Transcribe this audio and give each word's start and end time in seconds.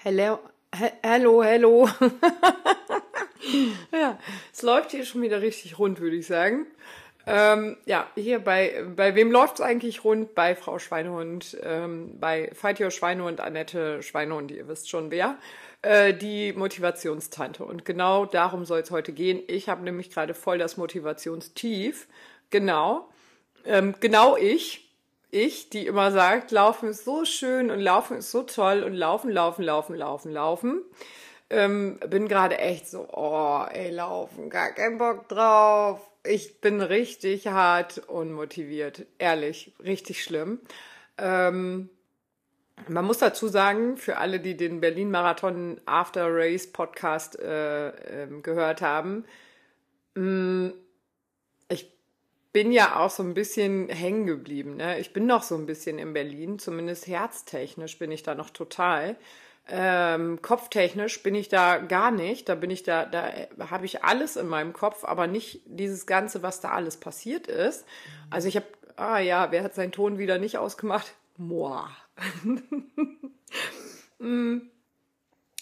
Hello, 0.00 0.38
he 0.76 0.90
hello, 1.02 1.42
hello. 1.42 1.88
ja, 3.92 4.16
es 4.52 4.62
läuft 4.62 4.92
hier 4.92 5.04
schon 5.04 5.22
wieder 5.22 5.42
richtig 5.42 5.80
rund, 5.80 5.98
würde 5.98 6.14
ich 6.14 6.28
sagen. 6.28 6.68
Ähm, 7.26 7.76
ja, 7.84 8.06
hier 8.14 8.38
bei, 8.38 8.84
bei 8.94 9.16
wem 9.16 9.32
läuft 9.32 9.56
es 9.56 9.60
eigentlich 9.60 10.04
rund? 10.04 10.36
Bei 10.36 10.54
Frau 10.54 10.78
Schweinehund, 10.78 11.58
ähm, 11.64 12.16
bei 12.20 12.48
Fight 12.54 12.80
Your 12.80 12.92
Schweinehund, 12.92 13.40
Annette 13.40 14.00
Schweinehund, 14.04 14.52
ihr 14.52 14.68
wisst 14.68 14.88
schon 14.88 15.10
wer, 15.10 15.36
äh, 15.82 16.14
die 16.14 16.52
Motivationstante. 16.52 17.64
Und 17.64 17.84
genau 17.84 18.24
darum 18.24 18.66
soll 18.66 18.78
es 18.78 18.92
heute 18.92 19.12
gehen. 19.12 19.42
Ich 19.48 19.68
habe 19.68 19.82
nämlich 19.82 20.12
gerade 20.12 20.32
voll 20.32 20.58
das 20.58 20.76
Motivationstief. 20.76 22.06
Genau. 22.50 23.08
Ähm, 23.64 23.96
genau 23.98 24.36
ich 24.36 24.87
ich, 25.30 25.70
die 25.70 25.86
immer 25.86 26.10
sagt, 26.10 26.50
Laufen 26.50 26.88
ist 26.88 27.04
so 27.04 27.24
schön 27.24 27.70
und 27.70 27.80
Laufen 27.80 28.18
ist 28.18 28.30
so 28.30 28.42
toll 28.42 28.82
und 28.82 28.94
Laufen, 28.94 29.30
Laufen, 29.30 29.62
Laufen, 29.62 29.94
Laufen, 29.94 30.32
Laufen. 30.32 30.82
Ähm, 31.50 31.98
bin 32.08 32.28
gerade 32.28 32.58
echt 32.58 32.88
so, 32.88 33.08
oh, 33.12 33.64
ey, 33.70 33.90
Laufen, 33.90 34.50
gar 34.50 34.72
keinen 34.72 34.98
Bock 34.98 35.28
drauf. 35.28 36.00
Ich 36.24 36.60
bin 36.60 36.80
richtig 36.82 37.46
hart 37.46 37.98
unmotiviert. 38.06 39.06
Ehrlich, 39.18 39.74
richtig 39.82 40.22
schlimm. 40.22 40.60
Ähm, 41.16 41.90
man 42.86 43.04
muss 43.04 43.18
dazu 43.18 43.48
sagen, 43.48 43.96
für 43.96 44.18
alle, 44.18 44.40
die 44.40 44.56
den 44.56 44.80
Berlin-Marathon 44.80 45.80
After 45.84 46.26
Race 46.30 46.70
Podcast 46.70 47.38
äh, 47.38 47.88
äh, 48.24 48.40
gehört 48.42 48.82
haben, 48.82 49.24
mh, 50.14 50.22
mm, 50.22 50.72
bin 52.58 52.72
ja 52.72 52.96
auch 52.98 53.10
so 53.10 53.22
ein 53.22 53.34
bisschen 53.34 53.88
hängen 53.88 54.26
geblieben. 54.26 54.78
Ne? 54.78 54.98
Ich 54.98 55.12
bin 55.12 55.26
noch 55.26 55.44
so 55.44 55.54
ein 55.54 55.64
bisschen 55.64 56.00
in 56.00 56.12
Berlin, 56.12 56.58
zumindest 56.58 57.06
herztechnisch 57.06 58.00
bin 58.00 58.10
ich 58.10 58.24
da 58.24 58.34
noch 58.34 58.50
total. 58.50 59.14
Ähm, 59.68 60.42
kopftechnisch 60.42 61.22
bin 61.22 61.36
ich 61.36 61.48
da 61.48 61.78
gar 61.78 62.10
nicht. 62.10 62.48
Da 62.48 62.56
bin 62.56 62.70
ich 62.70 62.82
da, 62.82 63.04
da 63.04 63.30
habe 63.70 63.86
ich 63.86 64.02
alles 64.02 64.34
in 64.34 64.48
meinem 64.48 64.72
Kopf, 64.72 65.04
aber 65.04 65.28
nicht 65.28 65.60
dieses 65.66 66.04
Ganze, 66.06 66.42
was 66.42 66.60
da 66.60 66.70
alles 66.70 66.96
passiert 66.96 67.46
ist. 67.46 67.86
Also 68.28 68.48
ich 68.48 68.56
habe, 68.56 68.66
ah 68.96 69.20
ja, 69.20 69.52
wer 69.52 69.62
hat 69.62 69.76
seinen 69.76 69.92
Ton 69.92 70.18
wieder 70.18 70.38
nicht 70.38 70.58
ausgemacht? 70.58 71.14
Moa. 71.36 71.88
mm. 74.18 74.62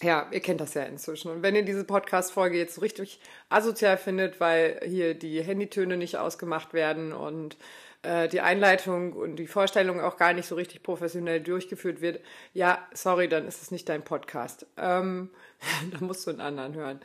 Ja, 0.03 0.29
ihr 0.31 0.41
kennt 0.41 0.61
das 0.61 0.75
ja 0.75 0.83
inzwischen. 0.83 1.31
Und 1.31 1.43
wenn 1.43 1.57
ihr 1.57 1.65
diese 1.65 1.85
Podcast-Folge 1.85 2.59
jetzt 2.59 2.75
so 2.75 2.83
richtig 2.83 3.19
asozial 3.49 3.97
findet, 3.97 4.41
weil 4.41 4.81
hier 4.85 5.15
die 5.15 5.43
Handytöne 5.43 5.97
nicht 5.97 6.19
ausgemacht 6.19 6.75
werden 6.75 7.15
und 7.15 7.57
äh, 8.03 8.29
die 8.29 8.43
Einleitung 8.43 9.15
und 9.15 9.37
die 9.37 9.47
Vorstellung 9.47 10.01
auch 10.01 10.19
gar 10.19 10.35
nicht 10.35 10.47
so 10.47 10.55
richtig 10.55 10.83
professionell 10.83 11.41
durchgeführt 11.41 12.03
wird, 12.03 12.21
ja, 12.53 12.87
sorry, 12.93 13.27
dann 13.27 13.49
ist 13.49 13.63
es 13.63 13.71
nicht 13.71 13.89
dein 13.89 14.03
Podcast. 14.03 14.67
Ähm, 14.77 15.31
da 15.93 16.05
musst 16.05 16.27
du 16.27 16.31
einen 16.31 16.43
anderen 16.43 16.75
hören. 16.75 17.01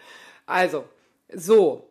Also, 0.45 0.83
so, 1.33 1.87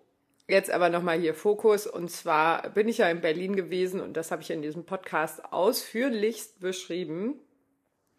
Jetzt 0.50 0.72
aber 0.72 0.88
nochmal 0.88 1.20
hier 1.20 1.32
Fokus. 1.32 1.86
Und 1.86 2.10
zwar 2.10 2.70
bin 2.70 2.88
ich 2.88 2.98
ja 2.98 3.08
in 3.08 3.20
Berlin 3.20 3.54
gewesen 3.54 4.00
und 4.00 4.14
das 4.14 4.32
habe 4.32 4.42
ich 4.42 4.50
in 4.50 4.62
diesem 4.62 4.84
Podcast 4.84 5.52
ausführlichst 5.52 6.58
beschrieben, 6.58 7.34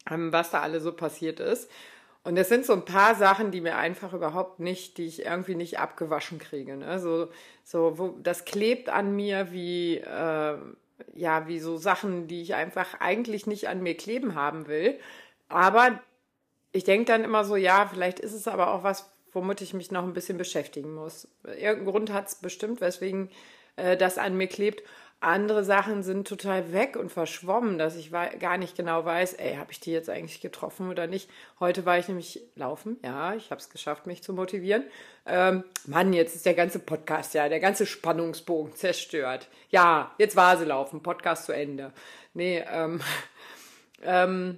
ähm, 0.10 0.32
was 0.32 0.50
da 0.50 0.62
alle 0.62 0.80
so 0.80 0.94
passiert 0.94 1.42
ist. 1.42 1.70
Und 2.24 2.36
das 2.36 2.50
sind 2.50 2.66
so 2.66 2.74
ein 2.74 2.86
paar 2.86 3.16
Sachen, 3.16 3.50
die 3.50 3.62
mir 3.62 3.78
einfach 3.78 4.14
überhaupt 4.14 4.60
nicht, 4.60 4.98
die 4.98 5.08
ich 5.08 5.26
irgendwie 5.26 5.56
nicht 5.56 5.80
abgewaschen 5.80 6.38
kriege. 6.38 6.78
Ne? 6.78 7.00
So, 7.00 7.30
so, 7.64 7.98
wo, 7.98 8.10
das 8.22 8.46
klebt 8.46 8.90
an 8.90 9.16
mir 9.16 9.52
wie, 9.52 9.98
äh, 9.98 10.58
ja, 11.16 11.48
wie 11.48 11.60
so 11.60 11.78
Sachen, 11.78 12.28
die 12.28 12.44
ich 12.44 12.54
einfach 12.54 13.00
eigentlich 13.00 13.48
nicht 13.48 13.70
an 13.70 13.82
mir 13.82 13.98
kleben 13.98 14.36
haben 14.36 14.68
will. 14.68 15.00
Aber 15.50 16.00
ich 16.72 16.84
denke 16.84 17.06
dann 17.06 17.24
immer 17.24 17.44
so, 17.44 17.56
ja, 17.56 17.88
vielleicht 17.92 18.20
ist 18.20 18.34
es 18.34 18.48
aber 18.48 18.74
auch 18.74 18.84
was, 18.84 19.12
womit 19.34 19.62
ich 19.62 19.74
mich 19.74 19.92
noch 19.92 20.04
ein 20.04 20.14
bisschen 20.14 20.38
beschäftigen 20.38 20.94
muss. 20.94 21.28
Irgendeinen 21.44 21.86
Grund 21.86 22.14
hat 22.14 22.28
es 22.28 22.36
bestimmt, 22.36 22.82
weswegen 22.82 23.30
äh, 23.78 23.98
das 23.98 24.20
an 24.20 24.38
mir 24.38 24.48
klebt. 24.48 24.84
Andere 25.24 25.64
Sachen 25.64 26.02
sind 26.02 26.28
total 26.28 26.74
weg 26.74 26.96
und 26.96 27.12
verschwommen, 27.12 27.78
dass 27.78 27.96
ich 27.96 28.12
gar 28.12 28.58
nicht 28.58 28.76
genau 28.76 29.06
weiß, 29.06 29.34
ey, 29.34 29.56
habe 29.56 29.72
ich 29.72 29.80
die 29.80 29.92
jetzt 29.92 30.10
eigentlich 30.10 30.42
getroffen 30.42 30.90
oder 30.90 31.06
nicht. 31.06 31.30
Heute 31.60 31.86
war 31.86 32.00
ich 32.00 32.08
nämlich 32.08 32.42
laufen, 32.56 32.98
ja, 33.04 33.36
ich 33.36 33.52
habe 33.52 33.62
es 33.62 33.70
geschafft, 33.70 34.08
mich 34.08 34.24
zu 34.24 34.34
motivieren. 34.34 34.84
Ähm, 35.28 35.64
Mann, 35.86 36.12
jetzt 36.14 36.36
ist 36.36 36.48
der 36.48 36.56
ganze 36.56 36.80
Podcast, 36.80 37.36
ja, 37.36 37.50
der 37.50 37.60
ganze 37.60 37.86
Spannungsbogen 37.86 38.74
zerstört. 38.76 39.48
Ja, 39.70 40.12
jetzt 40.18 40.36
war 40.36 40.58
sie 40.58 40.66
laufen, 40.66 41.04
Podcast 41.04 41.46
zu 41.46 41.52
Ende. 41.52 41.94
Nee, 42.34 42.66
ähm, 42.68 43.00
ähm, 44.04 44.58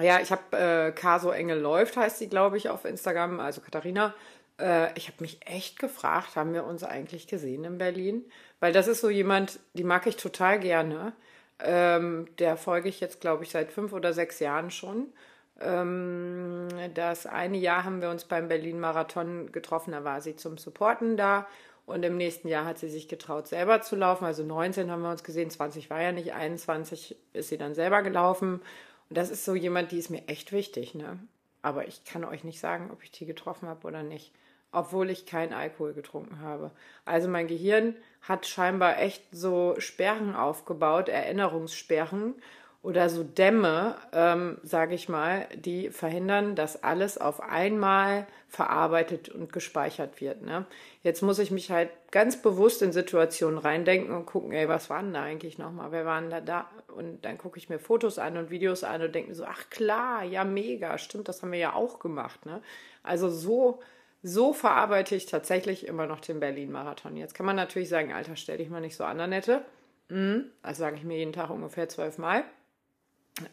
ja, 0.00 0.20
ich 0.20 0.32
habe 0.32 0.56
äh, 0.56 0.92
Caso 0.92 1.30
Engel 1.30 1.60
läuft, 1.60 1.98
heißt 1.98 2.18
sie, 2.18 2.30
glaube 2.30 2.56
ich, 2.56 2.70
auf 2.70 2.86
Instagram, 2.86 3.38
also 3.38 3.60
Katharina. 3.60 4.14
Äh, 4.60 4.96
ich 4.96 5.08
habe 5.08 5.22
mich 5.22 5.40
echt 5.46 5.78
gefragt, 5.78 6.36
haben 6.36 6.52
wir 6.52 6.64
uns 6.64 6.84
eigentlich 6.84 7.26
gesehen 7.26 7.64
in 7.64 7.78
Berlin? 7.78 8.24
Weil 8.60 8.72
das 8.72 8.88
ist 8.88 9.00
so 9.00 9.10
jemand, 9.10 9.60
die 9.74 9.84
mag 9.84 10.06
ich 10.06 10.16
total 10.16 10.58
gerne. 10.58 11.12
Ähm, 11.60 12.28
der 12.38 12.56
folge 12.56 12.88
ich 12.88 13.00
jetzt, 13.00 13.20
glaube 13.20 13.44
ich, 13.44 13.50
seit 13.50 13.72
fünf 13.72 13.92
oder 13.92 14.12
sechs 14.12 14.38
Jahren 14.40 14.70
schon. 14.70 15.12
Ähm, 15.60 16.68
das 16.94 17.26
eine 17.26 17.58
Jahr 17.58 17.84
haben 17.84 18.00
wir 18.00 18.10
uns 18.10 18.24
beim 18.24 18.48
Berlin-Marathon 18.48 19.50
getroffen, 19.52 19.92
da 19.92 20.04
war 20.04 20.20
sie 20.20 20.36
zum 20.36 20.58
Supporten 20.58 21.16
da. 21.16 21.46
Und 21.86 22.04
im 22.04 22.18
nächsten 22.18 22.48
Jahr 22.48 22.66
hat 22.66 22.78
sie 22.78 22.90
sich 22.90 23.08
getraut, 23.08 23.48
selber 23.48 23.80
zu 23.80 23.96
laufen. 23.96 24.26
Also 24.26 24.44
19 24.44 24.90
haben 24.90 25.02
wir 25.02 25.10
uns 25.10 25.24
gesehen, 25.24 25.50
20 25.50 25.88
war 25.88 26.02
ja 26.02 26.12
nicht, 26.12 26.34
21 26.34 27.16
ist 27.32 27.48
sie 27.48 27.56
dann 27.56 27.74
selber 27.74 28.02
gelaufen. 28.02 28.60
Und 29.08 29.16
das 29.16 29.30
ist 29.30 29.44
so 29.44 29.54
jemand, 29.54 29.90
die 29.90 29.98
ist 29.98 30.10
mir 30.10 30.28
echt 30.28 30.52
wichtig. 30.52 30.94
Ne? 30.94 31.18
Aber 31.62 31.88
ich 31.88 32.04
kann 32.04 32.24
euch 32.24 32.44
nicht 32.44 32.60
sagen, 32.60 32.90
ob 32.92 33.02
ich 33.02 33.10
die 33.10 33.24
getroffen 33.24 33.68
habe 33.68 33.86
oder 33.86 34.02
nicht 34.02 34.32
obwohl 34.72 35.10
ich 35.10 35.26
keinen 35.26 35.52
Alkohol 35.52 35.94
getrunken 35.94 36.40
habe. 36.40 36.70
Also 37.04 37.28
mein 37.28 37.46
Gehirn 37.46 37.96
hat 38.22 38.46
scheinbar 38.46 38.98
echt 38.98 39.22
so 39.32 39.74
Sperren 39.78 40.34
aufgebaut, 40.34 41.08
Erinnerungssperren 41.08 42.34
oder 42.82 43.08
so 43.08 43.24
Dämme, 43.24 43.96
ähm, 44.12 44.58
sage 44.62 44.94
ich 44.94 45.08
mal, 45.08 45.46
die 45.54 45.90
verhindern, 45.90 46.54
dass 46.54 46.82
alles 46.84 47.18
auf 47.18 47.40
einmal 47.40 48.26
verarbeitet 48.46 49.28
und 49.28 49.52
gespeichert 49.52 50.20
wird. 50.20 50.42
Ne? 50.42 50.64
Jetzt 51.02 51.22
muss 51.22 51.40
ich 51.40 51.50
mich 51.50 51.70
halt 51.70 51.90
ganz 52.12 52.40
bewusst 52.40 52.80
in 52.82 52.92
Situationen 52.92 53.58
reindenken 53.58 54.14
und 54.14 54.26
gucken, 54.26 54.52
ey, 54.52 54.68
was 54.68 54.90
waren 54.90 55.12
da 55.12 55.22
eigentlich 55.22 55.58
nochmal? 55.58 55.90
Wer 55.90 56.06
waren 56.06 56.30
da 56.30 56.40
da? 56.40 56.70
Und 56.94 57.24
dann 57.24 57.36
gucke 57.36 57.58
ich 57.58 57.68
mir 57.68 57.80
Fotos 57.80 58.18
an 58.18 58.36
und 58.36 58.50
Videos 58.50 58.84
an 58.84 59.02
und 59.02 59.14
denke 59.14 59.30
mir 59.30 59.34
so, 59.34 59.44
ach 59.44 59.68
klar, 59.70 60.22
ja 60.22 60.44
mega, 60.44 60.98
stimmt, 60.98 61.28
das 61.28 61.42
haben 61.42 61.52
wir 61.52 61.58
ja 61.58 61.74
auch 61.74 61.98
gemacht. 61.98 62.46
Ne? 62.46 62.62
Also 63.02 63.28
so 63.28 63.80
so 64.22 64.52
verarbeite 64.52 65.14
ich 65.14 65.26
tatsächlich 65.26 65.86
immer 65.86 66.06
noch 66.06 66.20
den 66.20 66.40
Berlin-Marathon. 66.40 67.16
Jetzt 67.16 67.34
kann 67.34 67.46
man 67.46 67.56
natürlich 67.56 67.88
sagen, 67.88 68.12
Alter, 68.12 68.36
stell 68.36 68.58
dich 68.58 68.68
mal 68.68 68.80
nicht 68.80 68.96
so 68.96 69.04
an, 69.04 69.20
Annette. 69.20 69.64
Mhm, 70.08 70.46
das 70.62 70.78
sage 70.78 70.96
ich 70.96 71.04
mir 71.04 71.18
jeden 71.18 71.32
Tag 71.32 71.50
ungefähr 71.50 71.88
zwölfmal. 71.88 72.44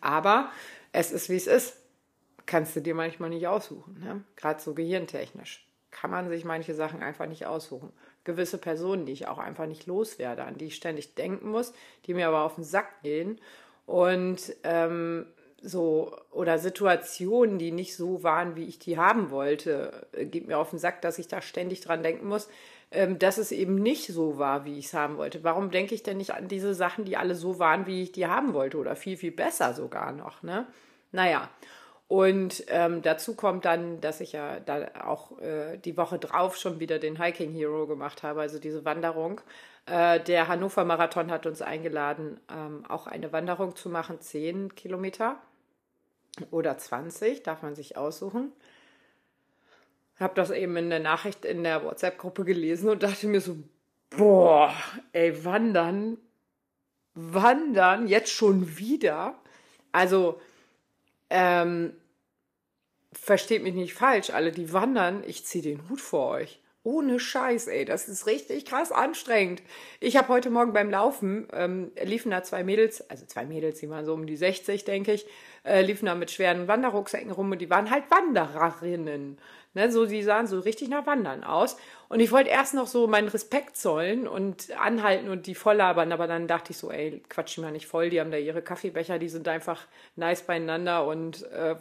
Aber 0.02 0.50
es 0.92 1.12
ist, 1.12 1.30
wie 1.30 1.36
es 1.36 1.48
ist. 1.48 1.78
Kannst 2.48 2.76
du 2.76 2.82
dir 2.82 2.96
manchmal 2.96 3.30
nicht 3.30 3.48
aussuchen. 3.48 4.00
Ne? 4.00 4.24
Gerade 4.36 4.62
so 4.62 4.74
gehirntechnisch 4.74 5.66
kann 5.96 6.12
man 6.12 6.28
sich 6.28 6.44
manche 6.44 6.76
Sachen 6.76 7.02
einfach 7.02 7.26
nicht 7.26 7.46
aussuchen. 7.46 7.94
Gewisse 8.26 8.58
Personen, 8.58 9.06
die 9.06 9.14
ich 9.14 9.28
auch 9.28 9.38
einfach 9.38 9.66
nicht 9.66 9.86
loswerde, 9.86 10.44
an 10.44 10.58
die 10.58 10.66
ich 10.66 10.76
ständig 10.76 11.16
denken 11.16 11.50
muss, 11.50 11.74
die 12.06 12.14
mir 12.14 12.28
aber 12.28 12.42
auf 12.42 12.56
den 12.56 12.66
Sack 12.66 13.02
gehen. 13.02 13.40
Und 13.86 14.54
ähm, 14.64 15.26
so 15.66 16.16
oder 16.32 16.60
Situationen, 16.60 17.58
die 17.58 17.72
nicht 17.72 17.96
so 17.96 18.24
waren, 18.24 18.56
wie 18.56 18.66
ich 18.66 18.80
die 18.80 18.98
haben 18.98 19.32
wollte, 19.32 20.08
äh, 20.14 20.26
geht 20.26 20.48
mir 20.48 20.58
auf 20.58 20.70
den 20.70 20.80
Sack, 20.80 21.02
dass 21.02 21.20
ich 21.20 21.28
da 21.28 21.42
ständig 21.42 21.82
dran 21.82 22.04
denken 22.04 22.28
muss, 22.28 22.48
ähm, 22.92 23.20
dass 23.20 23.38
es 23.38 23.52
eben 23.52 23.76
nicht 23.76 24.08
so 24.08 24.38
war, 24.38 24.66
wie 24.66 24.78
ich 24.78 24.86
es 24.86 24.94
haben 24.94 25.18
wollte. 25.18 25.44
Warum 25.44 25.72
denke 25.72 25.96
ich 25.96 26.04
denn 26.04 26.18
nicht 26.18 26.34
an 26.34 26.48
diese 26.48 26.74
Sachen, 26.74 27.06
die 27.06 27.18
alle 27.18 27.36
so 27.36 27.60
waren, 27.60 27.88
wie 27.88 28.04
ich 28.04 28.12
die 28.12 28.28
haben 28.28 28.54
wollte 28.54 28.78
oder 28.78 28.96
viel, 28.96 29.18
viel 29.18 29.32
besser 29.32 29.74
sogar 29.74 30.12
noch, 30.12 30.44
ne? 30.44 30.68
Naja. 31.12 31.50
Und 32.08 32.66
ähm, 32.68 33.02
dazu 33.02 33.36
kommt 33.36 33.66
dann, 33.66 34.00
dass 34.00 34.22
ich 34.22 34.34
ja 34.34 34.60
da 34.60 34.90
auch 35.06 35.40
äh, 35.40 35.78
die 35.78 35.98
Woche 35.98 36.20
drauf 36.20 36.56
schon 36.56 36.80
wieder 36.80 37.00
den 37.00 37.20
Hiking 37.20 37.52
Hero 37.52 37.88
gemacht 37.88 38.22
habe, 38.22 38.42
also 38.42 38.60
diese 38.60 38.86
Wanderung. 38.86 39.42
Äh, 39.88 40.20
der 40.20 40.48
Hannover 40.48 40.86
Marathon 40.86 41.32
hat 41.32 41.48
uns 41.48 41.64
eingeladen, 41.64 42.40
ähm, 42.56 42.86
auch 42.88 43.08
eine 43.08 43.34
Wanderung 43.34 43.76
zu 43.76 43.90
machen, 43.90 44.22
zehn 44.22 44.76
Kilometer 44.76 45.40
oder 46.52 46.78
20, 46.78 47.44
darf 47.44 47.62
man 47.62 47.76
sich 47.76 47.98
aussuchen. 47.98 48.52
Habe 50.20 50.36
das 50.36 50.52
eben 50.52 50.78
in 50.78 50.90
der 50.90 51.00
Nachricht 51.00 51.46
in 51.46 51.64
der 51.64 51.84
WhatsApp-Gruppe 51.84 52.46
gelesen 52.46 52.90
und 52.90 53.04
dachte 53.04 53.28
mir 53.28 53.42
so, 53.42 53.58
boah, 54.10 54.74
ey, 55.12 55.44
wandern, 55.44 56.18
wandern, 57.14 58.08
jetzt 58.08 58.32
schon 58.32 58.78
wieder. 58.78 59.36
Also, 59.92 60.40
ähm, 61.30 61.94
versteht 63.12 63.64
mich 63.64 63.76
nicht 63.76 63.94
falsch, 63.94 64.30
alle, 64.30 64.52
die 64.52 64.72
wandern, 64.74 65.24
ich 65.26 65.46
ziehe 65.46 65.64
den 65.64 65.90
Hut 65.90 66.02
vor 66.02 66.30
euch. 66.30 66.62
Ohne 66.86 67.20
Scheiß, 67.20 67.66
ey, 67.68 67.84
das 67.84 68.08
ist 68.08 68.28
richtig 68.28 68.66
krass 68.66 68.92
anstrengend. 68.92 69.64
Ich 70.00 70.18
habe 70.18 70.28
heute 70.28 70.52
Morgen 70.52 70.72
beim 70.72 70.92
Laufen, 70.92 71.48
ähm, 71.52 71.92
liefen 72.04 72.30
da 72.30 72.44
zwei 72.44 72.64
Mädels, 72.64 73.10
also 73.10 73.26
zwei 73.26 73.44
Mädels, 73.44 73.80
die 73.80 73.90
waren 73.90 74.06
so 74.06 74.14
um 74.14 74.28
die 74.28 74.38
60, 74.38 74.86
denke 74.86 75.14
ich, 75.14 75.26
äh, 75.64 75.82
liefen 75.82 76.06
da 76.06 76.14
mit 76.14 76.30
schweren 76.30 76.68
Wanderrucksäcken 76.68 77.32
rum 77.32 77.52
und 77.52 77.60
die 77.60 77.72
waren 77.72 77.90
halt 77.90 78.04
Wandererinnen. 78.12 79.40
Ne, 79.74 79.92
so, 79.92 80.06
die 80.06 80.22
sahen 80.22 80.46
so 80.46 80.60
richtig 80.60 80.90
nach 80.90 81.08
Wandern 81.08 81.44
aus. 81.44 81.76
Und 82.08 82.20
ich 82.20 82.32
wollte 82.32 82.52
erst 82.52 82.76
noch 82.76 82.86
so 82.86 83.08
meinen 83.08 83.30
Respekt 83.30 83.78
zollen 83.78 84.28
und 84.28 84.70
anhalten 84.80 85.28
und 85.28 85.48
die 85.48 85.56
voll 85.56 85.78
labern, 85.78 86.12
aber 86.12 86.28
dann 86.28 86.48
dachte 86.48 86.72
ich 86.72 86.78
so, 86.78 86.92
ey, 86.92 87.24
quatsch 87.30 87.58
die 87.58 87.62
mal 87.62 87.72
nicht 87.72 87.88
voll, 87.88 88.12
die 88.12 88.22
haben 88.22 88.30
da 88.30 88.38
ihre 88.38 88.62
Kaffeebecher, 88.62 89.18
die 89.18 89.30
sind 89.30 89.48
einfach 89.48 89.88
nice 90.18 90.44
beieinander 90.44 91.08
und 91.08 91.52
äh, 91.52 91.78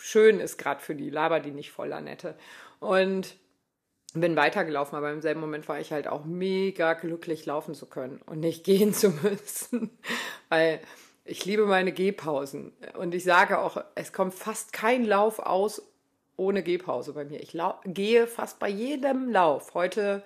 schön 0.00 0.38
ist 0.38 0.58
gerade 0.58 0.80
für 0.80 0.94
die, 0.94 1.10
laber 1.10 1.40
die 1.40 1.50
nicht 1.50 1.72
voll, 1.72 1.92
Annette. 1.92 2.36
Und 2.78 3.34
bin 4.14 4.36
weitergelaufen, 4.36 4.96
aber 4.96 5.12
im 5.12 5.20
selben 5.20 5.40
Moment 5.40 5.68
war 5.68 5.80
ich 5.80 5.92
halt 5.92 6.08
auch 6.08 6.24
mega 6.24 6.94
glücklich, 6.94 7.44
laufen 7.46 7.74
zu 7.74 7.86
können 7.86 8.20
und 8.26 8.40
nicht 8.40 8.64
gehen 8.64 8.94
zu 8.94 9.10
müssen, 9.10 9.90
weil 10.48 10.80
ich 11.24 11.44
liebe 11.44 11.66
meine 11.66 11.92
Gehpausen. 11.92 12.72
Und 12.98 13.14
ich 13.14 13.24
sage 13.24 13.58
auch, 13.58 13.82
es 13.94 14.12
kommt 14.12 14.34
fast 14.34 14.72
kein 14.72 15.04
Lauf 15.04 15.38
aus 15.38 15.82
ohne 16.36 16.62
Gehpause 16.62 17.12
bei 17.12 17.24
mir. 17.24 17.40
Ich 17.40 17.56
gehe 17.86 18.26
fast 18.26 18.58
bei 18.58 18.68
jedem 18.68 19.30
Lauf. 19.30 19.74
Heute 19.74 20.22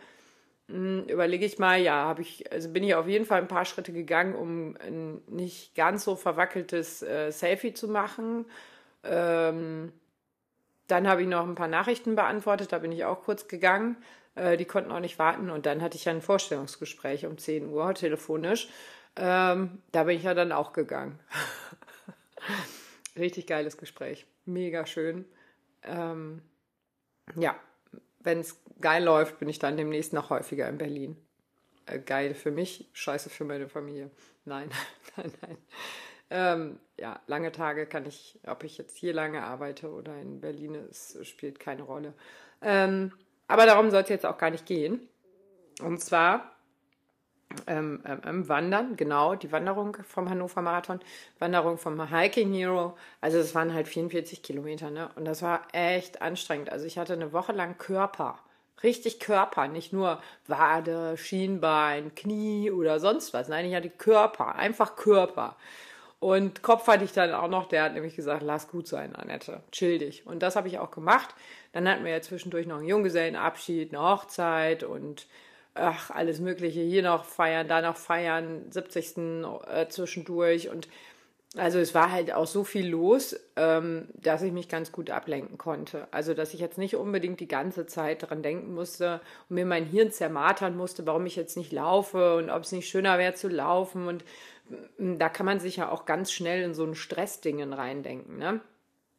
hm, 0.68 1.04
überlege 1.04 1.46
ich 1.46 1.58
mal, 1.58 1.80
ja, 1.80 2.04
habe 2.04 2.22
ich, 2.22 2.50
also 2.52 2.68
bin 2.70 2.82
ich 2.82 2.94
auf 2.94 3.06
jeden 3.06 3.24
Fall 3.24 3.40
ein 3.40 3.48
paar 3.48 3.64
Schritte 3.64 3.92
gegangen, 3.92 4.34
um 4.34 4.76
ein 4.76 5.22
nicht 5.28 5.74
ganz 5.74 6.04
so 6.04 6.16
verwackeltes 6.16 7.02
äh, 7.02 7.30
Selfie 7.30 7.74
zu 7.74 7.88
machen. 7.88 8.46
Ähm, 9.04 9.92
dann 10.88 11.06
habe 11.06 11.22
ich 11.22 11.28
noch 11.28 11.46
ein 11.46 11.54
paar 11.54 11.68
Nachrichten 11.68 12.16
beantwortet, 12.16 12.72
da 12.72 12.78
bin 12.78 12.92
ich 12.92 13.04
auch 13.04 13.22
kurz 13.22 13.46
gegangen. 13.46 13.96
Äh, 14.34 14.56
die 14.56 14.64
konnten 14.64 14.90
auch 14.90 15.00
nicht 15.00 15.18
warten. 15.18 15.50
Und 15.50 15.66
dann 15.66 15.82
hatte 15.82 15.96
ich 15.96 16.08
ein 16.08 16.22
Vorstellungsgespräch 16.22 17.26
um 17.26 17.38
10 17.38 17.68
Uhr 17.68 17.94
telefonisch. 17.94 18.68
Ähm, 19.16 19.82
da 19.92 20.04
bin 20.04 20.16
ich 20.16 20.24
ja 20.24 20.34
dann 20.34 20.52
auch 20.52 20.72
gegangen. 20.72 21.18
Richtig 23.16 23.46
geiles 23.46 23.76
Gespräch. 23.76 24.26
Mega 24.44 24.86
schön. 24.86 25.24
Ähm, 25.82 26.42
ja, 27.36 27.56
wenn 28.20 28.40
es 28.40 28.60
geil 28.80 29.04
läuft, 29.04 29.38
bin 29.38 29.48
ich 29.48 29.58
dann 29.58 29.76
demnächst 29.76 30.12
noch 30.12 30.30
häufiger 30.30 30.68
in 30.68 30.78
Berlin. 30.78 31.16
Äh, 31.86 31.98
geil 31.98 32.34
für 32.34 32.50
mich, 32.50 32.88
scheiße 32.92 33.30
für 33.30 33.44
meine 33.44 33.68
Familie. 33.68 34.10
Nein, 34.44 34.70
nein, 35.16 35.32
nein. 35.42 35.58
Ähm, 36.30 36.80
ja, 36.98 37.20
lange 37.26 37.52
Tage 37.52 37.86
kann 37.86 38.06
ich, 38.06 38.38
ob 38.46 38.64
ich 38.64 38.78
jetzt 38.78 38.96
hier 38.96 39.12
lange 39.12 39.42
arbeite 39.42 39.90
oder 39.90 40.16
in 40.20 40.40
Berlin, 40.40 40.74
es 40.74 41.18
spielt 41.22 41.60
keine 41.60 41.82
Rolle. 41.82 42.14
Ähm, 42.60 43.12
aber 43.46 43.66
darum 43.66 43.90
soll 43.90 44.02
es 44.02 44.08
jetzt 44.08 44.26
auch 44.26 44.38
gar 44.38 44.50
nicht 44.50 44.66
gehen. 44.66 45.08
Und 45.80 46.00
zwar 46.00 46.52
ähm, 47.66 48.02
ähm, 48.04 48.48
Wandern, 48.48 48.96
genau, 48.96 49.34
die 49.34 49.52
Wanderung 49.52 49.96
vom 50.06 50.28
Hannover 50.28 50.60
Marathon, 50.60 51.00
Wanderung 51.38 51.78
vom 51.78 52.10
Hiking 52.10 52.52
Hero. 52.52 52.96
Also 53.20 53.38
es 53.38 53.54
waren 53.54 53.72
halt 53.72 53.88
44 53.88 54.42
Kilometer, 54.42 54.90
ne? 54.90 55.10
Und 55.16 55.24
das 55.24 55.42
war 55.42 55.66
echt 55.72 56.20
anstrengend. 56.20 56.70
Also 56.70 56.84
ich 56.84 56.98
hatte 56.98 57.14
eine 57.14 57.32
Woche 57.32 57.52
lang 57.52 57.78
Körper. 57.78 58.38
Richtig 58.82 59.18
Körper, 59.18 59.66
nicht 59.66 59.92
nur 59.92 60.20
Wade, 60.46 61.16
Schienbein, 61.16 62.14
Knie 62.14 62.70
oder 62.70 63.00
sonst 63.00 63.34
was. 63.34 63.48
Nein, 63.48 63.66
ich 63.66 63.74
hatte 63.74 63.90
Körper, 63.90 64.54
einfach 64.54 64.94
Körper. 64.94 65.56
Und 66.20 66.62
Kopf 66.62 66.86
hatte 66.88 67.04
ich 67.04 67.12
dann 67.12 67.32
auch 67.32 67.48
noch, 67.48 67.68
der 67.68 67.84
hat 67.84 67.94
nämlich 67.94 68.16
gesagt, 68.16 68.42
lass 68.42 68.68
gut 68.68 68.88
sein, 68.88 69.14
Annette, 69.14 69.62
chill 69.70 69.98
dich. 69.98 70.26
Und 70.26 70.42
das 70.42 70.56
habe 70.56 70.66
ich 70.66 70.78
auch 70.78 70.90
gemacht. 70.90 71.34
Dann 71.72 71.88
hatten 71.88 72.04
wir 72.04 72.10
ja 72.10 72.20
zwischendurch 72.20 72.66
noch 72.66 72.78
einen 72.78 72.88
Junggesellenabschied, 72.88 73.94
eine 73.94 74.02
Hochzeit 74.02 74.82
und 74.82 75.26
ach, 75.74 76.10
alles 76.10 76.40
Mögliche. 76.40 76.80
Hier 76.80 77.02
noch 77.02 77.24
feiern, 77.24 77.68
da 77.68 77.80
noch 77.80 77.96
feiern, 77.96 78.64
70. 78.70 79.16
Äh, 79.68 79.88
zwischendurch. 79.88 80.68
Und 80.70 80.88
also 81.56 81.78
es 81.78 81.94
war 81.94 82.12
halt 82.12 82.32
auch 82.32 82.46
so 82.46 82.62
viel 82.62 82.88
los, 82.88 83.38
ähm, 83.56 84.08
dass 84.14 84.42
ich 84.42 84.52
mich 84.52 84.68
ganz 84.68 84.92
gut 84.92 85.10
ablenken 85.10 85.56
konnte. 85.56 86.06
Also 86.10 86.34
dass 86.34 86.52
ich 86.52 86.60
jetzt 86.60 86.78
nicht 86.78 86.96
unbedingt 86.96 87.40
die 87.40 87.48
ganze 87.48 87.86
Zeit 87.86 88.22
daran 88.22 88.42
denken 88.42 88.74
musste 88.74 89.20
und 89.48 89.54
mir 89.54 89.64
mein 89.64 89.86
Hirn 89.86 90.12
zermartern 90.12 90.76
musste, 90.76 91.06
warum 91.06 91.24
ich 91.26 91.36
jetzt 91.36 91.56
nicht 91.56 91.72
laufe 91.72 92.36
und 92.36 92.50
ob 92.50 92.64
es 92.64 92.72
nicht 92.72 92.88
schöner 92.88 93.18
wäre 93.18 93.34
zu 93.34 93.48
laufen 93.48 94.08
und 94.08 94.24
da 94.98 95.28
kann 95.28 95.46
man 95.46 95.60
sich 95.60 95.76
ja 95.76 95.90
auch 95.90 96.04
ganz 96.04 96.32
schnell 96.32 96.62
in 96.62 96.74
so 96.74 96.84
ein 96.84 96.94
Stressdingen 96.94 97.72
reindenken, 97.72 98.38
ne? 98.38 98.60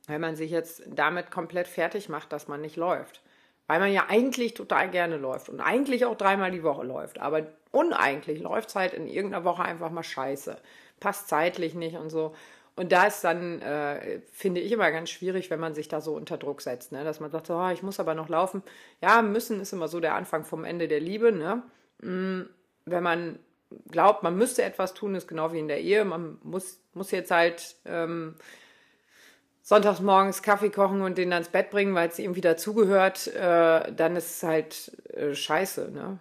Weil 0.07 0.19
man 0.19 0.35
sich 0.35 0.51
jetzt 0.51 0.83
damit 0.87 1.29
komplett 1.31 1.67
fertig 1.67 2.09
macht, 2.09 2.33
dass 2.33 2.47
man 2.47 2.61
nicht 2.61 2.75
läuft. 2.75 3.21
Weil 3.67 3.79
man 3.79 3.91
ja 3.91 4.05
eigentlich 4.09 4.55
total 4.55 4.89
gerne 4.89 5.17
läuft 5.17 5.49
und 5.49 5.61
eigentlich 5.61 6.05
auch 6.05 6.15
dreimal 6.15 6.49
die 6.49 6.63
Woche 6.63 6.83
läuft. 6.83 7.19
Aber 7.19 7.45
uneigentlich 7.71 8.39
läuft 8.39 8.69
es 8.69 8.75
halt 8.75 8.93
in 8.93 9.07
irgendeiner 9.07 9.45
Woche 9.45 9.61
einfach 9.61 9.91
mal 9.91 10.03
scheiße. 10.03 10.57
Passt 10.99 11.29
zeitlich 11.29 11.75
nicht 11.75 11.95
und 11.95 12.09
so. 12.09 12.33
Und 12.75 12.91
da 12.91 13.07
ist 13.07 13.23
dann, 13.25 13.61
äh, 13.61 14.21
finde 14.31 14.61
ich, 14.61 14.71
immer 14.71 14.89
ganz 14.89 15.09
schwierig, 15.09 15.49
wenn 15.49 15.59
man 15.59 15.75
sich 15.75 15.89
da 15.89 15.99
so 15.99 16.15
unter 16.15 16.37
Druck 16.37 16.61
setzt, 16.61 16.93
ne? 16.93 17.03
dass 17.03 17.19
man 17.19 17.29
sagt, 17.29 17.49
oh, 17.49 17.69
ich 17.69 17.83
muss 17.83 17.99
aber 17.99 18.15
noch 18.15 18.29
laufen. 18.29 18.63
Ja, 19.01 19.21
müssen 19.21 19.59
ist 19.59 19.73
immer 19.73 19.89
so 19.89 19.99
der 19.99 20.15
Anfang 20.15 20.45
vom 20.45 20.63
Ende 20.63 20.87
der 20.87 21.01
Liebe. 21.01 21.33
Ne? 21.33 21.61
Mm, 22.01 22.43
wenn 22.85 23.03
man 23.03 23.37
glaubt, 23.91 24.23
man 24.23 24.35
müsste 24.35 24.63
etwas 24.63 24.93
tun, 24.93 25.15
ist 25.15 25.27
genau 25.27 25.51
wie 25.53 25.59
in 25.59 25.67
der 25.67 25.81
Ehe. 25.81 26.05
Man 26.05 26.37
muss, 26.43 26.79
muss 26.93 27.11
jetzt 27.11 27.31
halt 27.31 27.75
ähm, 27.85 28.35
sonntags 29.61 29.99
morgens 29.99 30.41
Kaffee 30.41 30.69
kochen 30.69 31.01
und 31.01 31.17
den 31.17 31.29
dann 31.29 31.39
ins 31.39 31.49
Bett 31.49 31.69
bringen, 31.69 31.95
weil 31.95 32.09
es 32.09 32.19
irgendwie 32.19 32.41
dazugehört, 32.41 33.27
äh, 33.27 33.91
dann 33.91 34.15
ist 34.15 34.37
es 34.37 34.43
halt 34.43 34.91
äh, 35.13 35.33
scheiße. 35.35 35.91
Ne? 35.91 36.19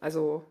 Also 0.00 0.44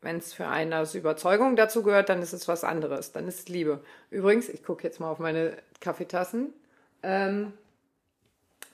wenn 0.00 0.18
es 0.18 0.32
für 0.32 0.46
einen 0.46 0.72
aus 0.72 0.94
Überzeugung 0.94 1.56
dazu 1.56 1.82
gehört, 1.82 2.08
dann 2.08 2.22
ist 2.22 2.32
es 2.32 2.48
was 2.48 2.64
anderes. 2.64 3.12
Dann 3.12 3.26
ist 3.26 3.40
es 3.40 3.48
Liebe. 3.48 3.80
Übrigens, 4.10 4.48
ich 4.48 4.62
gucke 4.62 4.84
jetzt 4.84 5.00
mal 5.00 5.10
auf 5.10 5.18
meine 5.18 5.56
Kaffeetassen. 5.80 6.52
Ähm, 7.02 7.52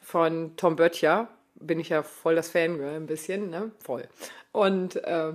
von 0.02 0.56
Tom 0.56 0.76
Böttcher 0.76 1.28
bin 1.54 1.80
ich 1.80 1.88
ja 1.88 2.02
voll 2.02 2.34
das 2.34 2.50
Fangirl, 2.50 2.96
ein 2.96 3.06
bisschen, 3.06 3.50
ne? 3.50 3.70
Voll. 3.82 4.08
Und 4.52 4.96
äh, 5.04 5.32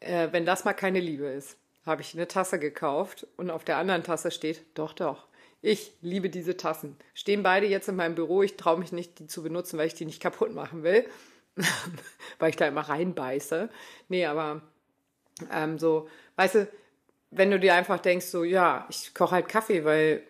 äh, 0.00 0.28
wenn 0.32 0.44
das 0.44 0.64
mal 0.64 0.72
keine 0.72 1.00
Liebe 1.00 1.26
ist, 1.26 1.56
habe 1.86 2.02
ich 2.02 2.14
eine 2.14 2.28
Tasse 2.28 2.58
gekauft 2.58 3.26
und 3.36 3.50
auf 3.50 3.64
der 3.64 3.76
anderen 3.76 4.02
Tasse 4.02 4.30
steht, 4.30 4.62
doch, 4.74 4.92
doch. 4.92 5.26
Ich 5.62 5.92
liebe 6.00 6.30
diese 6.30 6.56
Tassen. 6.56 6.96
Stehen 7.12 7.42
beide 7.42 7.66
jetzt 7.66 7.88
in 7.88 7.96
meinem 7.96 8.14
Büro. 8.14 8.42
Ich 8.42 8.56
traue 8.56 8.78
mich 8.78 8.92
nicht, 8.92 9.18
die 9.18 9.26
zu 9.26 9.42
benutzen, 9.42 9.78
weil 9.78 9.88
ich 9.88 9.94
die 9.94 10.06
nicht 10.06 10.22
kaputt 10.22 10.54
machen 10.54 10.82
will. 10.82 11.06
weil 12.38 12.50
ich 12.50 12.56
da 12.56 12.66
immer 12.66 12.82
reinbeiße. 12.82 13.68
Nee, 14.08 14.26
aber 14.26 14.62
ähm, 15.52 15.78
so, 15.78 16.08
weißt 16.36 16.54
du, 16.54 16.68
wenn 17.30 17.50
du 17.50 17.60
dir 17.60 17.74
einfach 17.74 18.00
denkst, 18.00 18.26
so, 18.26 18.44
ja, 18.44 18.86
ich 18.88 19.14
koche 19.14 19.36
halt 19.36 19.48
Kaffee, 19.48 19.84
weil 19.84 20.22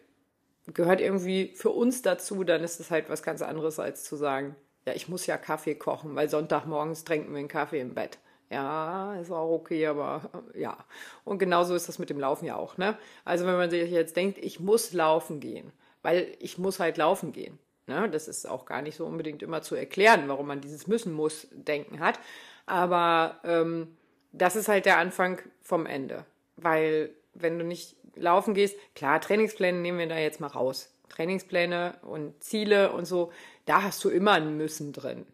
gehört 0.67 1.00
irgendwie 1.00 1.52
für 1.56 1.70
uns 1.70 2.02
dazu, 2.02 2.44
dann 2.44 2.62
ist 2.62 2.81
es 2.81 2.90
halt 2.90 3.08
was 3.08 3.22
ganz 3.22 3.43
anderes, 3.43 3.78
als 3.78 4.05
zu 4.05 4.17
sagen, 4.17 4.55
ja, 4.86 4.94
ich 4.94 5.08
muss 5.08 5.27
ja 5.27 5.36
Kaffee 5.36 5.74
kochen, 5.74 6.15
weil 6.15 6.29
Sonntagmorgens 6.29 7.05
trinken 7.05 7.32
wir 7.32 7.39
einen 7.39 7.48
Kaffee 7.48 7.81
im 7.81 7.94
Bett. 7.94 8.19
Ja, 8.51 9.15
ist 9.15 9.31
auch 9.31 9.53
okay, 9.53 9.87
aber 9.87 10.29
äh, 10.55 10.61
ja. 10.63 10.77
Und 11.25 11.39
genauso 11.39 11.75
ist 11.75 11.89
das 11.89 11.99
mit 12.01 12.11
dem 12.11 12.19
Laufen 12.19 12.47
ja 12.47 12.57
auch, 12.57 12.77
ne? 12.79 12.99
Also 13.25 13.47
wenn 13.47 13.57
man 13.57 13.71
sich 13.71 13.91
jetzt 13.91 14.17
denkt, 14.17 14.39
ich 14.39 14.59
muss 14.59 14.93
laufen 14.93 15.39
gehen, 15.39 15.73
weil 16.03 16.37
ich 16.41 16.59
muss 16.59 16.81
halt 16.81 16.97
laufen 16.97 17.33
gehen. 17.33 17.59
Ne? 17.87 18.09
Das 18.11 18.29
ist 18.29 18.49
auch 18.49 18.67
gar 18.67 18.83
nicht 18.83 18.97
so 18.97 19.07
unbedingt 19.07 19.43
immer 19.43 19.63
zu 19.63 19.75
erklären, 19.75 20.29
warum 20.29 20.47
man 20.47 20.61
dieses 20.61 20.87
müssen 20.87 21.13
muss 21.13 21.49
denken 21.53 22.01
hat. 22.01 22.19
Aber 22.67 23.41
ähm, 23.45 23.97
das 24.33 24.57
ist 24.57 24.69
halt 24.69 24.87
der 24.87 24.99
Anfang 24.99 25.41
vom 25.61 25.87
Ende. 25.87 26.25
Weil 26.57 27.11
wenn 27.35 27.59
du 27.59 27.65
nicht 27.65 27.97
laufen 28.15 28.55
gehst, 28.55 28.77
klar, 28.95 29.21
Trainingspläne 29.21 29.79
nehmen 29.79 29.99
wir 29.99 30.09
da 30.09 30.19
jetzt 30.19 30.41
mal 30.41 30.47
raus. 30.49 30.93
Trainingspläne 31.09 31.95
und 32.03 32.43
Ziele 32.43 32.93
und 32.93 33.07
so, 33.07 33.33
da 33.67 33.83
hast 33.83 34.05
du 34.05 34.09
immer 34.09 34.33
ein 34.33 34.57
Müssen 34.57 34.93
drin. 34.93 35.27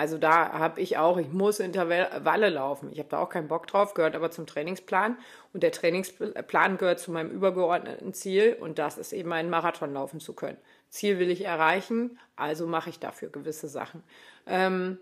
Also 0.00 0.16
da 0.16 0.52
habe 0.52 0.80
ich 0.80 0.96
auch, 0.96 1.18
ich 1.18 1.28
muss 1.28 1.60
Intervalle 1.60 2.48
laufen. 2.48 2.90
Ich 2.90 2.98
habe 3.00 3.10
da 3.10 3.18
auch 3.18 3.28
keinen 3.28 3.48
Bock 3.48 3.66
drauf, 3.66 3.92
gehört 3.92 4.16
aber 4.16 4.30
zum 4.30 4.46
Trainingsplan. 4.46 5.18
Und 5.52 5.62
der 5.62 5.72
Trainingsplan 5.72 6.78
gehört 6.78 7.00
zu 7.00 7.10
meinem 7.12 7.30
übergeordneten 7.30 8.14
Ziel 8.14 8.56
und 8.58 8.78
das 8.78 8.96
ist 8.96 9.12
eben 9.12 9.30
einen 9.30 9.50
Marathon 9.50 9.92
laufen 9.92 10.18
zu 10.18 10.32
können. 10.32 10.56
Ziel 10.88 11.18
will 11.18 11.28
ich 11.28 11.44
erreichen, 11.44 12.18
also 12.34 12.66
mache 12.66 12.88
ich 12.88 12.98
dafür 12.98 13.28
gewisse 13.28 13.68
Sachen. 13.68 14.02
Ähm, 14.46 14.96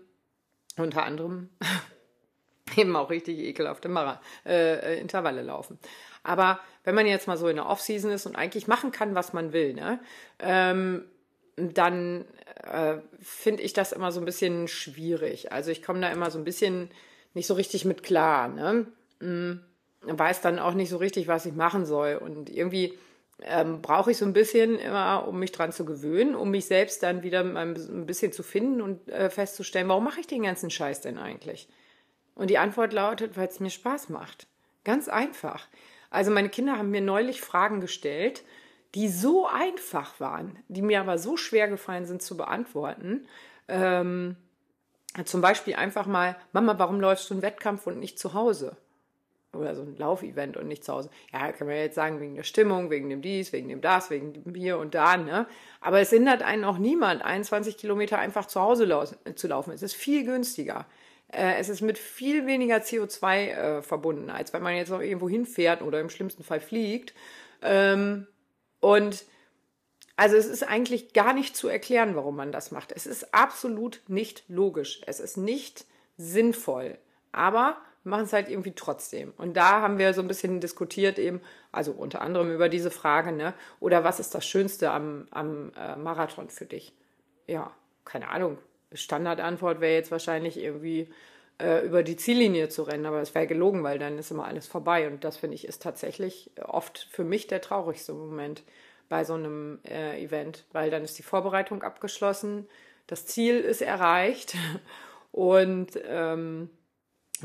unter 0.75 1.03
anderem 1.03 1.47
eben 2.75 2.93
auch 2.97 3.09
richtig 3.09 3.39
ekelhafte 3.39 3.87
Mara 3.87 4.19
äh, 4.45 4.95
äh, 4.95 4.99
Intervalle 4.99 5.43
laufen. 5.43 5.79
Aber 6.23 6.59
wenn 6.83 6.95
man 6.95 7.07
jetzt 7.07 7.25
mal 7.25 7.37
so 7.37 7.47
in 7.47 7.55
der 7.55 7.67
Offseason 7.67 8.11
ist 8.11 8.25
und 8.25 8.35
eigentlich 8.35 8.67
machen 8.67 8.91
kann, 8.91 9.15
was 9.15 9.31
man 9.31 9.53
will, 9.53 9.75
ne, 9.75 10.01
ähm, 10.39 11.05
dann 11.59 12.25
äh, 12.63 12.97
finde 13.21 13.63
ich 13.63 13.73
das 13.73 13.91
immer 13.91 14.11
so 14.11 14.19
ein 14.19 14.25
bisschen 14.25 14.67
schwierig. 14.67 15.51
Also 15.51 15.71
ich 15.71 15.83
komme 15.83 16.01
da 16.01 16.11
immer 16.11 16.31
so 16.31 16.37
ein 16.37 16.43
bisschen 16.43 16.89
nicht 17.33 17.47
so 17.47 17.53
richtig 17.53 17.85
mit 17.85 18.03
klar. 18.03 18.47
Ne? 18.47 18.87
Hm, 19.19 19.61
weiß 20.01 20.41
dann 20.41 20.59
auch 20.59 20.73
nicht 20.73 20.89
so 20.89 20.97
richtig, 20.97 21.27
was 21.27 21.45
ich 21.45 21.53
machen 21.53 21.85
soll. 21.85 22.15
Und 22.15 22.49
irgendwie 22.49 22.97
ähm, 23.41 23.81
brauche 23.81 24.11
ich 24.11 24.17
so 24.17 24.25
ein 24.25 24.33
bisschen 24.33 24.77
immer, 24.79 25.27
um 25.27 25.39
mich 25.39 25.51
dran 25.51 25.71
zu 25.71 25.85
gewöhnen, 25.85 26.35
um 26.35 26.51
mich 26.51 26.65
selbst 26.65 27.03
dann 27.03 27.23
wieder 27.23 27.41
ein 27.41 28.05
bisschen 28.05 28.31
zu 28.31 28.43
finden 28.43 28.81
und 28.81 29.07
äh, 29.09 29.29
festzustellen, 29.29 29.87
warum 29.87 30.03
mache 30.03 30.19
ich 30.19 30.27
den 30.27 30.43
ganzen 30.43 30.69
Scheiß 30.69 31.01
denn 31.01 31.17
eigentlich? 31.17 31.67
Und 32.35 32.49
die 32.49 32.57
Antwort 32.57 32.93
lautet, 32.93 33.37
weil 33.37 33.47
es 33.47 33.59
mir 33.59 33.69
Spaß 33.69 34.09
macht. 34.09 34.47
Ganz 34.83 35.09
einfach. 35.09 35.67
Also 36.09 36.31
meine 36.31 36.49
Kinder 36.49 36.77
haben 36.77 36.91
mir 36.91 37.01
neulich 37.01 37.41
Fragen 37.41 37.81
gestellt, 37.81 38.43
die 38.95 39.07
so 39.07 39.47
einfach 39.47 40.19
waren, 40.19 40.59
die 40.67 40.81
mir 40.81 41.01
aber 41.01 41.17
so 41.17 41.37
schwer 41.37 41.67
gefallen 41.67 42.05
sind 42.05 42.21
zu 42.21 42.37
beantworten. 42.37 43.27
Ähm, 43.67 44.35
zum 45.25 45.41
Beispiel 45.41 45.75
einfach 45.75 46.05
mal, 46.05 46.35
Mama, 46.51 46.77
warum 46.77 46.99
läufst 46.99 47.29
du 47.29 47.33
einen 47.33 47.43
Wettkampf 47.43 47.87
und 47.87 47.99
nicht 47.99 48.19
zu 48.19 48.33
Hause? 48.33 48.77
Oder 49.53 49.75
so 49.75 49.81
ein 49.81 49.97
Laufevent 49.97 50.57
und 50.57 50.67
nicht 50.67 50.83
zu 50.83 50.93
Hause. 50.93 51.09
Ja, 51.33 51.51
kann 51.51 51.65
man 51.65 51.75
jetzt 51.75 51.95
sagen, 51.95 52.19
wegen 52.19 52.35
der 52.35 52.43
Stimmung, 52.43 52.91
wegen 52.91 53.09
dem 53.09 53.23
dies, 53.23 53.51
wegen 53.51 53.67
dem 53.67 53.81
das, 53.81 54.11
wegen 54.11 54.33
dem 54.33 54.53
hier 54.53 54.77
und 54.77 54.93
da, 54.93 55.17
ne? 55.17 55.47
Aber 55.81 55.99
es 55.99 56.11
hindert 56.11 56.43
einen 56.43 56.63
auch 56.63 56.77
niemand, 56.77 57.23
21 57.23 57.77
Kilometer 57.77 58.19
einfach 58.19 58.45
zu 58.45 58.61
Hause 58.61 58.87
zu 59.35 59.47
laufen. 59.47 59.71
Es 59.73 59.81
ist 59.81 59.95
viel 59.95 60.23
günstiger. 60.23 60.85
Äh, 61.31 61.55
es 61.55 61.69
ist 61.69 61.81
mit 61.81 61.97
viel 61.97 62.45
weniger 62.45 62.77
CO2 62.77 63.35
äh, 63.35 63.81
verbunden, 63.81 64.29
als 64.29 64.53
wenn 64.53 64.61
man 64.61 64.75
jetzt 64.75 64.89
noch 64.89 65.01
irgendwo 65.01 65.27
hinfährt 65.27 65.81
oder 65.81 65.99
im 65.99 66.11
schlimmsten 66.11 66.43
Fall 66.43 66.59
fliegt. 66.59 67.15
Ähm, 67.63 68.27
und 68.79 69.25
also 70.15 70.35
es 70.35 70.47
ist 70.47 70.63
eigentlich 70.63 71.13
gar 71.13 71.33
nicht 71.33 71.55
zu 71.55 71.69
erklären, 71.69 72.15
warum 72.15 72.35
man 72.35 72.51
das 72.51 72.71
macht. 72.71 72.91
Es 72.91 73.07
ist 73.07 73.33
absolut 73.33 74.01
nicht 74.07 74.43
logisch. 74.49 75.01
Es 75.05 75.21
ist 75.21 75.37
nicht 75.37 75.85
sinnvoll. 76.17 76.97
Aber 77.31 77.77
machen 78.03 78.25
es 78.25 78.33
halt 78.33 78.49
irgendwie 78.49 78.73
trotzdem. 78.73 79.33
Und 79.37 79.55
da 79.55 79.81
haben 79.81 79.97
wir 79.97 80.13
so 80.13 80.21
ein 80.21 80.27
bisschen 80.27 80.59
diskutiert 80.59 81.19
eben, 81.19 81.39
also 81.71 81.93
unter 81.93 82.21
anderem 82.21 82.51
über 82.51 82.67
diese 82.67 82.91
Frage, 82.91 83.31
ne? 83.31 83.53
Oder 83.79 84.03
was 84.03 84.19
ist 84.19 84.35
das 84.35 84.45
Schönste 84.45 84.91
am, 84.91 85.27
am 85.31 85.71
äh, 85.77 85.95
Marathon 85.95 86.49
für 86.49 86.65
dich? 86.65 86.93
Ja, 87.47 87.71
keine 88.03 88.27
Ahnung. 88.27 88.57
Standardantwort 88.91 89.79
wäre 89.79 89.93
jetzt 89.93 90.11
wahrscheinlich 90.11 90.57
irgendwie 90.57 91.07
äh, 91.59 91.85
über 91.85 92.03
die 92.03 92.15
Ziellinie 92.15 92.69
zu 92.69 92.83
rennen, 92.83 93.05
aber 93.05 93.21
es 93.21 93.35
wäre 93.35 93.47
gelogen, 93.47 93.83
weil 93.83 93.99
dann 93.99 94.17
ist 94.17 94.31
immer 94.31 94.45
alles 94.45 94.67
vorbei. 94.67 95.07
Und 95.07 95.23
das 95.23 95.37
finde 95.37 95.55
ich 95.55 95.67
ist 95.67 95.81
tatsächlich 95.81 96.51
oft 96.63 97.07
für 97.11 97.23
mich 97.23 97.47
der 97.47 97.61
traurigste 97.61 98.13
Moment 98.13 98.63
bei 99.09 99.23
so 99.23 99.33
einem 99.33 99.79
äh, 99.85 100.23
Event, 100.23 100.65
weil 100.71 100.89
dann 100.89 101.03
ist 101.03 101.17
die 101.17 101.23
Vorbereitung 101.23 101.83
abgeschlossen, 101.83 102.67
das 103.07 103.25
Ziel 103.25 103.59
ist 103.59 103.81
erreicht 103.81 104.55
und 105.31 105.99
ähm, 106.07 106.69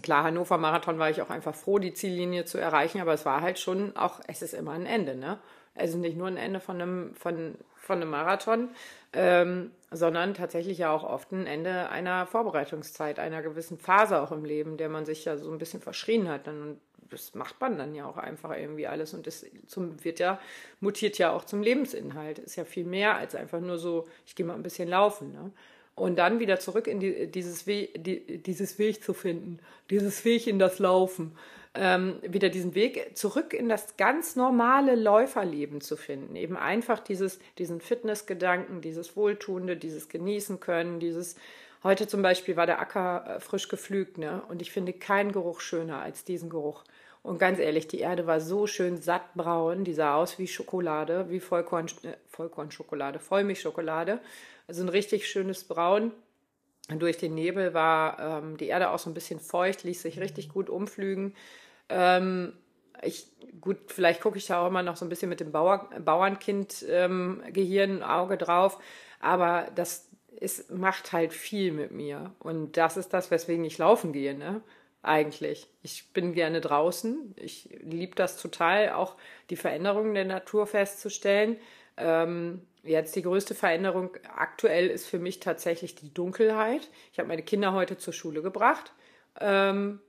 klar, 0.03 0.25
Hannover 0.25 0.59
Marathon 0.59 0.99
war 0.99 1.11
ich 1.11 1.23
auch 1.23 1.31
einfach 1.31 1.55
froh, 1.55 1.79
die 1.79 1.95
Ziellinie 1.95 2.45
zu 2.45 2.59
erreichen, 2.59 3.01
aber 3.01 3.15
es 3.15 3.25
war 3.25 3.41
halt 3.41 3.59
schon 3.59 3.97
auch, 3.97 4.21
es 4.27 4.43
ist 4.43 4.55
immer 4.55 4.73
ein 4.73 4.87
Ende, 4.87 5.17
ne? 5.17 5.39
Ist 5.75 5.97
nicht 5.97 6.17
nur 6.17 6.29
ein 6.29 6.37
Ende 6.37 6.61
von 6.61 6.81
einem, 6.81 7.15
von, 7.17 7.57
von 7.85 8.01
einem 8.01 8.11
Marathon, 8.11 8.71
ähm, 9.13 9.71
sondern 9.91 10.35
tatsächlich 10.35 10.79
ja 10.79 10.91
auch 10.91 11.05
oft 11.05 11.33
ein 11.33 11.47
Ende 11.47 11.89
einer 11.91 12.27
Vorbereitungszeit, 12.27 13.19
einer 13.19 13.43
gewissen 13.43 13.79
Phase 13.79 14.21
auch 14.21 14.33
im 14.33 14.45
Leben, 14.45 14.77
der 14.77 14.89
man 14.89 15.05
sich 15.07 15.25
ja 15.25 15.37
so 15.37 15.51
ein 15.53 15.59
bisschen 15.59 15.81
verschrien 15.81 16.29
hat. 16.29 16.49
Und 16.49 16.81
das 17.11 17.35
macht 17.35 17.61
man 17.61 17.79
dann 17.79 17.95
ja 17.95 18.07
auch 18.07 18.17
einfach 18.17 18.57
irgendwie 18.57 18.87
alles 18.87 19.15
und 19.15 19.27
das 19.27 19.47
zum, 19.67 20.03
wird 20.05 20.19
ja, 20.19 20.41
mutiert 20.81 21.19
ja 21.19 21.33
auch 21.33 21.45
zum 21.45 21.63
Lebensinhalt. 21.63 22.39
Ist 22.39 22.57
ja 22.57 22.65
viel 22.65 22.85
mehr 22.85 23.17
als 23.17 23.35
einfach 23.35 23.61
nur 23.61 23.79
so, 23.79 24.09
ich 24.27 24.35
gehe 24.35 24.45
mal 24.47 24.55
ein 24.55 24.63
bisschen 24.63 24.89
laufen. 24.89 25.33
Ne? 25.33 25.51
Und 25.95 26.17
dann 26.17 26.41
wieder 26.41 26.59
zurück 26.59 26.89
in 26.89 26.99
die, 26.99 27.29
dieses, 27.29 27.67
Weg, 27.67 28.03
die, 28.03 28.39
dieses 28.39 28.79
Weg 28.79 29.05
zu 29.05 29.15
finden, 29.15 29.61
dieses 29.91 30.25
Weg 30.25 30.47
in 30.49 30.59
das 30.59 30.81
Laufen, 30.81 31.37
ähm, 31.75 32.17
wieder 32.23 32.49
diesen 32.49 32.75
Weg 32.75 33.17
zurück 33.17 33.53
in 33.53 33.69
das 33.69 33.97
ganz 33.97 34.37
normale 34.37 34.95
Läuferleben 34.95 35.81
zu 35.81 35.97
finden. 35.97 36.37
Eben 36.37 36.57
einfach 36.57 37.01
dieses, 37.01 37.39
diesen 37.59 37.81
Fitnessgedanken, 37.81 38.81
dieses 38.81 39.17
Wohltuende, 39.17 39.77
dieses 39.77 40.09
Genießen 40.09 40.61
können, 40.61 41.01
dieses 41.01 41.37
Heute 41.85 42.09
zum 42.09 42.23
Beispiel 42.23 42.57
war 42.57 42.65
der 42.65 42.81
Acker 42.81 43.27
äh, 43.29 43.41
frisch 43.41 43.69
gepflügt, 43.69 44.17
ne? 44.17 44.43
Und 44.49 44.63
ich 44.63 44.73
finde 44.73 44.95
keinen 44.95 45.33
Geruch 45.33 45.61
schöner 45.61 46.01
als 46.01 46.25
diesen 46.25 46.49
Geruch. 46.49 46.83
Und 47.23 47.39
ganz 47.39 47.59
ehrlich, 47.59 47.87
die 47.87 48.01
Erde 48.01 48.27
war 48.27 48.41
so 48.41 48.67
schön 48.67 49.03
sattbraun, 49.03 49.85
die 49.85 49.93
sah 49.93 50.15
aus 50.15 50.39
wie 50.39 50.47
Schokolade, 50.49 51.27
wie 51.29 51.41
Vollkorn, 51.41 51.89
äh, 52.03 52.15
Vollkornschokolade, 52.29 53.19
Vollmilchschokolade. 53.19 54.21
Also 54.67 54.83
ein 54.83 54.89
richtig 54.89 55.29
schönes 55.29 55.65
Braun. 55.65 56.13
Durch 56.89 57.19
den 57.19 57.35
Nebel 57.35 57.75
war 57.75 58.19
ähm, 58.19 58.57
die 58.57 58.69
Erde 58.69 58.89
auch 58.89 58.99
so 58.99 59.11
ein 59.11 59.15
bisschen 59.15 59.39
feucht, 59.39 59.85
ließ 59.85 60.01
sich 60.01 60.19
richtig 60.19 60.49
gut 60.49 60.71
umflügen. 60.71 61.35
Ähm, 61.89 62.55
ich, 63.03 63.27
gut, 63.61 63.79
vielleicht 63.89 64.21
gucke 64.21 64.39
ich 64.39 64.47
da 64.47 64.63
auch 64.63 64.69
immer 64.69 64.83
noch 64.83 64.97
so 64.97 65.05
ein 65.05 65.09
bisschen 65.09 65.29
mit 65.29 65.41
dem 65.41 65.53
Bauer, 65.53 65.91
Bauernkind-Gehirn 65.99 67.91
ähm, 67.97 68.03
Auge 68.03 68.39
drauf, 68.39 68.79
aber 69.21 69.69
das 69.75 70.09
es 70.41 70.69
macht 70.69 71.13
halt 71.13 71.33
viel 71.33 71.73
mit 71.73 71.91
mir. 71.91 72.33
Und 72.39 72.77
das 72.77 72.97
ist 72.97 73.13
das, 73.15 73.31
weswegen 73.31 73.65
ich 73.65 73.79
laufen 73.79 74.13
gehe, 74.13 74.37
ne? 74.37 74.63
Eigentlich. 75.03 75.69
Ich 75.83 76.13
bin 76.13 76.33
gerne 76.33 76.61
draußen. 76.61 77.35
Ich 77.37 77.69
liebe 77.83 78.15
das 78.15 78.41
total, 78.41 78.91
auch 78.91 79.17
die 79.51 79.57
Veränderungen 79.57 80.15
der 80.15 80.25
Natur 80.25 80.67
festzustellen. 80.67 81.59
Ähm, 81.97 82.63
jetzt 82.83 83.15
die 83.15 83.23
größte 83.23 83.55
Veränderung 83.55 84.11
aktuell 84.35 84.89
ist 84.89 85.07
für 85.07 85.19
mich 85.19 85.41
tatsächlich 85.41 85.95
die 85.95 86.13
Dunkelheit. 86.13 86.89
Ich 87.13 87.19
habe 87.19 87.29
meine 87.29 87.43
Kinder 87.43 87.73
heute 87.73 87.99
zur 87.99 88.15
Schule 88.15 88.41
gebracht. 88.41 88.93
Ähm, 89.41 90.01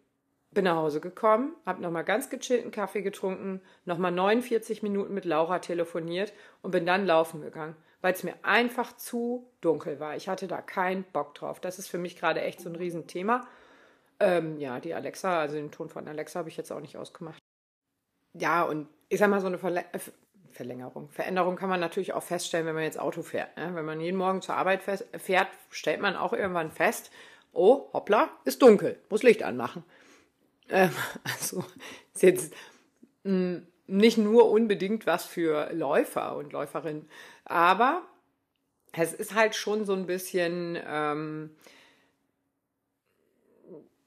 bin 0.56 0.66
nach 0.66 0.78
Hause 0.78 1.00
gekommen, 1.00 1.56
habe 1.68 1.84
nochmal 1.84 2.04
ganz 2.04 2.32
gechillten 2.32 2.72
Kaffee 2.72 3.04
getrunken, 3.04 3.62
nochmal 3.86 4.12
49 4.12 4.82
Minuten 4.82 5.14
mit 5.14 5.26
Laura 5.26 5.60
telefoniert 5.60 6.34
und 6.64 6.72
bin 6.72 6.88
dann 6.88 7.06
laufen 7.06 7.42
gegangen 7.42 7.76
weil 8.06 8.14
es 8.14 8.22
mir 8.22 8.36
einfach 8.44 8.96
zu 8.96 9.50
dunkel 9.62 10.00
war. 10.00 10.16
Ich 10.16 10.30
hatte 10.30 10.46
da 10.46 10.62
keinen 10.62 11.06
Bock 11.06 11.34
drauf. 11.34 11.60
Das 11.60 11.80
ist 11.80 11.88
für 11.88 11.98
mich 11.98 12.16
gerade 12.16 12.40
echt 12.40 12.62
so 12.62 12.70
ein 12.70 12.76
Riesenthema. 12.76 13.48
Ähm, 14.20 14.60
ja, 14.60 14.80
die 14.80 14.94
Alexa, 14.94 15.40
also 15.40 15.56
den 15.56 15.72
Ton 15.72 15.90
von 15.90 16.08
Alexa 16.08 16.38
habe 16.38 16.50
ich 16.50 16.56
jetzt 16.56 16.72
auch 16.72 16.82
nicht 16.82 16.98
ausgemacht. 16.98 17.42
Ja, 18.34 18.62
und 18.62 18.88
ich 19.10 19.18
sag 19.18 19.32
mal, 19.32 19.42
so 19.42 19.48
eine 19.48 19.58
Verle 19.58 19.86
äh, 19.92 20.00
Verlängerung, 20.52 21.10
Veränderung 21.10 21.56
kann 21.56 21.68
man 21.68 21.80
natürlich 21.80 22.14
auch 22.14 22.22
feststellen, 22.22 22.68
wenn 22.68 22.76
man 22.76 22.84
jetzt 22.84 23.00
Auto 23.00 23.24
fährt. 23.24 23.58
Ne? 23.58 23.74
Wenn 23.74 23.86
man 23.86 24.00
jeden 24.00 24.18
Morgen 24.18 24.44
zur 24.44 24.54
Arbeit 24.54 24.84
fährt, 24.84 25.50
stellt 25.72 26.00
man 26.00 26.16
auch 26.16 26.32
irgendwann 26.32 26.70
fest, 26.70 27.10
oh, 27.54 27.90
hoppla, 27.92 28.30
ist 28.44 28.62
dunkel, 28.62 29.00
muss 29.10 29.24
Licht 29.24 29.42
anmachen. 29.42 29.84
Ähm, 30.70 30.92
also 31.24 31.64
ist 32.14 32.24
jetzt 32.24 32.54
mh, 33.24 33.32
hm, 33.32 33.68
nicht 33.88 34.18
nur 34.18 34.50
unbedingt 34.50 35.06
was 35.06 35.26
für 35.26 35.72
Läufer 35.74 36.36
und 36.36 36.54
Läuferinnen. 36.54 37.08
Aber 37.46 38.04
es 38.94 39.14
ist 39.14 39.36
halt 39.36 39.56
schon 39.56 39.86
so 39.86 39.94
ein 39.94 40.06
bisschen, 40.06 40.78
ähm, 40.88 41.52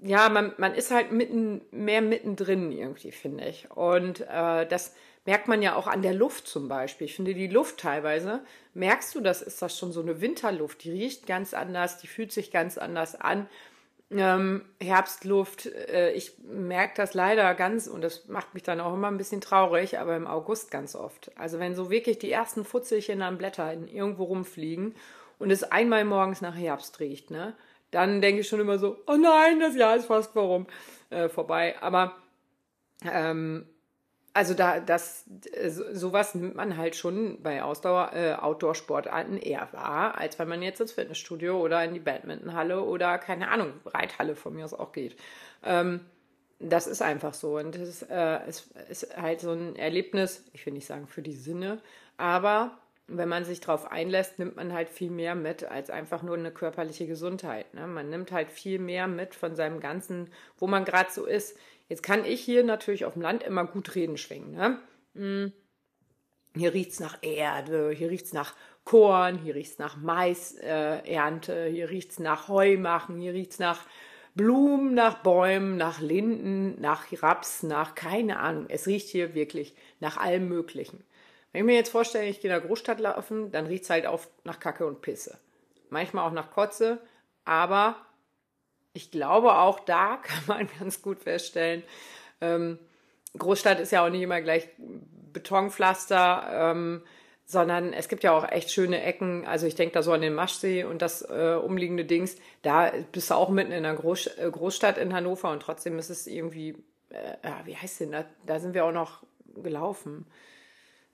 ja, 0.01 0.29
man, 0.29 0.55
man 0.59 0.75
ist 0.75 0.91
halt 0.91 1.13
mitten, 1.13 1.63
mehr 1.71 2.03
mittendrin 2.03 2.73
irgendwie, 2.73 3.13
finde 3.13 3.45
ich. 3.47 3.71
Und 3.71 4.21
äh, 4.23 4.67
das 4.67 4.95
merkt 5.27 5.47
man 5.49 5.61
ja 5.61 5.77
auch 5.77 5.87
an 5.87 6.03
der 6.03 6.15
Luft 6.15 6.47
zum 6.47 6.69
Beispiel. 6.69 7.05
Ich 7.05 7.17
finde 7.17 7.35
die 7.35 7.49
Luft 7.49 7.79
teilweise, 7.79 8.43
merkst 8.75 9.15
du, 9.15 9.21
das 9.21 9.43
ist 9.43 9.61
das 9.61 9.79
schon 9.79 9.93
so 9.93 10.01
eine 10.01 10.21
Winterluft, 10.21 10.85
die 10.85 10.91
riecht 10.91 11.27
ganz 11.27 11.53
anders, 11.53 11.99
die 11.99 12.07
fühlt 12.07 12.33
sich 12.33 12.51
ganz 12.51 12.79
anders 12.79 13.15
an 13.15 13.47
ähm, 14.11 14.65
Herbstluft. 14.81 15.67
Äh, 15.67 16.13
ich 16.13 16.39
merke 16.43 16.95
das 16.97 17.15
leider 17.15 17.55
ganz 17.55 17.87
und 17.87 18.03
das 18.03 18.27
macht 18.29 18.55
mich 18.55 18.63
dann 18.63 18.81
auch 18.81 18.95
immer 18.95 19.09
ein 19.09 19.19
bisschen 19.19 19.41
traurig, 19.41 19.99
aber 19.99 20.17
im 20.17 20.27
August 20.27 20.71
ganz 20.71 20.95
oft. 20.95 21.31
Also 21.37 21.59
wenn 21.59 21.75
so 21.75 21.91
wirklich 21.91 22.19
die 22.19 22.33
ersten 22.33 22.65
Futzelchen 22.65 23.23
an 23.23 23.39
Blättern 23.39 23.89
irgendwo 23.89 24.25
rumfliegen 24.25 24.95
und 25.39 25.51
es 25.51 25.63
einmal 25.63 26.05
morgens 26.05 26.41
nach 26.41 26.57
Herbst 26.57 27.01
riecht, 27.01 27.31
ne, 27.31 27.55
dann 27.91 28.21
denke 28.21 28.41
ich 28.41 28.49
schon 28.49 28.61
immer 28.61 28.79
so, 28.79 28.99
oh 29.07 29.17
nein, 29.17 29.61
das 29.61 29.77
Jahr 29.77 29.97
ist 29.97 30.07
fast 30.07 30.35
warum 30.35 30.67
äh, 31.11 31.29
vorbei. 31.29 31.77
Aber 31.81 32.17
ähm, 33.05 33.67
also 34.39 34.55
da, 34.55 34.79
das, 34.79 35.25
sowas 35.93 36.37
nimmt 36.37 36.55
man 36.55 36.77
halt 36.77 36.95
schon 36.95 37.43
bei 37.43 37.61
Ausdauer, 37.61 38.13
äh, 38.15 38.35
Outdoor-Sportarten 38.35 39.37
eher 39.37 39.67
wahr, 39.73 40.17
als 40.17 40.39
wenn 40.39 40.47
man 40.47 40.63
jetzt 40.63 40.81
ins 40.81 40.93
Fitnessstudio 40.93 41.61
oder 41.61 41.83
in 41.83 41.93
die 41.93 41.99
Badmintonhalle 41.99 42.83
oder 42.83 43.19
keine 43.19 43.49
Ahnung, 43.49 43.73
Reithalle 43.85 44.37
von 44.37 44.55
mir 44.55 44.65
aus 44.65 44.75
auch 44.75 44.93
geht. 44.93 45.17
Ähm, 45.65 46.03
das 46.61 46.87
ist 46.87 47.03
einfach 47.03 47.35
so 47.35 47.59
und 47.59 47.75
es 47.75 48.03
äh, 48.03 48.49
ist, 48.49 48.71
ist 48.89 49.17
halt 49.17 49.41
so 49.41 49.51
ein 49.51 49.75
Erlebnis, 49.75 50.45
ich 50.53 50.65
will 50.65 50.73
nicht 50.73 50.87
sagen 50.87 51.09
für 51.09 51.23
die 51.23 51.35
Sinne, 51.35 51.81
aber 52.17 52.79
wenn 53.09 53.29
man 53.29 53.45
sich 53.45 53.59
darauf 53.59 53.91
einlässt, 53.91 54.39
nimmt 54.39 54.55
man 54.55 54.73
halt 54.73 54.89
viel 54.89 55.11
mehr 55.11 55.35
mit 55.35 55.65
als 55.65 55.91
einfach 55.91 56.23
nur 56.23 56.37
eine 56.37 56.53
körperliche 56.53 57.09
Gesundheit. 57.09 57.75
Ne? 57.75 57.89
Man 57.89 58.09
nimmt 58.09 58.31
halt 58.31 58.51
viel 58.51 58.79
mehr 58.79 59.09
mit 59.09 59.35
von 59.35 59.57
seinem 59.57 59.81
ganzen, 59.81 60.31
wo 60.59 60.69
man 60.69 60.85
gerade 60.85 61.11
so 61.11 61.25
ist. 61.25 61.57
Jetzt 61.89 62.03
kann 62.03 62.25
ich 62.25 62.41
hier 62.41 62.65
natürlich 62.65 63.05
auf 63.05 63.15
dem 63.15 63.23
Land 63.23 63.43
immer 63.43 63.65
gut 63.65 63.95
reden 63.95 64.19
schwingen. 64.19 64.53
Ne? 64.53 64.79
Hm. 65.15 65.53
Hier 66.55 66.75
riecht's 66.75 67.01
nach 67.01 67.19
Erde, 67.23 67.91
hier 67.91 68.11
riecht's 68.11 68.33
nach 68.33 68.55
Korn, 68.85 69.39
hier 69.39 69.55
riecht's 69.55 69.79
nach 69.79 69.97
Maisernte, 69.97 71.67
äh, 71.67 71.71
hier 71.71 71.91
riecht's 71.91 72.19
nach 72.19 72.49
Heumachen, 72.49 73.21
hier 73.21 73.33
riecht's 73.33 73.59
nach 73.59 73.81
Blumen, 74.35 74.95
nach 74.95 75.23
Bäumen, 75.23 75.77
nach 75.77 76.01
Linden, 76.01 76.81
nach 76.81 77.07
Raps, 77.23 77.63
nach 77.63 77.95
keine 77.95 78.39
Ahnung. 78.39 78.67
Es 78.69 78.87
riecht 78.87 79.09
hier 79.09 79.35
wirklich 79.35 79.75
nach 80.01 80.17
allem 80.17 80.49
Möglichen. 80.49 81.05
Wenn 81.53 81.63
ich 81.63 81.67
mir 81.67 81.75
jetzt 81.75 81.91
vorstelle, 81.91 82.29
ich 82.29 82.41
gehe 82.41 82.51
in 82.51 82.59
der 82.59 82.67
Großstadt 82.67 83.01
laufen, 83.01 83.51
dann 83.51 83.67
riecht 83.67 83.85
es 83.85 83.91
halt 83.91 84.07
oft 84.07 84.31
nach 84.45 84.61
Kacke 84.61 84.87
und 84.87 85.01
Pisse. 85.01 85.39
Manchmal 85.91 86.27
auch 86.27 86.33
nach 86.33 86.51
Kotze, 86.51 87.01
aber 87.45 87.97
ich 88.93 89.11
glaube, 89.11 89.59
auch 89.59 89.81
da 89.81 90.17
kann 90.23 90.43
man 90.47 90.69
ganz 90.79 91.03
gut 91.03 91.21
feststellen, 91.21 91.83
ähm, 92.41 92.79
Großstadt 93.37 93.81
ist 93.81 93.93
ja 93.93 94.05
auch 94.05 94.11
nicht 94.11 94.23
immer 94.23 94.41
gleich 94.41 94.69
Betonpflaster, 95.33 96.73
ähm, 96.73 97.03
sondern 97.45 97.93
es 97.93 98.09
gibt 98.09 98.25
ja 98.25 98.33
auch 98.33 98.47
echt 98.51 98.71
schöne 98.71 99.03
Ecken. 99.03 99.47
Also 99.47 99.67
ich 99.67 99.75
denke 99.75 99.95
da 99.95 100.03
so 100.03 100.13
an 100.13 100.21
den 100.21 100.35
Maschsee 100.35 100.85
und 100.85 101.03
das 101.03 101.23
äh, 101.23 101.59
umliegende 101.63 102.05
Dings. 102.05 102.37
Da 102.63 102.93
bist 103.13 103.31
du 103.31 103.35
auch 103.35 103.49
mitten 103.49 103.73
in 103.73 103.85
einer 103.85 103.97
Groß, 103.97 104.39
äh, 104.39 104.51
Großstadt 104.51 104.99
in 104.99 105.15
Hannover 105.15 105.51
und 105.51 105.61
trotzdem 105.61 105.99
ist 105.99 106.11
es 106.11 106.27
irgendwie, 106.27 106.77
äh, 107.11 107.51
wie 107.65 107.77
heißt 107.77 108.01
denn 108.01 108.13
da? 108.13 108.25
Da 108.47 108.61
sind 108.61 108.75
wir 108.75 108.85
auch 108.85 108.93
noch 108.93 109.23
gelaufen. 109.55 110.27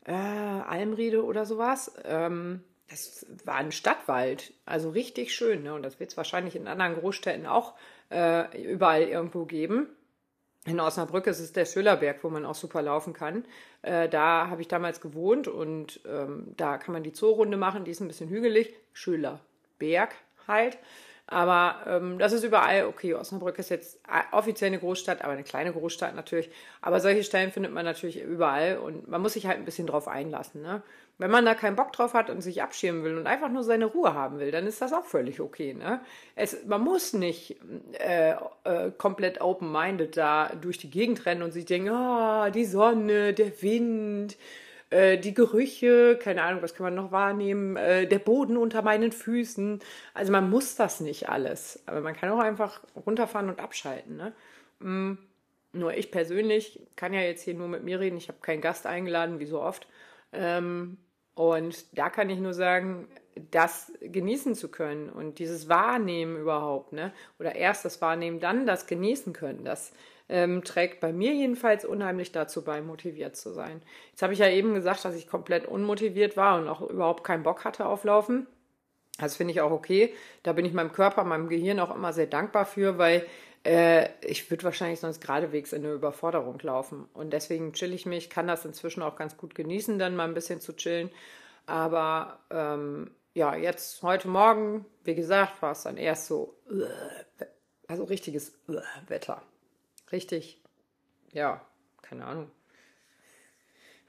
Äh, 0.05 0.13
Almriede 0.13 1.25
oder 1.25 1.47
sowas. 1.47 1.95
Ähm, 2.05 2.63
das 2.89 3.27
war 3.45 3.57
ein 3.57 3.73
Stadtwald, 3.73 4.53
also 4.67 4.91
richtig 4.91 5.35
schön. 5.35 5.63
Ne? 5.63 5.75
Und 5.75 5.83
das 5.83 6.01
wird 6.01 6.11
es 6.11 6.17
wahrscheinlich 6.17 6.57
in 6.57 6.69
anderen 6.69 6.95
Großstädten 6.95 7.47
auch 7.47 7.75
äh, 8.11 8.63
überall 8.63 9.03
irgendwo 9.03 9.45
geben. 9.45 9.89
In 10.67 10.81
Osnabrück 10.81 11.27
ist 11.27 11.41
es 11.41 11.53
der 11.53 11.67
Schölerberg, 11.67 12.25
wo 12.25 12.31
man 12.31 12.47
auch 12.47 12.55
super 12.55 12.81
laufen 12.81 13.13
kann. 13.13 13.45
Äh, 13.83 14.09
da 14.09 14.49
habe 14.49 14.63
ich 14.63 14.69
damals 14.69 15.01
gewohnt 15.01 15.47
und 15.47 16.01
ähm, 16.07 16.55
da 16.57 16.79
kann 16.79 16.95
man 16.95 17.03
die 17.03 17.13
Zoorunde 17.13 17.59
machen. 17.59 17.85
Die 17.85 17.91
ist 17.91 18.01
ein 18.01 18.09
bisschen 18.09 18.31
hügelig. 18.31 18.75
Schölerberg 18.93 20.15
halt. 20.47 20.79
Aber 21.27 21.81
ähm, 21.87 22.19
das 22.19 22.33
ist 22.33 22.45
überall 22.45 22.85
okay. 22.87 23.15
Osnabrück 23.15 23.59
ist 23.59 23.71
jetzt 23.71 23.99
offiziell 24.33 24.69
eine 24.69 24.79
Großstadt, 24.79 25.23
aber 25.23 25.33
eine 25.33 25.43
kleine 25.43 25.73
Großstadt 25.73 26.15
natürlich. 26.15 26.51
Aber 26.83 27.01
solche 27.01 27.25
Stellen 27.25 27.51
findet 27.51 27.73
man 27.73 27.85
natürlich 27.85 28.21
überall 28.21 28.79
und 28.79 29.09
man 29.09 29.23
muss 29.23 29.33
sich 29.35 29.47
halt 29.47 29.59
ein 29.59 29.65
bisschen 29.65 29.87
drauf 29.87 30.07
einlassen. 30.07 30.63
Ne? 30.63 30.83
Wenn 31.17 31.31
man 31.31 31.45
da 31.45 31.55
keinen 31.55 31.77
Bock 31.77 31.93
drauf 31.93 32.13
hat 32.13 32.29
und 32.29 32.41
sich 32.41 32.61
abschirmen 32.61 33.05
will 33.05 33.17
und 33.17 33.29
einfach 33.29 33.49
nur 33.49 33.63
seine 33.63 33.87
Ruhe 33.87 34.15
haben 34.15 34.41
will, 34.41 34.51
dann 34.51 34.67
ist 34.67 34.81
das 34.81 34.93
auch 34.93 35.05
völlig 35.05 35.41
okay. 35.41 35.73
Ne? 35.73 36.01
Es, 36.35 36.65
man 36.67 36.81
muss 36.81 37.13
nicht 37.13 37.57
äh, 37.93 38.33
äh, 38.65 38.91
komplett 38.99 39.41
open-minded 39.41 40.17
da 40.17 40.51
durch 40.61 40.79
die 40.79 40.91
Gegend 40.91 41.25
rennen 41.25 41.43
und 41.43 41.53
sich 41.53 41.67
denken, 41.67 41.91
oh, 41.91 42.51
die 42.51 42.65
Sonne, 42.65 43.33
der 43.33 43.63
Wind, 43.63 44.37
äh, 44.91 45.19
die 45.19 45.35
Gerüche, 45.35 46.19
keine 46.21 46.43
Ahnung, 46.43 46.63
was 46.63 46.75
kann 46.75 46.85
man 46.85 46.95
noch 46.97 47.13
wahrnehmen, 47.13 47.77
äh, 47.77 48.07
der 48.07 48.19
Boden 48.19 48.57
unter 48.57 48.83
meinen 48.83 49.13
Füßen. 49.13 49.81
Also 50.15 50.33
man 50.33 50.51
muss 50.51 50.75
das 50.75 51.01
nicht 51.01 51.29
alles, 51.29 51.83
aber 51.87 52.01
man 52.01 52.15
kann 52.17 52.31
auch 52.31 52.39
einfach 52.39 52.81
runterfahren 53.07 53.49
und 53.49 53.61
abschalten. 53.61 54.17
Ne? 54.17 54.33
Mm, 54.81 55.19
nur 55.73 55.95
ich 55.95 56.11
persönlich 56.11 56.81
kann 56.97 57.13
ja 57.13 57.21
jetzt 57.21 57.43
hier 57.43 57.55
nur 57.55 57.69
mit 57.69 57.85
mir 57.85 58.01
reden. 58.01 58.17
Ich 58.17 58.29
habe 58.29 58.39
keinen 58.41 58.61
Gast 58.61 58.87
eingeladen, 58.87 59.39
wie 59.41 59.47
so 59.47 59.61
oft. 59.61 59.87
Ähm, 60.33 60.99
und 61.35 61.99
da 61.99 62.11
kann 62.11 62.31
ich 62.31 62.39
nur 62.39 62.55
sagen, 62.55 63.09
das 63.51 63.93
genießen 64.01 64.55
zu 64.55 64.69
können 64.69 65.09
und 65.09 65.39
dieses 65.39 65.69
Wahrnehmen 65.69 66.37
überhaupt, 66.37 66.93
ne? 66.93 67.13
Oder 67.39 67.57
erst 67.57 67.85
das 67.85 68.01
Wahrnehmen, 68.01 68.39
dann 68.39 68.67
das 68.67 68.87
genießen 68.87 69.33
können, 69.33 69.65
das 69.65 69.93
ähm, 70.29 70.63
trägt 70.65 71.01
bei 71.01 71.13
mir 71.13 71.35
jedenfalls 71.35 71.85
unheimlich 71.85 72.33
dazu 72.33 72.65
bei, 72.65 72.81
motiviert 72.81 73.37
zu 73.37 73.53
sein. 73.53 73.83
Jetzt 74.11 74.23
habe 74.23 74.33
ich 74.33 74.39
ja 74.39 74.49
eben 74.49 74.75
gesagt, 74.75 75.05
dass 75.05 75.17
ich 75.17 75.29
komplett 75.29 75.67
unmotiviert 75.67 76.37
war 76.37 76.59
und 76.59 76.69
auch 76.69 76.81
überhaupt 76.81 77.25
keinen 77.25 77.43
Bock 77.43 77.65
hatte 77.65 77.87
auf 77.87 78.05
Laufen. 78.05 78.47
Das 79.19 79.37
finde 79.37 79.53
ich 79.53 79.61
auch 79.61 79.71
okay. 79.71 80.13
Da 80.43 80.53
bin 80.53 80.65
ich 80.65 80.73
meinem 80.73 80.93
Körper, 80.93 81.25
meinem 81.25 81.49
Gehirn 81.49 81.81
auch 81.81 81.95
immer 81.95 82.13
sehr 82.13 82.27
dankbar 82.27 82.67
für, 82.67 82.99
weil 82.99 83.27
äh, 83.65 84.09
ich 84.21 84.51
würde 84.51 84.65
wahrscheinlich 84.65 85.01
sonst 85.01 85.21
geradewegs 85.21 85.73
in 85.73 85.85
eine 85.85 85.95
Überforderung 85.95 86.59
laufen. 86.61 87.09
Und 87.15 87.33
deswegen 87.33 87.73
chill 87.73 87.93
ich 87.93 88.07
mich, 88.07 88.31
kann 88.31 88.47
das 88.47 88.65
inzwischen 88.65 89.03
auch 89.03 89.17
ganz 89.17 89.37
gut 89.37 89.55
genießen, 89.55 89.99
dann 89.99 90.17
mal 90.17 90.29
ein 90.29 90.35
bisschen 90.35 90.61
zu 90.61 90.75
chillen. 90.75 91.11
Aber 91.67 92.39
ähm, 92.51 93.11
ja, 93.35 93.57
jetzt 93.57 94.03
heute 94.03 94.29
Morgen, 94.29 94.85
wie 95.05 95.15
gesagt, 95.15 95.63
war 95.63 95.73
es 95.73 95.83
dann 95.83 95.97
erst 95.97 96.27
so, 96.27 96.55
also 97.89 98.05
richtiges 98.05 98.53
Wetter 99.09 99.43
richtig, 100.15 100.61
ja, 101.33 101.61
keine 102.03 102.25
Ahnung, 102.25 102.51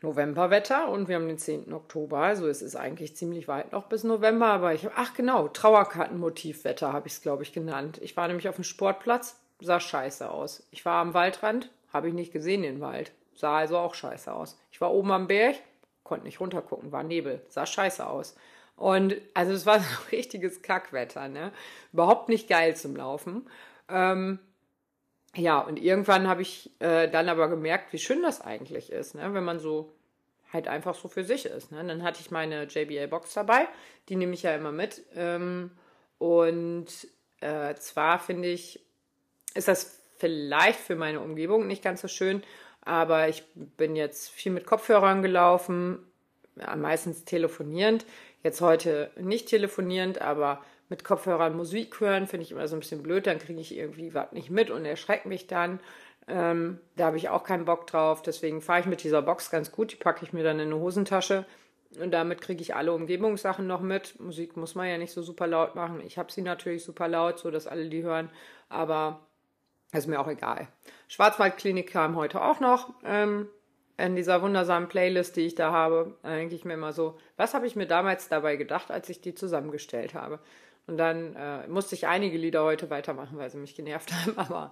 Novemberwetter 0.01 0.89
und 0.89 1.07
wir 1.07 1.15
haben 1.15 1.27
den 1.27 1.39
10. 1.39 1.73
Oktober, 1.73 2.19
also 2.19 2.47
es 2.47 2.61
ist 2.61 2.75
eigentlich 2.75 3.15
ziemlich 3.15 3.47
weit 3.47 3.71
noch 3.71 3.87
bis 3.87 4.03
November, 4.03 4.47
aber 4.47 4.73
ich 4.73 4.85
habe, 4.85 4.95
ach 4.97 5.13
genau, 5.13 5.47
Trauerkartenmotivwetter 5.47 6.93
habe 6.93 7.07
ich 7.07 7.13
es, 7.13 7.21
glaube 7.21 7.43
ich, 7.43 7.53
genannt. 7.53 7.99
Ich 8.03 8.15
war 8.15 8.27
nämlich 8.27 8.47
auf 8.47 8.55
dem 8.55 8.63
Sportplatz, 8.63 9.39
sah 9.65 9.79
scheiße 9.79 10.29
aus. 10.29 10.65
Ich 10.71 10.85
war 10.85 11.01
am 11.01 11.13
Waldrand, 11.13 11.69
habe 11.91 12.07
ich 12.07 12.13
nicht 12.13 12.31
gesehen 12.31 12.61
den 12.61 12.81
Wald, 12.81 13.11
sah 13.35 13.57
also 13.57 13.77
auch 13.77 13.95
scheiße 13.95 14.31
aus. 14.31 14.57
Ich 14.71 14.79
war 14.79 14.93
oben 14.93 15.11
am 15.11 15.27
Berg, 15.27 15.55
konnte 16.03 16.25
nicht 16.25 16.39
runtergucken, 16.39 16.91
war 16.91 17.03
Nebel, 17.03 17.41
sah 17.49 17.65
scheiße 17.65 18.05
aus. 18.07 18.35
Und 18.77 19.15
also 19.33 19.53
es 19.53 19.65
war 19.65 19.79
so 19.81 19.85
richtiges 20.11 20.61
Kackwetter, 20.61 21.27
ne? 21.27 21.51
Überhaupt 21.93 22.29
nicht 22.29 22.47
geil 22.47 22.75
zum 22.75 22.95
Laufen. 22.95 23.49
Ähm, 23.89 24.39
ja, 25.35 25.59
und 25.59 25.81
irgendwann 25.81 26.27
habe 26.27 26.41
ich 26.41 26.71
äh, 26.79 27.09
dann 27.09 27.29
aber 27.29 27.49
gemerkt, 27.49 27.91
wie 27.91 27.99
schön 27.99 28.21
das 28.21 28.41
eigentlich 28.41 28.91
ist, 28.91 29.15
ne? 29.15 29.33
wenn 29.33 29.43
man 29.43 29.59
so 29.59 29.91
halt 30.53 30.67
einfach 30.67 30.95
so 30.95 31.09
für 31.09 31.25
sich 31.25 31.45
ist. 31.45 31.71
Ne? 31.71 31.83
Dann 31.83 32.03
hatte 32.03 32.21
ich 32.21 32.31
meine 32.31 32.63
JBL-Box 32.63 33.33
dabei, 33.33 33.67
die 34.07 34.15
nehme 34.15 34.33
ich 34.33 34.43
ja 34.43 34.55
immer 34.55 34.71
mit. 34.71 35.03
Ähm, 35.13 35.71
und 36.17 36.87
äh, 37.41 37.75
zwar 37.75 38.19
finde 38.19 38.47
ich, 38.47 38.84
ist 39.55 39.67
das 39.67 39.99
vielleicht 40.17 40.79
für 40.79 40.95
meine 40.95 41.19
Umgebung 41.19 41.67
nicht 41.67 41.83
ganz 41.83 42.01
so 42.01 42.07
schön, 42.07 42.43
aber 42.81 43.27
ich 43.27 43.43
bin 43.55 43.95
jetzt 43.95 44.29
viel 44.29 44.51
mit 44.51 44.65
Kopfhörern 44.65 45.21
gelaufen, 45.21 45.99
ja, 46.55 46.75
meistens 46.75 47.25
telefonierend. 47.25 48.05
Jetzt 48.43 48.61
heute 48.61 49.09
nicht 49.19 49.49
telefonierend, 49.49 50.21
aber 50.21 50.63
mit 50.87 51.03
Kopfhörern 51.03 51.57
Musik 51.57 51.99
hören, 51.99 52.27
finde 52.27 52.43
ich 52.43 52.51
immer 52.51 52.67
so 52.67 52.75
ein 52.75 52.79
bisschen 52.79 53.01
blöd, 53.01 53.25
dann 53.25 53.39
kriege 53.39 53.59
ich 53.59 53.75
irgendwie 53.75 54.13
was 54.13 54.31
nicht 54.31 54.51
mit 54.51 54.69
und 54.69 54.85
erschreckt 54.85 55.25
mich 55.25 55.47
dann. 55.47 55.79
Ähm, 56.27 56.79
da 56.95 57.07
habe 57.07 57.17
ich 57.17 57.29
auch 57.29 57.43
keinen 57.43 57.65
Bock 57.65 57.87
drauf, 57.87 58.21
deswegen 58.21 58.61
fahre 58.61 58.81
ich 58.81 58.85
mit 58.85 59.03
dieser 59.03 59.21
Box 59.21 59.49
ganz 59.49 59.71
gut, 59.71 59.91
die 59.91 59.97
packe 59.97 60.23
ich 60.23 60.33
mir 60.33 60.43
dann 60.43 60.59
in 60.59 60.71
eine 60.71 60.79
Hosentasche 60.79 61.45
und 61.99 62.11
damit 62.11 62.41
kriege 62.41 62.61
ich 62.61 62.75
alle 62.75 62.93
Umgebungssachen 62.93 63.65
noch 63.65 63.81
mit. 63.81 64.19
Musik 64.19 64.57
muss 64.57 64.75
man 64.75 64.87
ja 64.87 64.97
nicht 64.97 65.11
so 65.11 65.21
super 65.21 65.47
laut 65.47 65.75
machen. 65.75 66.01
Ich 66.01 66.17
habe 66.17 66.31
sie 66.31 66.41
natürlich 66.41 66.83
super 66.83 67.07
laut, 67.07 67.39
so 67.39 67.51
dass 67.51 67.67
alle 67.67 67.89
die 67.89 68.03
hören, 68.03 68.29
aber 68.69 69.25
ist 69.97 70.07
mir 70.07 70.19
auch 70.19 70.27
egal. 70.27 70.67
Schwarzwaldklinik 71.07 71.91
kam 71.91 72.15
heute 72.15 72.41
auch 72.41 72.59
noch. 72.59 72.93
Ähm, 73.03 73.47
in 73.97 74.15
dieser 74.15 74.41
wundersamen 74.41 74.89
Playlist, 74.89 75.35
die 75.37 75.41
ich 75.41 75.55
da 75.55 75.71
habe, 75.71 76.17
denke 76.23 76.55
ich 76.55 76.65
mir 76.65 76.73
immer 76.73 76.91
so, 76.91 77.17
was 77.37 77.53
habe 77.53 77.65
ich 77.65 77.75
mir 77.75 77.87
damals 77.87 78.27
dabei 78.27 78.57
gedacht, 78.57 78.91
als 78.91 79.07
ich 79.09 79.21
die 79.21 79.35
zusammengestellt 79.35 80.13
habe? 80.13 80.39
Und 80.87 80.97
dann 80.97 81.35
äh, 81.35 81.67
musste 81.67 81.95
ich 81.95 82.05
einige 82.07 82.37
Lieder 82.37 82.63
heute 82.63 82.89
weitermachen, 82.89 83.37
weil 83.37 83.49
sie 83.49 83.57
mich 83.57 83.75
genervt 83.75 84.11
haben. 84.25 84.37
Aber 84.37 84.71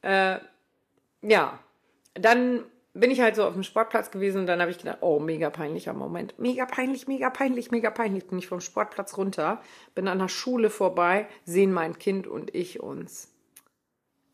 äh, 0.00 0.38
ja, 1.20 1.58
dann 2.14 2.64
bin 2.94 3.10
ich 3.10 3.20
halt 3.20 3.36
so 3.36 3.44
auf 3.44 3.54
dem 3.54 3.62
Sportplatz 3.62 4.10
gewesen 4.10 4.40
und 4.40 4.46
dann 4.46 4.60
habe 4.60 4.70
ich 4.70 4.78
gedacht, 4.78 4.98
oh, 5.00 5.18
mega 5.18 5.50
peinlicher 5.50 5.94
Moment. 5.94 6.38
Mega 6.38 6.66
peinlich, 6.66 7.06
mega 7.08 7.30
peinlich, 7.30 7.70
mega 7.70 7.90
peinlich. 7.90 8.26
Bin 8.26 8.38
ich 8.38 8.48
vom 8.48 8.60
Sportplatz 8.60 9.16
runter, 9.16 9.62
bin 9.94 10.08
an 10.08 10.18
der 10.18 10.28
Schule 10.28 10.68
vorbei, 10.68 11.26
sehen 11.44 11.72
mein 11.72 11.98
Kind 11.98 12.26
und 12.26 12.54
ich 12.54 12.80
uns. 12.80 13.31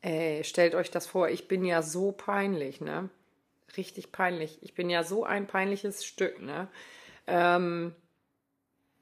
Ey, 0.00 0.44
stellt 0.44 0.74
euch 0.74 0.90
das 0.90 1.06
vor, 1.06 1.28
ich 1.28 1.48
bin 1.48 1.64
ja 1.64 1.82
so 1.82 2.12
peinlich, 2.12 2.80
ne? 2.80 3.08
Richtig 3.76 4.12
peinlich. 4.12 4.58
Ich 4.62 4.74
bin 4.74 4.90
ja 4.90 5.02
so 5.02 5.24
ein 5.24 5.46
peinliches 5.46 6.04
Stück, 6.04 6.40
ne? 6.40 6.68
Ähm, 7.26 7.94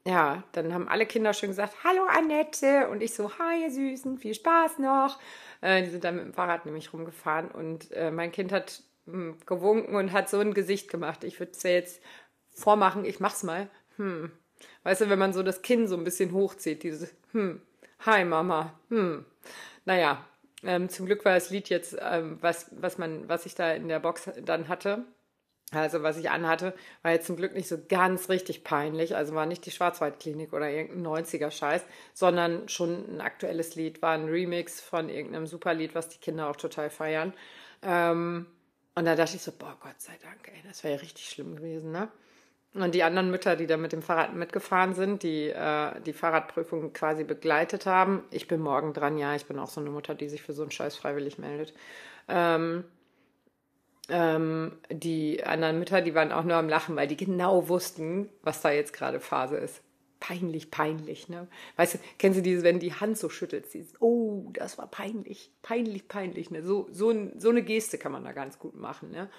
ja, 0.07 0.43
dann 0.53 0.73
haben 0.73 0.87
alle 0.87 1.05
Kinder 1.05 1.33
schon 1.33 1.49
gesagt, 1.49 1.75
hallo 1.83 2.03
Annette. 2.05 2.87
Und 2.89 3.03
ich 3.03 3.13
so, 3.13 3.37
hi 3.37 3.63
ihr 3.63 3.71
Süßen, 3.71 4.17
viel 4.17 4.33
Spaß 4.33 4.79
noch. 4.79 5.19
Äh, 5.61 5.83
die 5.83 5.89
sind 5.89 6.03
dann 6.03 6.15
mit 6.15 6.25
dem 6.25 6.33
Fahrrad 6.33 6.65
nämlich 6.65 6.93
rumgefahren 6.93 7.51
und 7.51 7.91
äh, 7.91 8.09
mein 8.09 8.31
Kind 8.31 8.51
hat 8.51 8.81
mh, 9.05 9.13
hm, 9.13 9.37
gewunken 9.45 9.95
und 9.95 10.13
hat 10.13 10.29
so 10.29 10.39
ein 10.39 10.53
Gesicht 10.53 10.89
gemacht. 10.89 11.23
Ich 11.23 11.39
würde 11.39 11.51
es 11.51 11.63
ja 11.63 11.71
jetzt 11.71 12.01
vormachen, 12.49 13.05
ich 13.05 13.19
mach's 13.19 13.43
mal. 13.43 13.69
Hm. 13.97 14.31
Weißt 14.83 15.01
du, 15.01 15.09
wenn 15.09 15.19
man 15.19 15.33
so 15.33 15.43
das 15.43 15.61
Kinn 15.61 15.87
so 15.87 15.95
ein 15.97 16.03
bisschen 16.03 16.31
hochzieht, 16.31 16.83
dieses, 16.83 17.13
hm, 17.33 17.61
hi 18.05 18.25
Mama, 18.25 18.73
hm. 18.89 19.25
Naja, 19.85 20.25
ähm, 20.63 20.89
zum 20.89 21.05
Glück 21.05 21.23
war 21.25 21.33
das 21.33 21.49
Lied 21.49 21.69
jetzt, 21.69 21.95
ähm, 21.99 22.37
was, 22.41 22.67
was 22.71 22.97
man, 22.97 23.27
was 23.29 23.45
ich 23.45 23.55
da 23.55 23.73
in 23.73 23.87
der 23.87 23.99
Box 23.99 24.29
dann 24.43 24.67
hatte, 24.67 25.05
also 25.71 26.01
was 26.01 26.17
ich 26.17 26.29
anhatte, 26.29 26.73
war 27.01 27.11
jetzt 27.11 27.27
zum 27.27 27.35
Glück 27.35 27.53
nicht 27.53 27.67
so 27.67 27.77
ganz 27.89 28.29
richtig 28.29 28.63
peinlich. 28.63 29.15
Also 29.15 29.35
war 29.35 29.45
nicht 29.45 29.65
die 29.65 29.71
Schwarzwaldklinik 29.71 30.53
oder 30.53 30.69
irgendein 30.69 31.25
90er-Scheiß, 31.25 31.83
sondern 32.13 32.69
schon 32.69 33.15
ein 33.15 33.21
aktuelles 33.21 33.75
Lied, 33.75 34.01
war 34.01 34.13
ein 34.13 34.29
Remix 34.29 34.79
von 34.79 35.09
irgendeinem 35.09 35.45
Superlied, 35.45 35.93
was 35.93 36.07
die 36.07 36.19
Kinder 36.19 36.49
auch 36.49 36.55
total 36.55 36.89
feiern. 36.89 37.33
Ähm, 37.81 38.47
und 38.95 39.05
da 39.05 39.15
dachte 39.15 39.35
ich 39.35 39.41
so, 39.41 39.51
boah, 39.51 39.77
Gott 39.81 39.99
sei 39.99 40.17
Dank, 40.23 40.47
ey, 40.47 40.63
das 40.65 40.83
wäre 40.83 40.95
ja 40.95 40.99
richtig 41.01 41.29
schlimm 41.29 41.57
gewesen, 41.57 41.91
ne? 41.91 42.09
Und 42.73 42.93
die 42.93 43.03
anderen 43.03 43.31
Mütter, 43.31 43.55
die 43.55 43.65
da 43.65 43.77
mit 43.77 43.91
dem 43.91 44.01
Fahrrad 44.01 44.35
mitgefahren 44.35 44.93
sind, 44.93 45.23
die 45.23 45.49
äh, 45.49 45.99
die 46.01 46.13
Fahrradprüfung 46.13 46.93
quasi 46.93 47.23
begleitet 47.23 47.85
haben. 47.85 48.23
Ich 48.29 48.47
bin 48.47 48.61
morgen 48.61 48.93
dran, 48.93 49.17
ja, 49.17 49.35
ich 49.35 49.45
bin 49.45 49.57
auch 49.57 49.69
so 49.69 49.81
eine 49.81 49.89
Mutter, 49.89 50.13
die 50.13 50.29
sich 50.29 50.43
für 50.43 50.53
so 50.53 50.61
einen 50.61 50.71
Scheiß 50.71 50.95
freiwillig 50.95 51.39
meldet. 51.39 51.73
Ähm, 52.27 52.83
ähm, 54.09 54.73
die 54.91 55.43
anderen 55.43 55.79
Mütter, 55.79 56.01
die 56.01 56.15
waren 56.15 56.31
auch 56.31 56.43
nur 56.43 56.55
am 56.55 56.69
Lachen, 56.69 56.95
weil 56.95 57.07
die 57.07 57.17
genau 57.17 57.67
wussten, 57.67 58.29
was 58.41 58.61
da 58.61 58.71
jetzt 58.71 58.93
gerade 58.93 59.19
Phase 59.19 59.57
ist. 59.57 59.81
Peinlich, 60.19 60.71
peinlich, 60.71 61.29
ne? 61.29 61.47
Weißt 61.75 61.95
du, 61.95 61.99
kennen 62.17 62.33
Sie 62.33 62.41
dieses, 62.41 62.63
wenn 62.63 62.79
die 62.79 62.93
Hand 62.93 63.17
so 63.17 63.29
schüttelt, 63.29 63.71
dieses, 63.73 64.01
oh, 64.01 64.49
das 64.53 64.77
war 64.77 64.87
peinlich, 64.87 65.51
peinlich, 65.61 66.07
peinlich, 66.07 66.49
ne? 66.51 66.63
So, 66.63 66.87
so, 66.91 67.13
so 67.37 67.49
eine 67.49 67.61
Geste 67.61 67.97
kann 67.97 68.11
man 68.11 68.23
da 68.23 68.31
ganz 68.31 68.57
gut 68.59 68.75
machen, 68.75 69.11
ne? 69.11 69.29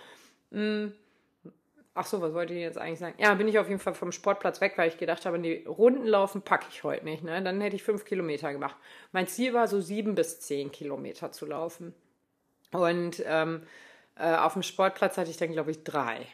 Mm. 0.51 0.93
Ach 1.99 2.07
so, 2.07 2.21
was 2.21 2.33
wollte 2.33 2.55
ich 2.55 2.61
jetzt 2.61 2.79
eigentlich 2.79 3.01
sagen? 3.01 3.17
Ja, 3.19 3.35
bin 3.35 3.49
ich 3.49 3.59
auf 3.59 3.69
jeden 3.69 3.81
Fall 3.81 3.93
vom 3.93 4.13
Sportplatz 4.13 4.61
weg, 4.61 4.75
weil 4.77 4.89
ich 4.89 4.99
gedacht 4.99 5.27
habe, 5.27 5.37
die 5.41 5.65
Runden 5.67 6.07
laufen 6.07 6.43
packe 6.43 6.67
ich 6.71 6.85
heute 6.85 7.05
nicht. 7.05 7.25
Ne? 7.25 7.43
Dann 7.43 7.61
hätte 7.61 7.75
ich 7.75 7.83
fünf 7.83 8.05
Kilometer 8.05 8.53
gemacht. 8.53 8.77
Mein 9.11 9.27
Ziel 9.27 9.53
war 9.53 9.67
so 9.67 9.81
sieben 9.81 10.15
bis 10.15 10.39
zehn 10.39 10.71
Kilometer 10.71 11.33
zu 11.33 11.45
laufen. 11.45 11.93
Und 12.71 13.21
ähm, 13.27 13.63
äh, 14.15 14.33
auf 14.37 14.53
dem 14.53 14.63
Sportplatz 14.63 15.19
hatte 15.19 15.31
ich 15.31 15.39
dann, 15.39 15.51
glaube 15.51 15.73
ich, 15.73 15.83
drei. 15.83 16.25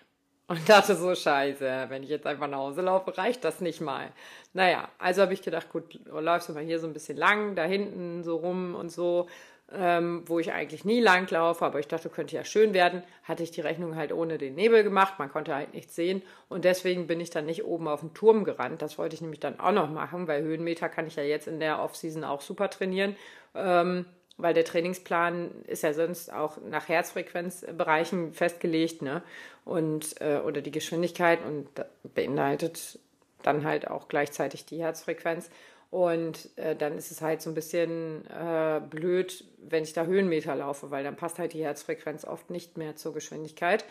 Und 0.48 0.68
dachte 0.68 0.96
so, 0.96 1.14
scheiße, 1.14 1.86
wenn 1.88 2.02
ich 2.02 2.10
jetzt 2.10 2.26
einfach 2.26 2.46
nach 2.46 2.58
Hause 2.58 2.82
laufe, 2.82 3.16
reicht 3.16 3.42
das 3.42 3.62
nicht 3.62 3.80
mal. 3.80 4.12
Naja, 4.52 4.90
also 4.98 5.22
habe 5.22 5.32
ich 5.32 5.40
gedacht, 5.40 5.70
gut, 5.70 5.98
läufst 6.04 6.50
du 6.50 6.52
mal 6.52 6.62
hier 6.62 6.78
so 6.78 6.86
ein 6.86 6.92
bisschen 6.92 7.16
lang, 7.16 7.54
da 7.54 7.64
hinten 7.64 8.22
so 8.22 8.36
rum 8.36 8.74
und 8.74 8.90
so, 8.90 9.28
ähm, 9.72 10.22
wo 10.26 10.38
ich 10.38 10.52
eigentlich 10.52 10.84
nie 10.84 11.00
lang 11.00 11.30
laufe, 11.30 11.64
aber 11.64 11.80
ich 11.80 11.88
dachte, 11.88 12.08
könnte 12.08 12.36
ja 12.36 12.44
schön 12.44 12.74
werden. 12.74 13.02
Hatte 13.24 13.42
ich 13.42 13.50
die 13.50 13.60
Rechnung 13.60 13.96
halt 13.96 14.12
ohne 14.12 14.38
den 14.38 14.54
Nebel 14.54 14.84
gemacht, 14.84 15.14
man 15.18 15.30
konnte 15.30 15.54
halt 15.54 15.74
nichts 15.74 15.94
sehen 15.94 16.22
und 16.48 16.64
deswegen 16.64 17.06
bin 17.06 17.20
ich 17.20 17.30
dann 17.30 17.46
nicht 17.46 17.64
oben 17.64 17.88
auf 17.88 18.00
den 18.00 18.14
Turm 18.14 18.44
gerannt. 18.44 18.82
Das 18.82 18.98
wollte 18.98 19.14
ich 19.14 19.20
nämlich 19.20 19.40
dann 19.40 19.60
auch 19.60 19.72
noch 19.72 19.90
machen, 19.90 20.28
weil 20.28 20.42
Höhenmeter 20.42 20.88
kann 20.88 21.06
ich 21.06 21.16
ja 21.16 21.22
jetzt 21.22 21.48
in 21.48 21.60
der 21.60 21.80
Offseason 21.80 22.24
auch 22.24 22.40
super 22.40 22.70
trainieren. 22.70 23.16
Ähm, 23.54 24.06
weil 24.36 24.54
der 24.54 24.64
Trainingsplan 24.64 25.50
ist 25.66 25.82
ja 25.82 25.92
sonst 25.92 26.32
auch 26.32 26.58
nach 26.68 26.88
Herzfrequenzbereichen 26.88 28.32
festgelegt, 28.32 29.00
ne? 29.00 29.22
Und 29.64 30.20
äh, 30.20 30.38
oder 30.38 30.60
die 30.60 30.72
Geschwindigkeit 30.72 31.38
und 31.46 31.68
beinhaltet 32.14 32.98
dann 33.42 33.64
halt 33.64 33.88
auch 33.88 34.08
gleichzeitig 34.08 34.64
die 34.64 34.82
Herzfrequenz. 34.82 35.50
Und 35.94 36.50
äh, 36.58 36.74
dann 36.74 36.98
ist 36.98 37.12
es 37.12 37.22
halt 37.22 37.40
so 37.40 37.50
ein 37.50 37.54
bisschen 37.54 38.26
äh, 38.26 38.80
blöd, 38.90 39.44
wenn 39.58 39.84
ich 39.84 39.92
da 39.92 40.04
Höhenmeter 40.04 40.56
laufe, 40.56 40.90
weil 40.90 41.04
dann 41.04 41.14
passt 41.14 41.38
halt 41.38 41.52
die 41.52 41.62
Herzfrequenz 41.62 42.24
oft 42.24 42.50
nicht 42.50 42.76
mehr 42.76 42.96
zur 42.96 43.14
Geschwindigkeit. 43.14 43.84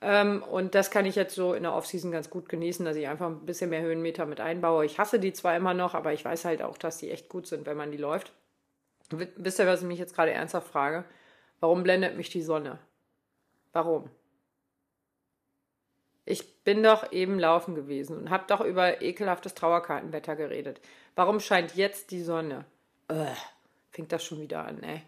Ähm, 0.00 0.42
und 0.42 0.74
das 0.74 0.90
kann 0.90 1.06
ich 1.06 1.14
jetzt 1.14 1.36
so 1.36 1.54
in 1.54 1.62
der 1.62 1.72
Offseason 1.72 2.10
ganz 2.10 2.28
gut 2.28 2.48
genießen, 2.48 2.84
dass 2.84 2.96
ich 2.96 3.06
einfach 3.06 3.28
ein 3.28 3.46
bisschen 3.46 3.70
mehr 3.70 3.82
Höhenmeter 3.82 4.26
mit 4.26 4.40
einbaue. 4.40 4.84
Ich 4.84 4.98
hasse 4.98 5.20
die 5.20 5.32
zwar 5.32 5.56
immer 5.56 5.74
noch, 5.74 5.94
aber 5.94 6.12
ich 6.12 6.24
weiß 6.24 6.44
halt 6.44 6.60
auch, 6.60 6.76
dass 6.76 6.98
die 6.98 7.12
echt 7.12 7.28
gut 7.28 7.46
sind, 7.46 7.66
wenn 7.66 7.76
man 7.76 7.92
die 7.92 7.98
läuft. 7.98 8.32
Wisst 9.10 9.60
ihr, 9.60 9.68
was 9.68 9.82
ich 9.82 9.86
mich 9.86 10.00
jetzt 10.00 10.16
gerade 10.16 10.32
ernsthaft 10.32 10.66
frage? 10.66 11.04
Warum 11.60 11.84
blendet 11.84 12.16
mich 12.16 12.30
die 12.30 12.42
Sonne? 12.42 12.80
Warum? 13.72 14.10
Ich 16.24 16.62
bin 16.64 16.82
doch 16.82 17.12
eben 17.12 17.38
laufen 17.38 17.74
gewesen 17.74 18.16
und 18.16 18.30
habe 18.30 18.44
doch 18.46 18.60
über 18.60 19.02
ekelhaftes 19.02 19.54
Trauerkartenwetter 19.54 20.36
geredet. 20.36 20.80
Warum 21.14 21.40
scheint 21.40 21.76
jetzt 21.76 22.10
die 22.10 22.22
Sonne? 22.22 22.64
Äh, 23.08 23.26
fängt 23.90 24.12
das 24.12 24.24
schon 24.24 24.40
wieder 24.40 24.64
an, 24.64 24.82
ey. 24.82 25.02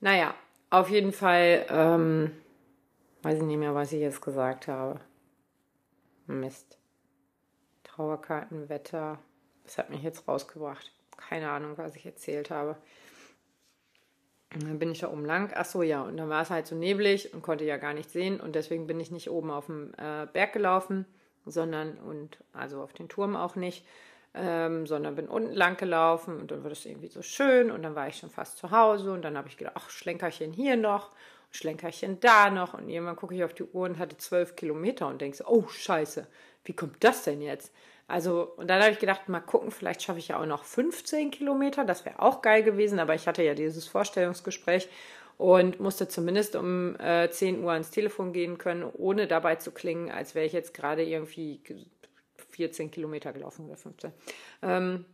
Naja, 0.00 0.34
auf 0.70 0.88
jeden 0.88 1.12
Fall, 1.12 1.66
ähm, 1.68 2.32
weiß 3.22 3.38
ich 3.38 3.44
nicht 3.44 3.58
mehr, 3.58 3.74
was 3.74 3.92
ich 3.92 4.00
jetzt 4.00 4.22
gesagt 4.22 4.68
habe. 4.68 5.00
Mist. 6.26 6.78
Trauerkartenwetter. 7.84 9.18
Das 9.64 9.76
hat 9.76 9.90
mich 9.90 10.02
jetzt 10.02 10.26
rausgebracht. 10.26 10.90
Keine 11.16 11.50
Ahnung, 11.50 11.76
was 11.76 11.94
ich 11.94 12.06
erzählt 12.06 12.50
habe. 12.50 12.76
Und 14.54 14.64
dann 14.64 14.78
bin 14.78 14.92
ich 14.92 15.00
da 15.00 15.10
oben 15.10 15.24
lang. 15.24 15.52
Ach 15.54 15.64
so, 15.64 15.82
ja. 15.82 16.02
Und 16.02 16.16
dann 16.16 16.28
war 16.28 16.42
es 16.42 16.50
halt 16.50 16.66
so 16.66 16.74
neblig 16.74 17.32
und 17.32 17.42
konnte 17.42 17.64
ja 17.64 17.76
gar 17.76 17.94
nicht 17.94 18.10
sehen. 18.10 18.40
Und 18.40 18.54
deswegen 18.54 18.86
bin 18.86 19.00
ich 19.00 19.10
nicht 19.10 19.30
oben 19.30 19.50
auf 19.50 19.66
dem 19.66 19.92
äh, 19.96 20.26
Berg 20.32 20.52
gelaufen, 20.52 21.06
sondern, 21.46 21.96
und 21.98 22.38
also 22.52 22.82
auf 22.82 22.92
den 22.92 23.08
Turm 23.08 23.34
auch 23.34 23.56
nicht, 23.56 23.86
ähm, 24.34 24.86
sondern 24.86 25.14
bin 25.14 25.28
unten 25.28 25.52
lang 25.52 25.76
gelaufen. 25.76 26.38
Und 26.38 26.50
dann 26.50 26.62
wurde 26.62 26.72
es 26.72 26.84
irgendwie 26.84 27.08
so 27.08 27.22
schön. 27.22 27.70
Und 27.70 27.82
dann 27.82 27.94
war 27.94 28.08
ich 28.08 28.16
schon 28.16 28.30
fast 28.30 28.58
zu 28.58 28.70
Hause. 28.70 29.12
Und 29.12 29.22
dann 29.22 29.38
habe 29.38 29.48
ich 29.48 29.56
gedacht, 29.56 29.76
ach, 29.76 29.90
Schlenkerchen 29.90 30.52
hier 30.52 30.76
noch, 30.76 31.10
Schlenkerchen 31.50 32.20
da 32.20 32.50
noch. 32.50 32.74
Und 32.74 32.88
irgendwann 32.88 33.16
gucke 33.16 33.34
ich 33.34 33.44
auf 33.44 33.54
die 33.54 33.64
Uhr 33.64 33.84
und 33.86 33.98
hatte 33.98 34.18
zwölf 34.18 34.56
Kilometer 34.56 35.08
und 35.08 35.20
denke 35.20 35.36
so, 35.36 35.46
oh, 35.46 35.66
scheiße, 35.66 36.26
wie 36.64 36.74
kommt 36.74 37.02
das 37.02 37.24
denn 37.24 37.40
jetzt? 37.40 37.72
Also, 38.08 38.52
und 38.56 38.68
dann 38.68 38.82
habe 38.82 38.92
ich 38.92 38.98
gedacht, 38.98 39.28
mal 39.28 39.40
gucken, 39.40 39.70
vielleicht 39.70 40.02
schaffe 40.02 40.18
ich 40.18 40.28
ja 40.28 40.40
auch 40.40 40.46
noch 40.46 40.64
15 40.64 41.30
Kilometer. 41.30 41.84
Das 41.84 42.04
wäre 42.04 42.20
auch 42.20 42.42
geil 42.42 42.62
gewesen, 42.62 42.98
aber 42.98 43.14
ich 43.14 43.26
hatte 43.26 43.42
ja 43.42 43.54
dieses 43.54 43.86
Vorstellungsgespräch 43.86 44.88
und 45.38 45.80
musste 45.80 46.08
zumindest 46.08 46.56
um 46.56 46.98
äh, 47.00 47.30
10 47.30 47.62
Uhr 47.62 47.72
ans 47.72 47.90
Telefon 47.90 48.32
gehen 48.32 48.58
können, 48.58 48.84
ohne 48.84 49.26
dabei 49.26 49.56
zu 49.56 49.72
klingen, 49.72 50.10
als 50.10 50.34
wäre 50.34 50.46
ich 50.46 50.52
jetzt 50.52 50.74
gerade 50.74 51.02
irgendwie 51.02 51.60
14 52.50 52.90
Kilometer 52.90 53.32
gelaufen 53.32 53.66
oder 53.66 53.76
15. 53.76 54.12
Ähm, 54.62 55.04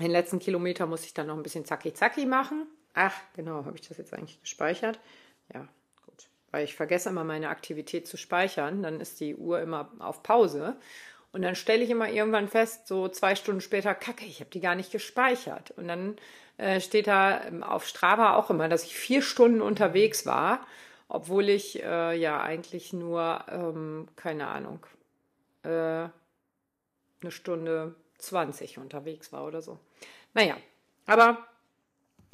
den 0.00 0.10
letzten 0.10 0.38
Kilometer 0.38 0.86
muss 0.86 1.04
ich 1.04 1.14
dann 1.14 1.28
noch 1.28 1.36
ein 1.36 1.42
bisschen 1.42 1.64
zacki 1.64 1.94
zacki 1.94 2.26
machen. 2.26 2.66
Ach, 2.94 3.14
genau, 3.34 3.64
habe 3.64 3.76
ich 3.76 3.88
das 3.88 3.98
jetzt 3.98 4.12
eigentlich 4.14 4.40
gespeichert? 4.40 4.98
Ja, 5.52 5.68
gut. 6.06 6.28
Weil 6.50 6.64
ich 6.64 6.74
vergesse 6.74 7.08
immer 7.08 7.24
meine 7.24 7.48
Aktivität 7.48 8.06
zu 8.06 8.16
speichern, 8.16 8.82
dann 8.82 9.00
ist 9.00 9.20
die 9.20 9.34
Uhr 9.34 9.60
immer 9.60 9.90
auf 9.98 10.22
Pause. 10.22 10.76
Und 11.34 11.42
dann 11.42 11.56
stelle 11.56 11.82
ich 11.82 11.90
immer 11.90 12.08
irgendwann 12.08 12.46
fest, 12.46 12.86
so 12.86 13.08
zwei 13.08 13.34
Stunden 13.34 13.60
später, 13.60 13.92
kacke, 13.92 14.24
ich 14.24 14.38
habe 14.38 14.50
die 14.50 14.60
gar 14.60 14.76
nicht 14.76 14.92
gespeichert. 14.92 15.72
Und 15.72 15.88
dann 15.88 16.16
äh, 16.58 16.80
steht 16.80 17.08
da 17.08 17.42
ähm, 17.42 17.64
auf 17.64 17.88
Strava 17.88 18.36
auch 18.36 18.50
immer, 18.50 18.68
dass 18.68 18.84
ich 18.84 18.94
vier 18.94 19.20
Stunden 19.20 19.60
unterwegs 19.60 20.26
war, 20.26 20.64
obwohl 21.08 21.48
ich 21.48 21.82
äh, 21.82 22.16
ja 22.16 22.40
eigentlich 22.40 22.92
nur, 22.92 23.44
ähm, 23.50 24.06
keine 24.14 24.46
Ahnung, 24.46 24.86
äh, 25.64 25.68
eine 25.68 26.12
Stunde 27.30 27.96
20 28.18 28.78
unterwegs 28.78 29.32
war 29.32 29.44
oder 29.44 29.60
so. 29.60 29.80
Naja, 30.34 30.56
aber 31.04 31.38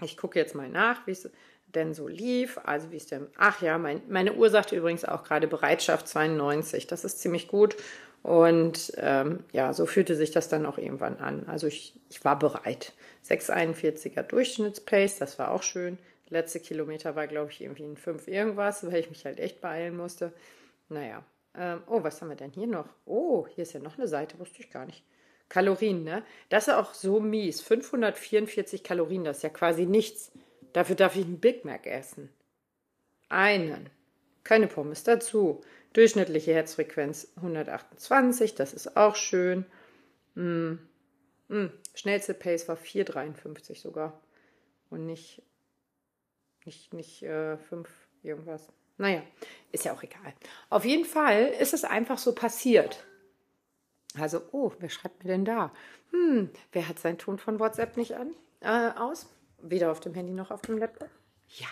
ich 0.02 0.18
gucke 0.18 0.38
jetzt 0.38 0.54
mal 0.54 0.68
nach, 0.68 1.06
wie 1.06 1.12
es 1.12 1.30
denn 1.74 1.94
so 1.94 2.06
lief. 2.06 2.58
Also 2.64 2.90
wie 2.90 2.96
es 2.96 3.06
denn. 3.06 3.28
Ach 3.38 3.62
ja, 3.62 3.78
mein, 3.78 4.02
meine 4.08 4.34
Uhr 4.34 4.50
sagte 4.50 4.76
übrigens 4.76 5.06
auch 5.06 5.24
gerade 5.24 5.46
Bereitschaft 5.46 6.06
92. 6.06 6.86
Das 6.86 7.04
ist 7.04 7.20
ziemlich 7.20 7.48
gut. 7.48 7.76
Und 8.22 8.92
ähm, 8.96 9.44
ja, 9.52 9.72
so 9.72 9.86
fühlte 9.86 10.14
sich 10.14 10.30
das 10.30 10.48
dann 10.48 10.66
auch 10.66 10.78
irgendwann 10.78 11.16
an. 11.18 11.46
Also 11.46 11.66
ich, 11.66 11.94
ich 12.10 12.22
war 12.24 12.38
bereit. 12.38 12.92
6,41er 13.28 14.22
Durchschnittspace, 14.22 15.18
das 15.18 15.38
war 15.38 15.52
auch 15.52 15.62
schön. 15.62 15.98
Letzte 16.28 16.60
Kilometer 16.60 17.16
war, 17.16 17.26
glaube 17.26 17.50
ich, 17.50 17.60
irgendwie 17.60 17.84
ein 17.84 17.96
5 17.96 18.28
irgendwas, 18.28 18.86
weil 18.86 19.00
ich 19.00 19.10
mich 19.10 19.24
halt 19.24 19.40
echt 19.40 19.60
beeilen 19.60 19.96
musste. 19.96 20.32
Naja. 20.88 21.24
Ähm, 21.56 21.82
oh, 21.86 22.02
was 22.04 22.20
haben 22.20 22.28
wir 22.28 22.36
denn 22.36 22.52
hier 22.52 22.66
noch? 22.66 22.88
Oh, 23.06 23.46
hier 23.48 23.62
ist 23.62 23.72
ja 23.72 23.80
noch 23.80 23.98
eine 23.98 24.06
Seite, 24.06 24.38
wusste 24.38 24.60
ich 24.60 24.70
gar 24.70 24.86
nicht. 24.86 25.02
Kalorien, 25.48 26.04
ne? 26.04 26.22
Das 26.48 26.68
ist 26.68 26.74
auch 26.74 26.94
so 26.94 27.18
mies. 27.18 27.60
544 27.60 28.84
Kalorien, 28.84 29.24
das 29.24 29.38
ist 29.38 29.42
ja 29.42 29.48
quasi 29.48 29.84
nichts. 29.86 30.30
Dafür 30.72 30.94
darf 30.94 31.16
ich 31.16 31.24
einen 31.24 31.40
Big 31.40 31.64
Mac 31.64 31.86
essen. 31.86 32.28
Einen. 33.28 33.90
Keine 34.44 34.68
Pommes 34.68 35.02
dazu. 35.02 35.62
Durchschnittliche 35.92 36.54
Herzfrequenz 36.54 37.32
128, 37.36 38.54
das 38.54 38.72
ist 38.72 38.96
auch 38.96 39.16
schön. 39.16 39.66
Mm. 40.34 40.74
Mm. 41.48 41.66
Schnellste 41.94 42.34
Pace 42.34 42.68
war 42.68 42.76
4,53 42.76 43.80
sogar. 43.80 44.20
Und 44.88 45.06
nicht, 45.06 45.42
nicht, 46.64 46.94
nicht 46.94 47.22
äh, 47.22 47.56
5 47.56 47.88
irgendwas. 48.22 48.68
Naja, 48.98 49.22
ist 49.72 49.84
ja 49.84 49.92
auch 49.92 50.02
egal. 50.02 50.34
Auf 50.68 50.84
jeden 50.84 51.04
Fall 51.04 51.46
ist 51.46 51.74
es 51.74 51.84
einfach 51.84 52.18
so 52.18 52.34
passiert. 52.34 53.04
Also, 54.18 54.42
oh, 54.52 54.72
wer 54.78 54.90
schreibt 54.90 55.24
mir 55.24 55.30
denn 55.30 55.44
da? 55.44 55.72
Hm, 56.10 56.50
wer 56.72 56.88
hat 56.88 56.98
seinen 56.98 57.18
Ton 57.18 57.38
von 57.38 57.58
WhatsApp 57.58 57.96
nicht 57.96 58.16
an, 58.16 58.34
äh, 58.60 58.90
aus? 58.98 59.28
Weder 59.58 59.90
auf 59.90 60.00
dem 60.00 60.14
Handy 60.14 60.32
noch 60.32 60.50
auf 60.50 60.62
dem 60.62 60.78
Laptop? 60.78 61.08
Ja. 61.48 61.68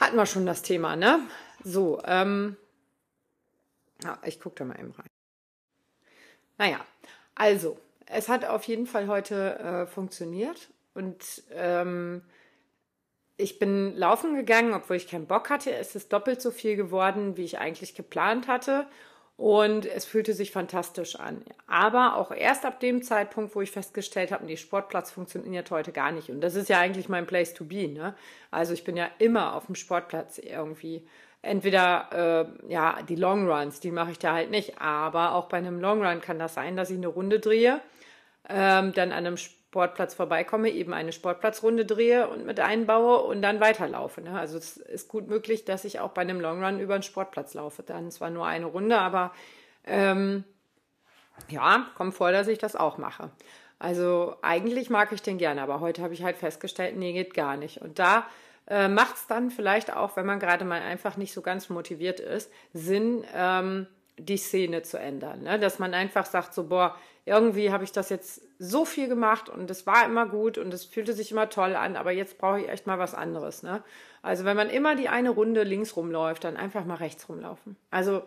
Hatten 0.00 0.16
wir 0.16 0.26
schon 0.26 0.46
das 0.46 0.62
Thema, 0.62 0.96
ne? 0.96 1.20
So, 1.64 2.00
ähm, 2.04 2.56
ja, 4.02 4.18
ich 4.24 4.40
gucke 4.40 4.56
da 4.56 4.64
mal 4.64 4.78
eben 4.78 4.92
rein. 4.92 5.06
Naja, 6.58 6.84
also, 7.34 7.78
es 8.06 8.28
hat 8.28 8.44
auf 8.44 8.64
jeden 8.64 8.86
Fall 8.86 9.06
heute 9.08 9.58
äh, 9.58 9.86
funktioniert 9.86 10.68
und 10.94 11.42
ähm, 11.52 12.22
ich 13.36 13.58
bin 13.58 13.96
laufen 13.96 14.36
gegangen, 14.36 14.74
obwohl 14.74 14.96
ich 14.96 15.08
keinen 15.08 15.26
Bock 15.26 15.50
hatte. 15.50 15.74
Es 15.74 15.96
ist 15.96 16.12
doppelt 16.12 16.40
so 16.40 16.50
viel 16.50 16.76
geworden, 16.76 17.36
wie 17.36 17.44
ich 17.44 17.58
eigentlich 17.58 17.94
geplant 17.94 18.46
hatte. 18.46 18.86
Und 19.36 19.86
es 19.86 20.04
fühlte 20.04 20.34
sich 20.34 20.52
fantastisch 20.52 21.16
an. 21.16 21.42
Aber 21.66 22.16
auch 22.16 22.30
erst 22.30 22.64
ab 22.64 22.78
dem 22.78 23.02
Zeitpunkt, 23.02 23.56
wo 23.56 23.62
ich 23.62 23.72
festgestellt 23.72 24.30
habe, 24.30 24.46
die 24.46 24.56
Sportplatz 24.56 25.10
funktioniert 25.10 25.70
heute 25.70 25.90
gar 25.90 26.12
nicht. 26.12 26.30
Und 26.30 26.42
das 26.42 26.54
ist 26.54 26.68
ja 26.68 26.78
eigentlich 26.78 27.08
mein 27.08 27.26
Place 27.26 27.54
to 27.54 27.64
be. 27.64 27.88
Ne? 27.88 28.14
Also 28.50 28.74
ich 28.74 28.84
bin 28.84 28.96
ja 28.96 29.10
immer 29.18 29.56
auf 29.56 29.66
dem 29.66 29.74
Sportplatz 29.74 30.38
irgendwie 30.38 31.04
entweder 31.42 32.46
äh, 32.68 32.72
ja 32.72 33.02
die 33.02 33.16
Long 33.16 33.50
Runs, 33.50 33.80
die 33.80 33.90
mache 33.90 34.12
ich 34.12 34.18
da 34.18 34.32
halt 34.32 34.50
nicht, 34.50 34.80
aber 34.80 35.34
auch 35.34 35.46
bei 35.46 35.58
einem 35.58 35.80
Long 35.80 36.04
Run 36.04 36.20
kann 36.20 36.38
das 36.38 36.54
sein, 36.54 36.76
dass 36.76 36.90
ich 36.90 36.96
eine 36.96 37.08
Runde 37.08 37.40
drehe, 37.40 37.80
ähm, 38.48 38.92
dann 38.94 39.12
an 39.12 39.26
einem 39.26 39.36
Sportplatz 39.36 40.14
vorbeikomme, 40.14 40.70
eben 40.70 40.92
eine 40.92 41.12
Sportplatzrunde 41.12 41.84
drehe 41.84 42.28
und 42.28 42.46
mit 42.46 42.60
einbaue 42.60 43.22
und 43.22 43.42
dann 43.42 43.60
weiterlaufe. 43.60 44.20
Ne? 44.20 44.38
Also 44.38 44.58
es 44.58 44.76
ist 44.76 45.08
gut 45.08 45.28
möglich, 45.28 45.64
dass 45.64 45.84
ich 45.84 45.98
auch 45.98 46.10
bei 46.10 46.22
einem 46.22 46.40
Long 46.40 46.62
Run 46.62 46.78
über 46.78 46.94
einen 46.94 47.02
Sportplatz 47.02 47.54
laufe. 47.54 47.82
Dann 47.82 48.10
zwar 48.10 48.30
nur 48.30 48.46
eine 48.46 48.66
Runde, 48.66 48.98
aber 48.98 49.32
ähm, 49.86 50.44
ja, 51.48 51.86
kommt 51.96 52.14
vor, 52.14 52.32
dass 52.32 52.48
ich 52.48 52.58
das 52.58 52.76
auch 52.76 52.98
mache. 52.98 53.30
Also 53.78 54.36
eigentlich 54.42 54.90
mag 54.90 55.10
ich 55.10 55.22
den 55.22 55.38
gerne, 55.38 55.62
aber 55.62 55.80
heute 55.80 56.02
habe 56.02 56.14
ich 56.14 56.22
halt 56.22 56.36
festgestellt, 56.36 56.96
nee, 56.96 57.12
geht 57.12 57.34
gar 57.34 57.56
nicht. 57.56 57.80
Und 57.80 57.98
da 57.98 58.26
äh, 58.66 58.88
macht 58.88 59.16
es 59.16 59.26
dann 59.26 59.50
vielleicht 59.50 59.94
auch, 59.94 60.16
wenn 60.16 60.26
man 60.26 60.38
gerade 60.38 60.64
mal 60.64 60.80
einfach 60.80 61.16
nicht 61.16 61.32
so 61.32 61.42
ganz 61.42 61.68
motiviert 61.68 62.20
ist, 62.20 62.50
Sinn, 62.72 63.24
ähm, 63.34 63.86
die 64.18 64.36
Szene 64.36 64.82
zu 64.82 64.98
ändern. 64.98 65.42
Ne? 65.42 65.58
Dass 65.58 65.78
man 65.78 65.94
einfach 65.94 66.26
sagt, 66.26 66.54
so, 66.54 66.64
boah, 66.64 66.96
irgendwie 67.24 67.70
habe 67.70 67.84
ich 67.84 67.92
das 67.92 68.08
jetzt 68.08 68.42
so 68.58 68.84
viel 68.84 69.08
gemacht 69.08 69.48
und 69.48 69.70
es 69.70 69.86
war 69.86 70.04
immer 70.04 70.26
gut 70.26 70.58
und 70.58 70.74
es 70.74 70.84
fühlte 70.84 71.12
sich 71.12 71.30
immer 71.30 71.48
toll 71.48 71.76
an, 71.76 71.96
aber 71.96 72.10
jetzt 72.10 72.38
brauche 72.38 72.60
ich 72.60 72.68
echt 72.68 72.86
mal 72.86 72.98
was 72.98 73.14
anderes. 73.14 73.62
Ne? 73.62 73.82
Also 74.22 74.44
wenn 74.44 74.56
man 74.56 74.70
immer 74.70 74.96
die 74.96 75.08
eine 75.08 75.30
Runde 75.30 75.62
links 75.62 75.96
rumläuft, 75.96 76.44
dann 76.44 76.56
einfach 76.56 76.84
mal 76.84 76.96
rechts 76.96 77.28
rumlaufen. 77.28 77.76
Also 77.90 78.22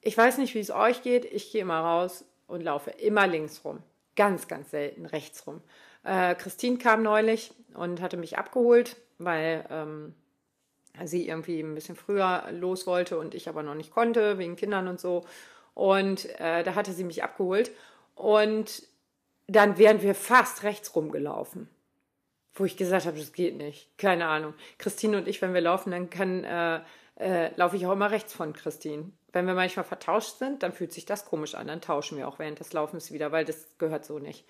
ich 0.00 0.16
weiß 0.16 0.38
nicht, 0.38 0.54
wie 0.54 0.60
es 0.60 0.70
euch 0.70 1.02
geht, 1.02 1.24
ich 1.24 1.50
gehe 1.50 1.62
immer 1.62 1.80
raus 1.80 2.24
und 2.46 2.62
laufe 2.62 2.90
immer 2.90 3.26
links 3.26 3.64
rum. 3.64 3.80
Ganz, 4.14 4.48
ganz 4.48 4.70
selten 4.70 5.06
rechts 5.06 5.46
rum. 5.46 5.60
Äh, 6.04 6.36
Christine 6.36 6.78
kam 6.78 7.02
neulich 7.02 7.52
und 7.74 8.00
hatte 8.00 8.16
mich 8.16 8.38
abgeholt, 8.38 8.96
weil 9.18 9.64
ähm, 9.70 10.14
sie 11.04 11.28
irgendwie 11.28 11.60
ein 11.60 11.74
bisschen 11.74 11.96
früher 11.96 12.44
los 12.52 12.86
wollte 12.86 13.18
und 13.18 13.34
ich 13.34 13.48
aber 13.48 13.62
noch 13.62 13.74
nicht 13.74 13.90
konnte, 13.90 14.38
wegen 14.38 14.56
Kindern 14.56 14.88
und 14.88 15.00
so. 15.00 15.24
Und 15.74 16.26
äh, 16.40 16.62
da 16.62 16.74
hatte 16.74 16.92
sie 16.92 17.04
mich 17.04 17.22
abgeholt. 17.22 17.70
Und 18.14 18.82
dann 19.46 19.78
wären 19.78 20.02
wir 20.02 20.14
fast 20.14 20.62
rechts 20.62 20.94
rumgelaufen. 20.96 21.68
Wo 22.54 22.64
ich 22.64 22.78
gesagt 22.78 23.04
habe, 23.04 23.18
das 23.18 23.32
geht 23.32 23.56
nicht. 23.56 23.96
Keine 23.98 24.26
Ahnung. 24.26 24.54
Christine 24.78 25.18
und 25.18 25.28
ich, 25.28 25.42
wenn 25.42 25.52
wir 25.52 25.60
laufen, 25.60 25.90
dann 25.90 26.08
kann, 26.08 26.44
äh, 26.44 26.80
äh, 27.16 27.54
laufe 27.56 27.76
ich 27.76 27.86
auch 27.86 27.92
immer 27.92 28.10
rechts 28.10 28.32
von 28.32 28.54
Christine. 28.54 29.12
Wenn 29.32 29.46
wir 29.46 29.52
manchmal 29.52 29.84
vertauscht 29.84 30.38
sind, 30.38 30.62
dann 30.62 30.72
fühlt 30.72 30.94
sich 30.94 31.04
das 31.04 31.26
komisch 31.26 31.54
an. 31.54 31.66
Dann 31.66 31.82
tauschen 31.82 32.16
wir 32.16 32.26
auch 32.26 32.38
während 32.38 32.58
des 32.58 32.72
Laufens 32.72 33.12
wieder, 33.12 33.30
weil 33.32 33.44
das 33.44 33.76
gehört 33.76 34.06
so 34.06 34.18
nicht. 34.18 34.46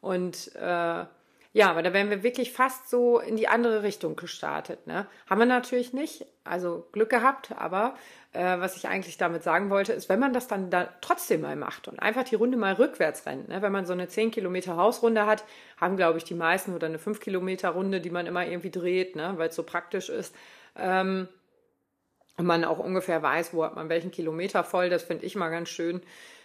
Und 0.00 0.54
äh, 0.56 1.04
ja, 1.52 1.68
aber 1.68 1.82
da 1.82 1.92
wären 1.92 2.10
wir 2.10 2.22
wirklich 2.22 2.52
fast 2.52 2.88
so 2.88 3.18
in 3.18 3.36
die 3.36 3.48
andere 3.48 3.82
Richtung 3.82 4.14
gestartet. 4.14 4.86
Ne? 4.86 5.08
Haben 5.28 5.40
wir 5.40 5.46
natürlich 5.46 5.92
nicht, 5.92 6.24
also 6.44 6.86
Glück 6.92 7.10
gehabt, 7.10 7.50
aber 7.56 7.96
äh, 8.32 8.58
was 8.60 8.76
ich 8.76 8.86
eigentlich 8.86 9.18
damit 9.18 9.42
sagen 9.42 9.68
wollte, 9.68 9.92
ist, 9.92 10.08
wenn 10.08 10.20
man 10.20 10.32
das 10.32 10.46
dann 10.46 10.70
da 10.70 10.88
trotzdem 11.00 11.40
mal 11.40 11.56
macht 11.56 11.88
und 11.88 11.98
einfach 11.98 12.22
die 12.22 12.36
Runde 12.36 12.56
mal 12.56 12.74
rückwärts 12.74 13.26
rennt, 13.26 13.48
ne? 13.48 13.62
wenn 13.62 13.72
man 13.72 13.84
so 13.84 13.92
eine 13.92 14.06
10 14.06 14.30
Kilometer 14.30 14.76
Hausrunde 14.76 15.26
hat, 15.26 15.42
haben, 15.76 15.96
glaube 15.96 16.18
ich, 16.18 16.24
die 16.24 16.34
meisten 16.34 16.72
oder 16.72 16.86
eine 16.86 17.00
5 17.00 17.18
Kilometer 17.18 17.70
Runde, 17.70 18.00
die 18.00 18.10
man 18.10 18.26
immer 18.26 18.46
irgendwie 18.46 18.70
dreht, 18.70 19.16
ne? 19.16 19.34
weil 19.36 19.48
es 19.48 19.56
so 19.56 19.64
praktisch 19.64 20.08
ist. 20.08 20.32
Ähm, 20.76 21.26
und 22.36 22.46
man 22.46 22.64
auch 22.64 22.78
ungefähr 22.78 23.22
weiß, 23.22 23.52
wo 23.54 23.64
hat 23.64 23.74
man 23.74 23.88
welchen 23.88 24.12
Kilometer 24.12 24.62
voll, 24.62 24.88
das 24.88 25.02
finde 25.02 25.26
ich 25.26 25.34
mal 25.34 25.50
ganz 25.50 25.68
schön. 25.68 26.00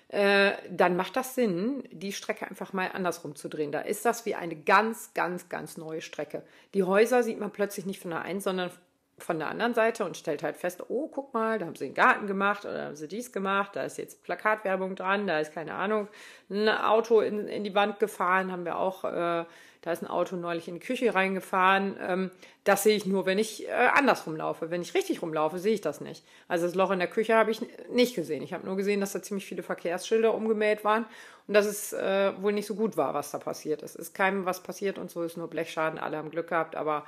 Äh, 0.10 0.54
dann 0.70 0.96
macht 0.96 1.16
das 1.16 1.36
Sinn, 1.36 1.84
die 1.92 2.14
Strecke 2.14 2.48
einfach 2.48 2.74
mal 2.74 2.92
andersrum 2.94 3.36
zu 3.36 3.50
drehen. 3.50 3.72
Da 3.72 3.82
ist 3.82 4.06
das 4.06 4.26
wie 4.26 4.36
eine 4.36 4.56
ganz, 4.56 5.14
ganz, 5.14 5.50
ganz 5.50 5.78
neue 5.78 6.02
Strecke. 6.02 6.44
Die 6.74 6.84
Häuser 6.84 7.24
sieht 7.24 7.40
man 7.40 7.52
plötzlich 7.52 7.86
nicht 7.86 8.00
von 8.00 8.12
der 8.12 8.22
einen, 8.22 8.40
sondern 8.40 8.70
von 9.18 9.40
der 9.40 9.48
anderen 9.48 9.74
Seite 9.74 10.04
und 10.04 10.18
stellt 10.18 10.44
halt 10.44 10.58
fest, 10.58 10.84
oh, 10.90 11.08
guck 11.08 11.34
mal, 11.34 11.58
da 11.58 11.66
haben 11.66 11.76
sie 11.76 11.86
einen 11.86 11.94
Garten 11.94 12.28
gemacht 12.28 12.66
oder 12.66 12.88
haben 12.88 12.96
sie 12.96 13.08
dies 13.08 13.32
gemacht, 13.32 13.76
da 13.76 13.84
ist 13.84 13.98
jetzt 13.98 14.24
Plakatwerbung 14.24 14.96
dran, 14.96 15.26
da 15.26 15.40
ist 15.40 15.54
keine 15.54 15.74
Ahnung, 15.74 16.10
ein 16.50 16.68
Auto 16.68 17.22
in, 17.22 17.48
in 17.48 17.64
die 17.64 17.74
Wand 17.76 18.00
gefahren, 18.00 18.52
haben 18.52 18.66
wir 18.66 18.78
auch 18.78 19.06
äh, 19.06 19.46
da 19.86 19.92
ist 19.92 20.02
ein 20.02 20.08
Auto 20.08 20.36
neulich 20.36 20.68
in 20.68 20.74
die 20.74 20.80
Küche 20.80 21.14
reingefahren. 21.14 21.96
Ähm, 22.02 22.32
das 22.64 22.82
sehe 22.82 22.98
ich 22.98 23.06
nur, 23.06 23.28
wenn 23.28 23.38
ich 23.38 23.68
äh, 23.68 23.72
andersrum 23.72 24.36
laufe. 24.36 24.72
Wenn 24.72 24.82
ich 24.82 24.96
richtig 24.96 25.22
rumlaufe, 25.22 25.60
sehe 25.60 25.76
ich 25.76 25.82
das 25.82 26.02
nicht. 26.02 26.26
Also 26.48 26.66
das 26.66 26.74
Loch 26.74 26.90
in 26.90 26.98
der 26.98 27.08
Küche 27.08 27.36
habe 27.36 27.52
ich 27.52 27.62
nicht 27.92 28.16
gesehen. 28.16 28.42
Ich 28.42 28.52
habe 28.52 28.66
nur 28.66 28.78
gesehen, 28.78 29.00
dass 29.00 29.14
da 29.14 29.22
ziemlich 29.22 29.46
viele 29.46 29.62
Verkehrsschilder 29.62 30.34
umgemäht 30.34 30.84
waren 30.84 31.06
und 31.48 31.54
dass 31.54 31.68
es 31.68 31.94
äh, 31.94 32.34
wohl 32.42 32.52
nicht 32.52 32.66
so 32.66 32.74
gut 32.74 32.98
war, 32.98 33.14
was 33.14 33.30
da 33.30 33.38
passiert 33.38 33.84
ist. 33.84 33.92
Es 33.92 34.08
ist 34.08 34.16
keinem 34.16 34.46
was 34.46 34.64
passiert 34.64 34.98
und 34.98 35.12
so 35.12 35.22
ist 35.22 35.38
nur 35.38 35.52
Blechschaden. 35.52 36.00
Alle 36.00 36.18
haben 36.18 36.32
Glück 36.32 36.48
gehabt, 36.48 36.76
aber 36.76 37.06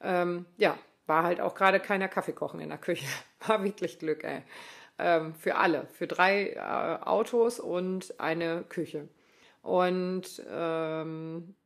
ähm, 0.00 0.46
ja, 0.56 0.78
war 1.08 1.24
halt 1.24 1.40
auch 1.40 1.56
gerade 1.56 1.80
keiner 1.80 2.06
Kaffee 2.06 2.32
kochen 2.32 2.60
in 2.60 2.68
der 2.68 2.78
Küche. 2.78 3.06
War 3.46 3.64
wirklich 3.64 3.98
Glück, 3.98 4.22
ey. 4.22 4.42
Ähm, 4.98 5.34
für 5.34 5.56
alle, 5.56 5.88
für 5.94 6.06
drei 6.06 6.50
äh, 6.50 6.58
Autos 7.04 7.58
und 7.58 8.14
eine 8.20 8.62
Küche. 8.68 9.08
Und 9.62 10.40
ähm. 10.48 11.56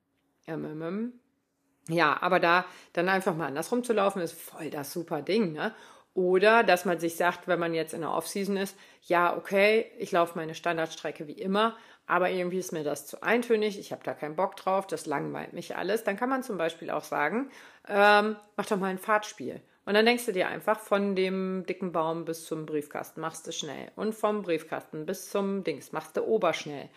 Ja, 1.88 2.16
aber 2.22 2.40
da 2.40 2.64
dann 2.94 3.08
einfach 3.08 3.34
mal 3.36 3.46
andersrum 3.46 3.84
zu 3.84 3.92
laufen, 3.92 4.20
ist 4.20 4.40
voll 4.40 4.70
das 4.70 4.92
super 4.92 5.20
Ding, 5.22 5.52
ne? 5.52 5.74
Oder 6.14 6.62
dass 6.62 6.84
man 6.84 7.00
sich 7.00 7.16
sagt, 7.16 7.48
wenn 7.48 7.58
man 7.58 7.74
jetzt 7.74 7.92
in 7.92 8.02
der 8.02 8.12
Offseason 8.12 8.56
ist, 8.56 8.76
ja, 9.02 9.36
okay, 9.36 9.90
ich 9.98 10.12
laufe 10.12 10.38
meine 10.38 10.54
Standardstrecke 10.54 11.26
wie 11.26 11.32
immer, 11.32 11.76
aber 12.06 12.30
irgendwie 12.30 12.58
ist 12.58 12.72
mir 12.72 12.84
das 12.84 13.06
zu 13.06 13.22
eintönig, 13.22 13.78
ich 13.78 13.90
habe 13.90 14.04
da 14.04 14.14
keinen 14.14 14.36
Bock 14.36 14.56
drauf, 14.56 14.86
das 14.86 15.06
langweilt 15.06 15.54
mich 15.54 15.76
alles. 15.76 16.04
Dann 16.04 16.16
kann 16.16 16.28
man 16.28 16.42
zum 16.44 16.56
Beispiel 16.56 16.90
auch 16.90 17.02
sagen, 17.02 17.50
ähm, 17.88 18.36
mach 18.56 18.66
doch 18.66 18.76
mal 18.76 18.88
ein 18.88 18.98
Fahrtspiel. 18.98 19.60
Und 19.86 19.94
dann 19.94 20.06
denkst 20.06 20.24
du 20.24 20.32
dir 20.32 20.48
einfach, 20.48 20.78
von 20.80 21.14
dem 21.16 21.64
dicken 21.66 21.92
Baum 21.92 22.24
bis 22.24 22.46
zum 22.46 22.64
Briefkasten 22.64 23.20
machst 23.20 23.46
du 23.46 23.52
schnell. 23.52 23.90
Und 23.96 24.14
vom 24.14 24.42
Briefkasten 24.42 25.04
bis 25.06 25.30
zum 25.30 25.64
Dings 25.64 25.92
machst 25.92 26.16
du 26.16 26.22
oberschnell 26.22 26.88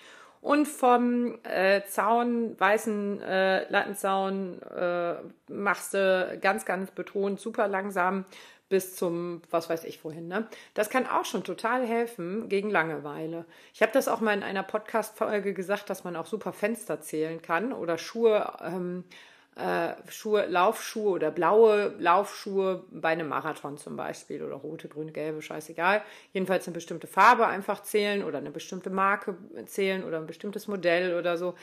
und 0.41 0.67
vom 0.67 1.39
äh, 1.43 1.81
Zaun, 1.85 2.59
weißen 2.59 3.21
äh, 3.21 3.69
Lattenzaun, 3.71 4.61
äh, 4.61 5.15
machst 5.49 5.93
du 5.93 6.37
ganz, 6.41 6.65
ganz 6.65 6.91
betont, 6.91 7.39
super 7.39 7.67
langsam 7.67 8.25
bis 8.69 8.95
zum, 8.95 9.41
was 9.49 9.69
weiß 9.69 9.85
ich 9.85 10.03
wohin. 10.03 10.27
Ne? 10.27 10.47
Das 10.73 10.89
kann 10.89 11.07
auch 11.07 11.25
schon 11.25 11.43
total 11.43 11.85
helfen 11.85 12.49
gegen 12.49 12.69
Langeweile. 12.69 13.45
Ich 13.73 13.81
habe 13.81 13.93
das 13.93 14.07
auch 14.07 14.19
mal 14.19 14.33
in 14.33 14.43
einer 14.43 14.63
Podcast-Folge 14.63 15.53
gesagt, 15.53 15.89
dass 15.89 16.03
man 16.03 16.15
auch 16.15 16.25
super 16.25 16.51
Fenster 16.51 16.99
zählen 17.01 17.41
kann 17.41 17.71
oder 17.71 17.97
Schuhe 17.97 18.53
ähm, 18.61 19.05
äh, 19.57 19.95
Schuhe, 20.09 20.45
Laufschuhe 20.45 21.09
oder 21.09 21.31
blaue 21.31 21.95
Laufschuhe 21.97 22.83
bei 22.91 23.09
einem 23.09 23.27
Marathon 23.29 23.77
zum 23.77 23.95
Beispiel 23.95 24.43
oder 24.43 24.55
rote, 24.55 24.87
grüne, 24.87 25.11
gelbe, 25.11 25.41
scheißegal. 25.41 26.03
Jedenfalls 26.31 26.67
eine 26.67 26.75
bestimmte 26.75 27.07
Farbe 27.07 27.47
einfach 27.47 27.81
zählen 27.81 28.23
oder 28.23 28.37
eine 28.37 28.51
bestimmte 28.51 28.89
Marke 28.89 29.35
zählen 29.65 30.03
oder 30.03 30.17
ein 30.17 30.27
bestimmtes 30.27 30.67
Modell 30.67 31.17
oder 31.17 31.37
so. 31.37 31.55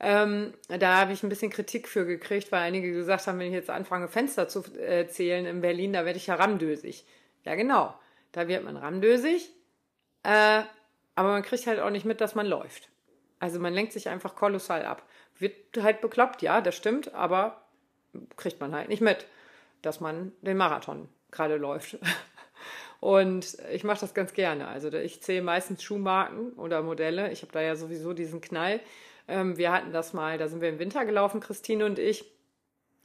Ähm, 0.00 0.52
da 0.68 0.98
habe 0.98 1.12
ich 1.12 1.22
ein 1.22 1.28
bisschen 1.28 1.50
Kritik 1.50 1.88
für 1.88 2.06
gekriegt, 2.06 2.52
weil 2.52 2.60
einige 2.60 2.92
gesagt 2.92 3.26
haben, 3.26 3.38
wenn 3.38 3.48
ich 3.48 3.54
jetzt 3.54 3.70
anfange, 3.70 4.08
Fenster 4.08 4.46
zu 4.48 4.62
äh, 4.78 5.08
zählen 5.08 5.46
in 5.46 5.60
Berlin, 5.60 5.92
da 5.92 6.04
werde 6.04 6.18
ich 6.18 6.26
ja 6.26 6.34
ramdösig. 6.34 7.04
Ja, 7.44 7.54
genau. 7.54 7.94
Da 8.32 8.46
wird 8.46 8.62
man 8.62 8.76
ramdösig, 8.76 9.50
äh, 10.22 10.62
aber 11.14 11.30
man 11.30 11.42
kriegt 11.42 11.66
halt 11.66 11.80
auch 11.80 11.90
nicht 11.90 12.04
mit, 12.04 12.20
dass 12.20 12.34
man 12.34 12.46
läuft. 12.46 12.90
Also 13.40 13.58
man 13.58 13.72
lenkt 13.72 13.92
sich 13.92 14.08
einfach 14.08 14.34
kolossal 14.34 14.84
ab. 14.84 15.02
Wird 15.38 15.54
halt 15.80 16.00
bekloppt, 16.00 16.42
ja, 16.42 16.60
das 16.60 16.76
stimmt, 16.76 17.14
aber 17.14 17.62
kriegt 18.36 18.60
man 18.60 18.74
halt 18.74 18.88
nicht 18.88 19.02
mit, 19.02 19.26
dass 19.82 20.00
man 20.00 20.32
den 20.42 20.56
Marathon 20.56 21.08
gerade 21.30 21.56
läuft. 21.56 21.98
Und 23.00 23.56
ich 23.72 23.84
mache 23.84 24.00
das 24.00 24.12
ganz 24.12 24.32
gerne. 24.32 24.66
Also 24.66 24.92
ich 24.92 25.22
zähle 25.22 25.42
meistens 25.42 25.82
Schuhmarken 25.82 26.52
oder 26.54 26.82
Modelle. 26.82 27.30
Ich 27.30 27.42
habe 27.42 27.52
da 27.52 27.60
ja 27.60 27.76
sowieso 27.76 28.12
diesen 28.12 28.40
Knall. 28.40 28.80
Ähm, 29.28 29.56
wir 29.56 29.72
hatten 29.72 29.92
das 29.92 30.12
mal, 30.12 30.36
da 30.38 30.48
sind 30.48 30.60
wir 30.60 30.68
im 30.68 30.80
Winter 30.80 31.04
gelaufen, 31.04 31.40
Christine 31.40 31.86
und 31.86 31.98
ich. 31.98 32.24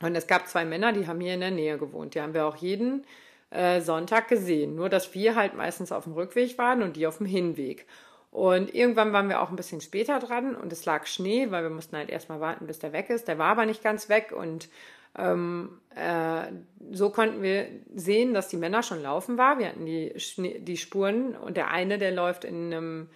Und 0.02 0.16
es 0.16 0.26
gab 0.26 0.48
zwei 0.48 0.66
Männer, 0.66 0.94
die 0.94 1.08
haben 1.08 1.20
hier 1.20 1.36
in 1.36 1.42
der 1.42 1.52
Nähe 1.52 1.78
gewohnt. 1.78 2.16
Die 2.16 2.22
haben 2.22 2.34
wir 2.34 2.48
auch 2.48 2.56
jeden 2.56 3.06
äh, 3.52 3.82
Sonntag 3.82 4.28
gesehen. 4.28 4.76
Nur, 4.76 4.90
dass 4.90 5.14
wir 5.14 5.36
halt 5.36 5.54
meistens 5.54 5.92
auf 5.92 6.06
dem 6.06 6.14
Rückweg 6.14 6.58
waren 6.58 6.82
und 6.82 6.96
die 6.96 7.06
auf 7.06 7.18
dem 7.18 7.28
Hinweg. 7.28 7.86
Und 8.34 8.74
irgendwann 8.74 9.14
waren 9.14 9.30
wir 9.30 9.42
auch 9.42 9.52
ein 9.52 9.56
bisschen 9.56 9.80
später 9.80 10.18
dran 10.18 10.56
und 10.56 10.74
es 10.74 10.86
lag 10.86 11.06
Schnee, 11.06 11.52
weil 11.52 11.62
wir 11.62 11.70
mussten 11.70 11.96
halt 11.96 12.10
erstmal 12.10 12.40
warten, 12.40 12.66
bis 12.66 12.80
der 12.80 12.92
weg 12.92 13.12
ist. 13.12 13.28
Der 13.28 13.38
war 13.38 13.52
aber 13.52 13.68
nicht 13.68 13.84
ganz 13.84 14.10
weg 14.10 14.34
und 14.36 14.70
ähm, 15.16 15.80
äh, 15.96 16.52
so 16.92 17.12
konnten 17.12 17.44
wir 17.44 17.68
sehen, 17.94 18.34
dass 18.34 18.48
die 18.48 18.58
Männer 18.58 18.82
schon 18.82 19.04
laufen 19.04 19.38
war. 19.38 19.60
Wir 19.60 19.68
hatten 19.68 19.86
die, 19.86 20.20
Schnee, 20.20 20.58
die 20.58 20.78
Spuren 20.78 21.36
und 21.36 21.58
der 21.58 21.70
eine, 21.70 22.00
der 22.00 22.10
läuft 22.10 22.44
in 22.44 22.74
einem, 22.74 23.10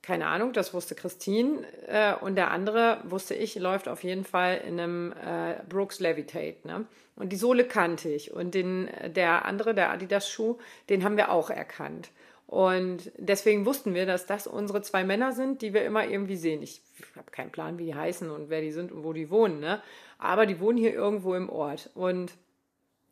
keine 0.00 0.28
Ahnung, 0.28 0.54
das 0.54 0.72
wusste 0.72 0.94
Christine 0.94 1.66
äh, 1.86 2.14
und 2.14 2.36
der 2.36 2.50
andere, 2.50 3.02
wusste 3.04 3.34
ich, 3.34 3.56
läuft 3.56 3.86
auf 3.86 4.02
jeden 4.02 4.24
Fall 4.24 4.62
in 4.66 4.80
einem 4.80 5.12
äh, 5.12 5.56
Brooks 5.68 6.00
Levitate. 6.00 6.56
Ne? 6.66 6.86
Und 7.16 7.32
die 7.32 7.36
Sohle 7.36 7.64
kannte 7.64 8.08
ich 8.08 8.32
und 8.32 8.54
den, 8.54 8.88
der 9.14 9.44
andere, 9.44 9.74
der 9.74 9.90
Adidas-Schuh, 9.90 10.56
den 10.88 11.04
haben 11.04 11.18
wir 11.18 11.30
auch 11.30 11.50
erkannt. 11.50 12.08
Und 12.46 13.10
deswegen 13.16 13.66
wussten 13.66 13.94
wir, 13.94 14.06
dass 14.06 14.26
das 14.26 14.46
unsere 14.46 14.82
zwei 14.82 15.02
Männer 15.02 15.32
sind, 15.32 15.62
die 15.62 15.72
wir 15.72 15.84
immer 15.84 16.06
irgendwie 16.06 16.36
sehen. 16.36 16.62
Ich 16.62 16.82
habe 17.16 17.30
keinen 17.30 17.50
Plan, 17.50 17.78
wie 17.78 17.86
die 17.86 17.94
heißen 17.94 18.30
und 18.30 18.50
wer 18.50 18.60
die 18.60 18.72
sind 18.72 18.92
und 18.92 19.02
wo 19.02 19.12
die 19.12 19.30
wohnen, 19.30 19.60
ne? 19.60 19.82
Aber 20.18 20.46
die 20.46 20.60
wohnen 20.60 20.78
hier 20.78 20.92
irgendwo 20.92 21.34
im 21.34 21.48
Ort. 21.48 21.90
Und 21.94 22.32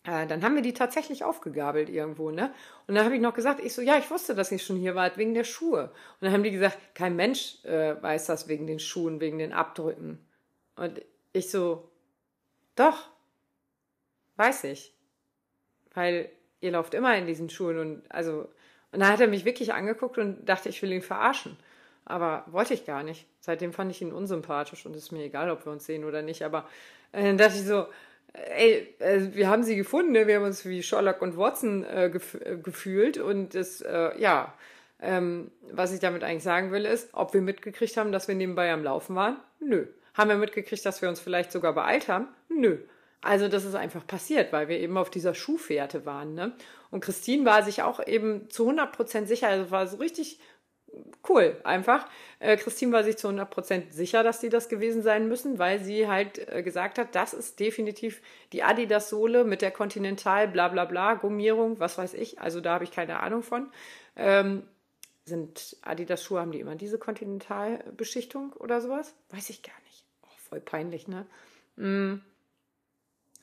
äh, 0.04 0.26
dann 0.26 0.42
haben 0.42 0.54
wir 0.54 0.62
die 0.62 0.74
tatsächlich 0.74 1.24
aufgegabelt 1.24 1.88
irgendwo, 1.88 2.30
ne? 2.30 2.52
Und 2.86 2.94
dann 2.94 3.04
habe 3.04 3.14
ich 3.14 3.20
noch 3.20 3.34
gesagt, 3.34 3.60
ich 3.60 3.72
so, 3.72 3.82
ja, 3.82 3.98
ich 3.98 4.10
wusste, 4.10 4.34
dass 4.34 4.52
ihr 4.52 4.58
schon 4.58 4.76
hier 4.76 4.94
wart, 4.94 5.16
wegen 5.16 5.34
der 5.34 5.44
Schuhe. 5.44 5.84
Und 5.84 6.22
dann 6.22 6.32
haben 6.32 6.42
die 6.42 6.50
gesagt, 6.50 6.78
kein 6.94 7.16
Mensch 7.16 7.64
äh, 7.64 8.00
weiß 8.02 8.26
das 8.26 8.48
wegen 8.48 8.66
den 8.66 8.80
Schuhen, 8.80 9.20
wegen 9.20 9.38
den 9.38 9.52
Abdrücken. 9.52 10.18
Und 10.76 11.00
Ich 11.32 11.50
so, 11.50 11.88
doch, 12.74 13.08
weiß 14.36 14.64
ich. 14.64 14.94
Weil 15.94 16.30
ihr 16.60 16.72
lauft 16.72 16.94
immer 16.94 17.16
in 17.16 17.26
diesen 17.26 17.48
Schuhen 17.48 17.78
und 17.78 18.02
also, 18.10 18.48
und 18.92 19.00
dann 19.00 19.08
hat 19.08 19.20
er 19.20 19.28
mich 19.28 19.44
wirklich 19.44 19.72
angeguckt 19.72 20.18
und 20.18 20.48
dachte, 20.48 20.68
ich 20.68 20.80
will 20.82 20.92
ihn 20.92 21.02
verarschen. 21.02 21.56
Aber 22.04 22.44
wollte 22.50 22.74
ich 22.74 22.84
gar 22.84 23.02
nicht. 23.02 23.26
Seitdem 23.40 23.72
fand 23.72 23.90
ich 23.90 24.02
ihn 24.02 24.12
unsympathisch 24.12 24.84
und 24.86 24.94
es 24.94 25.04
ist 25.04 25.12
mir 25.12 25.24
egal, 25.24 25.50
ob 25.50 25.64
wir 25.64 25.72
uns 25.72 25.86
sehen 25.86 26.04
oder 26.04 26.22
nicht. 26.22 26.44
Aber 26.44 26.68
äh, 27.12 27.22
dann 27.24 27.38
dachte 27.38 27.56
ich 27.56 27.64
so, 27.64 27.86
ey, 28.32 28.94
äh, 28.98 29.20
wir 29.32 29.48
haben 29.48 29.62
sie 29.62 29.76
gefunden, 29.76 30.12
ne? 30.12 30.26
wir 30.26 30.36
haben 30.36 30.44
uns 30.44 30.64
wie 30.66 30.82
Sherlock 30.82 31.22
und 31.22 31.36
Watson 31.36 31.84
äh, 31.84 32.10
gef 32.12 32.34
äh, 32.34 32.56
gefühlt 32.56 33.18
und 33.18 33.54
das, 33.54 33.80
äh, 33.80 34.18
ja, 34.18 34.52
ähm, 35.00 35.50
was 35.70 35.92
ich 35.92 36.00
damit 36.00 36.22
eigentlich 36.22 36.44
sagen 36.44 36.70
will, 36.70 36.84
ist, 36.84 37.08
ob 37.12 37.34
wir 37.34 37.40
mitgekriegt 37.40 37.96
haben, 37.96 38.12
dass 38.12 38.28
wir 38.28 38.34
nebenbei 38.34 38.72
am 38.72 38.84
Laufen 38.84 39.16
waren? 39.16 39.36
Nö. 39.58 39.86
Haben 40.14 40.30
wir 40.30 40.36
mitgekriegt, 40.36 40.84
dass 40.84 41.02
wir 41.02 41.08
uns 41.08 41.20
vielleicht 41.20 41.50
sogar 41.50 41.72
beeilt 41.72 42.08
haben? 42.08 42.28
Nö. 42.48 42.78
Also 43.22 43.48
das 43.48 43.64
ist 43.64 43.76
einfach 43.76 44.04
passiert, 44.06 44.52
weil 44.52 44.68
wir 44.68 44.80
eben 44.80 44.98
auf 44.98 45.08
dieser 45.08 45.34
Schuhfährte 45.34 46.04
waren. 46.04 46.34
Ne? 46.34 46.52
Und 46.90 47.00
Christine 47.00 47.44
war 47.44 47.62
sich 47.62 47.82
auch 47.82 48.04
eben 48.04 48.50
zu 48.50 48.68
100% 48.68 49.26
sicher, 49.26 49.48
also 49.48 49.70
war 49.70 49.86
so 49.86 49.96
richtig 49.98 50.40
cool 51.28 51.56
einfach. 51.64 52.06
Äh, 52.40 52.56
Christine 52.56 52.92
war 52.92 53.04
sich 53.04 53.16
zu 53.16 53.28
100% 53.28 53.92
sicher, 53.92 54.24
dass 54.24 54.40
die 54.40 54.48
das 54.48 54.68
gewesen 54.68 55.02
sein 55.02 55.28
müssen, 55.28 55.58
weil 55.58 55.78
sie 55.78 56.08
halt 56.08 56.46
äh, 56.48 56.62
gesagt 56.64 56.98
hat, 56.98 57.14
das 57.14 57.32
ist 57.32 57.60
definitiv 57.60 58.20
die 58.52 58.64
Adidas-Sohle 58.64 59.44
mit 59.44 59.62
der 59.62 59.70
Continental, 59.70 60.48
bla 60.48 60.68
bla 60.68 60.84
bla, 60.84 61.14
Gummierung, 61.14 61.78
was 61.78 61.98
weiß 61.98 62.14
ich. 62.14 62.40
Also 62.40 62.60
da 62.60 62.74
habe 62.74 62.84
ich 62.84 62.90
keine 62.90 63.20
Ahnung 63.20 63.42
von. 63.42 63.70
Ähm, 64.16 64.64
sind 65.24 65.76
Adidas-Schuhe, 65.82 66.40
haben 66.40 66.50
die 66.50 66.60
immer 66.60 66.74
diese 66.74 66.98
Continental-Beschichtung 66.98 68.52
oder 68.54 68.80
sowas? 68.80 69.14
Weiß 69.30 69.48
ich 69.50 69.62
gar 69.62 69.80
nicht. 69.84 70.04
Oh, 70.22 70.34
voll 70.48 70.60
peinlich, 70.60 71.06
ne? 71.06 71.26
Mm. 71.76 72.20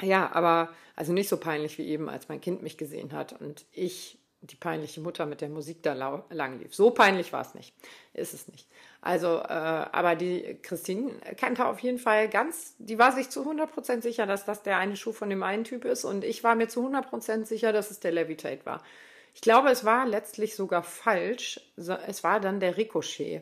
Ja, 0.02 0.32
aber 0.34 0.70
also 0.96 1.14
nicht 1.14 1.30
so 1.30 1.38
peinlich 1.38 1.78
wie 1.78 1.88
eben, 1.88 2.10
als 2.10 2.30
mein 2.30 2.42
Kind 2.42 2.62
mich 2.62 2.78
gesehen 2.78 3.12
hat 3.12 3.40
und 3.40 3.66
ich 3.72 4.20
die 4.42 4.56
peinliche 4.56 5.02
Mutter 5.02 5.26
mit 5.26 5.42
der 5.42 5.50
Musik 5.50 5.84
da 5.84 5.94
lang 6.30 6.60
lief. 6.60 6.74
So 6.74 6.92
peinlich 6.92 7.34
war 7.34 7.42
es 7.42 7.56
nicht. 7.56 7.74
Ist 8.14 8.34
es 8.34 8.48
nicht. 8.48 8.70
Also, 9.02 9.38
äh, 9.38 9.44
aber 9.44 10.16
die 10.16 10.58
Christine 10.62 11.12
kannte 11.36 11.66
auf 11.66 11.80
jeden 11.80 12.00
Fall 12.00 12.30
ganz, 12.30 12.76
die 12.78 12.98
war 12.98 13.12
sich 13.12 13.30
zu 13.30 13.44
100% 13.44 14.02
sicher, 14.02 14.26
dass 14.26 14.46
das 14.46 14.64
der 14.64 14.78
eine 14.78 14.96
Schuh 14.96 15.12
von 15.12 15.30
dem 15.30 15.44
einen 15.44 15.66
Typ 15.66 15.84
ist 15.84 16.06
und 16.06 16.24
ich 16.24 16.44
war 16.44 16.56
mir 16.56 16.70
zu 16.70 16.88
100% 16.88 17.46
sicher, 17.46 17.74
dass 17.74 17.92
es 17.92 18.00
der 18.00 18.14
Levitate 18.14 18.66
war. 18.66 18.82
Ich 19.34 19.42
glaube, 19.42 19.70
es 19.70 19.84
war 19.86 20.06
letztlich 20.06 20.56
sogar 20.56 20.84
falsch. 20.84 21.60
Es 21.78 22.24
war 22.24 22.40
dann 22.40 22.60
der 22.60 22.78
Ricochet. 22.78 23.42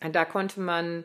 Ähm, 0.00 0.12
da 0.12 0.24
konnte 0.24 0.60
man 0.60 1.04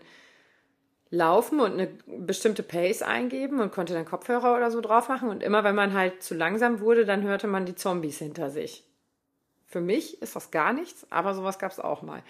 laufen 1.09 1.61
und 1.61 1.73
eine 1.73 1.87
bestimmte 2.05 2.61
Pace 2.61 3.01
eingeben 3.01 3.59
und 3.59 3.71
konnte 3.71 3.95
dann 3.95 4.05
Kopfhörer 4.05 4.55
oder 4.55 4.69
so 4.69 4.81
drauf 4.81 5.09
machen. 5.09 5.29
Und 5.29 5.41
immer 5.41 5.63
wenn 5.63 5.73
man 5.73 5.95
halt 5.95 6.21
zu 6.21 6.35
langsam 6.35 6.79
wurde, 6.79 7.05
dann 7.05 7.23
hörte 7.23 7.47
man 7.47 7.65
die 7.65 7.73
Zombies 7.73 8.19
hinter 8.19 8.51
sich. 8.51 8.83
Für 9.65 9.81
mich 9.81 10.21
ist 10.21 10.35
das 10.35 10.51
gar 10.51 10.73
nichts, 10.73 11.07
aber 11.09 11.33
sowas 11.33 11.57
gab 11.57 11.71
es 11.71 11.79
auch 11.79 12.03
mal. 12.03 12.21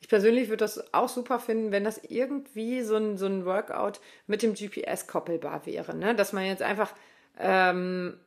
Ich 0.00 0.08
persönlich 0.08 0.48
würde 0.48 0.64
das 0.64 0.92
auch 0.94 1.08
super 1.08 1.38
finden, 1.38 1.72
wenn 1.72 1.84
das 1.84 2.00
irgendwie 2.04 2.82
so 2.82 2.96
ein, 2.96 3.16
so 3.16 3.26
ein 3.26 3.44
Workout 3.44 4.00
mit 4.26 4.42
dem 4.42 4.54
GPS 4.54 5.06
koppelbar 5.06 5.66
wäre. 5.66 5.96
Ne? 5.96 6.14
Dass 6.14 6.32
man 6.32 6.44
jetzt 6.44 6.62
einfach 6.62 6.92
ähm, 7.38 8.18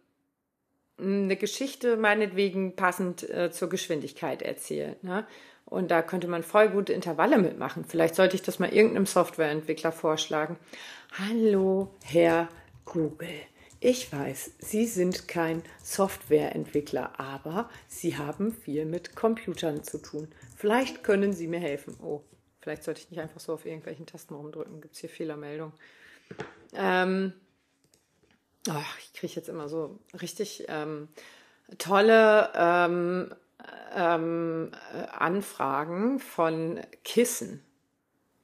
eine 0.97 1.35
Geschichte 1.37 1.97
meinetwegen 1.97 2.75
passend 2.75 3.29
äh, 3.29 3.51
zur 3.51 3.69
Geschwindigkeit 3.69 4.41
erzählt. 4.41 5.03
Ne? 5.03 5.25
Und 5.65 5.91
da 5.91 6.01
könnte 6.01 6.27
man 6.27 6.43
voll 6.43 6.69
gute 6.69 6.93
Intervalle 6.93 7.37
mitmachen. 7.37 7.85
Vielleicht 7.85 8.15
sollte 8.15 8.35
ich 8.35 8.41
das 8.41 8.59
mal 8.59 8.73
irgendeinem 8.73 9.05
Softwareentwickler 9.05 9.91
vorschlagen. 9.91 10.57
Hallo, 11.17 11.91
Herr 12.03 12.49
Google. 12.85 13.29
Ich 13.79 14.11
weiß, 14.11 14.51
Sie 14.59 14.85
sind 14.85 15.29
kein 15.29 15.63
Softwareentwickler, 15.81 17.17
aber 17.17 17.69
Sie 17.87 18.17
haben 18.17 18.51
viel 18.51 18.85
mit 18.85 19.15
Computern 19.15 19.83
zu 19.83 19.99
tun. 19.99 20.27
Vielleicht 20.59 21.05
können 21.05 21.31
Sie 21.31 21.47
mir 21.47 21.61
helfen. 21.61 21.95
Oh, 22.01 22.21
vielleicht 22.59 22.83
sollte 22.83 22.99
ich 22.99 23.09
nicht 23.09 23.21
einfach 23.21 23.39
so 23.39 23.53
auf 23.53 23.65
irgendwelchen 23.65 24.05
Tasten 24.05 24.33
rumdrücken. 24.33 24.81
Gibt 24.81 24.93
es 24.93 24.99
hier 24.99 25.09
Fehlermeldungen? 25.09 25.73
Ähm, 26.73 27.31
oh, 28.67 28.83
ich 28.99 29.13
kriege 29.13 29.31
jetzt 29.35 29.47
immer 29.47 29.69
so 29.69 29.99
richtig 30.19 30.65
ähm, 30.67 31.07
tolle 31.77 32.51
ähm, 32.55 33.33
ähm, 33.95 34.71
Anfragen 35.13 36.19
von 36.19 36.81
Kissen. 37.05 37.63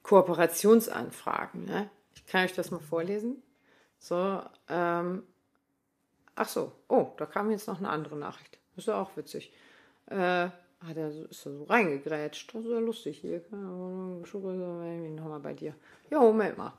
Kooperationsanfragen. 0.02 1.66
Ne? 1.66 1.90
Ich 2.14 2.24
kann 2.24 2.46
euch 2.46 2.54
das 2.54 2.70
mal 2.70 2.80
vorlesen. 2.80 3.42
So, 3.98 4.40
ähm, 4.70 5.22
ach 6.34 6.48
so, 6.48 6.72
oh, 6.88 7.12
da 7.18 7.26
kam 7.26 7.50
jetzt 7.50 7.68
noch 7.68 7.76
eine 7.76 7.90
andere 7.90 8.16
Nachricht. 8.16 8.58
Das 8.74 8.84
ist 8.84 8.88
ja 8.88 9.02
auch 9.02 9.18
witzig. 9.18 9.52
Äh, 10.06 10.48
Ah, 10.80 10.92
der 10.92 11.08
ist 11.08 11.42
so 11.42 11.64
reingegrätscht. 11.64 12.54
Das 12.54 12.64
ist 12.64 12.70
ja 12.70 12.78
lustig 12.78 13.18
hier. 13.18 13.42
Nochmal 13.50 15.40
bei 15.40 15.54
dir. 15.54 15.74
Ja, 16.10 16.20
Moment 16.20 16.58
mal. 16.58 16.72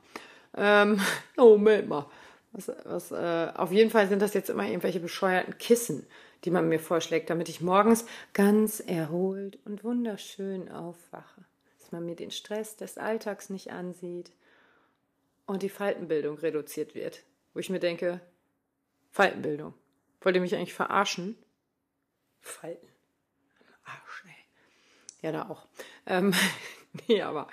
Ähm, 0.56 1.00
ja, 1.36 1.44
Moment 1.44 1.88
mal. 1.88 2.06
Was, 2.52 2.72
was, 2.84 3.10
äh, 3.12 3.52
auf 3.54 3.72
jeden 3.72 3.90
Fall 3.90 4.08
sind 4.08 4.22
das 4.22 4.34
jetzt 4.34 4.48
immer 4.50 4.66
irgendwelche 4.66 5.00
bescheuerten 5.00 5.58
Kissen, 5.58 6.06
die 6.44 6.50
man 6.50 6.68
mir 6.68 6.78
vorschlägt, 6.78 7.28
damit 7.28 7.48
ich 7.48 7.60
morgens 7.60 8.06
ganz 8.32 8.80
erholt 8.80 9.58
und 9.64 9.84
wunderschön 9.84 10.70
aufwache. 10.70 11.44
Dass 11.78 11.92
man 11.92 12.06
mir 12.06 12.16
den 12.16 12.30
Stress 12.30 12.76
des 12.76 12.96
Alltags 12.96 13.50
nicht 13.50 13.70
ansieht 13.70 14.32
und 15.46 15.62
die 15.62 15.68
Faltenbildung 15.68 16.38
reduziert 16.38 16.94
wird. 16.94 17.22
Wo 17.52 17.60
ich 17.60 17.70
mir 17.70 17.80
denke, 17.80 18.20
Faltenbildung. 19.10 19.74
Wollt 20.20 20.36
ihr 20.36 20.40
mich 20.40 20.54
eigentlich 20.54 20.74
verarschen? 20.74 21.36
Falten. 22.40 22.88
Ja, 25.22 25.32
da 25.32 25.48
auch. 25.48 25.66
Ähm, 26.06 26.32
nee, 27.08 27.22
aber 27.22 27.48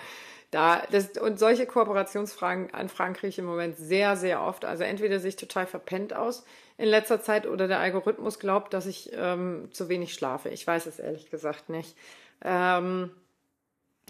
da, 0.52 0.84
das, 0.92 1.18
und 1.18 1.40
solche 1.40 1.66
Kooperationsfragen, 1.66 2.74
Anfragen 2.74 3.14
kriege 3.14 3.28
ich 3.28 3.40
im 3.40 3.46
Moment 3.46 3.78
sehr, 3.78 4.16
sehr 4.16 4.42
oft. 4.42 4.64
Also 4.66 4.84
entweder 4.84 5.20
sehe 5.20 5.30
ich 5.30 5.36
total 5.36 5.66
verpennt 5.68 6.14
aus 6.14 6.46
in 6.78 6.86
letzter 6.88 7.22
Zeit 7.22 7.48
oder 7.48 7.68
der 7.68 7.80
Algorithmus 7.80 8.40
glaubt, 8.40 8.74
dass 8.74 8.86
ich 8.86 9.12
ähm, 9.14 9.70
zu 9.72 9.90
wenig 9.90 10.14
schlafe. 10.14 10.50
Ich 10.50 10.66
weiß 10.66 10.86
es 10.86 11.00
ehrlich 11.00 11.30
gesagt 11.30 11.70
nicht. 11.70 11.98
Ähm, 12.44 13.12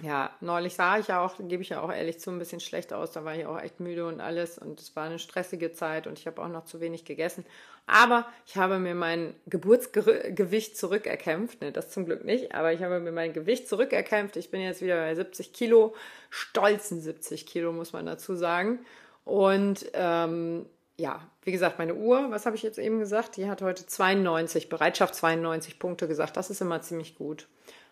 ja, 0.04 0.30
neulich 0.41 0.76
sah 0.76 0.98
ich 0.98 1.08
ja 1.08 1.22
auch, 1.22 1.36
gebe 1.39 1.63
ich 1.63 1.70
ja 1.70 1.82
auch 1.82 1.91
ehrlich 1.91 2.20
zu, 2.20 2.30
ein 2.30 2.39
bisschen 2.39 2.60
schlecht 2.60 2.91
aus. 2.91 3.12
Da 3.12 3.24
war 3.24 3.36
ich 3.36 3.46
auch 3.46 3.60
echt 3.60 3.80
müde 3.80 4.06
und 4.08 4.20
alles. 4.20 4.58
Und 4.58 4.80
es 4.82 4.96
war 4.96 5.06
eine 5.06 5.20
stressige 5.20 5.72
Zeit 5.72 6.06
und 6.06 6.20
ich 6.20 6.28
habe 6.28 6.41
auch 6.44 6.50
noch 6.50 6.65
zu 6.65 6.82
wenig 6.82 7.06
gegessen. 7.06 7.46
Aber 7.88 8.26
ich 8.48 8.58
habe 8.58 8.80
mir 8.80 8.95
mein 8.95 9.36
Geburtsgewicht 9.45 10.78
zurückerkämpft. 10.78 11.62
Ne, 11.62 11.71
das 11.71 11.91
zum 11.91 12.06
Glück 12.06 12.26
nicht, 12.26 12.54
aber 12.56 12.74
ich 12.74 12.82
habe 12.82 13.00
mir 13.00 13.12
mein 13.12 13.34
Gewicht 13.34 13.69
zurückerkämpft. 13.69 14.38
Ich 14.38 14.50
bin 14.50 14.62
jetzt 14.62 14.82
wieder 14.82 14.98
bei 14.98 15.13
70 15.13 15.54
Kilo, 15.54 15.95
stolzen 16.30 17.00
70 17.00 17.45
Kilo, 17.45 17.71
muss 17.71 17.93
man 17.93 18.06
dazu 18.06 18.36
sagen. 18.36 18.80
Und 19.24 19.86
ähm, 19.93 20.65
ja, 20.98 21.30
wie 21.43 21.52
gesagt, 21.52 21.78
meine 21.78 21.95
Uhr, 21.95 22.32
was 22.32 22.45
habe 22.45 22.56
ich 22.56 22.63
jetzt 22.63 22.80
eben 22.80 23.00
gesagt? 23.00 23.38
Die 23.38 23.48
hat 23.50 23.62
heute 23.62 23.86
92, 23.86 24.69
Bereitschaft 24.69 25.13
92 25.15 25.78
Punkte 25.78 26.08
gesagt. 26.08 26.38
Das 26.38 26.50
ist 26.50 26.62
immer 26.62 26.82
ziemlich 26.82 27.15
gut. 27.15 27.48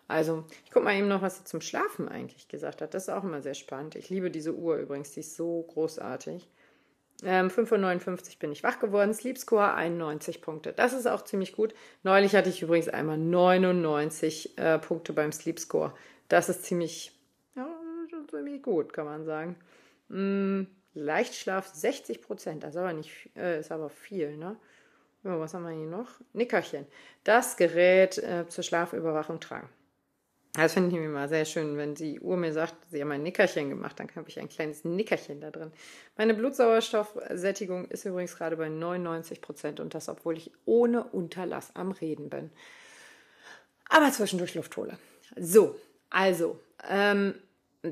Also, 0.08 0.44
ich 0.64 0.70
gucke 0.70 0.84
mal 0.84 0.94
eben 0.94 1.08
noch, 1.08 1.22
was 1.22 1.38
sie 1.38 1.44
zum 1.44 1.60
Schlafen 1.60 2.08
eigentlich 2.08 2.48
gesagt 2.48 2.82
hat. 2.82 2.94
Das 2.94 3.04
ist 3.04 3.08
auch 3.08 3.24
immer 3.24 3.42
sehr 3.42 3.54
spannend. 3.54 3.94
Ich 3.94 4.10
liebe 4.10 4.30
diese 4.30 4.54
Uhr 4.54 4.76
übrigens, 4.76 5.12
die 5.12 5.20
ist 5.20 5.36
so 5.36 5.62
großartig. 5.62 6.48
Ähm, 7.22 7.48
5.59 7.48 8.08
Uhr 8.08 8.38
bin 8.40 8.52
ich 8.52 8.62
wach 8.62 8.80
geworden. 8.80 9.14
Sleep 9.14 9.38
Score 9.38 9.72
91 9.74 10.42
Punkte. 10.42 10.72
Das 10.72 10.92
ist 10.92 11.06
auch 11.06 11.22
ziemlich 11.22 11.52
gut. 11.52 11.74
Neulich 12.02 12.34
hatte 12.34 12.50
ich 12.50 12.62
übrigens 12.62 12.88
einmal 12.88 13.18
99 13.18 14.58
äh, 14.58 14.78
Punkte 14.78 15.12
beim 15.12 15.32
Sleep 15.32 15.58
Score. 15.58 15.92
Das 16.28 16.48
ist 16.48 16.64
ziemlich, 16.64 17.12
ja, 17.54 17.68
ziemlich 18.30 18.62
gut, 18.62 18.92
kann 18.92 19.06
man 19.06 19.24
sagen. 19.24 19.56
Hm, 20.10 20.66
Leichtschlaf 20.94 21.66
60 21.66 22.20
Prozent. 22.20 22.64
Das 22.64 22.70
ist 22.70 22.76
aber, 22.76 22.92
nicht, 22.92 23.30
äh, 23.36 23.60
ist 23.60 23.72
aber 23.72 23.90
viel, 23.90 24.36
ne? 24.36 24.56
Ja, 25.22 25.40
was 25.40 25.54
haben 25.54 25.64
wir 25.64 25.70
hier 25.70 25.86
noch? 25.86 26.08
Nickerchen. 26.34 26.86
Das 27.24 27.56
Gerät 27.56 28.18
äh, 28.18 28.46
zur 28.48 28.62
Schlafüberwachung 28.62 29.40
tragen. 29.40 29.68
Das 30.56 30.72
finde 30.72 30.96
ich 30.96 31.02
immer 31.02 31.28
sehr 31.28 31.44
schön, 31.44 31.76
wenn 31.76 31.96
die 31.96 32.20
Uhr 32.20 32.36
mir 32.36 32.52
sagt, 32.52 32.76
sie 32.88 33.00
haben 33.00 33.10
ein 33.10 33.24
Nickerchen 33.24 33.70
gemacht, 33.70 33.98
dann 33.98 34.08
habe 34.14 34.28
ich 34.28 34.38
ein 34.38 34.48
kleines 34.48 34.84
Nickerchen 34.84 35.40
da 35.40 35.50
drin. 35.50 35.72
Meine 36.16 36.32
Blutsauerstoffsättigung 36.32 37.86
ist 37.86 38.04
übrigens 38.04 38.36
gerade 38.36 38.56
bei 38.56 38.68
99 38.68 39.40
Prozent 39.40 39.80
und 39.80 39.94
das, 39.94 40.08
obwohl 40.08 40.36
ich 40.36 40.52
ohne 40.64 41.02
Unterlass 41.02 41.74
am 41.74 41.90
Reden 41.90 42.30
bin. 42.30 42.50
Aber 43.88 44.12
zwischendurch 44.12 44.54
Luft 44.54 44.76
hole. 44.76 44.96
so, 45.36 45.76
also, 46.08 46.60
ähm, 46.88 47.34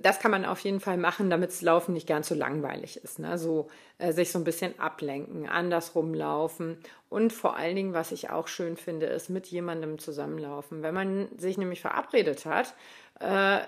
das 0.01 0.20
kann 0.20 0.30
man 0.30 0.47
auf 0.47 0.61
jeden 0.61 0.80
Fall 0.80 0.97
machen, 0.97 1.28
damit 1.28 1.51
das 1.51 1.61
Laufen 1.61 1.93
nicht 1.93 2.09
ganz 2.09 2.28
so 2.28 2.34
langweilig 2.34 2.97
ist. 3.05 3.18
Ne? 3.18 3.36
So 3.36 3.68
äh, 3.99 4.12
sich 4.12 4.32
so 4.32 4.38
ein 4.38 4.45
bisschen 4.45 4.78
ablenken, 4.78 5.47
andersrum 5.47 6.14
laufen 6.14 6.78
und 7.11 7.32
vor 7.32 7.57
allen 7.57 7.76
Dingen, 7.76 7.93
was 7.93 8.11
ich 8.11 8.30
auch 8.30 8.49
schön 8.49 8.78
finde, 8.78 9.07
ist 9.07 9.28
mit 9.28 9.47
jemandem 9.49 9.99
zusammenlaufen. 9.99 10.82
Wenn 10.82 10.95
man 10.95 11.28
sich 11.36 11.59
nämlich 11.59 11.82
verabredet 11.82 12.47
hat, 12.47 12.74
äh, 13.20 13.59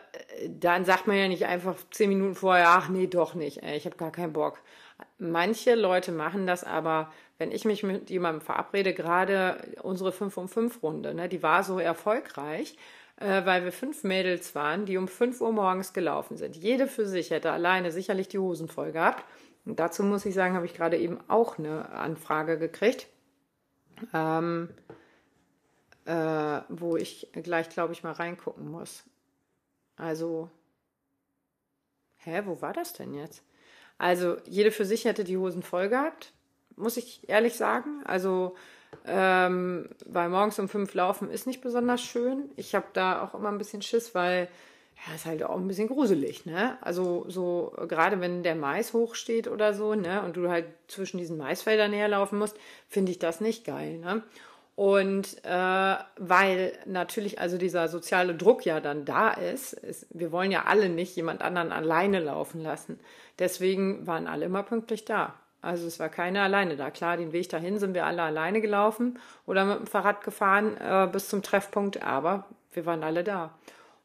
dann 0.49 0.87
sagt 0.87 1.07
man 1.07 1.19
ja 1.19 1.29
nicht 1.29 1.45
einfach 1.45 1.77
zehn 1.91 2.09
Minuten 2.09 2.35
vorher, 2.35 2.71
ach 2.71 2.89
nee, 2.89 3.07
doch 3.07 3.35
nicht, 3.35 3.63
ey, 3.63 3.77
ich 3.77 3.85
habe 3.85 3.97
gar 3.97 4.11
keinen 4.11 4.33
Bock. 4.33 4.61
Manche 5.19 5.75
Leute 5.75 6.11
machen 6.11 6.47
das 6.47 6.65
aber, 6.65 7.13
wenn 7.37 7.53
ich 7.53 7.67
mich 7.67 7.83
mit 7.83 8.09
jemandem 8.09 8.41
verabrede, 8.41 8.95
gerade 8.95 9.75
unsere 9.83 10.13
5 10.13 10.37
um 10.39 10.49
5 10.49 10.83
Runde, 10.83 11.13
ne, 11.13 11.29
die 11.29 11.43
war 11.43 11.65
so 11.65 11.79
erfolgreich, 11.79 12.77
äh, 13.25 13.47
weil 13.47 13.65
wir 13.65 13.73
fünf 13.73 14.05
Mädels 14.05 14.55
waren, 14.55 14.85
die 14.85 14.99
um 14.99 15.09
5 15.09 15.41
Uhr 15.41 15.51
morgens 15.51 15.95
gelaufen 15.95 16.37
sind. 16.37 16.57
Jede 16.57 16.87
für 16.87 17.07
sich 17.07 17.31
hätte 17.31 17.53
alleine 17.53 17.91
sicherlich 17.91 18.29
die 18.29 18.39
Hosen 18.39 18.69
voll 18.69 18.93
gehabt. 18.93 19.25
Und 19.65 19.81
dazu 19.81 20.03
muss 20.03 20.27
ich 20.27 20.35
sagen, 20.35 20.55
habe 20.55 20.67
ich 20.67 20.75
gerade 20.75 20.99
eben 20.99 21.19
auch 21.29 21.59
eine 21.59 21.89
Anfrage 21.89 22.59
gekriegt, 22.59 23.07
ähm, 24.13 24.69
äh, 26.05 26.61
wo 26.69 26.97
ich 26.97 27.29
gleich, 27.33 27.71
glaube 27.71 27.95
ich, 27.95 28.03
mal 28.03 28.13
reingucken 28.13 28.71
muss. 28.71 29.05
Also, 29.97 30.51
hä, 32.17 32.43
wo 32.45 32.61
war 32.61 32.75
das 32.75 32.93
denn 32.93 33.15
jetzt? 33.15 33.43
Also, 33.97 34.37
jede 34.45 34.71
für 34.71 34.85
sich 34.85 35.07
hätte 35.07 35.25
die 35.25 35.39
Hosen 35.39 35.63
voll 35.63 35.89
gehabt, 35.89 36.35
muss 36.77 36.99
ich 36.99 37.27
ehrlich 37.27 37.55
sagen. 37.55 38.03
Also, 38.05 38.55
ähm, 39.07 39.89
weil 40.07 40.29
morgens 40.29 40.59
um 40.59 40.69
fünf 40.69 40.95
laufen 40.95 41.31
ist 41.31 41.47
nicht 41.47 41.61
besonders 41.61 42.01
schön. 42.01 42.51
Ich 42.57 42.75
habe 42.75 42.87
da 42.93 43.23
auch 43.23 43.35
immer 43.35 43.51
ein 43.51 43.59
bisschen 43.59 43.83
Schiss, 43.83 44.15
weil 44.15 44.49
ja, 45.07 45.15
ist 45.15 45.27
halt 45.27 45.43
auch 45.43 45.57
ein 45.57 45.69
bisschen 45.69 45.89
gruselig, 45.89 46.47
ne? 46.47 46.79
Also 46.81 47.25
so 47.29 47.75
gerade 47.89 48.21
wenn 48.21 48.43
der 48.43 48.55
Mais 48.55 48.93
hochsteht 48.93 49.49
oder 49.49 49.75
so, 49.75 49.95
ne, 49.95 50.23
und 50.23 50.37
du 50.37 50.49
halt 50.49 50.67
zwischen 50.89 51.19
diesen 51.19 51.37
Maisfeldern 51.37 51.93
herlaufen 51.93 52.39
musst, 52.39 52.57
finde 52.89 53.13
ich 53.13 53.19
das 53.19 53.41
nicht 53.41 53.65
geil, 53.65 53.99
ne? 53.99 54.23
Und 54.77 55.45
äh, 55.45 55.97
weil 56.17 56.73
natürlich 56.85 57.39
also 57.39 57.59
dieser 57.59 57.89
soziale 57.89 58.35
Druck 58.35 58.65
ja 58.65 58.81
dann 58.81 59.05
da 59.05 59.31
ist, 59.31 59.73
ist, 59.73 60.07
wir 60.11 60.33
wollen 60.33 60.51
ja 60.51 60.65
alle 60.65 60.89
nicht 60.89 61.15
jemand 61.15 61.43
anderen 61.43 61.71
alleine 61.71 62.19
laufen 62.19 62.61
lassen. 62.61 62.99
Deswegen 63.39 64.07
waren 64.07 64.27
alle 64.27 64.47
immer 64.47 64.65
pünktlich 64.65 65.05
da. 65.05 65.35
Also 65.65 65.87
es 65.87 65.99
war 65.99 66.11
keiner 66.11 66.43
alleine 66.43 66.77
da. 66.77 66.91
Klar, 66.91 67.17
den 67.17 67.33
Weg 67.33 67.49
dahin 67.49 67.79
sind 67.79 67.95
wir 67.95 68.05
alle 68.05 68.23
alleine 68.23 68.61
gelaufen 68.61 69.19
oder 69.47 69.65
mit 69.65 69.79
dem 69.79 69.87
Fahrrad 69.87 70.23
gefahren 70.23 70.77
äh, 70.77 71.09
bis 71.11 71.29
zum 71.29 71.43
Treffpunkt, 71.43 72.03
aber 72.03 72.47
wir 72.73 72.85
waren 72.85 73.03
alle 73.03 73.25
da. 73.25 73.57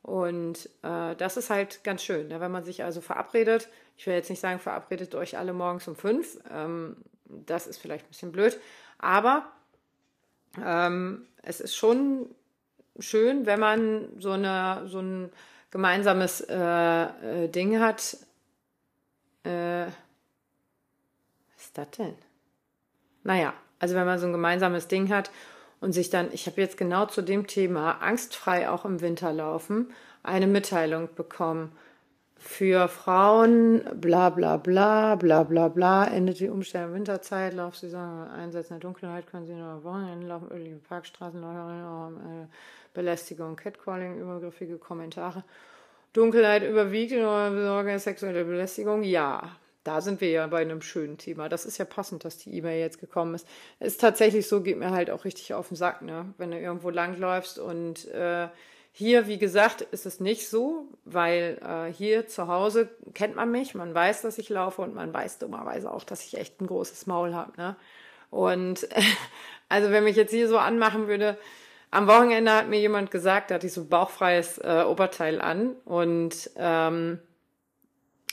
Und 0.01 0.69
äh, 0.83 1.15
das 1.15 1.35
ist 1.35 1.49
halt 1.49 1.83
ganz 1.83 2.01
schön, 2.01 2.29
ne? 2.29 2.39
wenn 2.39 2.51
man 2.51 2.63
sich 2.63 2.83
also 2.83 3.01
verabredet. 3.01 3.67
Ich 3.97 4.07
will 4.07 4.13
jetzt 4.13 4.29
nicht 4.29 4.39
sagen, 4.39 4.59
verabredet 4.59 5.13
euch 5.15 5.37
alle 5.37 5.51
morgens 5.51 5.87
um 5.89 5.95
fünf. 5.95 6.39
Ähm, 6.49 6.95
das 7.25 7.67
ist 7.67 7.77
vielleicht 7.77 8.05
ein 8.05 8.09
bisschen 8.09 8.31
blöd. 8.31 8.59
Aber 8.97 9.51
ähm, 10.63 11.27
es 11.43 11.59
ist 11.59 11.75
schon 11.75 12.33
schön, 12.99 13.45
wenn 13.45 13.59
man 13.59 14.07
so, 14.17 14.31
eine, 14.31 14.83
so 14.87 14.99
ein 14.99 15.29
gemeinsames 15.71 16.41
äh, 16.41 16.55
äh 16.55 17.47
Ding 17.49 17.79
hat. 17.79 18.17
Äh, 19.43 19.87
ist 21.69 21.77
das 21.77 21.91
denn? 21.91 22.15
Naja, 23.23 23.53
also 23.77 23.93
wenn 23.93 24.05
man 24.05 24.17
so 24.17 24.25
ein 24.25 24.31
gemeinsames 24.31 24.87
Ding 24.87 25.09
hat 25.09 25.29
und 25.81 25.93
sich 25.93 26.09
dann, 26.09 26.29
ich 26.31 26.47
habe 26.47 26.59
jetzt 26.61 26.77
genau 26.77 27.05
zu 27.05 27.21
dem 27.21 27.45
Thema 27.45 28.01
angstfrei 28.01 28.69
auch 28.69 28.85
im 28.85 29.01
Winter 29.01 29.31
laufen, 29.31 29.93
eine 30.23 30.47
Mitteilung 30.47 31.09
bekommen. 31.15 31.71
Für 32.37 32.87
Frauen, 32.87 33.83
bla 33.93 34.29
bla 34.29 34.57
bla, 34.57 35.15
bla 35.15 35.43
bla 35.43 35.67
bla, 35.67 36.05
endet 36.05 36.39
die 36.39 36.49
Umstellung 36.49 36.93
Winterzeit, 36.93 37.53
Laufsaison, 37.53 38.29
Einsatz 38.29 38.69
in 38.69 38.75
der 38.75 38.79
Dunkelheit, 38.79 39.27
können 39.27 39.45
Sie 39.45 39.53
nur 39.53 39.83
Wochenende 39.83 40.25
laufen, 40.25 40.49
ölige 40.49 40.77
Parkstraßen, 40.77 41.43
äh, 41.43 42.47
Belästigung, 42.93 43.57
Catcalling, 43.57 44.19
übergriffige 44.19 44.77
Kommentare. 44.77 45.43
Dunkelheit 46.13 46.63
überwiegt 46.63 47.11
in 47.11 47.19
eurer 47.19 47.51
Besorge 47.51 47.99
sexuelle 47.99 48.45
Belästigung? 48.45 49.03
Ja 49.03 49.57
da 49.83 50.01
sind 50.01 50.21
wir 50.21 50.29
ja 50.29 50.47
bei 50.47 50.61
einem 50.61 50.81
schönen 50.81 51.17
Thema. 51.17 51.49
Das 51.49 51.65
ist 51.65 51.77
ja 51.77 51.85
passend, 51.85 52.25
dass 52.25 52.37
die 52.37 52.53
E-Mail 52.55 52.79
jetzt 52.79 52.99
gekommen 52.99 53.35
ist. 53.35 53.47
Ist 53.79 54.01
tatsächlich 54.01 54.47
so, 54.47 54.61
geht 54.61 54.77
mir 54.77 54.91
halt 54.91 55.09
auch 55.09 55.25
richtig 55.25 55.53
auf 55.53 55.69
den 55.69 55.77
Sack, 55.77 56.01
ne? 56.01 56.33
Wenn 56.37 56.51
du 56.51 56.59
irgendwo 56.59 56.89
langläufst 56.89 57.59
und 57.59 58.07
äh, 58.09 58.49
hier, 58.91 59.27
wie 59.27 59.37
gesagt, 59.37 59.81
ist 59.81 60.05
es 60.05 60.19
nicht 60.19 60.49
so, 60.49 60.87
weil 61.05 61.59
äh, 61.63 61.93
hier 61.93 62.27
zu 62.27 62.47
Hause 62.47 62.89
kennt 63.13 63.35
man 63.35 63.51
mich, 63.51 63.75
man 63.75 63.93
weiß, 63.93 64.23
dass 64.23 64.37
ich 64.37 64.49
laufe 64.49 64.81
und 64.81 64.93
man 64.93 65.13
weiß 65.13 65.39
dummerweise 65.39 65.91
auch, 65.91 66.03
dass 66.03 66.25
ich 66.25 66.37
echt 66.37 66.59
ein 66.59 66.67
großes 66.67 67.07
Maul 67.07 67.33
habe, 67.33 67.53
ne? 67.57 67.75
Und 68.29 68.87
also 69.69 69.91
wenn 69.91 70.03
mich 70.03 70.15
jetzt 70.15 70.31
hier 70.31 70.47
so 70.47 70.57
anmachen 70.57 71.07
würde, 71.07 71.37
am 71.91 72.07
Wochenende 72.07 72.51
hat 72.51 72.67
mir 72.67 72.79
jemand 72.79 73.09
gesagt, 73.09 73.49
da 73.49 73.55
hatte 73.55 73.67
ich 73.67 73.73
so 73.73 73.85
bauchfreies 73.85 74.59
äh, 74.59 74.83
Oberteil 74.85 75.41
an 75.41 75.75
und 75.85 76.51
ähm, 76.55 77.19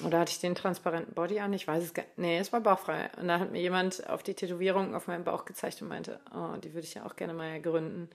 oder 0.05 0.21
hatte 0.21 0.33
ich 0.33 0.41
den 0.41 0.55
transparenten 0.55 1.15
Body 1.15 1.41
an? 1.41 1.53
Ich 1.55 1.67
weiß 1.67 1.83
es 1.83 1.95
gar 1.95 2.03
nicht. 2.03 2.19
Nee, 2.19 2.39
es 2.39 2.53
war 2.53 2.61
bauchfrei. 2.61 3.09
Und 3.19 3.29
da 3.29 3.39
hat 3.39 3.51
mir 3.51 3.63
jemand 3.63 4.09
auf 4.11 4.23
die 4.23 4.35
Tätowierung 4.35 4.95
auf 4.95 5.07
meinem 5.07 5.25
Bauch 5.25 5.47
gezeigt 5.47 5.81
und 5.81 5.89
meinte, 5.89 6.21
oh, 6.35 6.57
die 6.59 6.75
würde 6.75 6.87
ich 6.87 6.95
ja 6.95 7.07
auch 7.07 7.17
gerne 7.17 7.33
mal 7.33 7.61
gründen. 7.63 8.11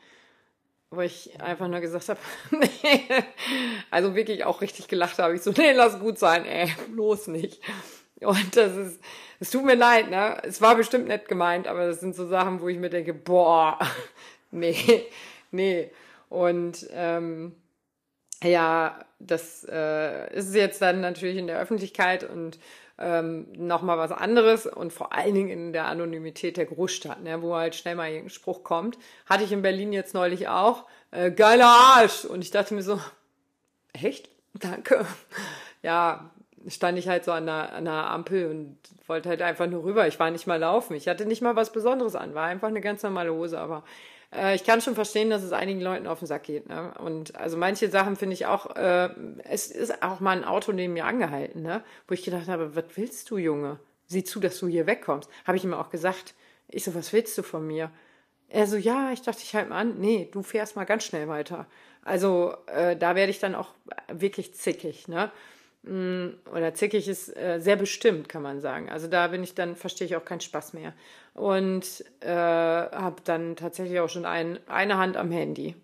Wo 0.91 1.01
ich 1.01 1.41
einfach 1.41 1.67
nur 1.67 1.79
gesagt 1.79 2.09
habe, 2.09 2.19
nee. 2.51 3.05
Also 3.89 4.13
wirklich 4.13 4.43
auch 4.43 4.61
richtig 4.61 4.89
gelacht 4.89 5.17
habe. 5.17 5.35
Ich 5.35 5.41
so, 5.41 5.51
nee, 5.57 5.71
lass 5.71 5.99
gut 5.99 6.19
sein, 6.19 6.45
ey, 6.45 6.71
bloß 6.93 7.27
nicht. 7.27 7.61
Und 8.19 8.55
das 8.55 8.75
ist, 8.75 9.01
es 9.39 9.49
tut 9.49 9.65
mir 9.65 9.75
leid, 9.75 10.11
ne? 10.11 10.39
Es 10.43 10.61
war 10.61 10.75
bestimmt 10.75 11.07
nett 11.07 11.27
gemeint, 11.27 11.67
aber 11.67 11.87
das 11.87 12.01
sind 12.01 12.15
so 12.15 12.27
Sachen, 12.27 12.61
wo 12.61 12.67
ich 12.67 12.77
mir 12.77 12.91
denke, 12.91 13.15
boah, 13.15 13.79
nee, 14.51 15.07
nee. 15.49 15.91
Und 16.29 16.87
ähm, 16.91 17.55
ja, 18.43 18.99
das 19.19 19.65
äh, 19.69 20.33
ist 20.35 20.55
jetzt 20.55 20.81
dann 20.81 21.01
natürlich 21.01 21.37
in 21.37 21.47
der 21.47 21.59
Öffentlichkeit 21.59 22.23
und 22.23 22.57
ähm, 22.97 23.47
nochmal 23.57 23.97
was 23.97 24.11
anderes 24.11 24.67
und 24.67 24.93
vor 24.93 25.13
allen 25.13 25.33
Dingen 25.33 25.49
in 25.49 25.73
der 25.73 25.85
Anonymität 25.85 26.57
der 26.57 26.65
Großstadt, 26.65 27.21
ne, 27.23 27.41
wo 27.41 27.55
halt 27.55 27.75
schnell 27.75 27.95
mal 27.95 28.09
irgendein 28.09 28.29
Spruch 28.29 28.63
kommt. 28.63 28.97
Hatte 29.25 29.43
ich 29.43 29.51
in 29.51 29.61
Berlin 29.61 29.93
jetzt 29.93 30.13
neulich 30.13 30.47
auch. 30.47 30.85
Äh, 31.11 31.31
geiler 31.31 31.67
Arsch! 31.67 32.25
Und 32.25 32.41
ich 32.43 32.51
dachte 32.51 32.73
mir 32.73 32.83
so, 32.83 32.99
echt? 33.93 34.29
Danke. 34.53 35.05
Ja, 35.81 36.29
stand 36.67 36.99
ich 36.99 37.07
halt 37.07 37.25
so 37.25 37.31
an 37.31 37.47
der, 37.47 37.73
an 37.73 37.85
der 37.85 37.93
Ampel 37.93 38.47
und 38.49 38.77
wollte 39.07 39.29
halt 39.29 39.41
einfach 39.41 39.67
nur 39.67 39.83
rüber. 39.83 40.07
Ich 40.07 40.19
war 40.19 40.29
nicht 40.29 40.45
mal 40.45 40.59
laufen. 40.59 40.95
Ich 40.95 41.07
hatte 41.07 41.25
nicht 41.25 41.41
mal 41.41 41.55
was 41.55 41.71
Besonderes 41.71 42.15
an. 42.15 42.35
War 42.35 42.45
einfach 42.45 42.67
eine 42.67 42.81
ganz 42.81 43.01
normale 43.01 43.33
Hose, 43.33 43.59
aber 43.59 43.83
äh, 44.33 44.55
ich 44.55 44.63
kann 44.63 44.81
schon 44.81 44.95
verstehen, 44.95 45.29
dass 45.29 45.43
es 45.43 45.51
einigen 45.51 45.81
Leuten 45.81 46.07
auf 46.07 46.19
den 46.19 46.27
Sack 46.27 46.43
geht. 46.43 46.69
Ne? 46.69 46.93
Und 46.99 47.35
also 47.35 47.57
manche 47.57 47.89
Sachen 47.89 48.15
finde 48.15 48.33
ich 48.33 48.45
auch, 48.45 48.75
äh, 48.75 49.09
es 49.43 49.67
ist 49.67 50.01
auch 50.03 50.19
mal 50.19 50.37
ein 50.37 50.43
Auto 50.43 50.71
neben 50.71 50.93
mir 50.93 51.05
angehalten, 51.05 51.61
ne? 51.61 51.83
wo 52.07 52.13
ich 52.13 52.23
gedacht 52.23 52.47
habe, 52.47 52.75
was 52.75 52.85
willst 52.95 53.29
du, 53.29 53.37
Junge? 53.37 53.79
Sieh 54.07 54.23
zu, 54.23 54.39
dass 54.39 54.59
du 54.59 54.67
hier 54.67 54.87
wegkommst. 54.87 55.29
Habe 55.45 55.57
ich 55.57 55.63
ihm 55.63 55.73
auch 55.73 55.89
gesagt. 55.89 56.33
Ich 56.67 56.83
so, 56.83 56.95
was 56.95 57.13
willst 57.13 57.37
du 57.37 57.43
von 57.43 57.65
mir? 57.65 57.91
Er 58.49 58.67
so, 58.67 58.75
ja, 58.75 59.11
ich 59.11 59.21
dachte, 59.21 59.41
ich 59.43 59.55
halte 59.55 59.69
mal 59.69 59.79
an. 59.79 59.99
Nee, 59.99 60.29
du 60.31 60.43
fährst 60.43 60.75
mal 60.75 60.83
ganz 60.83 61.05
schnell 61.05 61.29
weiter. 61.29 61.67
Also 62.03 62.55
äh, 62.67 62.97
da 62.97 63.15
werde 63.15 63.29
ich 63.29 63.39
dann 63.39 63.55
auch 63.55 63.69
wirklich 64.11 64.53
zickig, 64.55 65.07
ne? 65.07 65.31
Mm, 65.83 66.29
oder 66.53 66.73
zickig 66.73 67.07
ist 67.07 67.35
äh, 67.35 67.59
sehr 67.59 67.75
bestimmt, 67.75 68.29
kann 68.29 68.41
man 68.41 68.59
sagen. 68.59 68.89
Also 68.89 69.07
da 69.07 69.27
bin 69.27 69.43
ich 69.43 69.55
dann, 69.55 69.75
verstehe 69.75 70.05
ich 70.05 70.15
auch 70.15 70.25
keinen 70.25 70.41
Spaß 70.41 70.73
mehr. 70.73 70.93
Und 71.33 72.03
äh, 72.19 72.27
habe 72.27 73.21
dann 73.23 73.55
tatsächlich 73.55 73.99
auch 73.99 74.09
schon 74.09 74.25
ein, 74.25 74.59
eine 74.67 74.97
Hand 74.97 75.15
am 75.17 75.31
Handy. 75.31 75.75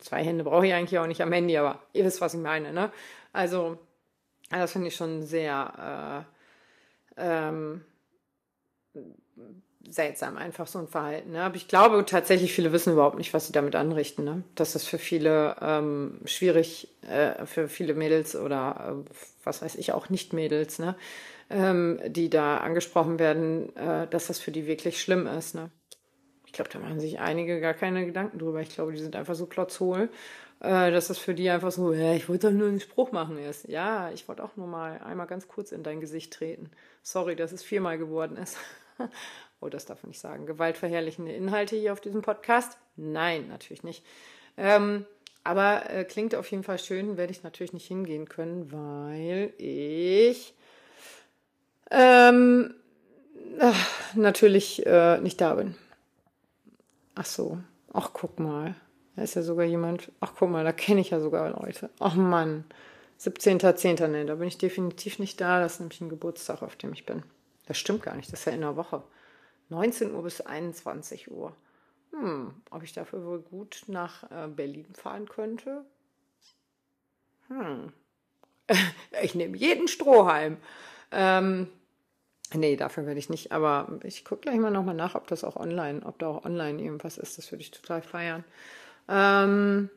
Zwei 0.00 0.24
Hände 0.24 0.44
brauche 0.44 0.66
ich 0.66 0.74
eigentlich 0.74 0.98
auch 0.98 1.06
nicht 1.06 1.22
am 1.22 1.32
Handy, 1.32 1.56
aber 1.56 1.80
ihr 1.92 2.04
wisst, 2.04 2.20
was 2.20 2.34
ich 2.34 2.40
meine, 2.40 2.72
ne? 2.72 2.90
Also, 3.32 3.78
das 4.50 4.72
finde 4.72 4.88
ich 4.88 4.96
schon 4.96 5.22
sehr 5.22 6.24
äh, 7.16 7.22
ähm, 7.24 7.84
seltsam, 9.88 10.36
einfach 10.36 10.66
so 10.66 10.78
ein 10.78 10.88
Verhalten. 10.88 11.32
Ne? 11.32 11.42
Aber 11.42 11.56
ich 11.56 11.68
glaube 11.68 12.04
tatsächlich, 12.04 12.52
viele 12.52 12.72
wissen 12.72 12.92
überhaupt 12.92 13.18
nicht, 13.18 13.34
was 13.34 13.46
sie 13.46 13.52
damit 13.52 13.74
anrichten. 13.74 14.24
Ne? 14.24 14.42
Dass 14.54 14.72
das 14.72 14.84
für 14.84 14.98
viele 14.98 15.56
ähm, 15.60 16.20
schwierig, 16.24 16.88
äh, 17.02 17.46
für 17.46 17.68
viele 17.68 17.94
Mädels 17.94 18.36
oder 18.36 19.04
äh, 19.06 19.10
was 19.44 19.62
weiß 19.62 19.76
ich 19.76 19.92
auch 19.92 20.08
nicht 20.08 20.32
Mädels, 20.32 20.78
ne? 20.78 20.96
Ähm, 21.48 22.00
die 22.08 22.28
da 22.28 22.56
angesprochen 22.56 23.20
werden, 23.20 23.74
äh, 23.76 24.08
dass 24.08 24.26
das 24.26 24.40
für 24.40 24.50
die 24.50 24.66
wirklich 24.66 25.00
schlimm 25.00 25.28
ist. 25.28 25.54
Ne? 25.54 25.70
Ich 26.44 26.52
glaube, 26.52 26.70
da 26.72 26.80
machen 26.80 26.98
sich 26.98 27.20
einige 27.20 27.60
gar 27.60 27.74
keine 27.74 28.04
Gedanken 28.04 28.38
drüber. 28.38 28.60
Ich 28.60 28.70
glaube, 28.70 28.92
die 28.92 28.98
sind 28.98 29.14
einfach 29.14 29.36
so 29.36 29.46
klotzhohl, 29.46 30.08
äh, 30.58 30.90
dass 30.90 31.06
das 31.06 31.18
für 31.18 31.34
die 31.34 31.48
einfach 31.48 31.70
so, 31.70 31.92
ja, 31.92 32.14
ich 32.14 32.28
wollte 32.28 32.48
doch 32.48 32.54
nur 32.56 32.66
einen 32.66 32.80
Spruch 32.80 33.12
machen 33.12 33.38
ist. 33.38 33.68
Ja, 33.68 34.10
ich 34.10 34.26
wollte 34.26 34.42
auch 34.42 34.56
nur 34.56 34.66
mal 34.66 34.98
einmal 34.98 35.28
ganz 35.28 35.46
kurz 35.46 35.70
in 35.70 35.84
dein 35.84 36.00
Gesicht 36.00 36.32
treten. 36.32 36.70
Sorry, 37.02 37.36
dass 37.36 37.52
es 37.52 37.62
viermal 37.62 37.96
geworden 37.96 38.36
ist. 38.38 38.56
oh, 39.60 39.68
das 39.68 39.84
darf 39.84 40.02
man 40.02 40.10
nicht 40.10 40.20
sagen, 40.20 40.46
gewaltverherrlichende 40.46 41.32
Inhalte 41.32 41.76
hier 41.76 41.92
auf 41.92 42.00
diesem 42.00 42.22
Podcast? 42.22 42.76
Nein, 42.96 43.46
natürlich 43.48 43.84
nicht. 43.84 44.04
Ähm, 44.56 45.06
Aber 45.44 45.90
äh, 45.90 46.04
klingt 46.04 46.34
auf 46.34 46.50
jeden 46.50 46.64
Fall 46.64 46.80
schön, 46.80 47.16
werde 47.16 47.30
ich 47.30 47.44
natürlich 47.44 47.72
nicht 47.72 47.86
hingehen 47.86 48.28
können, 48.28 48.72
weil 48.72 49.52
ich 49.58 50.55
ähm, 51.90 52.74
ach, 53.58 54.14
natürlich 54.14 54.84
äh, 54.86 55.18
nicht 55.18 55.40
da 55.40 55.54
bin. 55.54 55.74
Ach 57.14 57.26
so, 57.26 57.58
ach 57.92 58.10
guck 58.12 58.38
mal, 58.38 58.74
da 59.14 59.22
ist 59.22 59.34
ja 59.34 59.42
sogar 59.42 59.64
jemand, 59.64 60.12
ach 60.20 60.32
guck 60.38 60.50
mal, 60.50 60.64
da 60.64 60.72
kenne 60.72 61.00
ich 61.00 61.10
ja 61.10 61.20
sogar 61.20 61.50
Leute. 61.50 61.90
Ach 61.98 62.14
Mann, 62.14 62.64
17.10. 63.20 64.06
Ne, 64.08 64.26
da 64.26 64.34
bin 64.34 64.48
ich 64.48 64.58
definitiv 64.58 65.18
nicht 65.18 65.40
da, 65.40 65.60
das 65.60 65.74
ist 65.74 65.80
nämlich 65.80 66.00
ein 66.00 66.08
Geburtstag, 66.08 66.62
auf 66.62 66.76
dem 66.76 66.92
ich 66.92 67.06
bin. 67.06 67.22
Das 67.66 67.78
stimmt 67.78 68.02
gar 68.02 68.14
nicht, 68.14 68.32
das 68.32 68.40
ist 68.40 68.46
ja 68.46 68.52
in 68.52 68.60
der 68.60 68.76
Woche. 68.76 69.02
19 69.70 70.14
Uhr 70.14 70.22
bis 70.22 70.40
21 70.40 71.30
Uhr. 71.30 71.54
Hm, 72.12 72.54
ob 72.70 72.82
ich 72.82 72.92
dafür 72.92 73.24
wohl 73.24 73.40
gut 73.40 73.84
nach 73.88 74.30
äh, 74.30 74.48
Berlin 74.48 74.86
fahren 74.94 75.28
könnte? 75.28 75.84
Hm. 77.48 77.92
ich 79.22 79.34
nehme 79.34 79.56
jeden 79.56 79.88
Strohhalm. 79.88 80.58
Ähm, 81.10 81.68
nee, 82.54 82.76
dafür 82.76 83.06
werde 83.06 83.18
ich 83.18 83.30
nicht. 83.30 83.52
Aber 83.52 83.98
ich 84.02 84.24
gucke 84.24 84.42
gleich 84.42 84.58
mal 84.58 84.70
nochmal 84.70 84.94
nach, 84.94 85.14
ob 85.14 85.26
das 85.26 85.44
auch 85.44 85.56
online, 85.56 86.04
ob 86.04 86.18
da 86.18 86.28
auch 86.28 86.44
online 86.44 86.82
irgendwas 86.82 87.18
ist. 87.18 87.38
Das 87.38 87.50
würde 87.50 87.62
ich 87.62 87.70
total 87.70 88.02
feiern. 88.02 88.44
Ähm, 89.08 89.90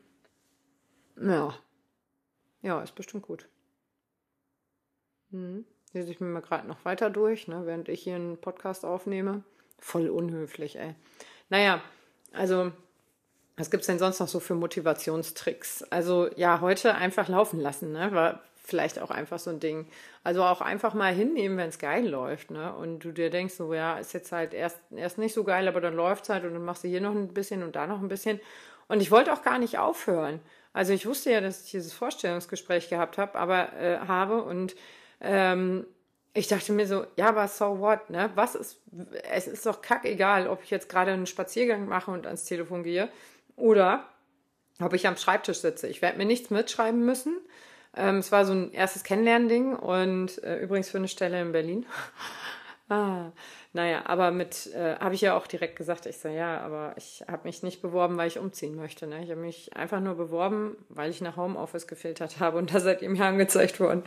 ja. 1.20 1.54
Ja, 2.62 2.82
ist 2.82 2.94
bestimmt 2.94 3.24
gut. 3.24 3.46
Hm. 5.30 5.64
Lese 5.92 6.12
ich 6.12 6.20
mir 6.20 6.28
mal 6.28 6.40
gerade 6.40 6.68
noch 6.68 6.84
weiter 6.84 7.10
durch, 7.10 7.48
ne, 7.48 7.66
während 7.66 7.88
ich 7.88 8.02
hier 8.02 8.14
einen 8.14 8.40
Podcast 8.40 8.84
aufnehme. 8.84 9.42
Voll 9.78 10.08
unhöflich, 10.08 10.76
ey. 10.76 10.94
Naja, 11.48 11.82
also, 12.32 12.70
was 13.56 13.70
gibt 13.70 13.80
es 13.80 13.88
denn 13.88 13.98
sonst 13.98 14.20
noch 14.20 14.28
so 14.28 14.38
für 14.38 14.54
Motivationstricks? 14.54 15.82
Also, 15.84 16.30
ja, 16.36 16.60
heute 16.60 16.94
einfach 16.94 17.28
laufen 17.28 17.60
lassen, 17.60 17.92
ne? 17.92 18.40
Vielleicht 18.70 19.00
auch 19.00 19.10
einfach 19.10 19.40
so 19.40 19.50
ein 19.50 19.58
Ding. 19.58 19.86
Also 20.22 20.44
auch 20.44 20.60
einfach 20.60 20.94
mal 20.94 21.12
hinnehmen, 21.12 21.58
wenn 21.58 21.68
es 21.68 21.78
geil 21.78 22.08
läuft, 22.08 22.52
ne? 22.52 22.72
Und 22.74 23.00
du 23.00 23.10
dir 23.10 23.30
denkst, 23.30 23.54
so, 23.54 23.74
ja, 23.74 23.98
ist 23.98 24.14
jetzt 24.14 24.30
halt 24.30 24.54
erst, 24.54 24.78
erst 24.94 25.18
nicht 25.18 25.34
so 25.34 25.42
geil, 25.42 25.66
aber 25.66 25.80
dann 25.80 25.94
läuft 25.94 26.24
es 26.24 26.28
halt 26.30 26.44
und 26.44 26.54
dann 26.54 26.64
machst 26.64 26.84
du 26.84 26.88
hier 26.88 27.00
noch 27.00 27.14
ein 27.14 27.34
bisschen 27.34 27.64
und 27.64 27.74
da 27.74 27.86
noch 27.88 28.00
ein 28.00 28.08
bisschen. 28.08 28.40
Und 28.86 29.02
ich 29.02 29.10
wollte 29.10 29.32
auch 29.32 29.42
gar 29.42 29.58
nicht 29.58 29.78
aufhören. 29.78 30.40
Also 30.72 30.92
ich 30.92 31.04
wusste 31.04 31.32
ja, 31.32 31.40
dass 31.40 31.64
ich 31.64 31.72
dieses 31.72 31.92
Vorstellungsgespräch 31.92 32.88
gehabt 32.88 33.18
habe, 33.18 33.36
aber 33.36 33.72
äh, 33.72 33.98
habe 34.06 34.42
und 34.42 34.76
ähm, 35.20 35.84
ich 36.32 36.46
dachte 36.46 36.72
mir 36.72 36.86
so, 36.86 37.04
ja, 37.16 37.28
aber 37.30 37.48
so 37.48 37.80
what, 37.80 38.08
ne? 38.08 38.30
Was 38.36 38.54
ist, 38.54 38.80
es 39.32 39.48
ist 39.48 39.66
doch 39.66 39.82
kackegal, 39.82 40.46
ob 40.46 40.62
ich 40.62 40.70
jetzt 40.70 40.88
gerade 40.88 41.10
einen 41.10 41.26
Spaziergang 41.26 41.88
mache 41.88 42.12
und 42.12 42.26
ans 42.26 42.44
Telefon 42.44 42.84
gehe 42.84 43.08
oder 43.56 44.04
ob 44.80 44.94
ich 44.94 45.06
am 45.06 45.16
Schreibtisch 45.16 45.58
sitze. 45.58 45.88
Ich 45.88 46.02
werde 46.02 46.18
mir 46.18 46.24
nichts 46.24 46.50
mitschreiben 46.50 47.04
müssen. 47.04 47.36
Ähm, 47.96 48.16
es 48.16 48.30
war 48.30 48.44
so 48.44 48.52
ein 48.52 48.72
erstes 48.72 49.04
Kennenlernding 49.04 49.74
und 49.74 50.42
äh, 50.44 50.58
übrigens 50.58 50.90
für 50.90 50.98
eine 50.98 51.08
Stelle 51.08 51.40
in 51.40 51.52
Berlin. 51.52 51.86
ah, 52.88 53.32
naja, 53.72 54.02
aber 54.06 54.30
mit, 54.30 54.72
äh, 54.74 54.96
habe 54.96 55.14
ich 55.14 55.20
ja 55.20 55.36
auch 55.36 55.46
direkt 55.46 55.76
gesagt, 55.76 56.06
ich 56.06 56.18
sage, 56.18 56.36
ja, 56.36 56.60
aber 56.60 56.94
ich 56.96 57.24
habe 57.28 57.44
mich 57.44 57.62
nicht 57.62 57.82
beworben, 57.82 58.16
weil 58.16 58.28
ich 58.28 58.38
umziehen 58.38 58.74
möchte. 58.74 59.06
Ne? 59.06 59.22
Ich 59.22 59.30
habe 59.30 59.40
mich 59.40 59.76
einfach 59.76 60.00
nur 60.00 60.14
beworben, 60.14 60.76
weil 60.88 61.10
ich 61.10 61.20
nach 61.20 61.36
Homeoffice 61.36 61.86
gefiltert 61.86 62.40
habe 62.40 62.58
und 62.58 62.74
da 62.74 62.80
seid 62.80 63.02
ihr 63.02 63.10
mir 63.10 63.24
angezeigt 63.24 63.78
worden. 63.78 64.02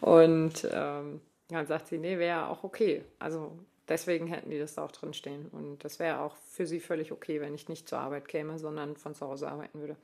Und 0.00 0.68
ähm, 0.72 1.20
dann 1.48 1.66
sagt 1.66 1.88
sie, 1.88 1.98
nee, 1.98 2.18
wäre 2.18 2.48
auch 2.48 2.62
okay. 2.62 3.04
Also 3.18 3.58
deswegen 3.88 4.26
hätten 4.28 4.50
die 4.50 4.58
das 4.58 4.74
da 4.74 4.84
auch 4.84 4.92
drin 4.92 5.14
stehen. 5.14 5.48
Und 5.50 5.84
das 5.84 5.98
wäre 5.98 6.20
auch 6.20 6.36
für 6.36 6.66
sie 6.66 6.78
völlig 6.80 7.10
okay, 7.10 7.40
wenn 7.40 7.54
ich 7.54 7.68
nicht 7.68 7.88
zur 7.88 7.98
Arbeit 7.98 8.28
käme, 8.28 8.58
sondern 8.58 8.96
von 8.96 9.14
zu 9.14 9.26
Hause 9.26 9.48
arbeiten 9.48 9.80
würde. 9.80 9.96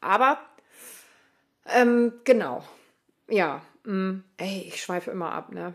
Aber 0.00 0.38
ähm, 1.66 2.12
genau. 2.24 2.64
Ja, 3.28 3.62
mh, 3.84 3.92
mm, 3.92 4.24
ey, 4.36 4.64
ich 4.68 4.82
schweife 4.82 5.10
immer 5.10 5.32
ab, 5.32 5.52
ne? 5.52 5.74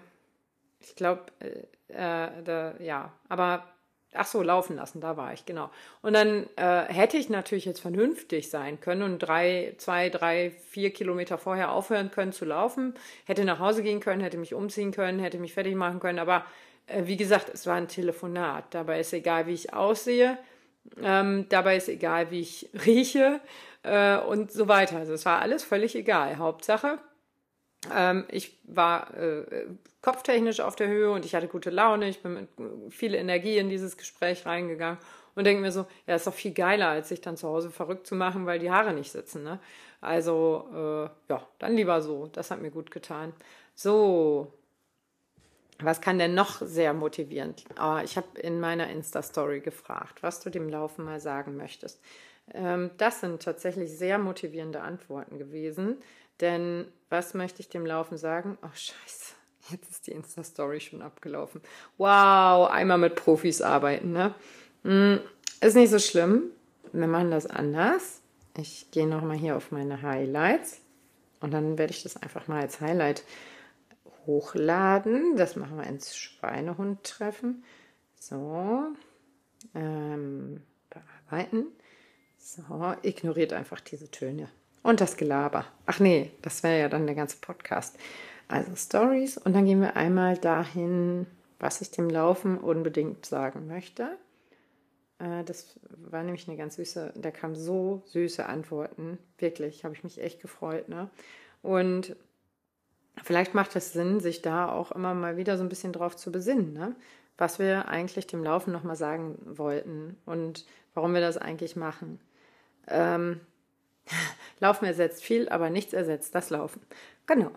Ich 0.82 0.96
glaube, 0.96 1.26
äh, 1.40 1.66
äh, 1.94 2.84
ja, 2.84 3.12
aber 3.28 3.66
Ach 4.14 4.26
so, 4.26 4.42
laufen 4.42 4.76
lassen, 4.76 5.02
da 5.02 5.18
war 5.18 5.34
ich, 5.34 5.46
genau. 5.46 5.70
Und 6.02 6.14
dann 6.14 6.48
äh, 6.56 6.86
hätte 6.92 7.18
ich 7.18 7.30
natürlich 7.30 7.66
jetzt 7.66 7.80
vernünftig 7.80 8.50
sein 8.50 8.80
können 8.80 9.04
und 9.04 9.20
drei, 9.20 9.76
zwei, 9.78 10.10
drei, 10.10 10.50
vier 10.50 10.92
Kilometer 10.92 11.38
vorher 11.38 11.72
aufhören 11.72 12.10
können 12.10 12.34
zu 12.34 12.46
laufen, 12.46 12.96
hätte 13.26 13.46
nach 13.46 13.60
Hause 13.60 13.84
gehen 13.84 14.00
können, 14.00 14.22
hätte 14.22 14.40
mich 14.40 14.56
umziehen 14.56 14.92
können, 14.92 15.20
hätte 15.20 15.38
mich 15.38 15.54
fertig 15.54 15.76
machen 15.76 16.00
können. 16.00 16.18
Aber 16.18 16.44
äh, 16.88 17.04
wie 17.06 17.18
gesagt, 17.18 17.50
es 17.54 17.68
war 17.68 17.76
ein 17.76 17.88
Telefonat. 17.88 18.74
Dabei 18.74 19.00
ist 19.00 19.14
egal, 19.14 19.46
wie 19.46 19.54
ich 19.54 19.74
aussehe. 19.74 20.40
Ähm, 21.04 21.46
dabei 21.50 21.78
ist 21.78 21.88
egal, 21.88 22.32
wie 22.32 22.42
ich 22.42 22.68
rieche 22.88 23.40
äh, 23.84 24.18
und 24.18 24.52
so 24.52 24.68
weiter. 24.68 24.98
Also 24.98 25.14
es 25.14 25.26
war 25.26 25.40
alles 25.40 25.64
völlig 25.64 25.96
egal. 25.96 26.38
Hauptsache, 26.38 27.00
ähm, 27.94 28.26
ich 28.30 28.58
war 28.66 29.14
äh, 29.16 29.68
kopftechnisch 30.02 30.60
auf 30.60 30.76
der 30.76 30.88
Höhe 30.88 31.12
und 31.12 31.26
ich 31.26 31.36
hatte 31.36 31.48
gute 31.48 31.70
Laune. 31.70 32.10
Ich 32.10 32.22
bin 32.22 32.34
mit 32.34 32.94
viel 32.94 33.14
Energie 33.14 33.58
in 33.58 33.70
dieses 33.70 33.98
Gespräch 33.98 34.46
reingegangen 34.46 35.00
und 35.36 35.46
denke 35.46 35.62
mir 35.62 35.72
so, 35.72 35.86
ja, 36.06 36.16
ist 36.16 36.28
doch 36.28 36.34
viel 36.34 36.54
geiler, 36.54 36.90
als 36.90 37.10
sich 37.10 37.22
dann 37.22 37.38
zu 37.38 37.48
Hause 37.48 37.70
verrückt 37.72 38.08
zu 38.08 38.16
machen, 38.16 38.46
weil 38.46 38.60
die 38.60 38.72
Haare 38.72 38.94
nicht 38.94 39.12
sitzen. 39.12 39.44
Ne? 39.44 39.60
Also, 40.02 40.68
äh, 40.74 41.32
ja, 41.32 41.48
dann 41.60 41.76
lieber 41.76 42.02
so. 42.02 42.28
Das 42.28 42.52
hat 42.52 42.62
mir 42.62 42.72
gut 42.72 42.92
getan. 42.92 43.34
So, 43.76 44.54
was 45.82 46.02
kann 46.02 46.20
denn 46.20 46.36
noch 46.36 46.62
sehr 46.62 46.94
motivierend? 46.94 47.64
Oh, 47.82 48.00
ich 48.04 48.18
habe 48.18 48.38
in 48.40 48.60
meiner 48.60 48.90
Insta-Story 48.90 49.62
gefragt, 49.62 50.22
was 50.22 50.42
du 50.42 50.50
dem 50.50 50.68
Laufen 50.68 51.06
mal 51.06 51.22
sagen 51.22 51.56
möchtest. 51.56 52.02
Ähm, 52.54 52.92
das 52.98 53.22
sind 53.22 53.42
tatsächlich 53.42 53.98
sehr 53.98 54.18
motivierende 54.18 54.82
Antworten 54.82 55.38
gewesen. 55.38 55.98
Denn 56.42 56.86
was 57.10 57.34
möchte 57.34 57.62
ich 57.62 57.70
dem 57.70 57.86
Laufen 57.86 58.18
sagen? 58.18 58.58
Oh, 58.62 58.74
scheiße. 58.74 59.34
Jetzt 59.70 59.90
ist 59.90 60.08
die 60.08 60.12
Insta-Story 60.12 60.80
schon 60.80 61.02
abgelaufen. 61.02 61.62
Wow, 61.98 62.70
einmal 62.70 62.98
mit 62.98 63.16
Profis 63.16 63.62
arbeiten, 63.62 64.14
ne? 64.14 64.34
Hm, 64.84 65.20
ist 65.62 65.76
nicht 65.76 65.92
so 65.92 66.00
schlimm. 66.00 66.44
Wir 66.92 67.08
machen 67.08 67.32
das 67.32 67.46
anders. 67.46 68.22
Ich 68.58 68.90
gehe 68.92 69.08
nochmal 69.08 69.38
hier 69.38 69.56
auf 69.56 69.72
meine 69.72 70.02
Highlights 70.02 70.82
und 71.40 71.54
dann 71.54 71.78
werde 71.78 71.94
ich 71.94 72.04
das 72.04 72.18
einfach 72.18 72.48
mal 72.48 72.62
als 72.62 72.82
Highlight 72.82 73.24
hochladen. 74.26 75.36
Das 75.36 75.56
machen 75.56 75.78
wir 75.78 75.86
ins 75.86 76.16
Schweinehund-Treffen. 76.16 77.64
So. 78.20 78.88
Ähm, 79.76 80.62
bearbeiten. 80.90 81.68
So, 82.40 82.96
ignoriert 83.04 83.54
einfach 83.54 83.82
diese 83.82 84.10
Töne. 84.10 84.48
Und 84.82 85.02
das 85.02 85.18
Gelaber. 85.18 85.66
Ach 85.86 86.00
nee, 86.00 86.32
das 86.42 86.64
wäre 86.64 86.80
ja 86.80 86.90
dann 86.90 87.06
der 87.06 87.16
ganze 87.16 87.38
Podcast. 87.38 87.98
Also 88.48 88.76
Stories 88.76 89.38
und 89.38 89.54
dann 89.54 89.66
gehen 89.66 89.82
wir 89.82 89.96
einmal 89.96 90.38
dahin, 90.38 91.28
was 91.60 91.82
ich 91.82 91.92
dem 91.92 92.10
Laufen 92.10 92.58
unbedingt 92.58 93.26
sagen 93.26 93.68
möchte. 93.68 94.18
Äh, 95.20 95.44
das 95.44 95.80
war 95.98 96.24
nämlich 96.24 96.48
eine 96.48 96.58
ganz 96.58 96.78
süße, 96.78 97.14
da 97.16 97.30
kamen 97.30 97.56
so 97.56 98.02
süße 98.08 98.46
Antworten. 98.46 99.20
Wirklich, 99.38 99.84
habe 99.84 99.94
ich 99.94 100.04
mich 100.04 100.20
echt 100.20 100.42
gefreut. 100.42 100.90
Ne? 100.90 101.10
Und 101.62 102.16
vielleicht 103.22 103.54
macht 103.54 103.76
es 103.76 103.94
Sinn, 103.94 104.22
sich 104.22 104.42
da 104.42 104.72
auch 104.72 104.92
immer 104.92 105.14
mal 105.14 105.38
wieder 105.38 105.58
so 105.58 105.64
ein 105.64 105.70
bisschen 105.70 105.94
drauf 105.94 106.16
zu 106.16 106.32
besinnen, 106.32 106.74
ne? 106.74 106.96
was 107.38 107.60
wir 107.60 107.90
eigentlich 107.90 108.28
dem 108.28 108.44
Laufen 108.44 108.72
nochmal 108.72 108.96
sagen 108.96 109.38
wollten 109.46 110.18
und 110.26 110.66
warum 110.94 111.14
wir 111.14 111.22
das 111.22 111.38
eigentlich 111.38 111.76
machen. 111.76 112.20
Ähm, 112.90 113.42
Laufen 114.60 114.86
ersetzt 114.86 115.24
viel, 115.24 115.50
aber 115.50 115.70
nichts 115.70 115.94
ersetzt 115.94 116.36
das 116.36 116.50
Laufen. 116.50 116.82
Genau. 117.26 117.52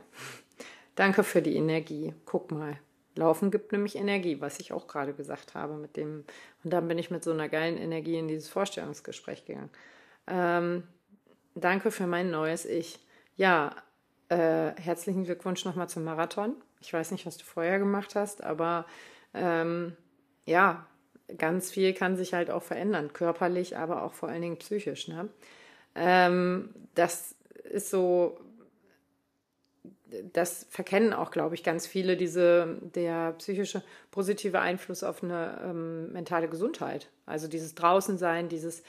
Danke 0.94 1.24
für 1.24 1.42
die 1.42 1.56
Energie. 1.56 2.14
Guck 2.26 2.50
mal. 2.50 2.78
Laufen 3.14 3.50
gibt 3.50 3.72
nämlich 3.72 3.96
Energie, 3.96 4.40
was 4.40 4.58
ich 4.58 4.72
auch 4.72 4.86
gerade 4.86 5.12
gesagt 5.12 5.54
habe 5.54 5.74
mit 5.74 5.96
dem. 5.96 6.24
Und 6.64 6.72
dann 6.72 6.88
bin 6.88 6.98
ich 6.98 7.10
mit 7.10 7.24
so 7.24 7.30
einer 7.30 7.48
geilen 7.48 7.76
Energie 7.76 8.16
in 8.16 8.28
dieses 8.28 8.48
Vorstellungsgespräch 8.48 9.44
gegangen. 9.44 9.70
Ähm, 10.26 10.84
danke 11.54 11.90
für 11.90 12.06
mein 12.06 12.30
neues 12.30 12.64
Ich. 12.64 12.98
Ja, 13.36 13.74
äh, 14.28 14.72
herzlichen 14.80 15.24
Glückwunsch 15.24 15.64
nochmal 15.64 15.88
zum 15.88 16.04
Marathon. 16.04 16.54
Ich 16.80 16.92
weiß 16.92 17.10
nicht, 17.10 17.26
was 17.26 17.36
du 17.36 17.44
vorher 17.44 17.78
gemacht 17.78 18.14
hast, 18.14 18.42
aber 18.42 18.86
ähm, 19.34 19.96
ja, 20.46 20.86
ganz 21.38 21.70
viel 21.70 21.92
kann 21.94 22.16
sich 22.16 22.34
halt 22.34 22.50
auch 22.50 22.62
verändern, 22.62 23.12
körperlich, 23.12 23.76
aber 23.76 24.02
auch 24.02 24.12
vor 24.12 24.28
allen 24.28 24.42
Dingen 24.42 24.58
psychisch. 24.58 25.08
Ne? 25.08 25.28
Ähm, 25.94 26.70
das 26.94 27.34
ist 27.64 27.90
so, 27.90 28.38
das 30.32 30.66
verkennen 30.70 31.12
auch, 31.12 31.30
glaube 31.30 31.54
ich, 31.54 31.64
ganz 31.64 31.86
viele, 31.86 32.16
diese, 32.16 32.78
der 32.94 33.32
psychische 33.32 33.82
positive 34.10 34.60
Einfluss 34.60 35.02
auf 35.02 35.22
eine 35.22 35.60
ähm, 35.64 36.12
mentale 36.12 36.48
Gesundheit. 36.48 37.08
Also 37.26 37.48
dieses 37.48 37.74
Draußensein, 37.74 38.48
dieses 38.48 38.82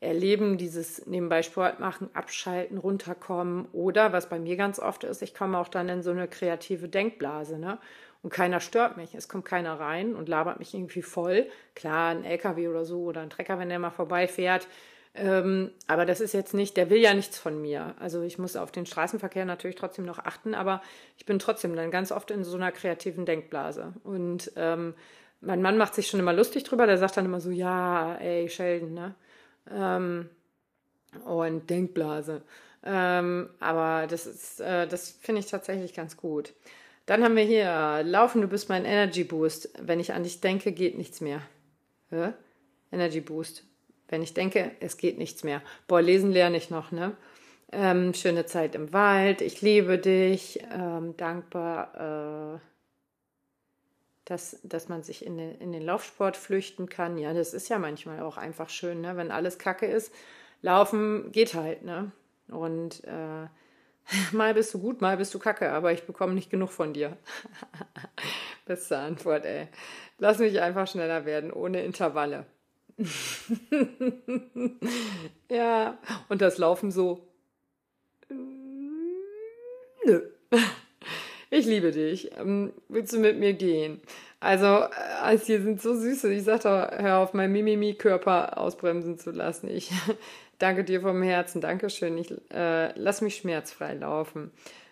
Erleben, 0.00 0.58
dieses 0.58 1.06
nebenbei 1.06 1.42
Sport 1.42 1.80
machen, 1.80 2.10
abschalten, 2.12 2.76
runterkommen 2.76 3.66
oder, 3.72 4.12
was 4.12 4.28
bei 4.28 4.38
mir 4.38 4.56
ganz 4.56 4.78
oft 4.78 5.04
ist, 5.04 5.22
ich 5.22 5.34
komme 5.34 5.58
auch 5.58 5.68
dann 5.68 5.88
in 5.88 6.02
so 6.02 6.10
eine 6.10 6.28
kreative 6.28 6.88
Denkblase, 6.88 7.58
ne? 7.58 7.78
Und 8.26 8.32
keiner 8.32 8.58
stört 8.58 8.96
mich. 8.96 9.14
Es 9.14 9.28
kommt 9.28 9.44
keiner 9.44 9.78
rein 9.78 10.16
und 10.16 10.28
labert 10.28 10.58
mich 10.58 10.74
irgendwie 10.74 11.02
voll. 11.02 11.46
Klar, 11.76 12.10
ein 12.10 12.24
LKW 12.24 12.66
oder 12.66 12.84
so 12.84 13.04
oder 13.04 13.20
ein 13.20 13.30
Trecker, 13.30 13.60
wenn 13.60 13.68
der 13.68 13.78
mal 13.78 13.90
vorbeifährt, 13.90 14.66
Ähm, 15.14 15.70
aber 15.86 16.06
das 16.06 16.20
ist 16.20 16.34
jetzt 16.34 16.52
nicht, 16.52 16.76
der 16.76 16.90
will 16.90 16.98
ja 16.98 17.14
nichts 17.14 17.38
von 17.38 17.62
mir. 17.62 17.94
Also 18.00 18.22
ich 18.22 18.36
muss 18.38 18.56
auf 18.56 18.72
den 18.72 18.84
Straßenverkehr 18.84 19.44
natürlich 19.44 19.76
trotzdem 19.76 20.04
noch 20.06 20.18
achten, 20.18 20.54
aber 20.56 20.82
ich 21.18 21.24
bin 21.24 21.38
trotzdem 21.38 21.76
dann 21.76 21.92
ganz 21.92 22.10
oft 22.10 22.32
in 22.32 22.42
so 22.44 22.56
einer 22.56 22.72
kreativen 22.72 23.26
Denkblase. 23.26 23.92
Und 24.02 24.50
ähm, 24.56 24.94
mein 25.40 25.62
Mann 25.62 25.78
macht 25.78 25.94
sich 25.94 26.08
schon 26.08 26.18
immer 26.20 26.32
lustig 26.32 26.64
drüber, 26.64 26.86
der 26.86 26.98
sagt 26.98 27.16
dann 27.16 27.26
immer 27.26 27.40
so, 27.40 27.50
ja, 27.50 28.16
ey, 28.16 28.48
Sheldon, 28.48 28.92
ne? 28.94 29.14
Ähm, 29.70 30.30
und 31.24 31.70
Denkblase. 31.70 32.42
Ähm, 32.84 33.50
aber 33.60 34.06
das 34.08 34.26
ist, 34.26 34.60
äh, 34.60 34.86
das 34.88 35.10
finde 35.12 35.40
ich 35.40 35.46
tatsächlich 35.46 35.94
ganz 35.94 36.16
gut. 36.16 36.54
Dann 37.06 37.22
haben 37.22 37.36
wir 37.36 37.44
hier, 37.44 38.02
Laufen, 38.04 38.42
du 38.42 38.48
bist 38.48 38.68
mein 38.68 38.84
Energy 38.84 39.22
Boost. 39.22 39.70
Wenn 39.80 40.00
ich 40.00 40.12
an 40.12 40.24
dich 40.24 40.40
denke, 40.40 40.72
geht 40.72 40.98
nichts 40.98 41.20
mehr. 41.20 41.40
Ja? 42.10 42.34
Energy 42.90 43.20
Boost. 43.20 43.64
Wenn 44.08 44.22
ich 44.22 44.34
denke, 44.34 44.72
es 44.80 44.96
geht 44.96 45.16
nichts 45.16 45.44
mehr. 45.44 45.62
Boah, 45.86 46.02
lesen 46.02 46.32
lerne 46.32 46.56
ich 46.56 46.70
noch, 46.70 46.92
ne? 46.92 47.16
Ähm, 47.72 48.14
schöne 48.14 48.46
Zeit 48.46 48.76
im 48.76 48.92
Wald, 48.92 49.40
ich 49.40 49.60
liebe 49.60 49.98
dich, 49.98 50.60
ähm, 50.72 51.16
dankbar, 51.16 52.54
äh, 52.54 52.58
dass, 54.24 54.60
dass 54.62 54.88
man 54.88 55.02
sich 55.02 55.26
in 55.26 55.36
den, 55.36 55.56
in 55.56 55.72
den 55.72 55.82
Laufsport 55.82 56.36
flüchten 56.36 56.88
kann. 56.88 57.18
Ja, 57.18 57.34
das 57.34 57.54
ist 57.54 57.68
ja 57.68 57.80
manchmal 57.80 58.20
auch 58.20 58.36
einfach 58.36 58.68
schön, 58.68 59.00
ne? 59.00 59.16
wenn 59.16 59.32
alles 59.32 59.58
kacke 59.58 59.86
ist. 59.86 60.12
Laufen 60.62 61.32
geht 61.32 61.54
halt, 61.54 61.82
ne? 61.82 62.12
Und 62.48 63.02
äh, 63.04 63.46
mal 64.32 64.54
bist 64.54 64.72
du 64.74 64.78
gut, 64.78 65.00
mal 65.00 65.16
bist 65.16 65.34
du 65.34 65.38
kacke, 65.38 65.70
aber 65.70 65.92
ich 65.92 66.04
bekomme 66.04 66.34
nicht 66.34 66.50
genug 66.50 66.70
von 66.70 66.92
dir. 66.92 67.16
Beste 68.66 68.98
Antwort, 68.98 69.44
ey. 69.44 69.68
Lass 70.18 70.38
mich 70.38 70.60
einfach 70.60 70.88
schneller 70.88 71.24
werden, 71.24 71.52
ohne 71.52 71.82
Intervalle. 71.82 72.46
ja, 75.50 75.98
und 76.28 76.40
das 76.40 76.58
Laufen 76.58 76.90
so. 76.90 77.28
Nö. 80.04 80.22
Ich 81.50 81.66
liebe 81.66 81.92
dich. 81.92 82.30
Ähm, 82.38 82.72
willst 82.88 83.12
du 83.12 83.18
mit 83.18 83.38
mir 83.38 83.52
gehen? 83.52 84.00
Also, 84.40 84.66
äh, 84.66 85.38
hier 85.38 85.62
sind 85.62 85.80
so 85.80 85.94
süße. 85.94 86.32
Ich 86.32 86.44
sag 86.44 86.62
doch, 86.62 86.90
hör 86.90 87.18
auf, 87.18 87.34
mein 87.34 87.52
Mimimi-Körper 87.52 88.58
ausbremsen 88.58 89.18
zu 89.18 89.30
lassen. 89.30 89.68
Ich 89.68 89.90
danke 90.58 90.84
dir 90.84 91.00
vom 91.00 91.22
Herzen. 91.22 91.60
Dankeschön. 91.60 92.16
Ich 92.18 92.32
äh, 92.52 92.92
lass 92.98 93.20
mich 93.20 93.36
schmerzfrei 93.36 93.94
laufen. 93.94 94.50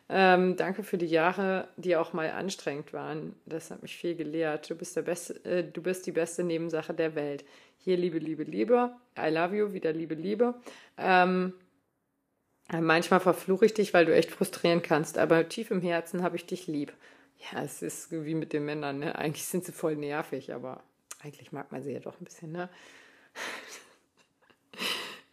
Ähm, 0.08 0.56
danke 0.56 0.82
für 0.82 0.98
die 0.98 1.06
Jahre, 1.06 1.68
die 1.76 1.96
auch 1.96 2.12
mal 2.12 2.30
anstrengend 2.30 2.92
waren. 2.92 3.34
Das 3.46 3.70
hat 3.70 3.82
mich 3.82 3.96
viel 3.96 4.14
gelehrt. 4.14 4.68
Du 4.68 4.74
bist, 4.74 4.96
der 4.96 5.02
beste, 5.02 5.42
äh, 5.44 5.64
du 5.64 5.82
bist 5.82 6.06
die 6.06 6.12
beste 6.12 6.44
Nebensache 6.44 6.92
der 6.92 7.14
Welt. 7.14 7.44
Hier 7.78 7.96
Liebe, 7.96 8.18
Liebe, 8.18 8.44
Liebe. 8.44 8.94
I 9.18 9.30
love 9.30 9.56
you. 9.56 9.72
Wieder 9.72 9.92
Liebe, 9.92 10.14
Liebe. 10.14 10.54
Ähm, 10.98 11.54
manchmal 12.70 13.20
verfluche 13.20 13.66
ich 13.66 13.74
dich, 13.74 13.94
weil 13.94 14.04
du 14.04 14.14
echt 14.14 14.30
frustrieren 14.30 14.82
kannst, 14.82 15.18
aber 15.18 15.48
tief 15.48 15.70
im 15.70 15.80
Herzen 15.80 16.22
habe 16.22 16.36
ich 16.36 16.46
dich 16.46 16.66
lieb. 16.66 16.92
Ja, 17.52 17.62
es 17.62 17.82
ist 17.82 18.10
wie 18.10 18.34
mit 18.34 18.52
den 18.52 18.64
Männern. 18.64 19.00
Ne? 19.00 19.16
Eigentlich 19.16 19.46
sind 19.46 19.64
sie 19.64 19.72
voll 19.72 19.96
nervig, 19.96 20.52
aber 20.52 20.82
eigentlich 21.22 21.52
mag 21.52 21.72
man 21.72 21.82
sie 21.82 21.92
ja 21.92 22.00
doch 22.00 22.20
ein 22.20 22.24
bisschen. 22.24 22.52
Ne? 22.52 22.68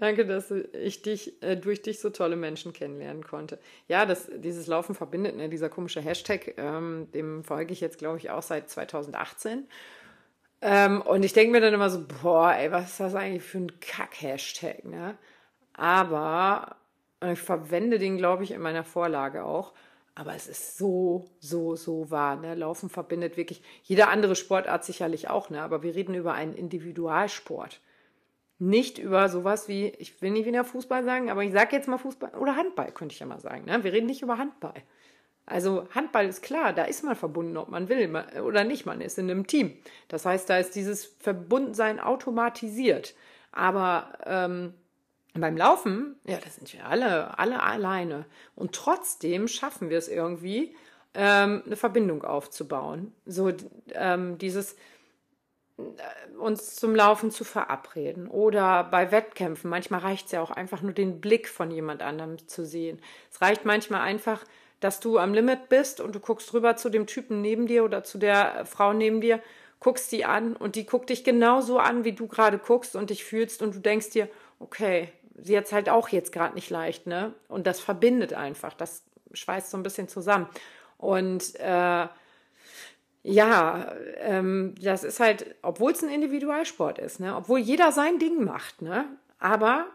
Danke, 0.02 0.26
dass 0.26 0.50
ich 0.50 1.04
dich 1.04 1.44
äh, 1.44 1.56
durch 1.56 1.84
dich 1.84 2.00
so 2.00 2.10
tolle 2.10 2.36
Menschen 2.36 2.74
kennenlernen 2.74 3.24
konnte. 3.24 3.60
Ja, 3.88 4.08
das, 4.08 4.32
dieses 4.36 4.66
Laufen 4.66 4.96
verbindet, 4.96 5.36
ne, 5.36 5.48
dieser 5.48 5.70
komische 5.70 6.02
Hashtag, 6.02 6.56
ähm, 6.58 7.08
dem 7.14 7.44
folge 7.44 7.72
ich 7.72 7.82
jetzt, 7.82 8.00
glaube 8.00 8.18
ich, 8.18 8.32
auch 8.32 8.42
seit 8.42 8.68
2018. 8.68 9.68
Ähm, 10.62 11.04
und 11.04 11.24
ich 11.24 11.34
denke 11.34 11.52
mir 11.52 11.62
dann 11.62 11.76
immer 11.76 11.92
so, 11.92 12.04
boah, 12.24 12.52
ey, 12.52 12.72
was 12.72 12.90
ist 12.94 13.00
das 13.00 13.14
eigentlich 13.14 13.44
für 13.44 13.60
ein 13.60 13.80
Kack-Hashtag, 13.80 14.86
ne? 14.86 15.20
Aber 15.74 16.78
ich 17.24 17.40
verwende 17.40 18.00
den, 18.00 18.18
glaube 18.18 18.44
ich, 18.44 18.50
in 18.50 18.62
meiner 18.62 18.84
Vorlage 18.84 19.46
auch. 19.46 19.72
Aber 20.16 20.34
es 20.34 20.48
ist 20.48 20.80
so, 20.80 21.30
so, 21.40 21.76
so 21.76 22.10
wahr. 22.10 22.38
Ne? 22.38 22.56
Laufen 22.56 22.90
verbindet 22.90 23.38
wirklich 23.38 23.62
jede 23.84 24.08
andere 24.08 24.36
Sportart 24.36 24.84
sicherlich 24.84 25.30
auch, 25.30 25.52
ne? 25.52 25.62
aber 25.62 25.84
wir 25.84 25.94
reden 25.94 26.16
über 26.16 26.34
einen 26.34 26.56
Individualsport 26.56 27.80
nicht 28.62 29.00
über 29.00 29.28
sowas 29.28 29.68
wie, 29.68 29.88
ich 29.98 30.22
will 30.22 30.30
nicht 30.30 30.46
wieder 30.46 30.64
Fußball 30.64 31.04
sagen, 31.04 31.32
aber 31.32 31.44
ich 31.44 31.52
sage 31.52 31.76
jetzt 31.76 31.88
mal 31.88 31.98
Fußball 31.98 32.36
oder 32.36 32.56
Handball, 32.56 32.92
könnte 32.92 33.14
ich 33.14 33.20
ja 33.20 33.26
mal 33.26 33.40
sagen. 33.40 33.66
Ne? 33.66 33.84
Wir 33.84 33.92
reden 33.92 34.06
nicht 34.06 34.22
über 34.22 34.38
Handball. 34.38 34.76
Also 35.48 35.88
Handball 35.96 36.28
ist 36.28 36.44
klar, 36.44 36.72
da 36.72 36.84
ist 36.84 37.04
man 37.04 37.16
verbunden, 37.16 37.58
ob 37.58 37.70
man 37.70 37.90
will 37.90 38.16
oder 38.44 38.64
nicht. 38.64 38.86
Man 38.86 39.02
ist 39.02 39.18
in 39.18 39.32
einem 39.32 39.48
Team. 39.48 39.76
Das 40.10 40.26
heißt, 40.28 40.48
da 40.48 40.60
ist 40.60 40.76
dieses 40.76 41.06
Verbundensein 41.06 42.00
automatisiert. 42.00 43.16
Aber 43.52 44.14
ähm, 44.26 44.76
beim 45.34 45.58
Laufen, 45.58 46.20
ja, 46.26 46.38
da 46.38 46.50
sind 46.50 46.72
wir 46.72 46.86
alle, 46.86 47.40
alle 47.40 47.64
alleine. 47.64 48.26
Und 48.56 48.74
trotzdem 48.74 49.48
schaffen 49.48 49.90
wir 49.90 49.98
es 49.98 50.08
irgendwie, 50.08 50.76
ähm, 51.16 51.64
eine 51.66 51.76
Verbindung 51.76 52.24
aufzubauen. 52.24 53.12
So 53.26 53.52
ähm, 53.94 54.38
dieses, 54.38 54.76
uns 56.40 56.76
zum 56.76 56.96
Laufen 56.96 57.32
zu 57.32 57.44
verabreden 57.44 58.28
oder 58.28 58.84
bei 58.84 59.12
Wettkämpfen. 59.12 59.70
Manchmal 59.70 60.02
reicht 60.02 60.28
es 60.28 60.32
ja 60.32 60.42
auch 60.42 60.52
einfach 60.52 60.82
nur 60.82 60.94
den 60.94 61.22
Blick 61.22 61.48
von 61.48 61.72
jemand 61.72 62.02
anderem 62.02 62.48
zu 62.48 62.66
sehen. 62.66 63.00
Es 63.32 63.42
reicht 63.42 63.66
manchmal 63.66 64.02
einfach, 64.02 64.44
dass 64.80 65.00
du 65.00 65.20
am 65.20 65.34
Limit 65.34 65.70
bist 65.70 66.02
und 66.02 66.16
du 66.16 66.20
guckst 66.20 66.54
rüber 66.54 66.76
zu 66.76 66.90
dem 66.90 67.06
Typen 67.06 67.42
neben 67.42 67.68
dir 67.68 67.84
oder 67.84 68.04
zu 68.04 68.18
der 68.18 68.66
Frau 68.66 68.94
neben 68.94 69.22
dir, 69.22 69.40
guckst 69.80 70.12
die 70.12 70.26
an 70.26 70.56
und 70.56 70.76
die 70.76 70.86
guckt 70.86 71.10
dich 71.10 71.24
genauso 71.24 71.80
an, 71.80 72.04
wie 72.04 72.14
du 72.14 72.28
gerade 72.28 72.58
guckst 72.58 72.96
und 72.96 73.10
dich 73.10 73.24
fühlst 73.24 73.62
und 73.62 73.76
du 73.76 73.80
denkst 73.80 74.10
dir, 74.12 74.28
okay, 74.60 75.10
sie 75.36 75.58
hat 75.58 75.66
es 75.66 75.74
halt 75.74 75.90
auch 75.90 76.10
jetzt 76.10 76.32
gerade 76.32 76.56
nicht 76.56 76.70
leicht, 76.70 77.08
ne? 77.08 77.34
Und 77.48 77.68
das 77.68 77.80
verbindet 77.80 78.34
einfach, 78.34 78.74
das 78.74 79.04
schweißt 79.34 79.72
so 79.72 79.78
ein 79.78 79.84
bisschen 79.84 80.08
zusammen. 80.08 80.48
Und 80.98 81.56
äh, 81.60 82.08
ja, 83.24 83.94
ähm, 84.18 84.74
das 84.82 85.04
ist 85.04 85.20
halt, 85.20 85.56
obwohl 85.62 85.92
es 85.92 86.04
ein 86.04 86.10
Individualsport 86.10 86.98
ist, 86.98 87.20
ne? 87.20 87.36
obwohl 87.36 87.60
jeder 87.60 87.92
sein 87.92 88.18
Ding 88.18 88.44
macht, 88.44 88.82
ne? 88.82 89.06
aber 89.40 89.86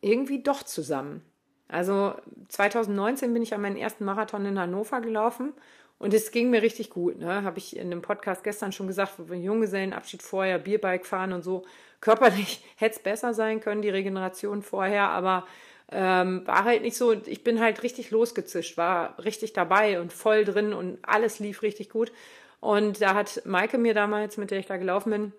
irgendwie 0.00 0.42
doch 0.42 0.62
zusammen. 0.62 1.22
Also 1.68 2.14
2019 2.48 3.32
bin 3.32 3.42
ich 3.42 3.54
an 3.54 3.60
meinen 3.60 3.76
ersten 3.76 4.04
Marathon 4.04 4.46
in 4.46 4.58
Hannover 4.58 5.00
gelaufen 5.00 5.52
und 5.98 6.14
es 6.14 6.30
ging 6.30 6.50
mir 6.50 6.62
richtig 6.62 6.90
gut. 6.90 7.18
Ne? 7.18 7.42
Habe 7.42 7.58
ich 7.58 7.76
in 7.76 7.90
dem 7.90 8.02
Podcast 8.02 8.44
gestern 8.44 8.70
schon 8.70 8.86
gesagt, 8.86 9.14
Junggesellenabschied 9.30 10.22
vorher, 10.22 10.58
Bierbike 10.58 11.06
fahren 11.06 11.32
und 11.32 11.42
so. 11.42 11.64
Körperlich 12.00 12.64
hätte 12.76 12.96
es 12.96 13.02
besser 13.02 13.34
sein 13.34 13.60
können, 13.60 13.82
die 13.82 13.90
Regeneration 13.90 14.62
vorher, 14.62 15.08
aber 15.08 15.44
ähm, 15.90 16.46
war 16.46 16.64
halt 16.64 16.82
nicht 16.82 16.96
so. 16.96 17.12
Ich 17.12 17.44
bin 17.44 17.60
halt 17.60 17.82
richtig 17.82 18.10
losgezischt, 18.10 18.76
war 18.76 19.18
richtig 19.24 19.52
dabei 19.52 20.00
und 20.00 20.12
voll 20.12 20.44
drin 20.44 20.72
und 20.72 20.98
alles 21.02 21.38
lief 21.38 21.62
richtig 21.62 21.90
gut. 21.90 22.12
Und 22.60 23.00
da 23.00 23.14
hat 23.14 23.42
Maike 23.44 23.78
mir 23.78 23.94
damals, 23.94 24.36
mit 24.36 24.50
der 24.50 24.58
ich 24.58 24.66
da 24.66 24.76
gelaufen 24.76 25.10
bin, 25.10 25.32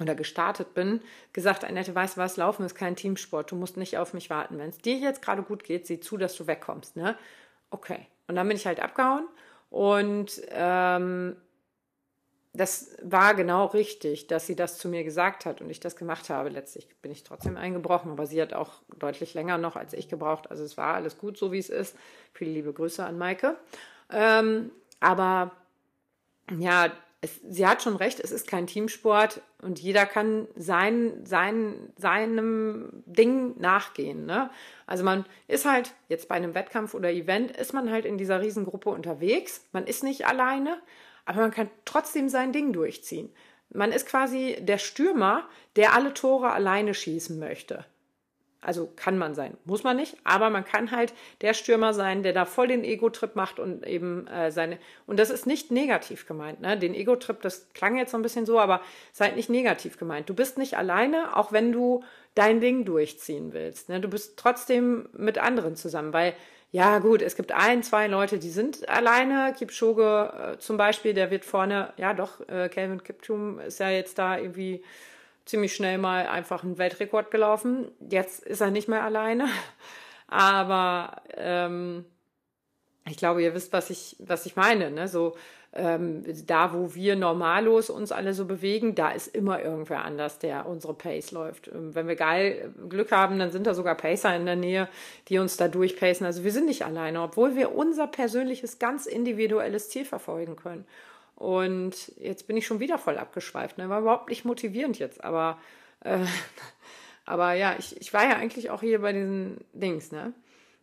oder 0.00 0.14
gestartet 0.14 0.74
bin, 0.74 1.00
gesagt, 1.32 1.64
Annette, 1.64 1.94
weißt 1.94 2.16
du 2.16 2.20
was, 2.20 2.36
Laufen 2.36 2.64
ist 2.64 2.74
kein 2.74 2.96
Teamsport, 2.96 3.50
du 3.50 3.56
musst 3.56 3.76
nicht 3.76 3.98
auf 3.98 4.14
mich 4.14 4.30
warten. 4.30 4.58
Wenn 4.58 4.70
es 4.70 4.78
dir 4.78 4.96
jetzt 4.96 5.22
gerade 5.22 5.42
gut 5.42 5.64
geht, 5.64 5.86
sieh 5.86 6.00
zu, 6.00 6.16
dass 6.16 6.36
du 6.36 6.46
wegkommst. 6.46 6.96
Ne? 6.96 7.16
Okay. 7.70 8.06
Und 8.28 8.36
dann 8.36 8.46
bin 8.46 8.56
ich 8.56 8.66
halt 8.66 8.80
abgehauen 8.80 9.26
und 9.70 10.40
ähm, 10.50 11.36
das 12.52 12.96
war 13.02 13.34
genau 13.34 13.66
richtig, 13.66 14.26
dass 14.26 14.46
sie 14.46 14.56
das 14.56 14.78
zu 14.78 14.88
mir 14.88 15.04
gesagt 15.04 15.46
hat 15.46 15.60
und 15.60 15.70
ich 15.70 15.80
das 15.80 15.96
gemacht 15.96 16.28
habe. 16.28 16.48
Letztlich 16.48 16.88
bin 17.00 17.10
ich 17.10 17.24
trotzdem 17.24 17.56
eingebrochen, 17.56 18.10
aber 18.10 18.26
sie 18.26 18.40
hat 18.40 18.52
auch 18.52 18.82
deutlich 18.98 19.34
länger 19.34 19.58
noch 19.58 19.76
als 19.76 19.92
ich 19.94 20.08
gebraucht. 20.08 20.50
Also 20.50 20.64
es 20.64 20.76
war 20.76 20.94
alles 20.94 21.18
gut, 21.18 21.38
so 21.38 21.52
wie 21.52 21.58
es 21.58 21.68
ist. 21.68 21.96
Viele 22.32 22.50
liebe 22.50 22.72
Grüße 22.72 23.04
an 23.04 23.16
Maike. 23.16 23.56
Ähm, 24.10 24.70
aber 25.00 25.52
ja, 26.56 26.92
es, 27.20 27.40
sie 27.48 27.66
hat 27.66 27.82
schon 27.82 27.96
recht, 27.96 28.20
es 28.20 28.30
ist 28.30 28.46
kein 28.46 28.66
Teamsport 28.66 29.40
und 29.60 29.80
jeder 29.80 30.06
kann 30.06 30.46
sein, 30.54 31.24
sein, 31.24 31.92
seinem 31.96 33.02
Ding 33.06 33.58
nachgehen. 33.60 34.24
Ne? 34.24 34.50
Also 34.86 35.02
man 35.02 35.24
ist 35.48 35.64
halt 35.64 35.94
jetzt 36.08 36.28
bei 36.28 36.36
einem 36.36 36.54
Wettkampf 36.54 36.94
oder 36.94 37.10
Event, 37.10 37.56
ist 37.56 37.72
man 37.72 37.90
halt 37.90 38.04
in 38.04 38.18
dieser 38.18 38.40
Riesengruppe 38.40 38.90
unterwegs. 38.90 39.64
Man 39.72 39.86
ist 39.86 40.04
nicht 40.04 40.26
alleine, 40.26 40.78
aber 41.24 41.40
man 41.40 41.50
kann 41.50 41.70
trotzdem 41.84 42.28
sein 42.28 42.52
Ding 42.52 42.72
durchziehen. 42.72 43.30
Man 43.70 43.92
ist 43.92 44.06
quasi 44.06 44.56
der 44.60 44.78
Stürmer, 44.78 45.48
der 45.76 45.94
alle 45.94 46.14
Tore 46.14 46.52
alleine 46.52 46.94
schießen 46.94 47.38
möchte. 47.38 47.84
Also 48.60 48.92
kann 48.96 49.18
man 49.18 49.36
sein, 49.36 49.56
muss 49.64 49.84
man 49.84 49.96
nicht, 49.96 50.16
aber 50.24 50.50
man 50.50 50.64
kann 50.64 50.90
halt 50.90 51.14
der 51.42 51.54
Stürmer 51.54 51.94
sein, 51.94 52.24
der 52.24 52.32
da 52.32 52.44
voll 52.44 52.66
den 52.66 52.82
Ego-Trip 52.82 53.36
macht 53.36 53.60
und 53.60 53.86
eben 53.86 54.26
äh, 54.26 54.50
seine. 54.50 54.78
Und 55.06 55.20
das 55.20 55.30
ist 55.30 55.46
nicht 55.46 55.70
negativ 55.70 56.26
gemeint, 56.26 56.60
ne? 56.60 56.76
Den 56.76 56.92
Ego-Trip, 56.92 57.40
das 57.40 57.68
klang 57.72 57.96
jetzt 57.96 58.10
so 58.10 58.18
ein 58.18 58.22
bisschen 58.22 58.46
so, 58.46 58.58
aber 58.58 58.80
seid 59.12 59.36
nicht 59.36 59.48
negativ 59.48 59.96
gemeint. 59.96 60.28
Du 60.28 60.34
bist 60.34 60.58
nicht 60.58 60.76
alleine, 60.76 61.36
auch 61.36 61.52
wenn 61.52 61.70
du 61.70 62.02
dein 62.34 62.60
Ding 62.60 62.84
durchziehen 62.84 63.52
willst. 63.52 63.88
Ne? 63.88 64.00
Du 64.00 64.08
bist 64.08 64.36
trotzdem 64.36 65.08
mit 65.12 65.38
anderen 65.38 65.76
zusammen, 65.76 66.12
weil 66.12 66.34
ja 66.70 66.98
gut, 66.98 67.22
es 67.22 67.34
gibt 67.34 67.52
ein, 67.52 67.82
zwei 67.82 68.08
Leute, 68.08 68.38
die 68.38 68.50
sind 68.50 68.88
alleine. 68.88 69.54
Kipchoge 69.56 70.54
äh, 70.56 70.58
zum 70.58 70.76
Beispiel, 70.76 71.14
der 71.14 71.30
wird 71.30 71.44
vorne, 71.44 71.92
ja 71.96 72.12
doch, 72.12 72.46
äh, 72.48 72.68
Calvin 72.68 73.02
Kiptum 73.02 73.58
ist 73.60 73.80
ja 73.80 73.90
jetzt 73.90 74.18
da 74.18 74.36
irgendwie 74.36 74.82
ziemlich 75.48 75.74
schnell 75.74 75.98
mal 75.98 76.26
einfach 76.26 76.62
einen 76.62 76.78
Weltrekord 76.78 77.30
gelaufen. 77.30 77.90
Jetzt 78.08 78.44
ist 78.44 78.60
er 78.60 78.70
nicht 78.70 78.88
mehr 78.88 79.02
alleine. 79.02 79.48
Aber 80.28 81.22
ähm, 81.36 82.04
ich 83.08 83.16
glaube, 83.16 83.42
ihr 83.42 83.54
wisst, 83.54 83.72
was 83.72 83.90
ich, 83.90 84.16
was 84.18 84.46
ich 84.46 84.56
meine. 84.56 84.90
Ne? 84.90 85.08
So, 85.08 85.34
ähm, 85.72 86.24
da, 86.46 86.72
wo 86.72 86.94
wir 86.94 87.16
normallos 87.16 87.90
uns 87.90 88.10
alle 88.10 88.34
so 88.34 88.46
bewegen, 88.46 88.94
da 88.94 89.10
ist 89.10 89.28
immer 89.28 89.62
irgendwer 89.62 90.04
anders, 90.04 90.38
der 90.38 90.66
unsere 90.66 90.94
Pace 90.94 91.30
läuft. 91.30 91.68
Ähm, 91.68 91.94
wenn 91.94 92.08
wir 92.08 92.16
geil 92.16 92.74
Glück 92.88 93.12
haben, 93.12 93.38
dann 93.38 93.50
sind 93.50 93.66
da 93.66 93.74
sogar 93.74 93.94
Pacer 93.94 94.34
in 94.34 94.46
der 94.46 94.56
Nähe, 94.56 94.88
die 95.28 95.38
uns 95.38 95.56
da 95.56 95.68
durchpacen. 95.68 96.26
Also 96.26 96.44
wir 96.44 96.52
sind 96.52 96.66
nicht 96.66 96.84
alleine, 96.84 97.22
obwohl 97.22 97.54
wir 97.56 97.74
unser 97.74 98.06
persönliches, 98.06 98.78
ganz 98.78 99.06
individuelles 99.06 99.90
Ziel 99.90 100.04
verfolgen 100.04 100.56
können. 100.56 100.86
Und 101.38 102.12
jetzt 102.16 102.48
bin 102.48 102.56
ich 102.56 102.66
schon 102.66 102.80
wieder 102.80 102.98
voll 102.98 103.16
abgeschweift. 103.16 103.78
Ne? 103.78 103.88
War 103.88 104.00
überhaupt 104.00 104.28
nicht 104.28 104.44
motivierend 104.44 104.98
jetzt, 104.98 105.22
aber, 105.22 105.60
äh, 106.00 106.18
aber 107.24 107.52
ja, 107.52 107.76
ich, 107.78 108.00
ich 108.00 108.12
war 108.12 108.24
ja 108.24 108.36
eigentlich 108.36 108.70
auch 108.70 108.80
hier 108.80 109.00
bei 109.00 109.12
diesen 109.12 109.58
Dings, 109.72 110.10
ne? 110.10 110.32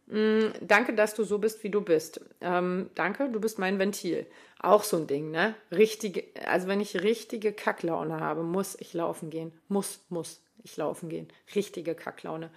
Mm, 0.07 0.53
danke, 0.61 0.93
dass 0.93 1.13
du 1.13 1.25
so 1.25 1.39
bist, 1.39 1.61
wie 1.63 1.69
du 1.69 1.81
bist. 1.81 2.21
Ähm, 2.39 2.89
danke, 2.95 3.27
du 3.29 3.41
bist 3.41 3.59
mein 3.59 3.79
Ventil. 3.79 4.27
Auch 4.61 4.83
so 4.83 4.95
ein 4.95 5.07
Ding, 5.07 5.29
ne? 5.29 5.55
Richtige, 5.71 6.23
also 6.47 6.69
wenn 6.69 6.79
ich 6.79 7.03
richtige 7.03 7.51
Kacklaune 7.51 8.21
habe, 8.21 8.43
muss 8.43 8.79
ich 8.79 8.93
laufen 8.93 9.29
gehen. 9.29 9.51
Muss, 9.67 10.05
muss 10.07 10.41
ich 10.63 10.77
laufen 10.77 11.09
gehen. 11.09 11.27
Richtige 11.53 11.95
Kacklaune. 11.95 12.49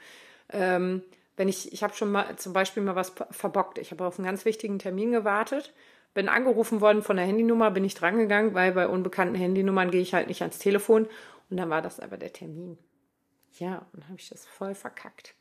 Ähm, 0.51 1.03
wenn 1.37 1.49
ich, 1.49 1.73
ich 1.73 1.83
habe 1.83 1.95
schon 1.95 2.13
mal 2.13 2.37
zum 2.37 2.53
Beispiel 2.53 2.83
mal 2.83 2.95
was 2.95 3.13
verbockt. 3.31 3.79
Ich 3.79 3.91
habe 3.91 4.07
auf 4.07 4.19
einen 4.19 4.27
ganz 4.27 4.45
wichtigen 4.45 4.79
Termin 4.79 5.11
gewartet, 5.11 5.73
bin 6.15 6.29
angerufen 6.29 6.81
worden 6.81 7.03
von 7.03 7.17
der 7.17 7.27
Handynummer, 7.27 7.71
bin 7.71 7.85
ich 7.85 7.95
drangegangen, 7.95 8.55
weil 8.55 8.73
bei 8.73 8.89
unbekannten 8.89 9.35
Handynummern 9.35 9.91
gehe 9.91 10.01
ich 10.01 10.15
halt 10.15 10.29
nicht 10.29 10.43
ans 10.43 10.59
Telefon. 10.59 11.07
Und 11.51 11.57
dann 11.57 11.71
war 11.71 11.83
das 11.83 12.01
aber 12.01 12.17
der 12.17 12.33
Termin. 12.33 12.79
Ja, 13.59 13.87
und 13.93 14.03
dann 14.03 14.09
habe 14.09 14.19
ich 14.19 14.29
das 14.29 14.47
voll 14.47 14.75
verkackt. 14.75 15.35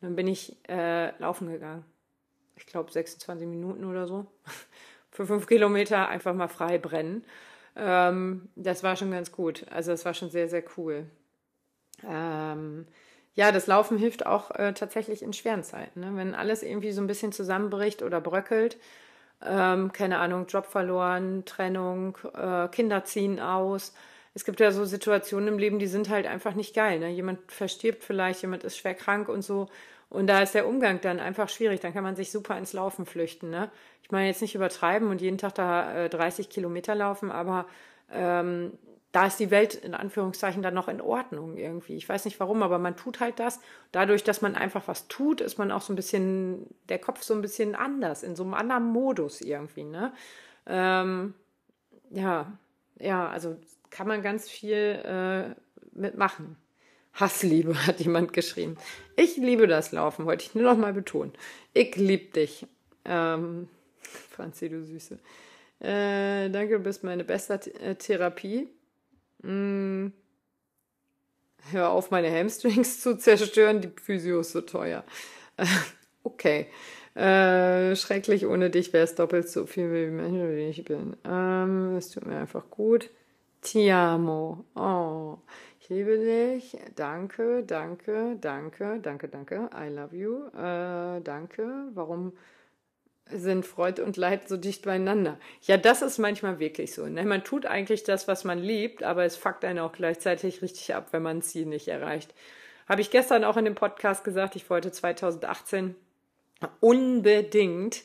Dann 0.00 0.16
bin 0.16 0.26
ich 0.26 0.56
äh, 0.68 1.16
laufen 1.18 1.50
gegangen. 1.50 1.84
Ich 2.56 2.66
glaube 2.66 2.90
26 2.90 3.46
Minuten 3.46 3.84
oder 3.84 4.06
so. 4.06 4.26
Für 5.10 5.26
fünf 5.26 5.46
Kilometer 5.46 6.08
einfach 6.08 6.34
mal 6.34 6.48
frei 6.48 6.78
brennen. 6.78 7.24
Ähm, 7.76 8.48
das 8.56 8.82
war 8.82 8.96
schon 8.96 9.10
ganz 9.10 9.32
gut. 9.32 9.66
Also 9.70 9.90
das 9.90 10.04
war 10.04 10.14
schon 10.14 10.30
sehr, 10.30 10.48
sehr 10.48 10.64
cool. 10.76 11.06
Ähm, 12.06 12.86
ja, 13.34 13.52
das 13.52 13.66
Laufen 13.66 13.96
hilft 13.96 14.26
auch 14.26 14.50
äh, 14.52 14.72
tatsächlich 14.74 15.22
in 15.22 15.32
schweren 15.32 15.62
Zeiten. 15.62 16.00
Ne? 16.00 16.12
Wenn 16.14 16.34
alles 16.34 16.62
irgendwie 16.62 16.92
so 16.92 17.00
ein 17.00 17.06
bisschen 17.06 17.32
zusammenbricht 17.32 18.02
oder 18.02 18.20
bröckelt, 18.20 18.78
ähm, 19.44 19.92
keine 19.92 20.18
Ahnung, 20.18 20.46
Job 20.46 20.66
verloren, 20.66 21.44
Trennung, 21.44 22.16
äh, 22.34 22.68
Kinder 22.68 23.04
ziehen 23.04 23.40
aus. 23.40 23.94
Es 24.34 24.44
gibt 24.44 24.60
ja 24.60 24.70
so 24.72 24.84
Situationen 24.84 25.48
im 25.48 25.58
Leben, 25.58 25.78
die 25.78 25.86
sind 25.86 26.08
halt 26.08 26.26
einfach 26.26 26.54
nicht 26.54 26.74
geil. 26.74 26.98
Ne? 26.98 27.10
Jemand 27.10 27.52
verstirbt 27.52 28.02
vielleicht, 28.02 28.42
jemand 28.42 28.64
ist 28.64 28.78
schwer 28.78 28.94
krank 28.94 29.28
und 29.28 29.42
so. 29.42 29.68
Und 30.08 30.26
da 30.26 30.42
ist 30.42 30.54
der 30.54 30.66
Umgang 30.66 31.00
dann 31.00 31.20
einfach 31.20 31.48
schwierig. 31.48 31.80
Dann 31.80 31.92
kann 31.92 32.04
man 32.04 32.16
sich 32.16 32.30
super 32.30 32.56
ins 32.56 32.72
Laufen 32.72 33.06
flüchten. 33.06 33.50
Ne? 33.50 33.70
Ich 34.02 34.10
meine 34.10 34.28
jetzt 34.28 34.42
nicht 34.42 34.54
übertreiben 34.54 35.08
und 35.08 35.20
jeden 35.20 35.38
Tag 35.38 35.54
da 35.54 36.04
äh, 36.04 36.08
30 36.08 36.48
Kilometer 36.48 36.94
laufen, 36.94 37.30
aber 37.30 37.66
ähm, 38.10 38.72
da 39.12 39.26
ist 39.26 39.38
die 39.38 39.50
Welt 39.50 39.74
in 39.74 39.94
Anführungszeichen 39.94 40.62
dann 40.62 40.72
noch 40.72 40.88
in 40.88 41.02
Ordnung 41.02 41.58
irgendwie. 41.58 41.96
Ich 41.96 42.08
weiß 42.08 42.24
nicht 42.24 42.40
warum, 42.40 42.62
aber 42.62 42.78
man 42.78 42.96
tut 42.96 43.20
halt 43.20 43.38
das. 43.38 43.60
Dadurch, 43.92 44.24
dass 44.24 44.40
man 44.40 44.54
einfach 44.54 44.88
was 44.88 45.06
tut, 45.06 45.42
ist 45.42 45.58
man 45.58 45.70
auch 45.70 45.82
so 45.82 45.92
ein 45.92 45.96
bisschen, 45.96 46.66
der 46.88 46.98
Kopf 46.98 47.22
so 47.22 47.34
ein 47.34 47.42
bisschen 47.42 47.74
anders, 47.74 48.22
in 48.22 48.34
so 48.34 48.42
einem 48.42 48.54
anderen 48.54 48.84
Modus 48.84 49.42
irgendwie. 49.42 49.84
Ne? 49.84 50.14
Ähm, 50.66 51.34
ja, 52.10 52.58
ja, 52.98 53.28
also 53.28 53.56
kann 53.90 54.08
man 54.08 54.22
ganz 54.22 54.48
viel 54.48 54.74
äh, 55.04 55.54
mitmachen. 55.92 56.56
Hassliebe, 57.12 57.74
hat 57.86 58.00
jemand 58.00 58.32
geschrieben. 58.32 58.78
Ich 59.16 59.36
liebe 59.36 59.66
das 59.66 59.92
Laufen, 59.92 60.24
wollte 60.24 60.46
ich 60.46 60.54
nur 60.54 60.64
noch 60.64 60.78
mal 60.78 60.94
betonen. 60.94 61.34
Ich 61.74 61.96
liebe 61.96 62.32
dich. 62.32 62.66
Ähm, 63.04 63.68
Franzi, 64.30 64.70
du 64.70 64.82
Süße. 64.82 65.18
Äh, 65.80 66.48
danke, 66.48 66.78
du 66.78 66.78
bist 66.78 67.04
meine 67.04 67.24
beste 67.24 67.60
Therapie. 67.98 68.70
Mm. 69.42 70.08
Hör 71.70 71.90
auf, 71.90 72.10
meine 72.10 72.30
Hamstrings 72.30 73.00
zu 73.02 73.16
zerstören, 73.16 73.80
die 73.80 73.90
Physio 74.00 74.40
ist 74.40 74.52
so 74.52 74.60
teuer. 74.60 75.04
Okay. 76.24 76.68
Äh, 77.16 77.96
schrecklich, 77.96 78.46
ohne 78.46 78.70
dich 78.70 78.92
wäre 78.92 79.02
es 79.02 79.16
doppelt 79.16 79.48
so 79.48 79.66
viel, 79.66 79.90
wie 79.92 80.68
ich 80.68 80.84
bin. 80.84 81.16
Ähm, 81.24 81.96
es 81.96 82.10
tut 82.10 82.26
mir 82.26 82.36
einfach 82.36 82.70
gut. 82.70 83.10
Ti 83.60 83.90
amo. 83.90 84.64
Oh. 84.76 85.38
Ich 85.80 85.88
liebe 85.88 86.16
dich. 86.16 86.78
Danke, 86.94 87.64
danke, 87.64 88.36
danke, 88.40 89.00
danke, 89.02 89.26
danke. 89.26 89.68
I 89.74 89.88
love 89.88 90.16
you. 90.16 90.46
Äh, 90.56 91.20
danke. 91.22 91.88
Warum 91.92 92.32
sind 93.30 93.66
Freude 93.66 94.04
und 94.04 94.16
Leid 94.16 94.48
so 94.48 94.56
dicht 94.56 94.82
beieinander? 94.84 95.38
Ja, 95.62 95.76
das 95.76 96.02
ist 96.02 96.18
manchmal 96.18 96.58
wirklich 96.58 96.92
so. 96.92 97.06
Ne? 97.06 97.24
Man 97.24 97.44
tut 97.44 97.66
eigentlich 97.66 98.04
das, 98.04 98.28
was 98.28 98.44
man 98.44 98.58
liebt, 98.58 99.02
aber 99.02 99.24
es 99.24 99.36
fuckt 99.36 99.64
einen 99.64 99.78
auch 99.78 99.92
gleichzeitig 99.92 100.62
richtig 100.62 100.94
ab, 100.94 101.08
wenn 101.12 101.22
man 101.22 101.38
ein 101.38 101.42
Ziel 101.42 101.66
nicht 101.66 101.88
erreicht. 101.88 102.34
Habe 102.88 103.00
ich 103.00 103.10
gestern 103.10 103.44
auch 103.44 103.56
in 103.56 103.64
dem 103.64 103.74
Podcast 103.74 104.24
gesagt, 104.24 104.56
ich 104.56 104.68
wollte 104.68 104.92
2018 104.92 105.94
unbedingt 106.80 108.02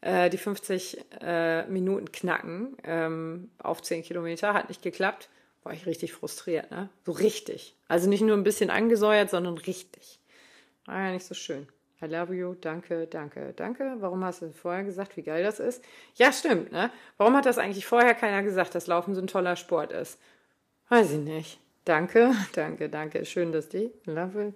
äh, 0.00 0.30
die 0.30 0.38
50 0.38 1.04
äh, 1.20 1.66
Minuten 1.66 2.10
knacken 2.12 2.76
ähm, 2.84 3.50
auf 3.58 3.82
10 3.82 4.02
Kilometer. 4.02 4.54
Hat 4.54 4.68
nicht 4.68 4.82
geklappt 4.82 5.28
war 5.62 5.72
ich 5.72 5.86
richtig 5.86 6.12
frustriert, 6.12 6.70
ne? 6.70 6.88
So 7.04 7.12
richtig. 7.12 7.74
Also 7.88 8.08
nicht 8.08 8.22
nur 8.22 8.36
ein 8.36 8.44
bisschen 8.44 8.70
angesäuert, 8.70 9.30
sondern 9.30 9.58
richtig. 9.58 10.18
War 10.86 11.00
ja 11.00 11.12
nicht 11.12 11.26
so 11.26 11.34
schön. 11.34 11.68
I 12.02 12.06
love 12.06 12.34
you, 12.34 12.54
danke, 12.54 13.06
danke, 13.06 13.52
danke. 13.54 13.96
Warum 13.98 14.24
hast 14.24 14.40
du 14.40 14.52
vorher 14.52 14.84
gesagt, 14.84 15.16
wie 15.16 15.22
geil 15.22 15.42
das 15.42 15.60
ist? 15.60 15.84
Ja, 16.14 16.32
stimmt, 16.32 16.72
ne? 16.72 16.90
Warum 17.18 17.36
hat 17.36 17.44
das 17.44 17.58
eigentlich 17.58 17.86
vorher 17.86 18.14
keiner 18.14 18.42
gesagt, 18.42 18.74
dass 18.74 18.86
Laufen 18.86 19.14
so 19.14 19.20
ein 19.20 19.26
toller 19.26 19.56
Sport 19.56 19.92
ist? 19.92 20.18
Weiß 20.88 21.12
ich 21.12 21.18
nicht. 21.18 21.60
Danke, 21.84 22.32
danke, 22.54 22.88
danke. 22.88 23.24
Schön, 23.24 23.52
dass 23.52 23.68
die 23.68 23.90
Love 24.06 24.52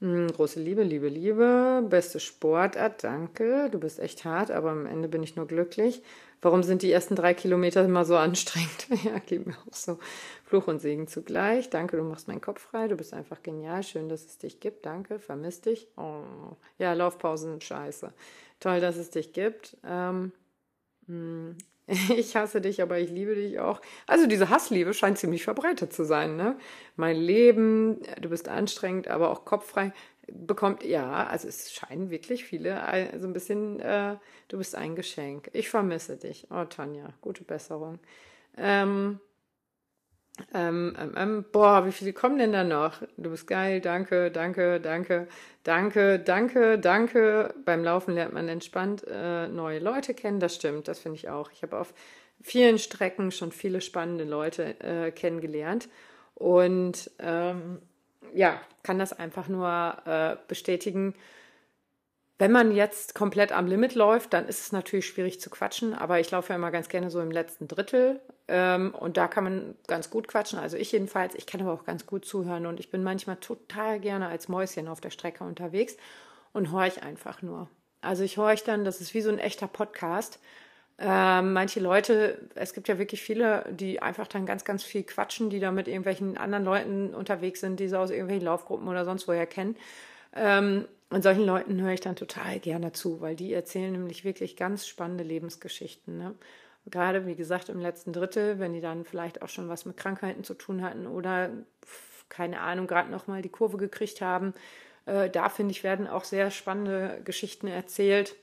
hm, 0.00 0.32
große 0.32 0.58
Liebe, 0.58 0.82
Liebe, 0.82 1.08
Liebe. 1.08 1.84
Beste 1.88 2.20
Sportart, 2.20 3.04
danke. 3.04 3.68
Du 3.70 3.78
bist 3.78 4.00
echt 4.00 4.24
hart, 4.24 4.50
aber 4.50 4.70
am 4.70 4.86
Ende 4.86 5.08
bin 5.08 5.22
ich 5.22 5.36
nur 5.36 5.46
glücklich. 5.46 6.02
Warum 6.42 6.62
sind 6.62 6.82
die 6.82 6.90
ersten 6.90 7.16
drei 7.16 7.34
Kilometer 7.34 7.84
immer 7.84 8.04
so 8.04 8.16
anstrengend? 8.16 8.86
ja, 9.04 9.18
geht 9.18 9.46
mir 9.46 9.54
auch 9.68 9.74
so. 9.74 9.98
Fluch 10.44 10.68
und 10.68 10.80
Segen 10.80 11.06
zugleich. 11.06 11.68
Danke, 11.68 11.96
du 11.96 12.02
machst 12.02 12.28
meinen 12.28 12.40
Kopf 12.40 12.62
frei. 12.62 12.88
Du 12.88 12.96
bist 12.96 13.12
einfach 13.12 13.42
genial. 13.42 13.82
Schön, 13.82 14.08
dass 14.08 14.24
es 14.24 14.38
dich 14.38 14.58
gibt. 14.58 14.86
Danke, 14.86 15.18
vermisst 15.18 15.66
dich. 15.66 15.88
Oh. 15.96 16.56
Ja, 16.78 16.94
Laufpausen 16.94 17.60
scheiße. 17.60 18.12
Toll, 18.58 18.80
dass 18.80 18.96
es 18.96 19.10
dich 19.10 19.32
gibt. 19.32 19.76
Ähm, 19.84 20.32
hm. 21.06 21.56
ich 22.16 22.36
hasse 22.36 22.60
dich, 22.60 22.82
aber 22.82 22.98
ich 22.98 23.10
liebe 23.10 23.34
dich 23.34 23.58
auch. 23.58 23.80
Also 24.06 24.26
diese 24.26 24.48
Hassliebe 24.48 24.94
scheint 24.94 25.18
ziemlich 25.18 25.44
verbreitet 25.44 25.92
zu 25.92 26.04
sein. 26.04 26.36
Ne? 26.36 26.56
Mein 26.96 27.16
Leben, 27.16 28.00
du 28.20 28.30
bist 28.30 28.48
anstrengend, 28.48 29.08
aber 29.08 29.30
auch 29.30 29.44
kopffrei 29.44 29.92
bekommt, 30.32 30.84
ja, 30.84 31.26
also 31.26 31.48
es 31.48 31.72
scheinen 31.72 32.10
wirklich 32.10 32.44
viele 32.44 32.74
so 32.74 32.80
also 32.80 33.26
ein 33.26 33.32
bisschen, 33.32 33.80
äh, 33.80 34.16
du 34.48 34.58
bist 34.58 34.76
ein 34.76 34.94
Geschenk. 34.94 35.50
Ich 35.52 35.68
vermisse 35.68 36.16
dich. 36.16 36.46
Oh, 36.50 36.64
Tanja, 36.64 37.08
gute 37.20 37.42
Besserung. 37.42 37.98
Ähm, 38.56 39.18
ähm, 40.54 40.96
ähm, 40.98 41.14
ähm, 41.16 41.44
boah, 41.52 41.86
wie 41.86 41.92
viele 41.92 42.12
kommen 42.12 42.38
denn 42.38 42.52
da 42.52 42.64
noch? 42.64 43.02
Du 43.16 43.30
bist 43.30 43.46
geil, 43.46 43.80
danke, 43.80 44.30
danke, 44.30 44.80
danke, 44.80 45.28
danke, 45.64 46.18
danke, 46.18 46.78
danke. 46.78 47.54
Beim 47.64 47.84
Laufen 47.84 48.14
lernt 48.14 48.32
man 48.32 48.48
entspannt 48.48 49.04
äh, 49.10 49.48
neue 49.48 49.78
Leute 49.78 50.14
kennen, 50.14 50.40
das 50.40 50.54
stimmt, 50.54 50.88
das 50.88 50.98
finde 50.98 51.16
ich 51.16 51.28
auch. 51.28 51.50
Ich 51.52 51.62
habe 51.62 51.78
auf 51.78 51.92
vielen 52.42 52.78
Strecken 52.78 53.30
schon 53.30 53.52
viele 53.52 53.80
spannende 53.80 54.24
Leute 54.24 54.80
äh, 54.80 55.10
kennengelernt 55.10 55.88
und 56.34 57.10
ähm, 57.18 57.80
ja, 58.34 58.60
kann 58.82 58.98
das 58.98 59.12
einfach 59.12 59.48
nur 59.48 59.96
äh, 60.06 60.36
bestätigen. 60.48 61.14
Wenn 62.40 62.52
man 62.52 62.72
jetzt 62.72 63.14
komplett 63.14 63.52
am 63.52 63.66
Limit 63.66 63.94
läuft, 63.94 64.32
dann 64.32 64.48
ist 64.48 64.60
es 64.60 64.72
natürlich 64.72 65.06
schwierig 65.06 65.42
zu 65.42 65.50
quatschen, 65.50 65.92
aber 65.92 66.20
ich 66.20 66.30
laufe 66.30 66.48
ja 66.48 66.56
immer 66.56 66.70
ganz 66.70 66.88
gerne 66.88 67.10
so 67.10 67.20
im 67.20 67.30
letzten 67.30 67.68
Drittel 67.68 68.18
ähm, 68.48 68.94
und 68.94 69.18
da 69.18 69.28
kann 69.28 69.44
man 69.44 69.74
ganz 69.86 70.08
gut 70.08 70.26
quatschen. 70.26 70.58
Also 70.58 70.78
ich 70.78 70.90
jedenfalls, 70.90 71.34
ich 71.34 71.44
kann 71.44 71.60
aber 71.60 71.74
auch 71.74 71.84
ganz 71.84 72.06
gut 72.06 72.24
zuhören 72.24 72.64
und 72.64 72.80
ich 72.80 72.90
bin 72.90 73.02
manchmal 73.02 73.36
total 73.36 74.00
gerne 74.00 74.28
als 74.28 74.48
Mäuschen 74.48 74.88
auf 74.88 75.02
der 75.02 75.10
Strecke 75.10 75.44
unterwegs 75.44 75.98
und 76.54 76.72
horch 76.72 77.02
einfach 77.02 77.42
nur. 77.42 77.68
Also 78.00 78.24
ich 78.24 78.38
horch 78.38 78.64
dann, 78.64 78.86
das 78.86 79.02
ist 79.02 79.12
wie 79.12 79.20
so 79.20 79.28
ein 79.28 79.38
echter 79.38 79.66
Podcast 79.66 80.40
ähm, 81.02 81.54
manche 81.54 81.80
Leute, 81.80 82.38
es 82.54 82.74
gibt 82.74 82.86
ja 82.86 82.98
wirklich 82.98 83.22
viele, 83.22 83.64
die 83.70 84.02
einfach 84.02 84.26
dann 84.26 84.44
ganz, 84.44 84.64
ganz 84.64 84.84
viel 84.84 85.02
quatschen, 85.02 85.48
die 85.48 85.58
da 85.58 85.72
mit 85.72 85.88
irgendwelchen 85.88 86.36
anderen 86.36 86.62
Leuten 86.62 87.14
unterwegs 87.14 87.60
sind, 87.60 87.80
die 87.80 87.88
sie 87.88 87.98
aus 87.98 88.10
irgendwelchen 88.10 88.44
Laufgruppen 88.44 88.86
oder 88.86 89.06
sonst 89.06 89.26
woher 89.26 89.46
kennen. 89.46 89.76
Ähm, 90.34 90.86
und 91.10 91.22
solchen 91.22 91.44
Leuten 91.44 91.80
höre 91.80 91.92
ich 91.92 92.00
dann 92.00 92.16
total 92.16 92.60
gerne 92.60 92.92
zu, 92.92 93.20
weil 93.20 93.34
die 93.34 93.52
erzählen 93.52 93.92
nämlich 93.92 94.24
wirklich 94.24 94.56
ganz 94.56 94.86
spannende 94.86 95.24
Lebensgeschichten. 95.24 96.16
Ne? 96.16 96.34
Gerade, 96.86 97.26
wie 97.26 97.34
gesagt, 97.34 97.68
im 97.68 97.80
letzten 97.80 98.12
Drittel, 98.12 98.58
wenn 98.58 98.72
die 98.72 98.80
dann 98.80 99.04
vielleicht 99.04 99.42
auch 99.42 99.48
schon 99.48 99.68
was 99.68 99.84
mit 99.84 99.96
Krankheiten 99.96 100.44
zu 100.44 100.54
tun 100.54 100.82
hatten 100.82 101.06
oder 101.06 101.50
keine 102.28 102.60
Ahnung, 102.60 102.86
gerade 102.86 103.10
noch 103.10 103.26
mal 103.26 103.42
die 103.42 103.48
Kurve 103.48 103.76
gekriegt 103.76 104.20
haben. 104.20 104.54
Äh, 105.06 105.30
da 105.30 105.48
finde 105.48 105.72
ich, 105.72 105.82
werden 105.82 106.06
auch 106.06 106.24
sehr 106.24 106.52
spannende 106.52 107.20
Geschichten 107.24 107.66
erzählt 107.66 108.36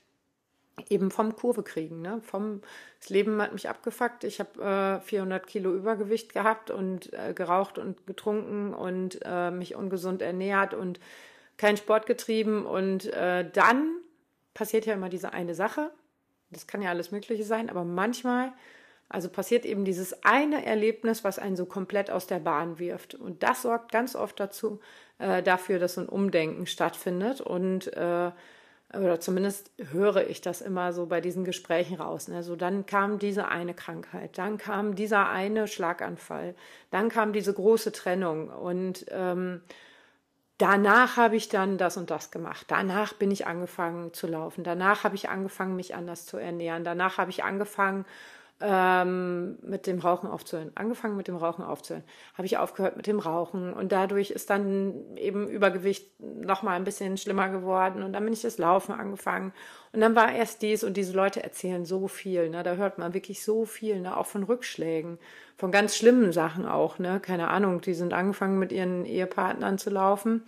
eben 0.88 1.10
vom 1.10 1.36
Kurve 1.36 1.62
kriegen. 1.62 2.02
Ne? 2.02 2.20
Vom, 2.22 2.60
das 3.00 3.10
Leben 3.10 3.40
hat 3.42 3.52
mich 3.52 3.68
abgefuckt. 3.68 4.24
Ich 4.24 4.40
habe 4.40 5.00
äh, 5.02 5.06
400 5.06 5.46
Kilo 5.46 5.74
Übergewicht 5.74 6.32
gehabt 6.32 6.70
und 6.70 7.12
äh, 7.12 7.32
geraucht 7.34 7.78
und 7.78 8.06
getrunken 8.06 8.74
und 8.74 9.20
äh, 9.24 9.50
mich 9.50 9.74
ungesund 9.74 10.22
ernährt 10.22 10.74
und 10.74 11.00
keinen 11.58 11.76
Sport 11.76 12.06
getrieben. 12.06 12.64
Und 12.64 13.12
äh, 13.12 13.48
dann 13.50 13.98
passiert 14.54 14.86
ja 14.86 14.94
immer 14.94 15.10
diese 15.10 15.34
eine 15.34 15.54
Sache. 15.54 15.90
Das 16.50 16.66
kann 16.66 16.80
ja 16.80 16.88
alles 16.90 17.10
Mögliche 17.10 17.44
sein, 17.44 17.68
aber 17.68 17.84
manchmal, 17.84 18.52
also 19.10 19.28
passiert 19.28 19.66
eben 19.66 19.84
dieses 19.84 20.24
eine 20.24 20.64
Erlebnis, 20.64 21.22
was 21.22 21.38
einen 21.38 21.56
so 21.56 21.66
komplett 21.66 22.10
aus 22.10 22.26
der 22.26 22.38
Bahn 22.38 22.78
wirft. 22.78 23.14
Und 23.14 23.42
das 23.42 23.62
sorgt 23.62 23.92
ganz 23.92 24.16
oft 24.16 24.40
dazu, 24.40 24.80
äh, 25.18 25.42
dafür, 25.42 25.78
dass 25.78 25.94
so 25.94 26.00
ein 26.00 26.08
Umdenken 26.08 26.66
stattfindet 26.66 27.42
und 27.42 27.92
äh, 27.94 28.30
oder 28.94 29.20
zumindest 29.20 29.70
höre 29.92 30.28
ich 30.28 30.40
das 30.40 30.62
immer 30.62 30.94
so 30.94 31.06
bei 31.06 31.20
diesen 31.20 31.44
Gesprächen 31.44 32.00
raus. 32.00 32.28
Ne? 32.28 32.42
So, 32.42 32.56
dann 32.56 32.86
kam 32.86 33.18
diese 33.18 33.48
eine 33.48 33.74
Krankheit, 33.74 34.38
dann 34.38 34.56
kam 34.56 34.94
dieser 34.94 35.28
eine 35.28 35.68
Schlaganfall, 35.68 36.54
dann 36.90 37.10
kam 37.10 37.34
diese 37.34 37.52
große 37.52 37.92
Trennung 37.92 38.48
und 38.48 39.04
ähm, 39.10 39.60
danach 40.58 41.16
habe 41.16 41.36
ich 41.36 41.48
dann 41.48 41.78
das 41.78 41.96
und 41.96 42.10
das 42.10 42.30
gemacht. 42.30 42.66
Danach 42.68 43.14
bin 43.14 43.30
ich 43.30 43.46
angefangen 43.46 44.12
zu 44.12 44.26
laufen. 44.26 44.64
Danach 44.64 45.04
habe 45.04 45.14
ich 45.14 45.28
angefangen, 45.28 45.76
mich 45.76 45.94
anders 45.94 46.26
zu 46.26 46.36
ernähren. 46.36 46.84
Danach 46.84 47.18
habe 47.18 47.30
ich 47.30 47.44
angefangen, 47.44 48.04
ähm, 48.60 49.56
mit 49.62 49.86
dem 49.86 50.00
Rauchen 50.00 50.28
aufzuhören. 50.28 50.72
Angefangen 50.74 51.16
mit 51.16 51.28
dem 51.28 51.36
Rauchen 51.36 51.64
aufzuhören. 51.64 52.04
Habe 52.34 52.46
ich 52.46 52.58
aufgehört 52.58 52.96
mit 52.96 53.06
dem 53.06 53.20
Rauchen 53.20 53.72
und 53.72 53.92
dadurch 53.92 54.30
ist 54.30 54.50
dann 54.50 55.16
eben 55.16 55.48
Übergewicht 55.48 56.18
noch 56.18 56.62
mal 56.62 56.72
ein 56.72 56.84
bisschen 56.84 57.16
schlimmer 57.16 57.48
geworden 57.50 58.02
und 58.02 58.12
dann 58.12 58.24
bin 58.24 58.32
ich 58.32 58.42
das 58.42 58.58
Laufen 58.58 58.92
angefangen 58.92 59.52
und 59.92 60.00
dann 60.00 60.16
war 60.16 60.32
erst 60.32 60.62
dies 60.62 60.82
und 60.82 60.96
diese 60.96 61.12
Leute 61.12 61.42
erzählen 61.42 61.84
so 61.84 62.08
viel, 62.08 62.50
ne? 62.50 62.62
Da 62.64 62.74
hört 62.74 62.98
man 62.98 63.14
wirklich 63.14 63.44
so 63.44 63.64
viel, 63.64 64.00
ne? 64.00 64.16
Auch 64.16 64.26
von 64.26 64.42
Rückschlägen, 64.42 65.18
von 65.56 65.70
ganz 65.70 65.96
schlimmen 65.96 66.32
Sachen 66.32 66.66
auch, 66.66 66.98
ne? 66.98 67.20
Keine 67.20 67.48
Ahnung, 67.48 67.80
die 67.80 67.94
sind 67.94 68.12
angefangen 68.12 68.58
mit 68.58 68.72
ihren 68.72 69.04
Ehepartnern 69.04 69.78
zu 69.78 69.90
laufen 69.90 70.42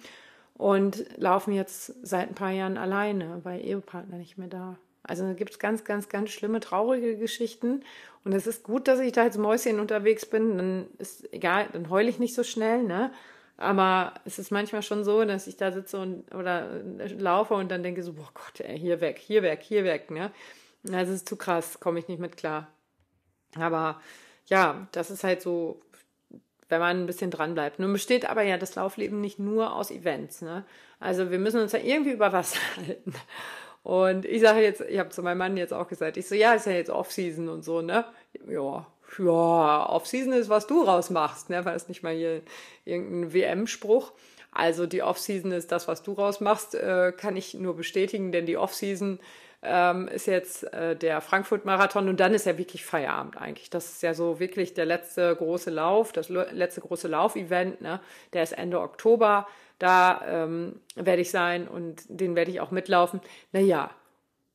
und 0.55 1.05
laufen 1.17 1.53
jetzt 1.53 1.95
seit 2.03 2.29
ein 2.29 2.35
paar 2.35 2.51
Jahren 2.51 2.77
alleine, 2.77 3.41
weil 3.45 3.65
Ehepartner 3.65 4.19
nicht 4.19 4.37
mehr 4.37 4.49
da. 4.49 4.79
Also 5.03 5.27
da 5.27 5.33
gibt 5.33 5.53
es 5.53 5.59
ganz, 5.59 5.85
ganz, 5.85 6.09
ganz 6.09 6.31
schlimme, 6.31 6.61
traurige 6.61 7.17
Geschichten. 7.17 7.83
Und 8.25 8.33
es 8.33 8.47
ist 8.47 8.63
gut, 8.63 8.87
dass 8.87 9.01
ich 9.01 9.13
da 9.13 9.23
als 9.23 9.39
Mäuschen 9.39 9.81
unterwegs 9.81 10.27
bin. 10.27 10.57
Dann 10.57 10.87
ist 10.99 11.33
egal, 11.33 11.69
dann 11.73 11.91
heule 11.91 12.11
ich 12.11 12.19
nicht 12.19 12.35
so 12.35 12.43
schnell, 12.43 12.83
ne? 12.83 13.13
Aber 13.57 14.15
es 14.25 14.39
ist 14.39 14.51
manchmal 14.51 14.83
schon 14.83 15.05
so, 15.05 15.23
dass 15.25 15.47
ich 15.47 15.57
da 15.57 15.71
sitze 15.71 15.99
und 15.99 16.35
oder 16.35 16.83
laufe 17.19 17.55
und 17.55 17.71
dann 17.71 17.83
denke 17.83 18.03
so, 18.03 18.15
boah 18.15 18.31
Gott, 18.33 18.61
ey, 18.61 18.79
hier 18.79 19.03
weg, 19.03 19.19
hier 19.19 19.43
weg, 19.43 19.61
hier 19.63 19.85
weg, 19.85 20.11
ne? 20.11 20.31
Also 20.91 21.13
ist 21.13 21.29
zu 21.29 21.37
krass, 21.37 21.79
komme 21.79 21.99
ich 21.99 22.09
nicht 22.09 22.21
mit 22.21 22.39
klar. 22.39 22.69
Aber 23.57 24.01
ja, 24.47 24.89
das 24.93 25.11
ist 25.11 25.25
halt 25.25 25.43
so, 25.43 25.83
wenn 26.71 26.81
man 26.81 27.03
ein 27.03 27.07
bisschen 27.07 27.31
dran 27.31 27.55
bleibt. 27.55 27.79
Nun 27.79 27.93
besteht 27.93 28.29
aber 28.29 28.43
ja 28.43 28.57
das 28.57 28.77
Laufleben 28.77 29.21
nicht 29.21 29.39
nur 29.39 29.75
aus 29.75 29.91
Events, 29.91 30.41
ne? 30.41 30.65
Also 30.99 31.31
wir 31.31 31.39
müssen 31.39 31.61
uns 31.61 31.73
ja 31.73 31.81
irgendwie 31.81 32.13
über 32.13 32.33
Wasser 32.33 32.59
halten. 32.77 33.15
Und 33.83 34.27
ich 34.27 34.43
sage 34.43 34.61
jetzt, 34.61 34.83
ich 34.83 34.99
habe 34.99 35.09
zu 35.11 35.23
meinem 35.23 35.39
Mann 35.39 35.57
jetzt 35.57 35.73
auch 35.73 35.89
gesagt, 35.89 36.17
ich 36.17 36.29
so, 36.29 36.35
ja, 36.35 36.53
ist 36.53 36.67
ja 36.67 36.73
jetzt 36.73 36.91
Off-Season 36.91 37.49
und 37.49 37.65
so, 37.65 37.81
ne? 37.81 38.05
Ja, 38.49 38.87
ja, 39.19 39.87
Off-Season 39.89 40.33
ist, 40.33 40.49
was 40.49 40.67
du 40.67 40.83
rausmachst, 40.83 41.51
ne? 41.51 41.65
Weil 41.65 41.77
es 41.77 41.89
nicht 41.89 42.03
mal 42.03 42.15
hier 42.15 42.43
irgendein 42.85 43.33
WM-Spruch. 43.33 44.13
Also 44.53 44.87
die 44.87 45.03
Off-Season 45.03 45.53
ist 45.53 45.73
das, 45.73 45.89
was 45.89 46.03
du 46.03 46.13
rausmachst, 46.13 46.75
äh, 46.75 47.13
kann 47.17 47.37
ich 47.37 47.55
nur 47.55 47.77
bestätigen, 47.77 48.33
denn 48.33 48.47
die 48.47 48.57
Off-Season 48.57 49.21
ähm, 49.63 50.09
ist 50.09 50.27
jetzt 50.27 50.65
äh, 50.73 50.97
der 50.97 51.21
Frankfurt-Marathon 51.21 52.09
und 52.09 52.19
dann 52.19 52.35
ist 52.35 52.47
ja 52.47 52.59
wirklich 52.59 52.85
Feierabend 52.85 53.37
eigentlich. 53.37 53.71
Das 53.71 53.87
ist 53.93 54.03
ja 54.03 54.15
so 54.15 54.41
wirklich 54.41 54.75
der 54.75 54.87
letzte 54.87 55.35
große 55.37 55.71
Lauf, 55.71 56.13
das 56.13 56.29
letzte 56.29 56.81
große 56.81 57.09
Laufevent, 57.09 57.81
ne? 57.81 58.01
Der 58.33 58.43
ist 58.43 58.53
Ende 58.53 58.81
Oktober. 58.81 59.47
Da 59.81 60.45
ähm, 60.45 60.77
werde 60.95 61.23
ich 61.23 61.31
sein 61.31 61.67
und 61.67 62.03
den 62.09 62.37
werde 62.37 62.51
ich 62.51 62.61
auch 62.61 62.71
mitlaufen. 62.71 63.21
Naja, 63.51 63.91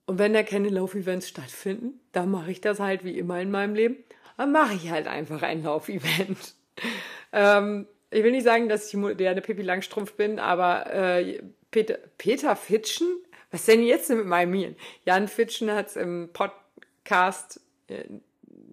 und 0.05 0.19
wenn 0.19 0.33
da 0.33 0.43
keine 0.43 0.69
Laufevents 0.69 1.27
stattfinden, 1.27 1.99
dann 2.11 2.29
mache 2.29 2.51
ich 2.51 2.61
das 2.61 2.79
halt 2.79 3.03
wie 3.03 3.17
immer 3.17 3.41
in 3.41 3.49
meinem 3.49 3.73
Leben. 3.73 3.97
Dann 4.37 4.51
mache 4.51 4.75
ich 4.75 4.91
halt 4.91 5.07
einfach 5.07 5.41
ein 5.41 5.63
Laufevent. 5.63 6.53
ähm, 7.33 7.87
ich 8.11 8.23
will 8.23 8.31
nicht 8.31 8.43
sagen, 8.43 8.69
dass 8.69 8.87
ich 8.87 8.93
moderne 8.93 9.41
Pippi 9.41 9.63
Langstrumpf 9.63 10.13
bin, 10.13 10.39
aber 10.39 10.93
äh, 10.93 11.41
Peter, 11.71 11.97
Peter 12.17 12.55
Fitschen? 12.55 13.07
Was 13.49 13.65
denn 13.65 13.83
jetzt 13.83 14.09
mit 14.11 14.25
meinem 14.25 14.53
Hirn? 14.53 14.75
Jan 15.05 15.27
Fitschen 15.27 15.71
hat 15.71 15.87
es 15.87 15.95
im 15.95 16.29
Podcast, 16.33 17.61
äh, 17.87 18.03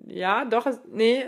ja, 0.07 0.45
doch, 0.45 0.67
nee, 0.93 1.25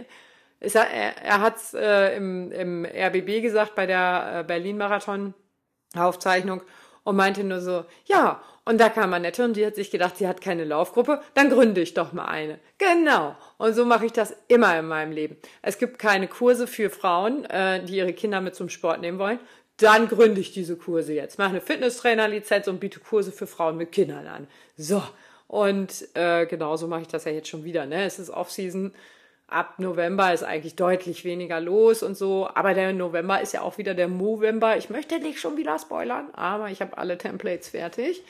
ist 0.64 0.76
er, 0.76 0.86
er 0.90 1.40
hat 1.40 1.56
es 1.56 1.74
äh, 1.74 2.16
im, 2.16 2.52
im 2.52 2.84
RBB 2.84 3.42
gesagt 3.42 3.74
bei 3.74 3.86
der 3.86 4.40
äh, 4.40 4.44
Berlin-Marathon-Aufzeichnung 4.44 6.62
und 7.04 7.16
meinte 7.16 7.44
nur 7.44 7.60
so, 7.60 7.84
ja, 8.06 8.42
und 8.64 8.80
da 8.80 8.88
kam 8.88 9.12
Annette 9.12 9.44
und 9.44 9.56
die 9.56 9.66
hat 9.66 9.74
sich 9.74 9.90
gedacht, 9.90 10.16
sie 10.16 10.26
hat 10.26 10.40
keine 10.40 10.64
Laufgruppe, 10.64 11.20
dann 11.34 11.50
gründe 11.50 11.82
ich 11.82 11.92
doch 11.92 12.12
mal 12.12 12.24
eine. 12.24 12.58
Genau. 12.78 13.36
Und 13.58 13.74
so 13.74 13.84
mache 13.84 14.06
ich 14.06 14.12
das 14.12 14.34
immer 14.48 14.78
in 14.78 14.86
meinem 14.86 15.12
Leben. 15.12 15.36
Es 15.60 15.78
gibt 15.78 15.98
keine 15.98 16.28
Kurse 16.28 16.66
für 16.66 16.88
Frauen, 16.88 17.44
äh, 17.44 17.84
die 17.84 17.96
ihre 17.96 18.14
Kinder 18.14 18.40
mit 18.40 18.54
zum 18.54 18.70
Sport 18.70 19.02
nehmen 19.02 19.18
wollen. 19.18 19.38
Dann 19.76 20.08
gründe 20.08 20.40
ich 20.40 20.52
diese 20.52 20.76
Kurse 20.76 21.12
jetzt. 21.12 21.38
Mache 21.38 21.50
eine 21.50 21.60
Fitnesstrainer-Lizenz 21.60 22.68
und 22.68 22.80
biete 22.80 23.00
Kurse 23.00 23.32
für 23.32 23.46
Frauen 23.46 23.76
mit 23.76 23.92
Kindern 23.92 24.26
an. 24.26 24.48
So. 24.76 25.02
Und 25.46 26.08
äh, 26.14 26.46
genauso 26.46 26.88
mache 26.88 27.02
ich 27.02 27.08
das 27.08 27.26
ja 27.26 27.32
jetzt 27.32 27.48
schon 27.48 27.64
wieder. 27.64 27.84
Ne? 27.84 28.04
Es 28.04 28.18
ist 28.18 28.30
Off-Season 28.30 28.94
ab 29.46 29.78
November 29.78 30.32
ist 30.32 30.42
eigentlich 30.42 30.76
deutlich 30.76 31.24
weniger 31.24 31.60
los 31.60 32.02
und 32.02 32.16
so. 32.16 32.48
Aber 32.54 32.74
der 32.74 32.92
November 32.92 33.40
ist 33.40 33.52
ja 33.52 33.62
auch 33.62 33.78
wieder 33.78 33.94
der 33.94 34.08
Movember. 34.08 34.76
Ich 34.76 34.90
möchte 34.90 35.18
nicht 35.18 35.40
schon 35.40 35.56
wieder 35.56 35.78
spoilern, 35.78 36.30
aber 36.32 36.70
ich 36.70 36.80
habe 36.80 36.98
alle 36.98 37.18
Templates 37.18 37.68
fertig. 37.68 38.22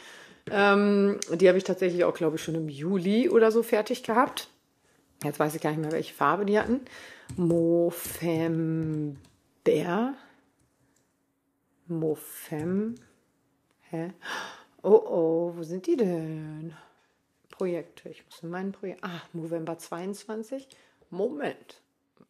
Ähm, 0.50 1.18
die 1.32 1.48
habe 1.48 1.58
ich 1.58 1.64
tatsächlich 1.64 2.04
auch, 2.04 2.14
glaube 2.14 2.36
ich, 2.36 2.42
schon 2.42 2.54
im 2.54 2.68
Juli 2.68 3.28
oder 3.30 3.50
so 3.50 3.62
fertig 3.62 4.02
gehabt. 4.02 4.48
Jetzt 5.22 5.40
weiß 5.40 5.54
ich 5.54 5.62
gar 5.62 5.70
nicht 5.70 5.80
mehr, 5.80 5.92
welche 5.92 6.12
Farbe 6.12 6.44
die 6.44 6.58
hatten. 6.58 6.80
Mofember. 7.36 9.16
Mofem. 11.86 12.94
Hä? 13.90 14.12
Oh 14.82 15.02
oh, 15.06 15.52
wo 15.56 15.62
sind 15.62 15.86
die 15.86 15.96
denn? 15.96 16.74
Projekte. 17.50 18.08
Ich 18.08 18.24
muss 18.26 18.42
in 18.42 18.50
meinen 18.50 18.72
Projekt. 18.72 19.02
Ah, 19.04 19.22
November 19.32 19.78
22. 19.78 20.68
Moment, 21.14 21.80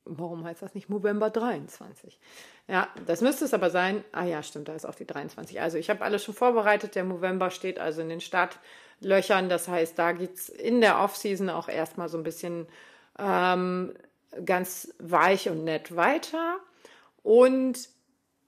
warum 0.05 0.45
heißt 0.45 0.62
das 0.62 0.74
nicht 0.74 0.89
November 0.89 1.30
23? 1.30 2.18
Ja, 2.68 2.89
das 3.07 3.20
müsste 3.20 3.45
es 3.45 3.55
aber 3.55 3.70
sein. 3.70 4.05
Ah 4.12 4.24
ja, 4.24 4.43
stimmt, 4.43 4.68
da 4.68 4.74
ist 4.74 4.87
auch 4.87 4.95
die 4.95 5.07
23. 5.07 5.61
Also 5.61 5.78
ich 5.78 5.91
habe 5.91 6.03
alles 6.03 6.24
schon 6.24 6.35
vorbereitet. 6.35 6.95
Der 6.95 7.05
November 7.05 7.51
steht 7.51 7.78
also 7.78 8.01
in 8.01 8.09
den 8.09 8.20
Startlöchern. 8.20 9.49
Das 9.49 9.68
heißt, 9.68 9.99
da 9.99 10.12
geht 10.12 10.35
es 10.35 10.49
in 10.49 10.80
der 10.80 11.01
Offseason 11.01 11.51
auch 11.51 11.68
erstmal 11.68 12.09
so 12.09 12.16
ein 12.16 12.24
bisschen 12.24 12.66
ähm, 13.18 13.95
ganz 14.45 14.95
weich 14.99 15.49
und 15.49 15.64
nett 15.64 15.95
weiter. 15.95 16.57
Und 17.22 17.89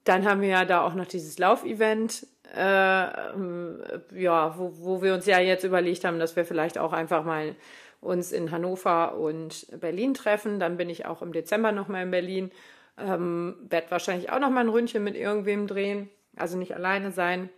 dann 0.05 0.25
haben 0.25 0.41
wir 0.41 0.49
ja 0.49 0.65
da 0.65 0.83
auch 0.83 0.95
noch 0.95 1.07
dieses 1.07 1.39
Laufevent, 1.39 2.27
äh, 2.55 2.59
ja, 2.59 4.55
wo, 4.57 4.73
wo 4.79 5.03
wir 5.03 5.15
uns 5.15 5.27
ja 5.27 5.41
jetzt 5.41 5.65
überlegt 5.65 6.05
haben, 6.05 6.19
dass 6.19 6.37
wir 6.37 6.45
vielleicht 6.45 6.79
auch 6.79 6.93
einfach 6.93 7.25
mal 7.25 7.57
uns 8.07 8.33
in 8.33 8.51
Hannover 8.51 9.17
und 9.17 9.67
Berlin 9.81 10.15
treffen. 10.15 10.59
Dann 10.61 10.77
bin 10.77 10.89
ich 10.89 11.07
auch 11.07 11.23
im 11.23 11.33
Dezember 11.33 11.73
nochmal 11.73 12.05
in 12.05 12.11
Berlin. 12.11 12.51
Ähm, 12.99 13.57
werde 13.69 13.91
wahrscheinlich 13.91 14.31
auch 14.31 14.39
nochmal 14.39 14.65
ein 14.65 14.71
Ründchen 14.71 15.05
mit 15.05 15.17
irgendwem 15.17 15.67
drehen, 15.67 16.09
also 16.37 16.57
nicht 16.57 16.75
alleine 16.75 17.11
sein. 17.11 17.51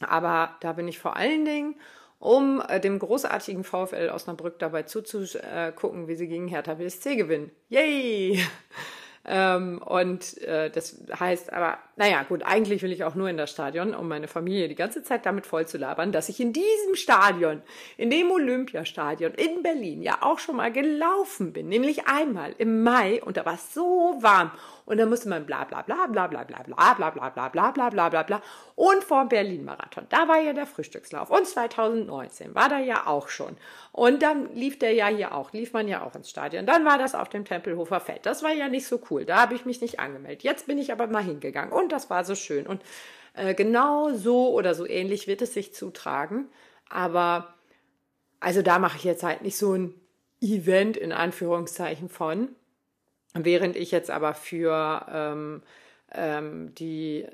Aber 0.00 0.56
da 0.60 0.72
bin 0.72 0.88
ich 0.88 0.98
vor 0.98 1.16
allen 1.16 1.44
Dingen, 1.44 1.76
um 2.18 2.62
äh, 2.68 2.80
dem 2.80 2.98
großartigen 2.98 3.64
VfL 3.64 4.10
Osnabrück 4.12 4.58
dabei 4.58 4.82
zuzugucken, 4.82 6.08
wie 6.08 6.16
sie 6.16 6.26
gegen 6.26 6.48
Hertha 6.48 6.74
BSC 6.74 7.16
gewinnen. 7.16 7.50
Yay! 7.68 8.44
Ähm, 9.26 9.82
und 9.84 10.38
äh, 10.42 10.70
das 10.70 10.98
heißt 11.18 11.52
aber, 11.52 11.78
naja, 11.96 12.22
gut, 12.22 12.42
eigentlich 12.42 12.82
will 12.82 12.90
ich 12.90 13.04
auch 13.04 13.14
nur 13.14 13.28
in 13.28 13.36
das 13.36 13.50
Stadion, 13.50 13.94
um 13.94 14.08
meine 14.08 14.28
Familie 14.28 14.66
die 14.68 14.74
ganze 14.74 15.02
Zeit 15.02 15.26
damit 15.26 15.46
voll 15.46 15.66
zu 15.66 15.76
labern, 15.76 16.10
dass 16.10 16.30
ich 16.30 16.40
in 16.40 16.54
diesem 16.54 16.94
Stadion, 16.94 17.60
in 17.98 18.08
dem 18.08 18.30
Olympiastadion 18.30 19.34
in 19.34 19.62
Berlin 19.62 20.00
ja 20.00 20.18
auch 20.22 20.38
schon 20.38 20.56
mal 20.56 20.72
gelaufen 20.72 21.52
bin, 21.52 21.68
nämlich 21.68 22.06
einmal 22.06 22.54
im 22.56 22.82
Mai 22.82 23.22
und 23.22 23.36
da 23.36 23.44
war 23.44 23.54
es 23.54 23.74
so 23.74 24.16
warm 24.20 24.52
und 24.90 24.98
dann 24.98 25.08
musste 25.08 25.28
man 25.28 25.46
bla 25.46 25.64
bla 25.64 25.82
bla 25.82 26.06
bla 26.06 26.26
bla 26.26 26.44
bla 26.44 26.62
bla 26.62 26.94
bla 26.94 26.94
bla 26.94 27.30
bla 27.30 27.48
bla 27.48 27.70
bla 27.70 27.90
bla 27.90 28.08
bla 28.08 28.22
bla 28.22 28.42
und 28.74 29.04
vor 29.04 29.26
Berlin-Marathon, 29.26 30.06
da 30.10 30.28
war 30.28 30.40
ja 30.40 30.52
der 30.52 30.66
Frühstückslauf 30.66 31.30
und 31.30 31.46
2019 31.46 32.54
war 32.54 32.68
da 32.68 32.78
ja 32.78 33.06
auch 33.06 33.28
schon 33.28 33.56
und 33.92 34.22
dann 34.22 34.54
lief 34.54 34.78
der 34.78 34.92
ja 34.92 35.06
hier 35.06 35.34
auch, 35.34 35.52
lief 35.52 35.72
man 35.72 35.88
ja 35.88 36.02
auch 36.02 36.14
ins 36.14 36.28
Stadion, 36.28 36.66
dann 36.66 36.84
war 36.84 36.98
das 36.98 37.14
auf 37.14 37.28
dem 37.28 37.44
Tempelhofer 37.44 38.00
Feld, 38.00 38.26
das 38.26 38.42
war 38.42 38.52
ja 38.52 38.68
nicht 38.68 38.86
so 38.86 39.00
cool. 39.10 39.24
Da 39.24 39.40
habe 39.40 39.54
ich 39.54 39.64
mich 39.64 39.80
nicht 39.80 40.00
angemeldet. 40.00 40.42
Jetzt 40.42 40.66
bin 40.66 40.78
ich 40.78 40.92
aber 40.92 41.06
mal 41.06 41.22
hingegangen 41.22 41.72
und 41.72 41.92
das 41.92 42.10
war 42.10 42.24
so 42.24 42.34
schön. 42.34 42.66
Und 42.66 42.82
äh, 43.34 43.54
genau 43.54 44.10
so 44.12 44.50
oder 44.50 44.74
so 44.74 44.86
ähnlich 44.86 45.26
wird 45.26 45.42
es 45.42 45.54
sich 45.54 45.74
zutragen. 45.74 46.48
Aber 46.88 47.54
also 48.40 48.62
da 48.62 48.78
mache 48.78 48.96
ich 48.96 49.04
jetzt 49.04 49.22
halt 49.22 49.42
nicht 49.42 49.56
so 49.56 49.74
ein 49.74 49.94
Event 50.40 50.96
in 50.96 51.12
Anführungszeichen 51.12 52.08
von. 52.08 52.48
Während 53.34 53.76
ich 53.76 53.90
jetzt 53.90 54.10
aber 54.10 54.34
für 54.34 55.06
ähm, 55.12 55.62
ähm, 56.12 56.74
die 56.74 57.26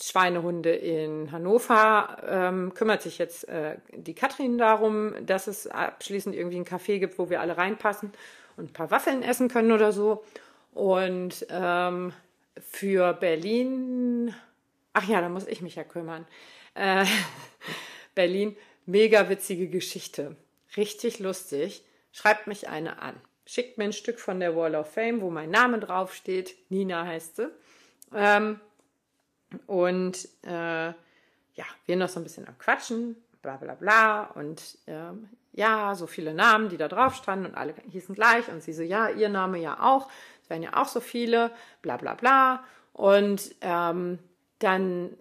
Schweinehunde 0.00 0.72
in 0.72 1.30
Hannover 1.32 2.18
ähm, 2.26 2.74
kümmert 2.74 3.02
sich 3.02 3.18
jetzt 3.18 3.48
äh, 3.48 3.76
die 3.94 4.14
Katrin 4.14 4.58
darum, 4.58 5.14
dass 5.24 5.46
es 5.46 5.66
abschließend 5.66 6.34
irgendwie 6.34 6.56
ein 6.56 6.64
Café 6.64 6.98
gibt, 6.98 7.18
wo 7.18 7.30
wir 7.30 7.40
alle 7.40 7.56
reinpassen 7.56 8.12
und 8.56 8.70
ein 8.70 8.72
paar 8.72 8.90
Waffeln 8.90 9.22
essen 9.22 9.48
können 9.48 9.72
oder 9.72 9.92
so. 9.92 10.24
Und 10.74 11.46
ähm, 11.50 12.12
für 12.58 13.12
Berlin, 13.14 14.34
ach 14.92 15.06
ja, 15.06 15.20
da 15.20 15.28
muss 15.28 15.46
ich 15.46 15.60
mich 15.62 15.76
ja 15.76 15.84
kümmern. 15.84 16.26
Äh, 16.74 17.06
Berlin, 18.14 18.56
mega 18.86 19.28
witzige 19.28 19.68
Geschichte. 19.68 20.36
Richtig 20.76 21.20
lustig. 21.20 21.84
Schreibt 22.12 22.46
mich 22.46 22.68
eine 22.68 23.00
an. 23.00 23.14
Schickt 23.44 23.78
mir 23.78 23.84
ein 23.84 23.92
Stück 23.92 24.20
von 24.20 24.40
der 24.40 24.56
Wall 24.56 24.74
of 24.74 24.92
Fame, 24.92 25.20
wo 25.20 25.30
mein 25.30 25.50
Name 25.50 25.78
draufsteht. 25.80 26.54
Nina 26.70 27.04
heißt 27.04 27.36
sie. 27.36 27.50
Ähm, 28.14 28.60
und 29.66 30.28
äh, 30.42 30.88
ja, 30.88 31.64
wir 31.86 31.96
noch 31.96 32.08
so 32.08 32.20
ein 32.20 32.22
bisschen 32.22 32.46
am 32.48 32.58
Quatschen, 32.58 33.16
bla 33.42 33.56
bla 33.56 33.74
bla. 33.74 34.24
Und 34.34 34.78
ähm, 34.86 35.28
ja, 35.52 35.94
so 35.94 36.06
viele 36.06 36.34
Namen, 36.34 36.68
die 36.68 36.76
da 36.76 36.88
drauf 36.88 37.14
standen 37.14 37.46
und 37.46 37.54
alle 37.54 37.74
hießen 37.90 38.14
gleich. 38.14 38.48
Und 38.48 38.62
sie 38.62 38.72
so, 38.72 38.82
ja, 38.82 39.08
ihr 39.08 39.28
Name 39.28 39.58
ja 39.58 39.80
auch. 39.80 40.08
Es 40.42 40.48
wären 40.48 40.62
ja 40.62 40.76
auch 40.80 40.88
so 40.88 41.00
viele, 41.00 41.50
bla 41.82 41.96
bla 41.96 42.14
bla. 42.14 42.64
Und 42.92 43.54
ähm, 43.60 44.18
dann 44.58 45.16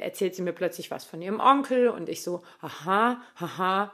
erzählt 0.00 0.34
sie 0.34 0.42
mir 0.42 0.52
plötzlich 0.52 0.90
was 0.90 1.04
von 1.04 1.20
ihrem 1.20 1.40
Onkel 1.40 1.88
und 1.88 2.08
ich 2.08 2.22
so, 2.22 2.42
aha, 2.60 3.20
haha. 3.38 3.92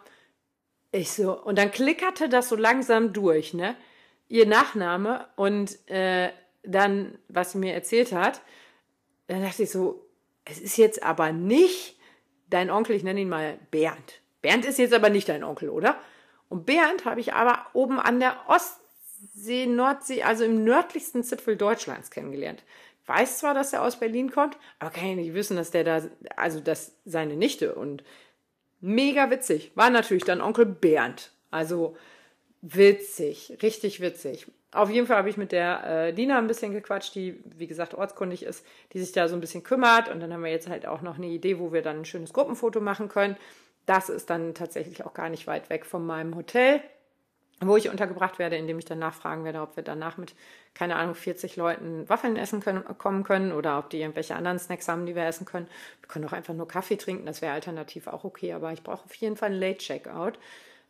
Ich 0.97 1.13
so, 1.13 1.39
und 1.39 1.59
dann 1.59 1.71
klickerte 1.71 2.31
das 2.31 2.49
so 2.49 2.57
langsam 2.57 3.13
durch, 3.13 3.53
ne? 3.53 3.77
Ihr 4.29 4.47
Nachname 4.47 5.29
und 5.37 5.79
äh, 5.91 6.31
dann, 6.63 7.19
was 7.29 7.53
sie 7.53 7.59
mir 7.59 7.75
erzählt 7.75 8.13
hat, 8.13 8.41
dann 9.27 9.43
dachte 9.43 9.65
ich 9.65 9.71
so, 9.71 10.07
es 10.47 10.59
ist 10.59 10.79
jetzt 10.79 11.03
aber 11.03 11.33
nicht 11.33 11.99
dein 12.49 12.71
Onkel, 12.71 12.97
ich 12.97 13.03
nenne 13.03 13.21
ihn 13.21 13.29
mal 13.29 13.59
Bernd. 13.71 14.23
Bernd 14.41 14.65
ist 14.65 14.79
jetzt 14.79 14.95
aber 14.95 15.11
nicht 15.11 15.29
dein 15.29 15.45
Onkel, 15.45 15.69
oder? 15.69 16.01
Und 16.49 16.65
Bernd 16.65 17.05
habe 17.05 17.21
ich 17.21 17.35
aber 17.35 17.67
oben 17.75 18.01
an 18.01 18.19
der 18.19 18.35
Ostsee, 18.47 19.67
Nordsee, 19.67 20.23
also 20.23 20.45
im 20.45 20.65
nördlichsten 20.65 21.23
Zipfel 21.23 21.59
Deutschlands 21.59 22.11
kennengelernt. 22.11 22.65
Weiß 23.05 23.37
zwar, 23.37 23.53
dass 23.53 23.75
er 23.75 23.83
aus 23.83 24.01
Berlin 24.01 24.31
kommt, 24.31 24.57
aber 24.79 24.93
kann 24.93 25.11
ich 25.11 25.17
nicht 25.17 25.35
wissen, 25.35 25.59
dass 25.59 25.73
der 25.73 25.85
da, 25.85 26.03
also 26.37 26.61
dass 26.61 26.97
seine 27.05 27.37
Nichte 27.37 27.75
und 27.75 28.03
mega 28.81 29.31
witzig. 29.31 29.73
War 29.75 29.91
natürlich 29.91 30.25
dann 30.25 30.41
Onkel 30.41 30.67
Bernd. 30.67 31.33
Also 31.51 31.97
witzig, 32.63 33.59
richtig 33.63 34.01
witzig. 34.01 34.47
Auf 34.73 34.91
jeden 34.91 35.07
Fall 35.07 35.17
habe 35.17 35.31
ich 35.31 35.37
mit 35.37 35.53
der 35.53 36.09
äh, 36.09 36.13
Dina 36.13 36.39
ein 36.39 36.49
bisschen 36.49 36.73
gequatscht, 36.73 37.15
die, 37.15 37.43
wie 37.57 37.67
gesagt, 37.67 37.95
ortskundig 37.95 38.43
ist, 38.43 38.67
die 38.93 38.99
sich 38.99 39.13
da 39.13 39.29
so 39.29 39.35
ein 39.35 39.41
bisschen 39.41 39.63
kümmert. 39.63 40.09
Und 40.09 40.21
dann 40.21 40.33
haben 40.33 40.43
wir 40.43 40.51
jetzt 40.51 40.69
halt 40.69 40.87
auch 40.87 41.01
noch 41.01 41.17
eine 41.17 41.29
Idee, 41.29 41.59
wo 41.59 41.73
wir 41.73 41.83
dann 41.83 42.01
ein 42.01 42.05
schönes 42.05 42.33
Gruppenfoto 42.33 42.81
machen 42.81 43.09
können. 43.09 43.37
Das 43.87 44.09
ist 44.09 44.29
dann 44.29 44.55
tatsächlich 44.55 45.05
auch 45.05 45.15
gar 45.15 45.31
nicht 45.31 45.47
weit 45.47 45.71
weg 45.71 45.87
von 45.87 46.05
meinem 46.05 46.35
Hotel, 46.35 46.83
wo 47.61 47.77
ich 47.77 47.89
untergebracht 47.89 48.39
werde, 48.39 48.57
indem 48.57 48.79
ich 48.79 48.85
dann 48.85 48.99
nachfragen 48.99 49.45
werde, 49.45 49.63
ob 49.63 49.77
wir 49.77 49.83
danach 49.83 50.19
mit, 50.19 50.35
keine 50.75 50.97
Ahnung, 50.97 51.15
40 51.15 51.57
Leuten 51.57 52.09
Waffeln 52.09 52.37
essen 52.37 52.61
können, 52.61 52.85
kommen 52.99 53.25
können 53.25 53.53
oder 53.53 53.79
ob 53.79 53.91
die 53.91 54.01
irgendwelche 54.01 54.37
anderen 54.37 54.59
Snacks 54.59 54.89
haben, 54.89 55.07
die 55.07 55.15
wir 55.15 55.25
essen 55.25 55.47
können. 55.47 55.67
Wir 56.01 56.09
können 56.09 56.27
auch 56.27 56.33
einfach 56.33 56.55
nur 56.55 56.69
Kaffee 56.69 56.97
trinken, 56.97 57.27
das 57.27 57.43
wäre 57.43 57.55
alternativ 57.55 58.09
auch 58.09 58.25
okay, 58.25 58.53
aber 58.53 58.73
ich 58.73 58.83
brauche 58.83 59.05
auf 59.05 59.15
jeden 59.15 59.37
Fall 59.37 59.51
einen 59.51 59.61
Late-Checkout. 59.61 60.39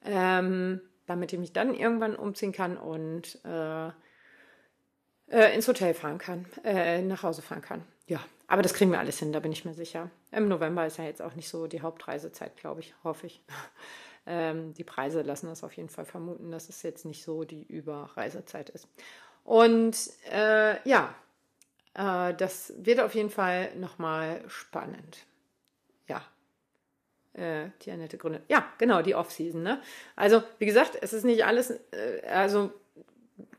Ähm, 0.04 0.80
damit 1.06 1.32
ich 1.32 1.38
mich 1.38 1.52
dann 1.52 1.74
irgendwann 1.74 2.16
umziehen 2.16 2.52
kann 2.52 2.76
und 2.76 3.38
äh, 3.44 3.88
äh, 5.28 5.54
ins 5.54 5.66
Hotel 5.68 5.94
fahren 5.94 6.18
kann, 6.18 6.46
äh, 6.64 7.00
nach 7.02 7.22
Hause 7.22 7.42
fahren 7.42 7.62
kann. 7.62 7.84
Ja, 8.06 8.20
aber 8.46 8.62
das 8.62 8.74
kriegen 8.74 8.90
wir 8.90 8.98
alles 8.98 9.18
hin, 9.18 9.32
da 9.32 9.40
bin 9.40 9.52
ich 9.52 9.64
mir 9.64 9.74
sicher. 9.74 10.10
Im 10.30 10.48
November 10.48 10.86
ist 10.86 10.98
ja 10.98 11.04
jetzt 11.04 11.22
auch 11.22 11.34
nicht 11.34 11.48
so 11.48 11.66
die 11.66 11.80
Hauptreisezeit, 11.80 12.56
glaube 12.56 12.80
ich, 12.80 12.94
hoffe 13.02 13.26
ich. 13.26 13.40
Ähm, 14.26 14.74
die 14.74 14.84
Preise 14.84 15.22
lassen 15.22 15.46
das 15.46 15.64
auf 15.64 15.72
jeden 15.72 15.88
Fall 15.88 16.04
vermuten, 16.04 16.50
dass 16.50 16.68
es 16.68 16.82
jetzt 16.82 17.04
nicht 17.04 17.22
so 17.22 17.44
die 17.44 17.62
Überreisezeit 17.62 18.70
ist. 18.70 18.88
Und 19.44 19.96
äh, 20.32 20.76
ja, 20.88 21.14
äh, 21.94 22.34
das 22.34 22.72
wird 22.78 23.00
auf 23.00 23.14
jeden 23.14 23.30
Fall 23.30 23.74
nochmal 23.76 24.42
spannend. 24.48 25.26
Ja, 26.08 26.22
äh, 27.34 27.70
die 27.82 27.90
Annette 27.90 28.18
gründet. 28.18 28.42
Ja, 28.48 28.66
genau, 28.78 29.02
die 29.02 29.14
Off-Season. 29.14 29.62
Ne? 29.62 29.80
Also, 30.16 30.42
wie 30.58 30.66
gesagt, 30.66 30.98
es 31.00 31.12
ist 31.12 31.24
nicht 31.24 31.44
alles, 31.44 31.70
äh, 31.70 32.22
also, 32.28 32.72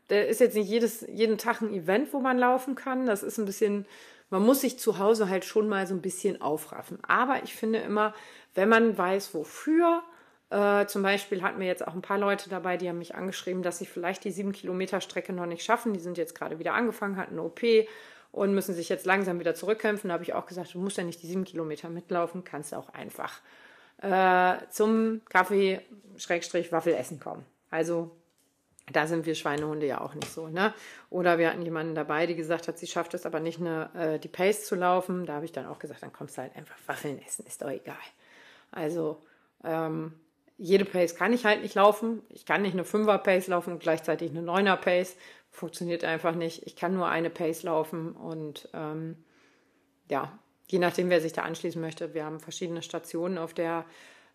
da 0.08 0.20
ist 0.20 0.40
jetzt 0.40 0.54
nicht 0.56 0.68
jedes, 0.68 1.02
jeden 1.02 1.38
Tag 1.38 1.60
ein 1.60 1.72
Event, 1.72 2.12
wo 2.12 2.20
man 2.20 2.38
laufen 2.38 2.74
kann. 2.74 3.06
Das 3.06 3.22
ist 3.22 3.38
ein 3.38 3.44
bisschen, 3.44 3.86
man 4.30 4.44
muss 4.44 4.62
sich 4.62 4.78
zu 4.78 4.98
Hause 4.98 5.28
halt 5.28 5.44
schon 5.44 5.68
mal 5.68 5.86
so 5.86 5.94
ein 5.94 6.02
bisschen 6.02 6.40
aufraffen. 6.40 6.98
Aber 7.04 7.42
ich 7.42 7.54
finde 7.54 7.78
immer, 7.78 8.14
wenn 8.54 8.68
man 8.68 8.96
weiß, 8.96 9.34
wofür, 9.34 10.02
äh, 10.50 10.86
zum 10.86 11.02
Beispiel 11.02 11.42
hatten 11.42 11.60
wir 11.60 11.66
jetzt 11.66 11.86
auch 11.86 11.94
ein 11.94 12.02
paar 12.02 12.18
Leute 12.18 12.48
dabei, 12.48 12.76
die 12.76 12.88
haben 12.88 12.98
mich 12.98 13.14
angeschrieben, 13.14 13.62
dass 13.62 13.78
sie 13.78 13.86
vielleicht 13.86 14.24
die 14.24 14.30
sieben 14.30 14.52
Kilometer 14.52 15.00
Strecke 15.00 15.32
noch 15.32 15.46
nicht 15.46 15.62
schaffen. 15.62 15.92
Die 15.92 16.00
sind 16.00 16.16
jetzt 16.16 16.34
gerade 16.34 16.58
wieder 16.58 16.74
angefangen, 16.74 17.16
hatten 17.16 17.34
eine 17.34 17.42
OP 17.42 17.60
und 18.32 18.54
müssen 18.54 18.74
sich 18.74 18.88
jetzt 18.88 19.04
langsam 19.04 19.40
wieder 19.40 19.54
zurückkämpfen. 19.54 20.08
Da 20.08 20.14
habe 20.14 20.24
ich 20.24 20.32
auch 20.32 20.46
gesagt, 20.46 20.74
du 20.74 20.78
musst 20.78 20.96
ja 20.96 21.04
nicht 21.04 21.22
die 21.22 21.26
sieben 21.26 21.44
Kilometer 21.44 21.90
mitlaufen, 21.90 22.44
kannst 22.44 22.74
auch 22.74 22.88
einfach 22.90 23.40
äh, 24.00 24.56
zum 24.70 25.20
Kaffee 25.28 25.80
Schrägstrich 26.16 26.72
Waffelessen 26.72 27.20
kommen. 27.20 27.44
Also 27.70 28.16
da 28.90 29.06
sind 29.06 29.26
wir 29.26 29.34
Schweinehunde 29.34 29.86
ja 29.86 30.00
auch 30.00 30.14
nicht 30.14 30.32
so, 30.32 30.48
ne? 30.48 30.72
Oder 31.10 31.36
wir 31.36 31.50
hatten 31.50 31.60
jemanden 31.60 31.94
dabei, 31.94 32.26
die 32.26 32.36
gesagt 32.36 32.68
hat, 32.68 32.78
sie 32.78 32.86
schafft 32.86 33.12
es 33.12 33.26
aber 33.26 33.38
nicht, 33.40 33.60
eine, 33.60 33.90
äh, 33.94 34.18
die 34.18 34.28
Pace 34.28 34.64
zu 34.64 34.76
laufen. 34.76 35.26
Da 35.26 35.34
habe 35.34 35.44
ich 35.44 35.52
dann 35.52 35.66
auch 35.66 35.78
gesagt, 35.78 36.02
dann 36.02 36.12
kommst 36.12 36.38
du 36.38 36.42
halt 36.42 36.56
einfach 36.56 36.76
Waffeln 36.86 37.20
essen, 37.22 37.44
ist 37.46 37.60
doch 37.60 37.68
egal. 37.68 37.96
Also 38.70 39.20
ähm, 39.62 40.14
jede 40.58 40.84
Pace 40.84 41.14
kann 41.14 41.32
ich 41.32 41.44
halt 41.44 41.62
nicht 41.62 41.76
laufen. 41.76 42.22
Ich 42.30 42.44
kann 42.44 42.62
nicht 42.62 42.74
eine 42.74 42.84
Fünfer 42.84 43.18
Pace 43.18 43.46
laufen 43.46 43.74
und 43.74 43.80
gleichzeitig 43.80 44.30
eine 44.30 44.42
Neuner 44.42 44.76
Pace. 44.76 45.16
Funktioniert 45.50 46.04
einfach 46.04 46.34
nicht. 46.34 46.66
Ich 46.66 46.76
kann 46.76 46.94
nur 46.94 47.08
eine 47.08 47.30
Pace 47.30 47.62
laufen 47.62 48.12
und 48.12 48.68
ähm, 48.74 49.16
ja, 50.10 50.36
je 50.66 50.80
nachdem, 50.80 51.10
wer 51.10 51.20
sich 51.20 51.32
da 51.32 51.42
anschließen 51.42 51.80
möchte. 51.80 52.12
Wir 52.12 52.24
haben 52.24 52.40
verschiedene 52.40 52.82
Stationen 52.82 53.38
auf 53.38 53.54
der 53.54 53.84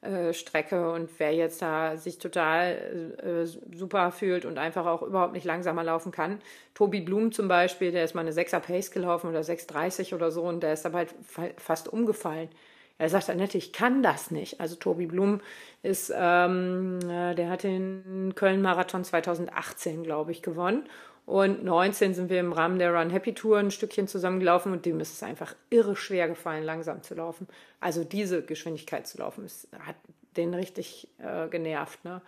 äh, 0.01 0.34
Strecke 0.34 0.91
und 0.93 1.09
wer 1.17 1.34
jetzt 1.34 1.61
da 1.61 1.97
sich 1.97 2.19
total 2.19 3.15
äh, 3.21 3.76
super 3.76 4.11
fühlt 4.11 4.45
und 4.45 4.57
einfach 4.57 4.86
auch 4.86 5.01
überhaupt 5.01 5.34
nicht 5.34 5.45
langsamer 5.45 5.84
laufen 5.84 6.13
kann. 6.13 6.39
Tobi 6.74 7.01
Blum 7.01 7.34
zum 7.34 7.49
Beispiel, 7.49 7.91
der 7.91 8.05
ist 8.05 8.15
mal 8.15 8.21
eine 8.21 8.32
6er 8.32 8.59
Pace 8.59 8.91
gelaufen 8.91 9.30
oder 9.30 9.41
6,30 9.41 10.15
oder 10.15 10.32
so 10.32 10.43
und 10.43 10.63
der 10.63 10.74
ist 10.74 10.86
dabei 10.86 11.07
halt 11.38 11.59
fast 11.59 11.91
umgefallen. 11.91 12.49
Er 12.98 13.10
sagt, 13.10 13.30
Annette, 13.30 13.58
ich 13.58 13.74
kann 13.74 14.04
das 14.04 14.32
nicht. 14.32 14.62
Also 14.62 14.76
Tobi 14.76 15.08
Blum 15.08 15.41
ist, 15.82 16.14
ähm, 16.16 17.00
äh, 17.04 17.36
der 17.36 17.50
hat 17.50 17.64
den 17.64 18.34
Köln-Marathon 18.36 19.04
2018, 19.04 20.04
glaube 20.04 20.32
ich, 20.32 20.41
gewonnen 20.41 20.88
und 21.26 21.64
19 21.64 22.14
sind 22.14 22.30
wir 22.30 22.39
im 22.39 22.52
Rahmen 22.52 22.80
der 22.80 22.94
Run 22.94 23.10
Happy 23.10 23.34
Tour 23.34 23.58
ein 23.58 23.72
Stückchen 23.72 24.08
zusammengelaufen 24.08 24.74
und 24.74 24.86
dem 24.86 25.00
ist 25.00 25.14
es 25.14 25.24
einfach 25.24 25.56
irre 25.70 25.96
schwer 25.96 26.28
gefallen, 26.28 26.64
langsam 26.64 27.02
zu 27.02 27.16
laufen. 27.16 27.48
Also 27.80 28.04
diese 28.04 28.44
Geschwindigkeit 28.44 29.08
zu 29.08 29.20
laufen, 29.20 29.46
es 29.46 29.68
hat 29.80 29.96
den 30.36 30.54
richtig 30.54 31.08
äh, 31.20 31.48
genervt. 31.48 32.04
Ne? 32.04 32.22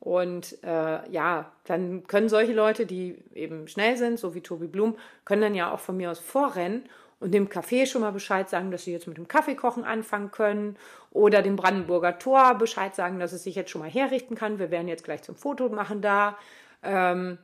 Und 0.00 0.62
äh, 0.62 1.10
ja, 1.10 1.52
dann 1.64 2.06
können 2.06 2.30
solche 2.30 2.54
Leute, 2.54 2.86
die 2.86 3.18
eben 3.34 3.68
schnell 3.68 3.98
sind, 3.98 4.18
so 4.18 4.34
wie 4.34 4.40
Tobi 4.40 4.66
Blum, 4.66 4.96
können 5.26 5.42
dann 5.42 5.54
ja 5.54 5.70
auch 5.70 5.80
von 5.80 5.98
mir 5.98 6.10
aus 6.10 6.20
vorrennen 6.20 6.84
und 7.20 7.32
dem 7.32 7.48
Café 7.48 7.86
schon 7.86 8.02
mal 8.02 8.12
Bescheid 8.12 8.48
sagen, 8.48 8.70
dass 8.70 8.84
sie 8.84 8.92
jetzt 8.92 9.08
mit 9.08 9.16
dem 9.16 9.28
Kaffeekochen 9.28 9.84
anfangen 9.84 10.30
können 10.30 10.76
oder 11.10 11.42
dem 11.42 11.56
Brandenburger 11.56 12.18
Tor 12.18 12.54
Bescheid 12.54 12.94
sagen, 12.94 13.18
dass 13.18 13.32
es 13.32 13.42
sich 13.42 13.54
jetzt 13.54 13.70
schon 13.70 13.80
mal 13.80 13.90
herrichten 13.90 14.34
kann. 14.34 14.58
Wir 14.58 14.70
werden 14.70 14.88
jetzt 14.88 15.04
gleich 15.04 15.22
zum 15.22 15.36
Foto 15.36 15.68
machen 15.68 16.00
da. 16.00 16.38
Ähm, 16.82 17.38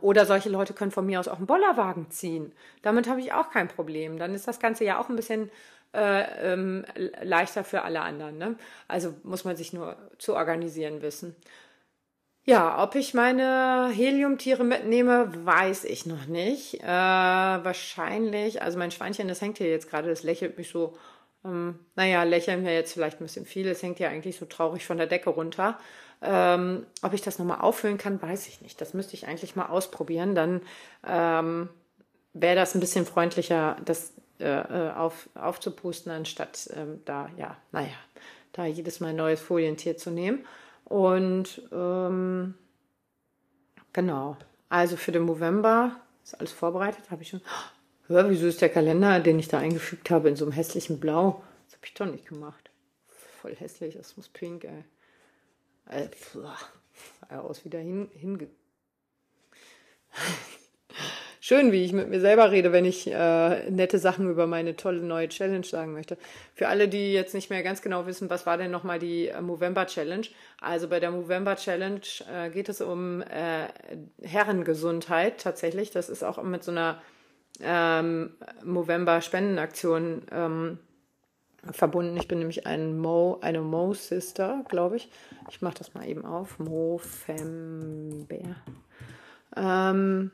oder 0.00 0.24
solche 0.24 0.48
Leute 0.48 0.72
können 0.72 0.90
von 0.90 1.04
mir 1.04 1.20
aus 1.20 1.28
auch 1.28 1.36
einen 1.36 1.46
Bollerwagen 1.46 2.10
ziehen. 2.10 2.52
Damit 2.80 3.08
habe 3.08 3.20
ich 3.20 3.34
auch 3.34 3.50
kein 3.50 3.68
Problem. 3.68 4.18
Dann 4.18 4.34
ist 4.34 4.48
das 4.48 4.58
Ganze 4.58 4.84
ja 4.84 4.98
auch 4.98 5.10
ein 5.10 5.16
bisschen 5.16 5.50
äh, 5.92 6.52
ähm, 6.52 6.86
leichter 7.22 7.64
für 7.64 7.82
alle 7.82 8.00
anderen. 8.00 8.38
Ne? 8.38 8.56
Also 8.88 9.14
muss 9.22 9.44
man 9.44 9.56
sich 9.56 9.74
nur 9.74 9.96
zu 10.18 10.34
organisieren 10.34 11.02
wissen. 11.02 11.36
Ja, 12.46 12.82
ob 12.82 12.94
ich 12.94 13.14
meine 13.14 13.90
Heliumtiere 13.94 14.64
mitnehme, 14.64 15.32
weiß 15.46 15.84
ich 15.84 16.04
noch 16.04 16.26
nicht. 16.26 16.82
Äh, 16.82 16.86
wahrscheinlich, 16.86 18.60
also 18.60 18.78
mein 18.78 18.90
Schweinchen, 18.90 19.28
das 19.28 19.40
hängt 19.40 19.58
hier 19.58 19.70
jetzt 19.70 19.88
gerade, 19.88 20.08
das 20.08 20.22
lächelt 20.22 20.58
mich 20.58 20.68
so 20.70 20.94
Ähm, 21.44 21.78
naja, 21.94 22.22
lächeln 22.22 22.64
wäre 22.64 22.74
jetzt 22.74 22.94
vielleicht 22.94 23.20
ein 23.20 23.24
bisschen 23.24 23.46
viel. 23.46 23.68
Es 23.68 23.82
hängt 23.82 24.00
ja 24.00 24.08
eigentlich 24.08 24.36
so 24.38 24.46
traurig 24.46 24.86
von 24.86 24.96
der 24.96 25.06
Decke 25.06 25.30
runter. 25.30 25.78
Ähm, 26.22 26.86
ob 27.02 27.12
ich 27.12 27.20
das 27.22 27.38
nochmal 27.38 27.60
auffüllen 27.60 27.98
kann, 27.98 28.20
weiß 28.20 28.48
ich 28.48 28.62
nicht. 28.62 28.80
Das 28.80 28.94
müsste 28.94 29.14
ich 29.14 29.26
eigentlich 29.26 29.56
mal 29.56 29.66
ausprobieren. 29.66 30.34
Dann 30.34 30.62
ähm, 31.06 31.68
wäre 32.32 32.56
das 32.56 32.74
ein 32.74 32.80
bisschen 32.80 33.04
freundlicher, 33.04 33.76
das 33.84 34.14
äh, 34.40 34.46
äh 34.46 34.92
auf, 34.92 35.28
aufzupusten, 35.34 36.10
anstatt 36.12 36.68
ähm, 36.74 37.02
da, 37.04 37.28
ja, 37.36 37.56
naja, 37.72 37.94
da 38.52 38.64
jedes 38.64 39.00
Mal 39.00 39.08
ein 39.08 39.16
neues 39.16 39.40
Folientier 39.40 39.96
zu 39.96 40.10
nehmen. 40.10 40.46
Und 40.84 41.62
ähm, 41.72 42.54
genau, 43.92 44.36
also 44.68 44.96
für 44.96 45.12
den 45.12 45.24
November 45.24 46.00
ist 46.22 46.38
alles 46.38 46.52
vorbereitet, 46.52 47.10
habe 47.10 47.22
ich 47.22 47.28
schon. 47.30 47.40
Hör, 48.06 48.28
wieso 48.28 48.46
ist 48.46 48.60
der 48.60 48.68
Kalender, 48.68 49.20
den 49.20 49.38
ich 49.38 49.48
da 49.48 49.58
eingefügt 49.58 50.10
habe, 50.10 50.28
in 50.28 50.36
so 50.36 50.44
einem 50.44 50.52
hässlichen 50.52 51.00
Blau? 51.00 51.42
Das 51.66 51.76
habe 51.76 51.86
ich 51.86 51.94
doch 51.94 52.06
nicht 52.06 52.26
gemacht. 52.26 52.70
Voll 53.40 53.54
hässlich, 53.56 53.94
das 53.94 54.16
muss 54.16 54.28
pink, 54.28 54.64
ey. 54.64 54.84
Äh, 55.86 56.08
aus 57.34 57.64
wie 57.64 57.70
dahin 57.70 58.10
hinge. 58.12 58.48
Schön, 61.46 61.72
wie 61.72 61.84
ich 61.84 61.92
mit 61.92 62.08
mir 62.08 62.20
selber 62.20 62.52
rede, 62.52 62.72
wenn 62.72 62.86
ich 62.86 63.06
äh, 63.06 63.70
nette 63.70 63.98
Sachen 63.98 64.30
über 64.30 64.46
meine 64.46 64.76
tolle 64.76 65.02
neue 65.02 65.28
Challenge 65.28 65.62
sagen 65.66 65.92
möchte. 65.92 66.16
Für 66.54 66.68
alle, 66.68 66.88
die 66.88 67.12
jetzt 67.12 67.34
nicht 67.34 67.50
mehr 67.50 67.62
ganz 67.62 67.82
genau 67.82 68.06
wissen, 68.06 68.30
was 68.30 68.46
war 68.46 68.56
denn 68.56 68.70
nochmal 68.70 68.98
die 68.98 69.28
äh, 69.28 69.42
Movember 69.42 69.86
Challenge? 69.86 70.26
Also 70.62 70.88
bei 70.88 71.00
der 71.00 71.10
Movember 71.10 71.56
Challenge 71.56 72.00
äh, 72.32 72.48
geht 72.48 72.70
es 72.70 72.80
um 72.80 73.20
äh, 73.20 73.66
Herrengesundheit 74.22 75.38
tatsächlich. 75.38 75.90
Das 75.90 76.08
ist 76.08 76.22
auch 76.22 76.42
mit 76.42 76.64
so 76.64 76.70
einer 76.70 77.02
ähm, 77.60 78.30
Movember 78.64 79.20
Spendenaktion 79.20 80.22
ähm, 80.32 80.78
verbunden. 81.72 82.16
Ich 82.16 82.26
bin 82.26 82.38
nämlich 82.38 82.66
ein 82.66 82.96
Mo, 82.96 83.36
eine 83.42 83.60
Mo-Sister, 83.60 84.64
glaube 84.70 84.96
ich. 84.96 85.10
Ich 85.50 85.60
mache 85.60 85.74
das 85.76 85.92
mal 85.92 86.08
eben 86.08 86.24
auf. 86.24 86.58
Mo-Fember. 86.58 88.24
Ähm, 89.54 90.30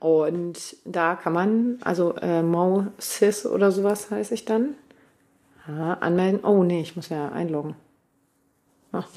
und 0.00 0.76
da 0.84 1.16
kann 1.16 1.32
man, 1.32 1.78
also 1.82 2.14
äh, 2.16 2.42
Mo-Sis 2.42 3.46
oder 3.46 3.70
sowas 3.70 4.10
heiße 4.10 4.34
ich 4.34 4.44
dann, 4.44 4.74
ja, 5.66 5.94
anmelden. 5.94 6.44
Oh 6.44 6.62
nee, 6.62 6.80
ich 6.80 6.96
muss 6.96 7.08
ja 7.08 7.30
einloggen. 7.30 7.74
Ach, 8.92 9.08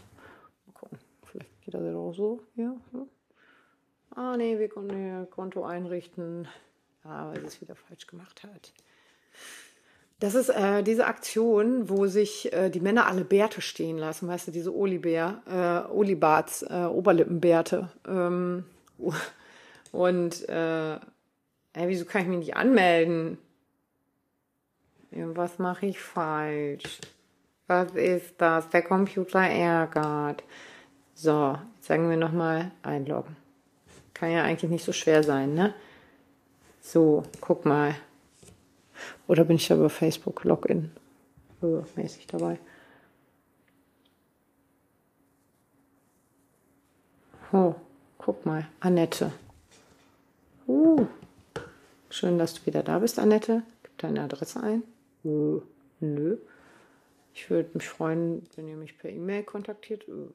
mal 0.66 0.74
gucken. 0.74 0.98
Vielleicht 1.26 1.62
geht 1.62 1.74
das 1.74 1.84
ja 1.84 1.96
auch 1.96 2.14
so. 2.14 2.42
Ja. 2.56 2.76
Ah 4.16 4.36
nee, 4.38 4.58
wir 4.58 4.70
können 4.70 4.90
ihr 4.90 5.28
Konto 5.28 5.64
einrichten. 5.64 6.48
Ja, 7.04 7.30
weil 7.30 7.42
sie 7.42 7.48
es 7.48 7.62
wieder 7.62 7.76
falsch 7.76 8.08
gemacht 8.08 8.44
hat. 8.44 8.74
Das 10.20 10.34
ist 10.34 10.50
äh, 10.50 10.82
diese 10.84 11.06
Aktion, 11.06 11.90
wo 11.90 12.08
sich 12.08 12.52
äh, 12.52 12.70
die 12.70 12.80
Männer 12.80 13.06
alle 13.06 13.24
Bärte 13.24 13.62
stehen 13.62 13.98
lassen, 13.98 14.28
weißt 14.28 14.48
du, 14.48 14.52
diese 14.52 14.76
Olibär, 14.76 15.42
äh, 15.46 15.92
Olibarts, 15.92 16.64
äh, 16.64 16.86
Oberlippenbärte. 16.86 17.90
Ähm, 18.08 18.66
und 19.98 20.48
äh, 20.48 20.94
ey, 20.94 21.88
wieso 21.88 22.06
kann 22.06 22.22
ich 22.22 22.28
mich 22.28 22.38
nicht 22.38 22.56
anmelden? 22.56 23.40
Was 25.10 25.58
mache 25.58 25.88
ich 25.88 26.00
falsch? 26.00 27.00
Was 27.66 27.92
ist 27.94 28.36
das? 28.38 28.70
Der 28.70 28.84
Computer 28.84 29.40
ärgert. 29.40 30.44
So, 31.16 31.58
jetzt 31.76 31.88
sagen 31.88 32.12
wir 32.12 32.18
nochmal 32.18 32.70
einloggen. 32.84 33.36
Kann 34.14 34.32
ja 34.32 34.44
eigentlich 34.44 34.70
nicht 34.70 34.86
so 34.86 34.94
schwer 34.94 35.24
sein, 35.24 35.56
ne? 35.56 35.74
So, 36.80 37.24
guck 37.42 37.66
mal. 37.66 37.96
Oder 39.28 39.46
bin 39.46 39.56
ich 39.56 39.68
da 39.68 39.74
über 39.74 39.90
Facebook 39.90 40.44
Login 40.44 40.92
äh, 41.64 41.82
mäßig 42.00 42.28
dabei? 42.28 42.60
Oh, 47.52 47.74
guck 48.20 48.46
mal, 48.46 48.68
Annette. 48.80 49.32
Uh, 50.68 51.08
schön, 52.10 52.38
dass 52.38 52.54
du 52.54 52.66
wieder 52.66 52.84
da 52.84 53.00
bist, 53.00 53.20
Annette. 53.20 53.64
Gib 53.84 53.98
deine 54.00 54.22
Adresse 54.24 54.62
ein. 54.62 54.84
Uh, 55.24 55.62
nö. 56.02 56.38
Ich 57.34 57.50
würde 57.50 57.70
mich 57.74 57.88
freuen, 57.88 58.46
wenn 58.56 58.68
ihr 58.68 58.76
mich 58.76 58.98
per 58.98 59.10
E-Mail 59.10 59.44
kontaktiert. 59.44 60.08
Uh, 60.10 60.32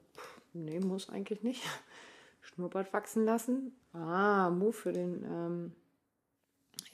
nee, 0.53 0.79
muss 0.79 1.09
eigentlich 1.09 1.43
nicht. 1.43 1.61
Schnurrbart 2.41 2.91
wachsen 2.93 3.25
lassen. 3.25 3.75
Ah, 3.93 4.49
Move 4.49 4.73
für 4.73 4.91
den. 4.91 5.23
Ähm 5.23 5.71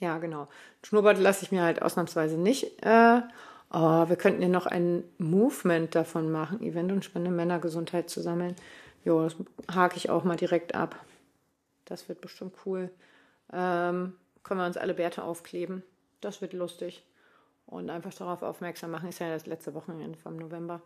ja, 0.00 0.18
genau. 0.18 0.48
Schnurrbart 0.84 1.18
lasse 1.18 1.44
ich 1.44 1.52
mir 1.52 1.62
halt 1.62 1.80
ausnahmsweise 1.80 2.36
nicht. 2.36 2.82
Äh, 2.84 3.22
oh, 3.72 4.08
wir 4.08 4.16
könnten 4.16 4.42
ja 4.42 4.48
noch 4.48 4.66
ein 4.66 5.04
Movement 5.18 5.94
davon 5.94 6.30
machen, 6.30 6.62
Event 6.62 6.92
und 6.92 7.04
Spende 7.04 7.30
Männergesundheit 7.30 8.10
zu 8.10 8.20
sammeln. 8.20 8.54
Jo, 9.04 9.22
das 9.22 9.36
hake 9.74 9.96
ich 9.96 10.10
auch 10.10 10.24
mal 10.24 10.36
direkt 10.36 10.74
ab. 10.74 10.96
Das 11.86 12.08
wird 12.08 12.20
bestimmt 12.20 12.54
cool. 12.64 12.90
Ähm, 13.52 14.14
können 14.42 14.60
wir 14.60 14.66
uns 14.66 14.76
alle 14.76 14.94
Bärte 14.94 15.22
aufkleben. 15.22 15.82
Das 16.20 16.40
wird 16.40 16.52
lustig. 16.52 17.04
Und 17.66 17.90
einfach 17.90 18.12
darauf 18.14 18.42
aufmerksam 18.42 18.90
machen. 18.90 19.08
Ist 19.08 19.20
ja 19.20 19.30
das 19.30 19.46
letzte 19.46 19.74
Wochenende 19.74 20.18
vom 20.18 20.36
November. 20.36 20.82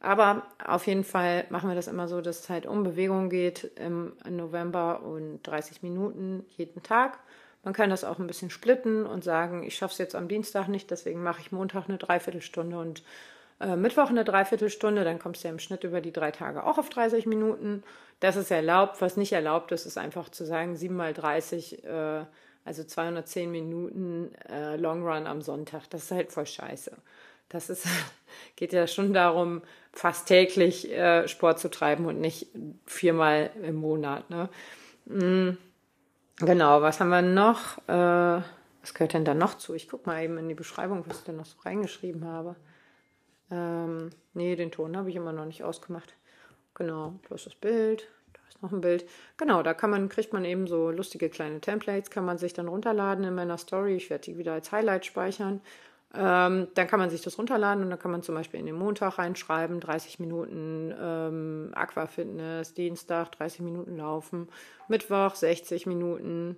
Aber 0.00 0.46
auf 0.64 0.86
jeden 0.86 1.04
Fall 1.04 1.46
machen 1.50 1.68
wir 1.68 1.74
das 1.74 1.88
immer 1.88 2.06
so, 2.06 2.20
dass 2.20 2.40
es 2.40 2.48
halt 2.48 2.66
um 2.66 2.84
Bewegung 2.84 3.30
geht 3.30 3.64
im 3.76 4.12
November 4.28 5.02
und 5.02 5.42
30 5.42 5.82
Minuten 5.82 6.46
jeden 6.56 6.82
Tag. 6.82 7.18
Man 7.64 7.74
kann 7.74 7.90
das 7.90 8.04
auch 8.04 8.20
ein 8.20 8.28
bisschen 8.28 8.50
splitten 8.50 9.04
und 9.04 9.24
sagen, 9.24 9.64
ich 9.64 9.76
schaffe 9.76 9.92
es 9.92 9.98
jetzt 9.98 10.14
am 10.14 10.28
Dienstag 10.28 10.68
nicht, 10.68 10.90
deswegen 10.92 11.22
mache 11.22 11.40
ich 11.40 11.50
Montag 11.50 11.88
eine 11.88 11.98
Dreiviertelstunde 11.98 12.78
und 12.78 13.02
äh, 13.60 13.76
Mittwoch 13.76 14.08
eine 14.08 14.24
Dreiviertelstunde, 14.24 15.04
dann 15.04 15.18
kommst 15.18 15.42
du 15.42 15.48
ja 15.48 15.52
im 15.52 15.58
Schnitt 15.58 15.84
über 15.84 16.00
die 16.00 16.12
drei 16.12 16.30
Tage 16.30 16.64
auch 16.64 16.78
auf 16.78 16.90
30 16.90 17.26
Minuten. 17.26 17.82
Das 18.20 18.36
ist 18.36 18.50
erlaubt. 18.50 19.00
Was 19.00 19.16
nicht 19.16 19.32
erlaubt 19.32 19.72
ist, 19.72 19.86
ist 19.86 19.98
einfach 19.98 20.28
zu 20.28 20.44
sagen, 20.44 20.76
7 20.76 20.94
mal 20.94 21.12
30, 21.12 21.84
äh, 21.84 22.24
also 22.64 22.84
210 22.84 23.50
Minuten 23.50 24.34
äh, 24.48 24.76
Long 24.76 25.02
Run 25.06 25.26
am 25.26 25.42
Sonntag. 25.42 25.88
Das 25.90 26.04
ist 26.04 26.10
halt 26.12 26.32
voll 26.32 26.46
scheiße. 26.46 26.96
Das 27.48 27.70
ist, 27.70 27.86
geht 28.56 28.72
ja 28.72 28.86
schon 28.86 29.12
darum, 29.12 29.62
fast 29.92 30.28
täglich 30.28 30.92
äh, 30.92 31.26
Sport 31.26 31.58
zu 31.58 31.70
treiben 31.70 32.06
und 32.06 32.20
nicht 32.20 32.48
viermal 32.86 33.50
im 33.62 33.76
Monat. 33.76 34.30
Ne? 34.30 34.48
Mm, 35.06 35.56
genau, 36.36 36.82
was 36.82 37.00
haben 37.00 37.08
wir 37.08 37.22
noch? 37.22 37.78
Äh, 37.88 38.42
was 38.82 38.94
gehört 38.94 39.14
denn 39.14 39.24
da 39.24 39.34
noch 39.34 39.54
zu? 39.54 39.74
Ich 39.74 39.88
gucke 39.88 40.08
mal 40.08 40.22
eben 40.22 40.38
in 40.38 40.48
die 40.48 40.54
Beschreibung, 40.54 41.04
was 41.06 41.18
ich 41.18 41.24
da 41.24 41.32
noch 41.32 41.46
so 41.46 41.58
reingeschrieben 41.64 42.24
habe. 42.24 42.54
Ähm, 43.50 44.10
nee, 44.34 44.56
den 44.56 44.70
Ton 44.70 44.96
habe 44.96 45.10
ich 45.10 45.16
immer 45.16 45.32
noch 45.32 45.44
nicht 45.44 45.62
ausgemacht. 45.62 46.14
Genau, 46.74 47.14
plus 47.22 47.44
das 47.44 47.54
Bild. 47.54 48.08
Da 48.32 48.40
ist 48.48 48.62
noch 48.62 48.72
ein 48.72 48.80
Bild. 48.80 49.08
Genau, 49.36 49.62
da 49.62 49.74
kann 49.74 49.90
man, 49.90 50.08
kriegt 50.08 50.32
man 50.32 50.44
eben 50.44 50.66
so 50.66 50.90
lustige 50.90 51.28
kleine 51.28 51.60
Templates, 51.60 52.10
kann 52.10 52.24
man 52.24 52.38
sich 52.38 52.52
dann 52.52 52.68
runterladen 52.68 53.24
in 53.24 53.34
meiner 53.34 53.58
Story. 53.58 53.96
Ich 53.96 54.10
werde 54.10 54.24
die 54.24 54.38
wieder 54.38 54.52
als 54.52 54.70
Highlight 54.70 55.06
speichern. 55.06 55.60
Ähm, 56.14 56.68
dann 56.74 56.86
kann 56.86 57.00
man 57.00 57.10
sich 57.10 57.20
das 57.20 57.36
runterladen 57.36 57.84
und 57.84 57.90
dann 57.90 57.98
kann 57.98 58.10
man 58.10 58.22
zum 58.22 58.34
Beispiel 58.34 58.60
in 58.60 58.66
den 58.66 58.76
Montag 58.76 59.18
reinschreiben, 59.18 59.78
30 59.78 60.20
Minuten 60.20 60.94
ähm, 60.98 61.70
Aquafitness, 61.74 62.72
Dienstag 62.72 63.32
30 63.32 63.60
Minuten 63.60 63.98
Laufen, 63.98 64.48
Mittwoch 64.88 65.34
60 65.34 65.84
Minuten 65.84 66.56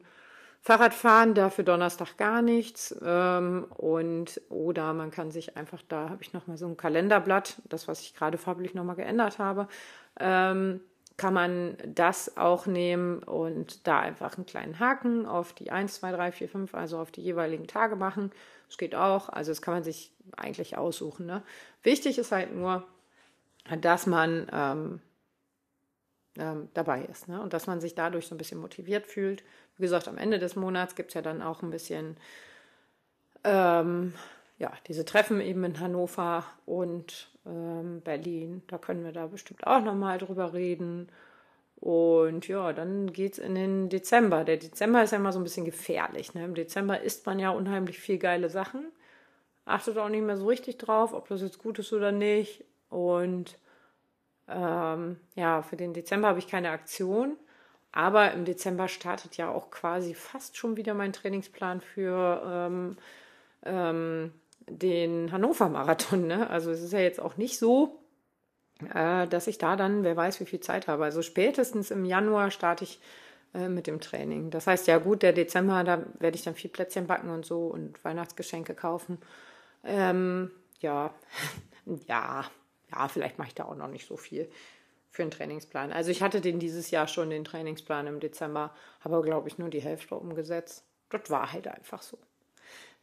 Fahrradfahren, 0.62 1.34
dafür 1.34 1.64
Donnerstag 1.64 2.16
gar 2.16 2.42
nichts. 2.42 2.94
Ähm, 3.02 3.64
und 3.76 4.40
oder 4.50 4.92
man 4.92 5.10
kann 5.10 5.30
sich 5.30 5.56
einfach, 5.56 5.82
da 5.88 6.10
habe 6.10 6.22
ich 6.22 6.32
nochmal 6.32 6.58
so 6.58 6.66
ein 6.66 6.76
Kalenderblatt, 6.76 7.62
das, 7.68 7.88
was 7.88 8.02
ich 8.02 8.14
gerade 8.14 8.38
farblich 8.38 8.74
nochmal 8.74 8.96
geändert 8.96 9.38
habe, 9.38 9.68
ähm, 10.18 10.80
kann 11.16 11.34
man 11.34 11.76
das 11.86 12.36
auch 12.38 12.66
nehmen 12.66 13.22
und 13.22 13.86
da 13.86 14.00
einfach 14.00 14.36
einen 14.36 14.46
kleinen 14.46 14.78
Haken 14.78 15.26
auf 15.26 15.52
die 15.52 15.70
1, 15.70 15.96
2, 15.96 16.12
3, 16.12 16.32
4, 16.32 16.48
5, 16.48 16.74
also 16.74 16.98
auf 16.98 17.10
die 17.10 17.22
jeweiligen 17.22 17.66
Tage 17.66 17.96
machen. 17.96 18.30
Das 18.68 18.78
geht 18.78 18.94
auch. 18.94 19.28
Also 19.28 19.50
das 19.50 19.60
kann 19.60 19.74
man 19.74 19.82
sich 19.82 20.12
eigentlich 20.36 20.78
aussuchen. 20.78 21.26
Ne? 21.26 21.42
Wichtig 21.82 22.18
ist 22.18 22.32
halt 22.32 22.54
nur, 22.54 22.84
dass 23.80 24.06
man 24.06 24.46
ähm, 24.52 25.00
ähm, 26.40 26.68
dabei 26.74 27.02
ist 27.04 27.28
ne? 27.28 27.40
und 27.40 27.52
dass 27.52 27.68
man 27.68 27.80
sich 27.80 27.94
dadurch 27.94 28.26
so 28.26 28.34
ein 28.34 28.38
bisschen 28.38 28.60
motiviert 28.60 29.06
fühlt 29.06 29.44
wie 29.80 29.84
gesagt, 29.84 30.08
am 30.08 30.18
Ende 30.18 30.38
des 30.38 30.56
Monats 30.56 30.94
gibt 30.94 31.10
es 31.10 31.14
ja 31.14 31.22
dann 31.22 31.40
auch 31.40 31.62
ein 31.62 31.70
bisschen 31.70 32.18
ähm, 33.44 34.12
ja, 34.58 34.70
diese 34.86 35.06
Treffen 35.06 35.40
eben 35.40 35.64
in 35.64 35.80
Hannover 35.80 36.44
und 36.66 37.30
ähm, 37.46 38.02
Berlin. 38.02 38.62
Da 38.66 38.76
können 38.76 39.04
wir 39.04 39.12
da 39.12 39.26
bestimmt 39.26 39.66
auch 39.66 39.82
nochmal 39.82 40.18
drüber 40.18 40.52
reden. 40.52 41.08
Und 41.76 42.46
ja, 42.46 42.74
dann 42.74 43.10
geht 43.10 43.32
es 43.32 43.38
in 43.38 43.54
den 43.54 43.88
Dezember. 43.88 44.44
Der 44.44 44.58
Dezember 44.58 45.02
ist 45.02 45.12
ja 45.12 45.16
immer 45.16 45.32
so 45.32 45.40
ein 45.40 45.44
bisschen 45.44 45.64
gefährlich. 45.64 46.34
Ne? 46.34 46.44
Im 46.44 46.54
Dezember 46.54 47.00
isst 47.00 47.24
man 47.24 47.38
ja 47.38 47.48
unheimlich 47.48 47.98
viel 47.98 48.18
geile 48.18 48.50
Sachen. 48.50 48.84
Achtet 49.64 49.96
auch 49.96 50.10
nicht 50.10 50.24
mehr 50.24 50.36
so 50.36 50.46
richtig 50.46 50.76
drauf, 50.76 51.14
ob 51.14 51.28
das 51.28 51.40
jetzt 51.40 51.58
gut 51.58 51.78
ist 51.78 51.94
oder 51.94 52.12
nicht. 52.12 52.64
Und 52.90 53.56
ähm, 54.50 55.18
ja, 55.34 55.62
für 55.62 55.76
den 55.76 55.92
Dezember 55.94 56.28
habe 56.28 56.38
ich 56.38 56.48
keine 56.48 56.70
Aktion. 56.70 57.36
Aber 57.92 58.32
im 58.32 58.44
Dezember 58.44 58.88
startet 58.88 59.36
ja 59.36 59.50
auch 59.50 59.70
quasi 59.70 60.14
fast 60.14 60.56
schon 60.56 60.76
wieder 60.76 60.94
mein 60.94 61.12
Trainingsplan 61.12 61.80
für 61.80 62.42
ähm, 62.46 62.96
ähm, 63.64 64.32
den 64.68 65.32
Hannover-Marathon. 65.32 66.26
Ne? 66.26 66.48
Also 66.48 66.70
es 66.70 66.82
ist 66.82 66.92
ja 66.92 67.00
jetzt 67.00 67.20
auch 67.20 67.36
nicht 67.36 67.58
so, 67.58 67.98
äh, 68.94 69.26
dass 69.26 69.48
ich 69.48 69.58
da 69.58 69.74
dann, 69.74 70.04
wer 70.04 70.16
weiß, 70.16 70.40
wie 70.40 70.46
viel 70.46 70.60
Zeit 70.60 70.86
habe. 70.86 71.04
Also 71.04 71.22
spätestens 71.22 71.90
im 71.90 72.04
Januar 72.04 72.52
starte 72.52 72.84
ich 72.84 73.00
äh, 73.54 73.68
mit 73.68 73.88
dem 73.88 74.00
Training. 74.00 74.50
Das 74.50 74.68
heißt, 74.68 74.86
ja 74.86 74.98
gut, 74.98 75.22
der 75.22 75.32
Dezember, 75.32 75.82
da 75.82 76.04
werde 76.20 76.36
ich 76.36 76.44
dann 76.44 76.54
viel 76.54 76.70
Plätzchen 76.70 77.08
backen 77.08 77.30
und 77.30 77.44
so 77.44 77.66
und 77.66 78.02
Weihnachtsgeschenke 78.04 78.74
kaufen. 78.74 79.18
Ähm, 79.82 80.52
ja, 80.78 81.12
ja, 82.06 82.44
ja, 82.92 83.08
vielleicht 83.08 83.38
mache 83.38 83.48
ich 83.48 83.54
da 83.54 83.64
auch 83.64 83.76
noch 83.76 83.88
nicht 83.88 84.06
so 84.06 84.16
viel 84.16 84.50
für 85.10 85.22
einen 85.22 85.30
Trainingsplan. 85.30 85.92
Also 85.92 86.10
ich 86.10 86.22
hatte 86.22 86.40
den 86.40 86.58
dieses 86.60 86.90
Jahr 86.90 87.08
schon, 87.08 87.30
den 87.30 87.44
Trainingsplan 87.44 88.06
im 88.06 88.20
Dezember, 88.20 88.74
habe 89.00 89.22
glaube 89.22 89.48
ich 89.48 89.58
nur 89.58 89.68
die 89.68 89.82
Hälfte 89.82 90.14
umgesetzt. 90.14 90.84
Das 91.10 91.30
war 91.30 91.52
halt 91.52 91.66
einfach 91.66 92.02
so. 92.02 92.18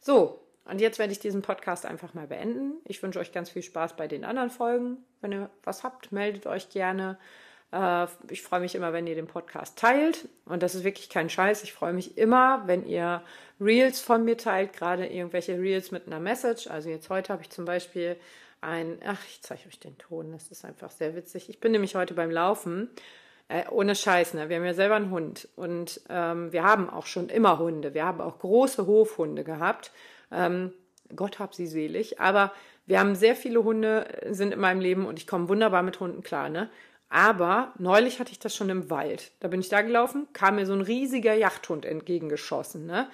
So, 0.00 0.40
und 0.64 0.80
jetzt 0.80 0.98
werde 0.98 1.12
ich 1.12 1.18
diesen 1.18 1.42
Podcast 1.42 1.86
einfach 1.86 2.14
mal 2.14 2.26
beenden. 2.26 2.74
Ich 2.84 3.02
wünsche 3.02 3.18
euch 3.18 3.32
ganz 3.32 3.50
viel 3.50 3.62
Spaß 3.62 3.96
bei 3.96 4.06
den 4.06 4.24
anderen 4.24 4.50
Folgen. 4.50 4.98
Wenn 5.20 5.32
ihr 5.32 5.50
was 5.64 5.82
habt, 5.82 6.12
meldet 6.12 6.46
euch 6.46 6.70
gerne. 6.70 7.18
Äh, 7.72 8.06
ich 8.30 8.42
freue 8.42 8.60
mich 8.60 8.74
immer, 8.74 8.92
wenn 8.92 9.06
ihr 9.06 9.14
den 9.14 9.26
Podcast 9.26 9.78
teilt. 9.78 10.28
Und 10.44 10.62
das 10.62 10.74
ist 10.74 10.84
wirklich 10.84 11.08
kein 11.08 11.30
Scheiß. 11.30 11.62
Ich 11.62 11.72
freue 11.72 11.92
mich 11.92 12.18
immer, 12.18 12.62
wenn 12.66 12.86
ihr 12.86 13.22
Reels 13.60 14.00
von 14.00 14.24
mir 14.24 14.36
teilt, 14.36 14.72
gerade 14.74 15.06
irgendwelche 15.06 15.58
Reels 15.58 15.90
mit 15.90 16.06
einer 16.06 16.20
Message. 16.20 16.66
Also 16.68 16.90
jetzt 16.90 17.08
heute 17.10 17.32
habe 17.32 17.42
ich 17.42 17.50
zum 17.50 17.64
Beispiel 17.64 18.16
ein, 18.60 18.98
ach, 19.04 19.20
ich 19.28 19.42
zeige 19.42 19.68
euch 19.68 19.78
den 19.78 19.98
Ton, 19.98 20.32
das 20.32 20.48
ist 20.48 20.64
einfach 20.64 20.90
sehr 20.90 21.14
witzig. 21.14 21.48
Ich 21.48 21.60
bin 21.60 21.72
nämlich 21.72 21.94
heute 21.94 22.14
beim 22.14 22.30
Laufen. 22.30 22.90
Äh, 23.48 23.64
ohne 23.70 23.94
Scheiß, 23.94 24.34
ne? 24.34 24.48
Wir 24.50 24.56
haben 24.56 24.64
ja 24.64 24.74
selber 24.74 24.96
einen 24.96 25.10
Hund 25.10 25.48
und 25.56 26.02
ähm, 26.10 26.52
wir 26.52 26.64
haben 26.64 26.90
auch 26.90 27.06
schon 27.06 27.30
immer 27.30 27.58
Hunde. 27.58 27.94
Wir 27.94 28.04
haben 28.04 28.20
auch 28.20 28.38
große 28.38 28.86
Hofhunde 28.86 29.42
gehabt. 29.42 29.90
Ähm, 30.30 30.72
Gott 31.16 31.38
hab 31.38 31.54
sie 31.54 31.66
selig. 31.66 32.20
Aber 32.20 32.52
wir 32.84 33.00
haben 33.00 33.14
sehr 33.14 33.34
viele 33.34 33.64
Hunde, 33.64 34.22
äh, 34.22 34.34
sind 34.34 34.52
in 34.52 34.60
meinem 34.60 34.80
Leben 34.80 35.06
und 35.06 35.18
ich 35.18 35.26
komme 35.26 35.48
wunderbar 35.48 35.82
mit 35.82 35.98
Hunden 35.98 36.22
klar, 36.22 36.50
ne? 36.50 36.68
Aber 37.08 37.72
neulich 37.78 38.20
hatte 38.20 38.32
ich 38.32 38.38
das 38.38 38.54
schon 38.54 38.68
im 38.68 38.90
Wald. 38.90 39.32
Da 39.40 39.48
bin 39.48 39.60
ich 39.60 39.70
da 39.70 39.80
gelaufen, 39.80 40.28
kam 40.34 40.56
mir 40.56 40.66
so 40.66 40.74
ein 40.74 40.82
riesiger 40.82 41.32
Jachthund 41.32 41.86
entgegengeschossen, 41.86 42.84
ne? 42.84 43.08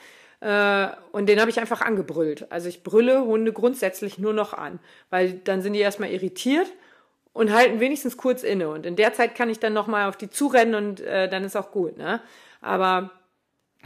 Äh, 0.44 0.88
und 1.12 1.26
den 1.26 1.40
habe 1.40 1.50
ich 1.50 1.58
einfach 1.58 1.80
angebrüllt. 1.80 2.52
Also 2.52 2.68
ich 2.68 2.82
brülle 2.82 3.24
Hunde 3.24 3.54
grundsätzlich 3.54 4.18
nur 4.18 4.34
noch 4.34 4.52
an, 4.52 4.78
weil 5.08 5.32
dann 5.32 5.62
sind 5.62 5.72
die 5.72 5.80
erstmal 5.80 6.10
irritiert 6.10 6.70
und 7.32 7.50
halten 7.50 7.80
wenigstens 7.80 8.18
kurz 8.18 8.42
inne. 8.42 8.68
Und 8.68 8.84
in 8.84 8.94
der 8.94 9.14
Zeit 9.14 9.34
kann 9.34 9.48
ich 9.48 9.58
dann 9.58 9.72
nochmal 9.72 10.06
auf 10.06 10.18
die 10.18 10.28
zurennen 10.28 10.74
und 10.74 11.00
äh, 11.00 11.30
dann 11.30 11.44
ist 11.44 11.56
auch 11.56 11.70
gut. 11.70 11.96
Ne? 11.96 12.20
Aber 12.60 13.10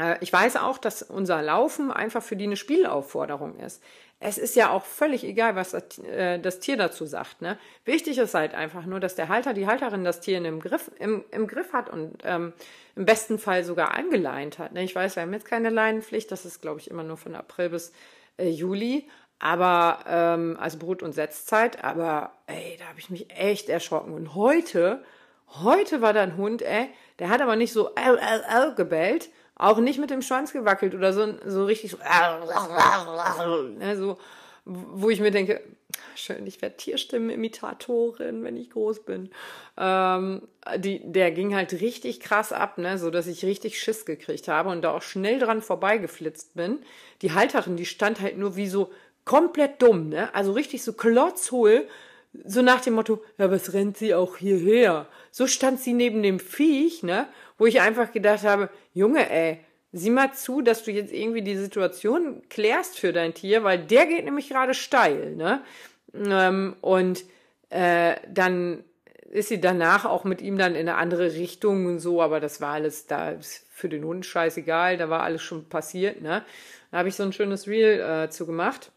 äh, 0.01 0.17
ich 0.21 0.33
weiß 0.33 0.57
auch, 0.57 0.79
dass 0.79 1.03
unser 1.03 1.43
Laufen 1.43 1.93
einfach 1.93 2.25
für 2.25 2.35
die 2.35 2.47
eine 2.47 2.57
Spielaufforderung 2.57 3.61
ist. 3.61 3.81
Es 4.21 4.37
ist 4.37 4.57
ja 4.57 4.71
auch 4.71 4.85
völlig 4.85 5.23
egal, 5.23 5.55
was 5.55 5.71
das, 5.71 5.99
äh, 5.99 6.41
das 6.41 6.59
Tier 6.59 6.77
dazu 6.77 7.07
sagt. 7.07 7.41
Ne? 7.41 7.57
Wichtig 7.85 8.19
ist 8.19 8.35
halt 8.35 8.53
einfach 8.53 8.85
nur, 8.85 8.99
dass 8.99 9.15
der 9.15 9.29
Halter, 9.29 9.55
die 9.55 9.69
Halterin 9.69 10.03
das 10.03 10.21
Tier 10.21 10.45
im 10.45 10.61
Griff, 10.61 10.91
im, 10.99 11.25
im 11.31 11.47
Griff 11.47 11.73
hat 11.73 11.89
und 11.89 12.19
ähm, 12.25 12.53
im 12.97 13.05
besten 13.05 13.39
Fall 13.39 13.63
sogar 13.63 13.95
angeleint 13.95 14.59
hat. 14.59 14.73
Ne? 14.73 14.83
Ich 14.83 14.95
weiß, 14.95 15.15
wir 15.15 15.23
haben 15.23 15.33
jetzt 15.33 15.47
keine 15.47 15.71
Leinenpflicht, 15.71 16.33
das 16.33 16.45
ist, 16.45 16.61
glaube 16.61 16.81
ich, 16.81 16.91
immer 16.91 17.05
nur 17.05 17.17
von 17.17 17.37
April 17.37 17.71
bis 17.71 17.93
äh, 18.39 18.49
Juli. 18.49 19.09
Aber, 19.39 20.01
ähm, 20.09 20.57
also 20.61 20.79
Brut- 20.79 21.05
und 21.05 21.13
Setzzeit, 21.13 21.85
aber 21.85 22.33
ey, 22.47 22.77
da 22.77 22.87
habe 22.87 22.99
ich 22.99 23.11
mich 23.11 23.31
echt 23.31 23.69
erschrocken. 23.69 24.13
Und 24.13 24.35
heute, 24.35 25.05
heute 25.47 26.01
war 26.01 26.13
da 26.13 26.23
ein 26.23 26.37
Hund, 26.37 26.61
ey, 26.63 26.89
der 27.21 27.29
hat 27.29 27.41
aber 27.41 27.55
nicht 27.55 27.73
so 27.73 27.91
au, 27.95 28.17
au, 28.17 28.69
au 28.69 28.75
gebellt, 28.75 29.31
auch 29.59 29.79
nicht 29.79 29.99
mit 29.99 30.11
dem 30.11 30.23
Schwanz 30.23 30.53
gewackelt 30.53 30.95
oder 30.95 31.13
so, 31.13 31.35
so 31.45 31.65
richtig 31.65 31.91
so, 31.91 33.63
ne, 33.63 33.97
so, 33.97 34.19
wo 34.65 35.11
ich 35.11 35.21
mir 35.21 35.33
denke, 35.33 35.61
schön, 36.15 36.47
ich 36.47 36.63
werde 36.63 36.77
Tierstimmenimitattorin, 36.77 38.45
wenn 38.45 38.57
ich 38.57 38.71
groß 38.71 39.05
bin. 39.05 39.31
Ähm, 39.77 40.43
die, 40.77 41.01
der 41.05 41.33
ging 41.33 41.55
halt 41.55 41.73
richtig 41.73 42.21
krass 42.21 42.53
ab, 42.53 42.79
ne, 42.79 42.99
so 42.99 43.11
dass 43.11 43.27
ich 43.27 43.45
richtig 43.45 43.81
Schiss 43.81 44.07
gekriegt 44.07 44.49
habe 44.49 44.71
und 44.71 44.83
da 44.83 44.93
auch 44.93 45.03
schnell 45.03 45.39
dran 45.39 45.63
vorbeigeflitzt 45.63 46.55
bin. 46.55 46.79
Die 47.23 47.33
Halterin, 47.33 47.77
die 47.77 47.87
stand 47.87 48.21
halt 48.21 48.39
nur 48.39 48.57
wie 48.57 48.69
so 48.69 48.93
komplett 49.25 49.83
dumm, 49.83 50.11
ne, 50.11 50.33
also 50.35 50.53
richtig 50.53 50.83
so 50.83 50.93
klotzhohl, 50.93 51.89
so 52.45 52.63
nach 52.63 52.83
dem 52.83 52.95
Motto, 52.95 53.23
ja, 53.39 53.51
was 53.51 53.73
rennt 53.73 53.97
sie 53.97 54.15
auch 54.15 54.37
hierher? 54.37 55.07
So 55.31 55.47
stand 55.47 55.81
sie 55.81 55.95
neben 55.95 56.23
dem 56.23 56.39
Viech, 56.39 57.03
ne, 57.03 57.27
wo 57.59 57.67
ich 57.67 57.81
einfach 57.81 58.13
gedacht 58.13 58.45
habe, 58.45 58.71
Junge, 58.95 59.31
ey, 59.31 59.61
sieh 59.93 60.11
mal 60.11 60.33
zu, 60.33 60.63
dass 60.63 60.85
du 60.85 60.93
jetzt 60.93 61.13
irgendwie 61.13 61.43
die 61.43 61.57
Situation 61.57 62.43
klärst 62.49 62.99
für 62.99 63.13
dein 63.13 63.35
Tier, 63.35 63.65
weil 63.65 63.79
der 63.79 64.07
geht 64.07 64.25
nämlich 64.25 64.49
gerade 64.49 64.75
steil, 64.75 65.35
ne? 65.37 65.63
Ähm, 66.15 66.77
und 66.81 67.25
äh, 67.71 68.17
dann 68.29 68.85
ist 69.31 69.49
sie 69.49 69.61
danach 69.61 70.05
auch 70.07 70.25
mit 70.25 70.41
ihm 70.41 70.57
dann 70.57 70.75
in 70.75 70.89
eine 70.89 70.97
andere 70.97 71.35
Richtung 71.35 71.87
und 71.87 71.99
so, 71.99 72.23
aber 72.23 72.41
das 72.41 72.61
war 72.61 72.75
alles 72.75 73.07
da 73.07 73.37
für 73.71 73.89
den 73.89 74.05
Hund 74.05 74.25
scheißegal, 74.25 74.97
da 74.97 75.11
war 75.11 75.23
alles 75.23 75.43
schon 75.43 75.69
passiert, 75.69 76.23
ne? 76.23 76.45
Da 76.91 76.99
habe 76.99 77.09
ich 77.09 77.17
so 77.17 77.23
ein 77.23 77.33
schönes 77.33 77.69
Reel 77.69 78.01
äh, 78.01 78.31
zu 78.31 78.47
gemacht. 78.47 78.91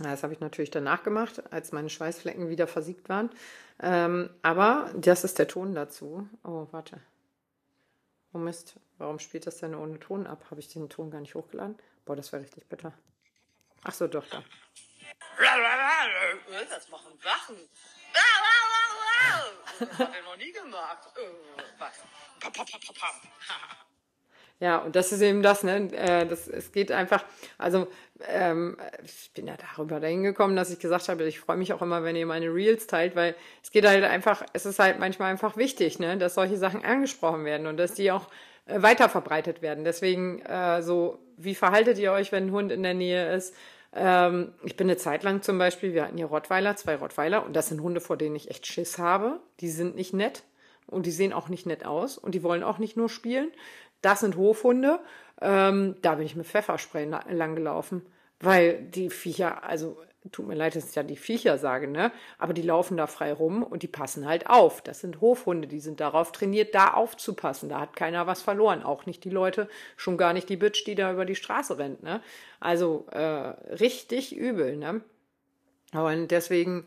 Das 0.00 0.22
habe 0.22 0.32
ich 0.32 0.40
natürlich 0.40 0.70
danach 0.70 1.02
gemacht, 1.02 1.42
als 1.52 1.72
meine 1.72 1.90
Schweißflecken 1.90 2.48
wieder 2.48 2.66
versiegt 2.66 3.08
waren. 3.08 3.30
Ähm, 3.82 4.30
aber 4.42 4.90
das 4.96 5.24
ist 5.24 5.38
der 5.38 5.48
Ton 5.48 5.74
dazu. 5.74 6.28
Oh, 6.44 6.68
warte. 6.70 7.00
Oh 8.32 8.38
Mist, 8.38 8.74
warum 8.98 9.18
spielt 9.18 9.46
das 9.46 9.58
denn 9.58 9.74
ohne 9.74 9.98
Ton 9.98 10.26
ab? 10.26 10.44
Habe 10.50 10.60
ich 10.60 10.68
den 10.68 10.88
Ton 10.88 11.10
gar 11.10 11.20
nicht 11.20 11.34
hochgeladen? 11.34 11.76
Boah, 12.04 12.14
das 12.16 12.32
wäre 12.32 12.42
richtig 12.42 12.68
bitter. 12.68 12.92
Ach 13.82 13.92
so, 13.92 14.06
doch, 14.06 14.26
da. 14.26 14.44
Das 16.68 16.88
machen 16.88 17.18
Sachen. 17.22 17.56
Das 19.78 19.98
hat 19.98 20.14
er 20.14 20.22
noch 20.22 20.36
nie 20.36 20.52
gemacht. 20.52 21.08
Was? 21.78 22.04
Ja, 24.60 24.78
und 24.78 24.94
das 24.94 25.10
ist 25.10 25.22
eben 25.22 25.42
das, 25.42 25.62
ne? 25.62 25.90
Äh, 25.92 26.26
das, 26.26 26.46
es 26.46 26.70
geht 26.70 26.92
einfach, 26.92 27.24
also 27.56 27.88
ähm, 28.28 28.76
ich 29.02 29.30
bin 29.32 29.46
ja 29.46 29.54
darüber 29.56 30.00
dahin 30.00 30.22
gekommen, 30.22 30.54
dass 30.54 30.70
ich 30.70 30.78
gesagt 30.78 31.08
habe, 31.08 31.24
ich 31.24 31.40
freue 31.40 31.56
mich 31.56 31.72
auch 31.72 31.80
immer, 31.80 32.04
wenn 32.04 32.14
ihr 32.14 32.26
meine 32.26 32.52
Reels 32.52 32.86
teilt, 32.86 33.16
weil 33.16 33.34
es 33.62 33.70
geht 33.70 33.86
halt 33.86 34.04
einfach, 34.04 34.44
es 34.52 34.66
ist 34.66 34.78
halt 34.78 34.98
manchmal 34.98 35.30
einfach 35.30 35.56
wichtig, 35.56 35.98
ne, 35.98 36.18
dass 36.18 36.34
solche 36.34 36.58
Sachen 36.58 36.84
angesprochen 36.84 37.46
werden 37.46 37.66
und 37.66 37.78
dass 37.78 37.94
die 37.94 38.12
auch 38.12 38.28
äh, 38.66 38.82
weiter 38.82 39.08
verbreitet 39.08 39.62
werden. 39.62 39.84
Deswegen 39.84 40.40
äh, 40.40 40.82
so, 40.82 41.18
wie 41.38 41.54
verhaltet 41.54 41.98
ihr 41.98 42.12
euch, 42.12 42.30
wenn 42.30 42.48
ein 42.48 42.52
Hund 42.52 42.70
in 42.70 42.82
der 42.82 42.94
Nähe 42.94 43.34
ist? 43.34 43.54
Ähm, 43.94 44.52
ich 44.62 44.76
bin 44.76 44.88
eine 44.88 44.98
Zeit 44.98 45.22
lang 45.22 45.40
zum 45.40 45.56
Beispiel, 45.56 45.94
wir 45.94 46.04
hatten 46.04 46.18
hier 46.18 46.26
Rottweiler, 46.26 46.76
zwei 46.76 46.96
Rottweiler 46.96 47.46
und 47.46 47.56
das 47.56 47.68
sind 47.68 47.80
Hunde, 47.80 48.02
vor 48.02 48.18
denen 48.18 48.36
ich 48.36 48.50
echt 48.50 48.66
Schiss 48.66 48.98
habe. 48.98 49.40
Die 49.60 49.70
sind 49.70 49.96
nicht 49.96 50.12
nett 50.12 50.42
und 50.86 51.06
die 51.06 51.10
sehen 51.12 51.32
auch 51.32 51.48
nicht 51.48 51.66
nett 51.66 51.86
aus 51.86 52.18
und 52.18 52.34
die 52.34 52.42
wollen 52.42 52.62
auch 52.62 52.78
nicht 52.78 52.96
nur 52.96 53.08
spielen. 53.08 53.50
Das 54.02 54.20
sind 54.20 54.36
Hofhunde. 54.36 55.00
Ähm, 55.40 55.96
da 56.02 56.14
bin 56.16 56.26
ich 56.26 56.36
mit 56.36 56.46
Pfefferspray 56.46 57.06
lang 57.06 57.54
gelaufen, 57.54 58.02
weil 58.40 58.82
die 58.82 59.10
Viecher, 59.10 59.64
also 59.64 59.96
tut 60.32 60.46
mir 60.46 60.54
leid, 60.54 60.76
dass 60.76 60.90
ich 60.90 60.94
ja 60.94 61.02
die 61.02 61.16
Viecher 61.16 61.56
sage, 61.56 61.88
ne? 61.88 62.12
Aber 62.38 62.52
die 62.52 62.62
laufen 62.62 62.96
da 62.98 63.06
frei 63.06 63.32
rum 63.32 63.62
und 63.62 63.82
die 63.82 63.88
passen 63.88 64.26
halt 64.26 64.50
auf. 64.50 64.82
Das 64.82 65.00
sind 65.00 65.20
Hofhunde, 65.20 65.66
die 65.66 65.80
sind 65.80 66.00
darauf 66.00 66.32
trainiert, 66.32 66.74
da 66.74 66.92
aufzupassen. 66.92 67.70
Da 67.70 67.80
hat 67.80 67.96
keiner 67.96 68.26
was 68.26 68.42
verloren. 68.42 68.82
Auch 68.82 69.06
nicht 69.06 69.24
die 69.24 69.30
Leute, 69.30 69.68
schon 69.96 70.18
gar 70.18 70.34
nicht 70.34 70.48
die 70.50 70.58
Bitch, 70.58 70.86
die 70.86 70.94
da 70.94 71.10
über 71.12 71.24
die 71.24 71.36
Straße 71.36 71.78
rennt, 71.78 72.02
ne? 72.02 72.20
Also 72.60 73.06
äh, 73.12 73.18
richtig 73.74 74.36
übel, 74.36 74.76
ne? 74.76 75.00
Und 75.92 76.30
deswegen 76.30 76.86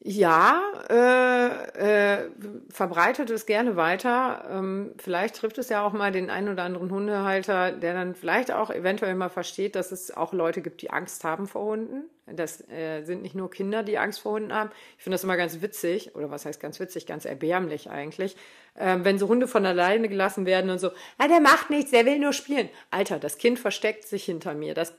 ja, 0.00 0.62
äh, 0.88 2.18
äh, 2.18 2.30
verbreitet 2.70 3.30
es 3.30 3.46
gerne 3.46 3.74
weiter. 3.74 4.44
Ähm, 4.48 4.92
vielleicht 4.96 5.34
trifft 5.36 5.58
es 5.58 5.70
ja 5.70 5.84
auch 5.84 5.92
mal 5.92 6.12
den 6.12 6.30
einen 6.30 6.48
oder 6.50 6.62
anderen 6.62 6.92
Hundehalter, 6.92 7.72
der 7.72 7.94
dann 7.94 8.14
vielleicht 8.14 8.52
auch 8.52 8.70
eventuell 8.70 9.16
mal 9.16 9.28
versteht, 9.28 9.74
dass 9.74 9.90
es 9.90 10.16
auch 10.16 10.32
Leute 10.32 10.62
gibt, 10.62 10.82
die 10.82 10.90
Angst 10.90 11.24
haben 11.24 11.48
vor 11.48 11.64
Hunden. 11.64 12.04
Das 12.26 12.60
äh, 12.70 13.02
sind 13.02 13.22
nicht 13.22 13.34
nur 13.34 13.50
Kinder, 13.50 13.82
die 13.82 13.98
Angst 13.98 14.20
vor 14.20 14.32
Hunden 14.32 14.54
haben. 14.54 14.70
Ich 14.98 15.02
finde 15.02 15.14
das 15.14 15.24
immer 15.24 15.36
ganz 15.36 15.60
witzig, 15.62 16.14
oder 16.14 16.30
was 16.30 16.46
heißt 16.46 16.60
ganz 16.60 16.78
witzig, 16.78 17.06
ganz 17.06 17.24
erbärmlich 17.24 17.90
eigentlich, 17.90 18.36
ähm, 18.78 19.04
wenn 19.04 19.18
so 19.18 19.26
Hunde 19.26 19.48
von 19.48 19.66
alleine 19.66 20.08
gelassen 20.08 20.46
werden 20.46 20.70
und 20.70 20.78
so, 20.78 20.90
ah, 21.18 21.26
der 21.26 21.40
macht 21.40 21.70
nichts, 21.70 21.90
der 21.90 22.06
will 22.06 22.20
nur 22.20 22.32
spielen. 22.32 22.68
Alter, 22.92 23.18
das 23.18 23.36
Kind 23.38 23.58
versteckt 23.58 24.06
sich 24.06 24.24
hinter 24.24 24.54
mir. 24.54 24.74
Das 24.74 24.94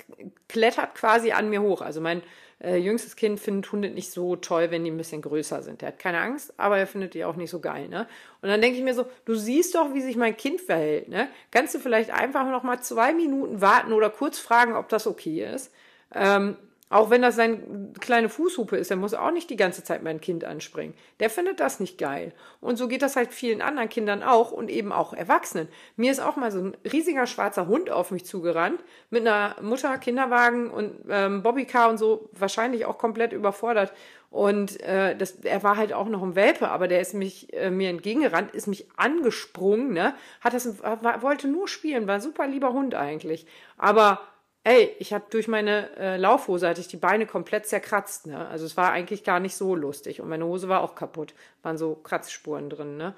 klettert 0.49 0.95
quasi 0.95 1.31
an 1.31 1.49
mir 1.49 1.61
hoch. 1.61 1.81
Also 1.81 2.01
mein 2.01 2.21
äh, 2.61 2.77
jüngstes 2.77 3.15
Kind 3.15 3.39
findet 3.39 3.71
Hunde 3.71 3.89
nicht 3.89 4.11
so 4.11 4.35
toll, 4.35 4.71
wenn 4.71 4.83
die 4.83 4.91
ein 4.91 4.97
bisschen 4.97 5.21
größer 5.21 5.61
sind. 5.63 5.81
Der 5.81 5.89
hat 5.89 5.99
keine 5.99 6.19
Angst, 6.19 6.53
aber 6.57 6.77
er 6.77 6.87
findet 6.87 7.13
die 7.13 7.23
auch 7.23 7.35
nicht 7.35 7.49
so 7.49 7.59
geil. 7.59 7.87
Ne? 7.87 8.07
Und 8.41 8.49
dann 8.49 8.61
denke 8.61 8.77
ich 8.77 8.83
mir 8.83 8.93
so, 8.93 9.05
du 9.25 9.35
siehst 9.35 9.75
doch, 9.75 9.93
wie 9.93 10.01
sich 10.01 10.17
mein 10.17 10.35
Kind 10.35 10.59
verhält. 10.59 11.07
Ne? 11.07 11.29
Kannst 11.51 11.75
du 11.75 11.79
vielleicht 11.79 12.11
einfach 12.11 12.49
noch 12.49 12.63
mal 12.63 12.81
zwei 12.81 13.13
Minuten 13.13 13.61
warten 13.61 13.93
oder 13.93 14.09
kurz 14.09 14.39
fragen, 14.39 14.75
ob 14.75 14.89
das 14.89 15.07
okay 15.07 15.45
ist? 15.45 15.71
Ähm, 16.13 16.57
Auch 16.89 17.11
wenn 17.11 17.21
das 17.21 17.35
seine 17.35 17.93
kleine 17.99 18.29
Fußhupe 18.29 18.75
ist, 18.75 18.89
der 18.89 18.97
muss 18.97 19.13
auch 19.13 19.29
nicht 19.29 19.49
die 19.51 19.55
ganze 19.55 19.83
Zeit 19.83 20.01
mein 20.01 20.19
Kind 20.19 20.43
anspringen. 20.43 20.95
Der 21.19 21.29
findet 21.29 21.59
das 21.59 21.79
nicht 21.79 21.99
geil. 21.99 22.33
Und 22.61 22.77
so 22.77 22.87
geht 22.87 23.03
das 23.03 23.15
halt 23.15 23.31
vielen 23.31 23.61
anderen 23.61 23.89
Kindern 23.89 24.23
auch 24.23 24.51
und 24.51 24.71
eben 24.71 24.91
auch 24.91 25.13
Erwachsenen. 25.13 25.67
Mir 25.97 26.11
ist 26.11 26.19
auch 26.19 26.35
mal 26.35 26.51
so 26.51 26.59
ein 26.59 26.77
riesiger 26.91 27.27
schwarzer 27.27 27.67
Hund 27.67 27.91
auf 27.91 28.09
mich 28.09 28.25
zugerannt, 28.25 28.83
mit 29.11 29.27
einer 29.27 29.55
Mutter, 29.61 29.99
Kinderwagen 29.99 30.71
und 30.71 31.05
ähm, 31.09 31.43
Bobbycar 31.43 31.89
und 31.91 31.99
so, 31.99 32.29
wahrscheinlich 32.31 32.85
auch 32.85 32.97
komplett 32.97 33.33
überfordert. 33.33 33.93
Und 34.31 34.79
äh, 34.81 35.15
das, 35.15 35.31
er 35.41 35.61
war 35.61 35.77
halt 35.77 35.93
auch 35.93 36.07
noch 36.07 36.23
ein 36.23 36.35
Welpe, 36.35 36.69
aber 36.69 36.87
der 36.87 37.01
ist 37.01 37.13
mich 37.13 37.53
äh, 37.53 37.69
mir 37.69 37.89
entgegengerannt, 37.89 38.51
ist 38.51 38.67
mich 38.67 38.87
angesprungen, 38.95 39.93
ne? 39.93 40.13
Hat 40.41 40.53
das, 40.53 40.81
war, 40.83 41.21
wollte 41.21 41.47
nur 41.47 41.67
spielen, 41.67 42.07
war 42.07 42.15
ein 42.15 42.21
super 42.21 42.47
lieber 42.47 42.73
Hund 42.73 42.93
eigentlich. 42.93 43.47
Aber 43.77 44.21
ey, 44.69 44.95
ich 44.99 45.13
habe 45.13 45.25
durch 45.31 45.47
meine 45.47 45.89
äh, 45.97 46.17
Laufhose 46.17 46.69
hatte 46.69 46.79
ich 46.79 46.87
die 46.87 46.97
Beine 46.97 47.25
komplett 47.25 47.65
zerkratzt, 47.65 48.27
ne? 48.27 48.47
Also 48.49 48.67
es 48.67 48.77
war 48.77 48.91
eigentlich 48.91 49.23
gar 49.23 49.39
nicht 49.39 49.55
so 49.55 49.73
lustig 49.73 50.21
und 50.21 50.29
meine 50.29 50.45
Hose 50.45 50.69
war 50.69 50.81
auch 50.81 50.93
kaputt, 50.93 51.33
waren 51.63 51.79
so 51.79 51.95
Kratzspuren 51.95 52.69
drin, 52.69 52.95
ne? 52.95 53.15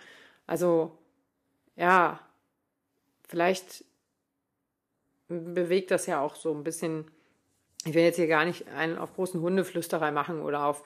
Also 0.48 0.98
ja, 1.76 2.22
vielleicht 3.28 3.84
bewegt 5.28 5.92
das 5.92 6.06
ja 6.06 6.22
auch 6.22 6.36
so 6.36 6.54
ein 6.54 6.64
bisschen. 6.64 7.12
Ich 7.84 7.96
will 7.96 8.04
jetzt 8.04 8.16
hier 8.16 8.28
gar 8.28 8.46
nicht 8.46 8.70
einen 8.70 8.98
auf 8.98 9.14
großen 9.16 9.42
Hundeflüsterei 9.42 10.12
machen 10.12 10.42
oder 10.42 10.66
auf 10.66 10.86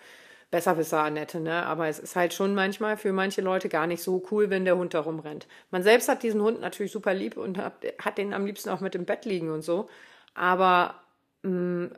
Besserwisser 0.49 1.03
Annette, 1.03 1.41
ne? 1.41 1.63
Aber 1.67 1.89
es 1.89 1.99
ist 1.99 2.15
halt 2.15 2.33
schon 2.33 2.55
manchmal 2.55 2.97
für 2.97 3.13
manche 3.13 3.41
Leute 3.41 3.69
gar 3.69 3.85
nicht 3.85 4.01
so 4.01 4.23
cool, 4.31 4.49
wenn 4.49 4.65
der 4.65 4.77
Hund 4.77 4.95
da 4.95 5.01
rumrennt. 5.01 5.45
Man 5.69 5.83
selbst 5.83 6.09
hat 6.09 6.23
diesen 6.23 6.41
Hund 6.41 6.59
natürlich 6.59 6.91
super 6.91 7.13
lieb 7.13 7.37
und 7.37 7.59
hat, 7.59 7.85
hat 8.03 8.17
den 8.17 8.33
am 8.33 8.47
liebsten 8.47 8.69
auch 8.69 8.79
mit 8.79 8.95
im 8.95 9.05
Bett 9.05 9.25
liegen 9.25 9.51
und 9.51 9.61
so 9.61 9.87
aber 10.35 10.95
mh, 11.43 11.49
mm, 11.49 11.91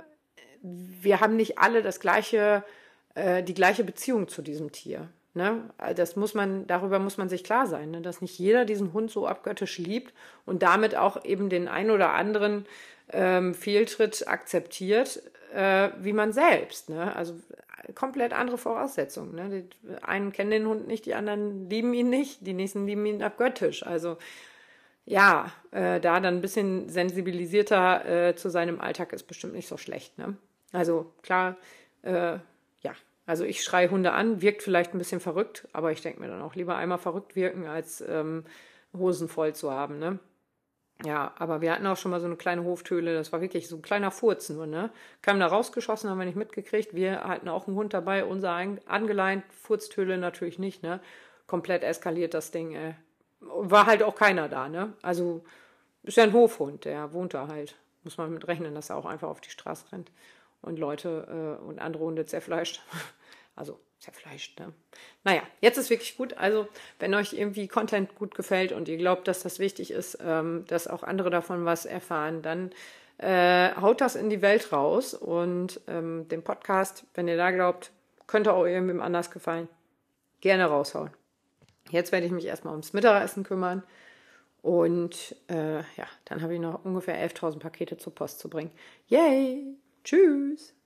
wir 0.62 1.20
haben 1.20 1.36
nicht 1.36 1.60
alle 1.60 1.82
das 1.82 2.00
gleiche, 2.00 2.64
äh, 3.16 3.44
die 3.44 3.54
gleiche 3.54 3.84
Beziehung 3.84 4.28
zu 4.28 4.42
diesem 4.42 4.72
Tier. 4.72 5.08
Ne? 5.34 5.62
Das 5.96 6.16
muss 6.16 6.34
man, 6.34 6.66
darüber 6.66 7.00
muss 7.00 7.18
man 7.18 7.30
sich 7.30 7.44
klar 7.44 7.68
sein, 7.68 7.92
ne? 7.92 8.02
dass 8.02 8.22
nicht 8.22 8.40
jeder 8.40 8.66
diesen 8.66 8.92
Hund 8.92 9.12
so 9.12 9.28
abgöttisch 9.28 9.78
liebt 9.78 10.14
und 10.46 10.64
damit 10.64 10.96
auch 10.96 11.24
eben 11.26 11.50
den 11.50 11.68
ein 11.68 11.92
oder 11.92 12.14
anderen 12.14 12.66
ähm, 13.14 13.54
Fehltritt 13.54 14.28
akzeptiert, 14.28 15.22
äh, 15.54 15.90
wie 16.00 16.14
man 16.14 16.34
selbst. 16.34 16.90
Ne? 16.90 17.16
Also 17.16 17.36
komplett 17.94 18.34
andere 18.34 18.58
Voraussetzungen. 18.58 19.36
Ne? 19.36 19.64
Die 19.64 20.04
einen 20.04 20.34
kennen 20.34 20.52
den 20.52 20.68
Hund 20.68 20.88
nicht, 20.88 21.06
die 21.06 21.14
anderen 21.14 21.70
lieben 21.70 21.94
ihn 21.94 22.10
nicht, 22.10 22.46
die 22.46 22.54
nächsten 22.54 22.88
lieben 22.88 23.06
ihn 23.06 23.24
abgöttisch. 23.24 23.86
Also 23.86 24.18
ja, 25.08 25.54
äh, 25.72 26.02
da 26.02 26.20
dann 26.20 26.36
ein 26.36 26.42
bisschen 26.42 26.90
sensibilisierter 26.90 28.28
äh, 28.28 28.36
zu 28.36 28.50
seinem 28.50 28.82
Alltag 28.82 29.14
ist 29.14 29.24
bestimmt 29.24 29.54
nicht 29.54 29.70
so 29.70 29.78
schlecht. 29.78 30.18
Ne? 30.18 30.36
Also 30.74 31.14
klar, 31.22 31.56
äh, 32.02 32.40
ja, 32.82 32.92
also 33.26 33.46
ich 33.46 33.64
schreie 33.64 33.90
Hunde 33.90 34.12
an, 34.12 34.42
wirkt 34.42 34.64
vielleicht 34.64 34.94
ein 34.94 34.98
bisschen 34.98 35.22
verrückt, 35.22 35.66
aber 35.72 35.94
ich 35.94 36.02
denke 36.02 36.20
mir 36.20 36.28
dann 36.28 36.42
auch 36.42 36.56
lieber 36.56 36.76
einmal 36.76 36.98
verrückt 36.98 37.38
wirken, 37.38 37.68
als 37.68 38.02
ähm, 38.02 38.44
Hosen 38.96 39.30
voll 39.30 39.56
zu 39.56 39.72
haben. 39.72 39.98
Ne? 39.98 40.20
Ja, 41.06 41.34
aber 41.38 41.62
wir 41.62 41.72
hatten 41.72 41.88
auch 41.88 41.96
schon 41.96 42.12
mal 42.12 42.20
so 42.20 42.26
eine 42.26 42.36
kleine 42.36 42.66
Hoftöle, 42.66 43.14
das 43.14 43.32
war 43.32 43.40
wirklich 43.40 43.70
so 43.70 43.78
ein 43.78 43.82
kleiner 43.82 44.12
Furz 44.12 44.50
nur, 44.50 44.68
ne? 44.68 44.90
Kam 45.22 45.40
da 45.40 45.48
rausgeschossen, 45.48 46.10
haben 46.10 46.18
wir 46.18 46.26
nicht 46.26 46.36
mitgekriegt. 46.36 46.96
Wir 46.96 47.24
hatten 47.24 47.48
auch 47.50 47.68
einen 47.68 47.78
Hund 47.78 47.94
dabei, 47.94 48.26
unser 48.26 48.52
angeleint, 48.88 49.44
Furztöle 49.54 50.18
natürlich 50.18 50.58
nicht, 50.58 50.82
ne? 50.84 51.00
Komplett 51.46 51.84
eskaliert 51.84 52.34
das 52.34 52.52
Ding, 52.52 52.74
ey 52.74 52.96
war 53.50 53.86
halt 53.86 54.04
auch 54.04 54.16
keiner 54.16 54.50
da, 54.50 54.70
ne? 54.70 54.94
Also 55.02 55.44
ist 56.04 56.18
ja 56.18 56.24
ein 56.24 56.34
Hofhund, 56.34 56.86
der 56.86 57.14
wohnt 57.14 57.34
da 57.34 57.48
halt. 57.48 57.76
Muss 58.04 58.18
man 58.18 58.34
mit 58.34 58.48
rechnen, 58.48 58.74
dass 58.76 58.90
er 58.90 58.96
auch 58.96 59.06
einfach 59.06 59.28
auf 59.28 59.42
die 59.42 59.50
Straße 59.50 59.92
rennt 59.92 60.12
und 60.62 60.80
Leute 60.80 61.58
äh, 61.62 61.64
und 61.64 61.80
andere 61.80 62.04
Hunde 62.04 62.26
zerfleischt. 62.26 62.82
Also 63.56 63.80
zerfleischt, 63.98 64.60
ne? 64.60 64.72
Naja, 65.24 65.42
jetzt 65.62 65.80
ist 65.80 65.90
wirklich 65.90 66.16
gut. 66.16 66.38
Also, 66.38 66.68
wenn 67.00 67.16
euch 67.16 67.34
irgendwie 67.34 67.68
Content 67.68 68.14
gut 68.14 68.36
gefällt 68.36 68.72
und 68.72 68.88
ihr 68.88 68.98
glaubt, 68.98 69.28
dass 69.28 69.42
das 69.42 69.58
wichtig 69.58 69.90
ist, 69.90 70.20
ähm, 70.22 70.64
dass 70.68 70.88
auch 70.88 71.02
andere 71.02 71.32
davon 71.32 71.66
was 71.66 71.88
erfahren, 71.88 72.44
dann 72.44 72.72
äh, 73.18 73.74
haut 73.82 74.00
das 74.02 74.16
in 74.16 74.30
die 74.30 74.44
Welt 74.44 74.72
raus 74.72 75.16
und 75.16 75.82
ähm, 75.88 76.28
den 76.30 76.44
Podcast, 76.44 77.04
wenn 77.16 77.28
ihr 77.28 77.36
da 77.38 77.50
glaubt, 77.50 77.92
könnte 78.28 78.54
auch 78.54 78.66
irgendwem 78.66 79.02
anders 79.02 79.32
gefallen, 79.32 79.68
gerne 80.42 80.66
raushauen. 80.66 81.10
Jetzt 81.92 82.12
werde 82.12 82.26
ich 82.26 82.32
mich 82.32 82.46
erstmal 82.46 82.74
ums 82.74 82.94
Mittagessen 82.94 83.44
kümmern. 83.44 83.84
Und 84.62 85.36
äh, 85.48 85.78
ja, 85.78 86.08
dann 86.26 86.42
habe 86.42 86.54
ich 86.54 86.60
noch 86.60 86.84
ungefähr 86.84 87.18
11.000 87.30 87.60
Pakete 87.60 87.98
zur 87.98 88.14
Post 88.14 88.40
zu 88.40 88.50
bringen. 88.50 88.72
Yay! 89.08 89.78
Tschüss! 90.04 90.77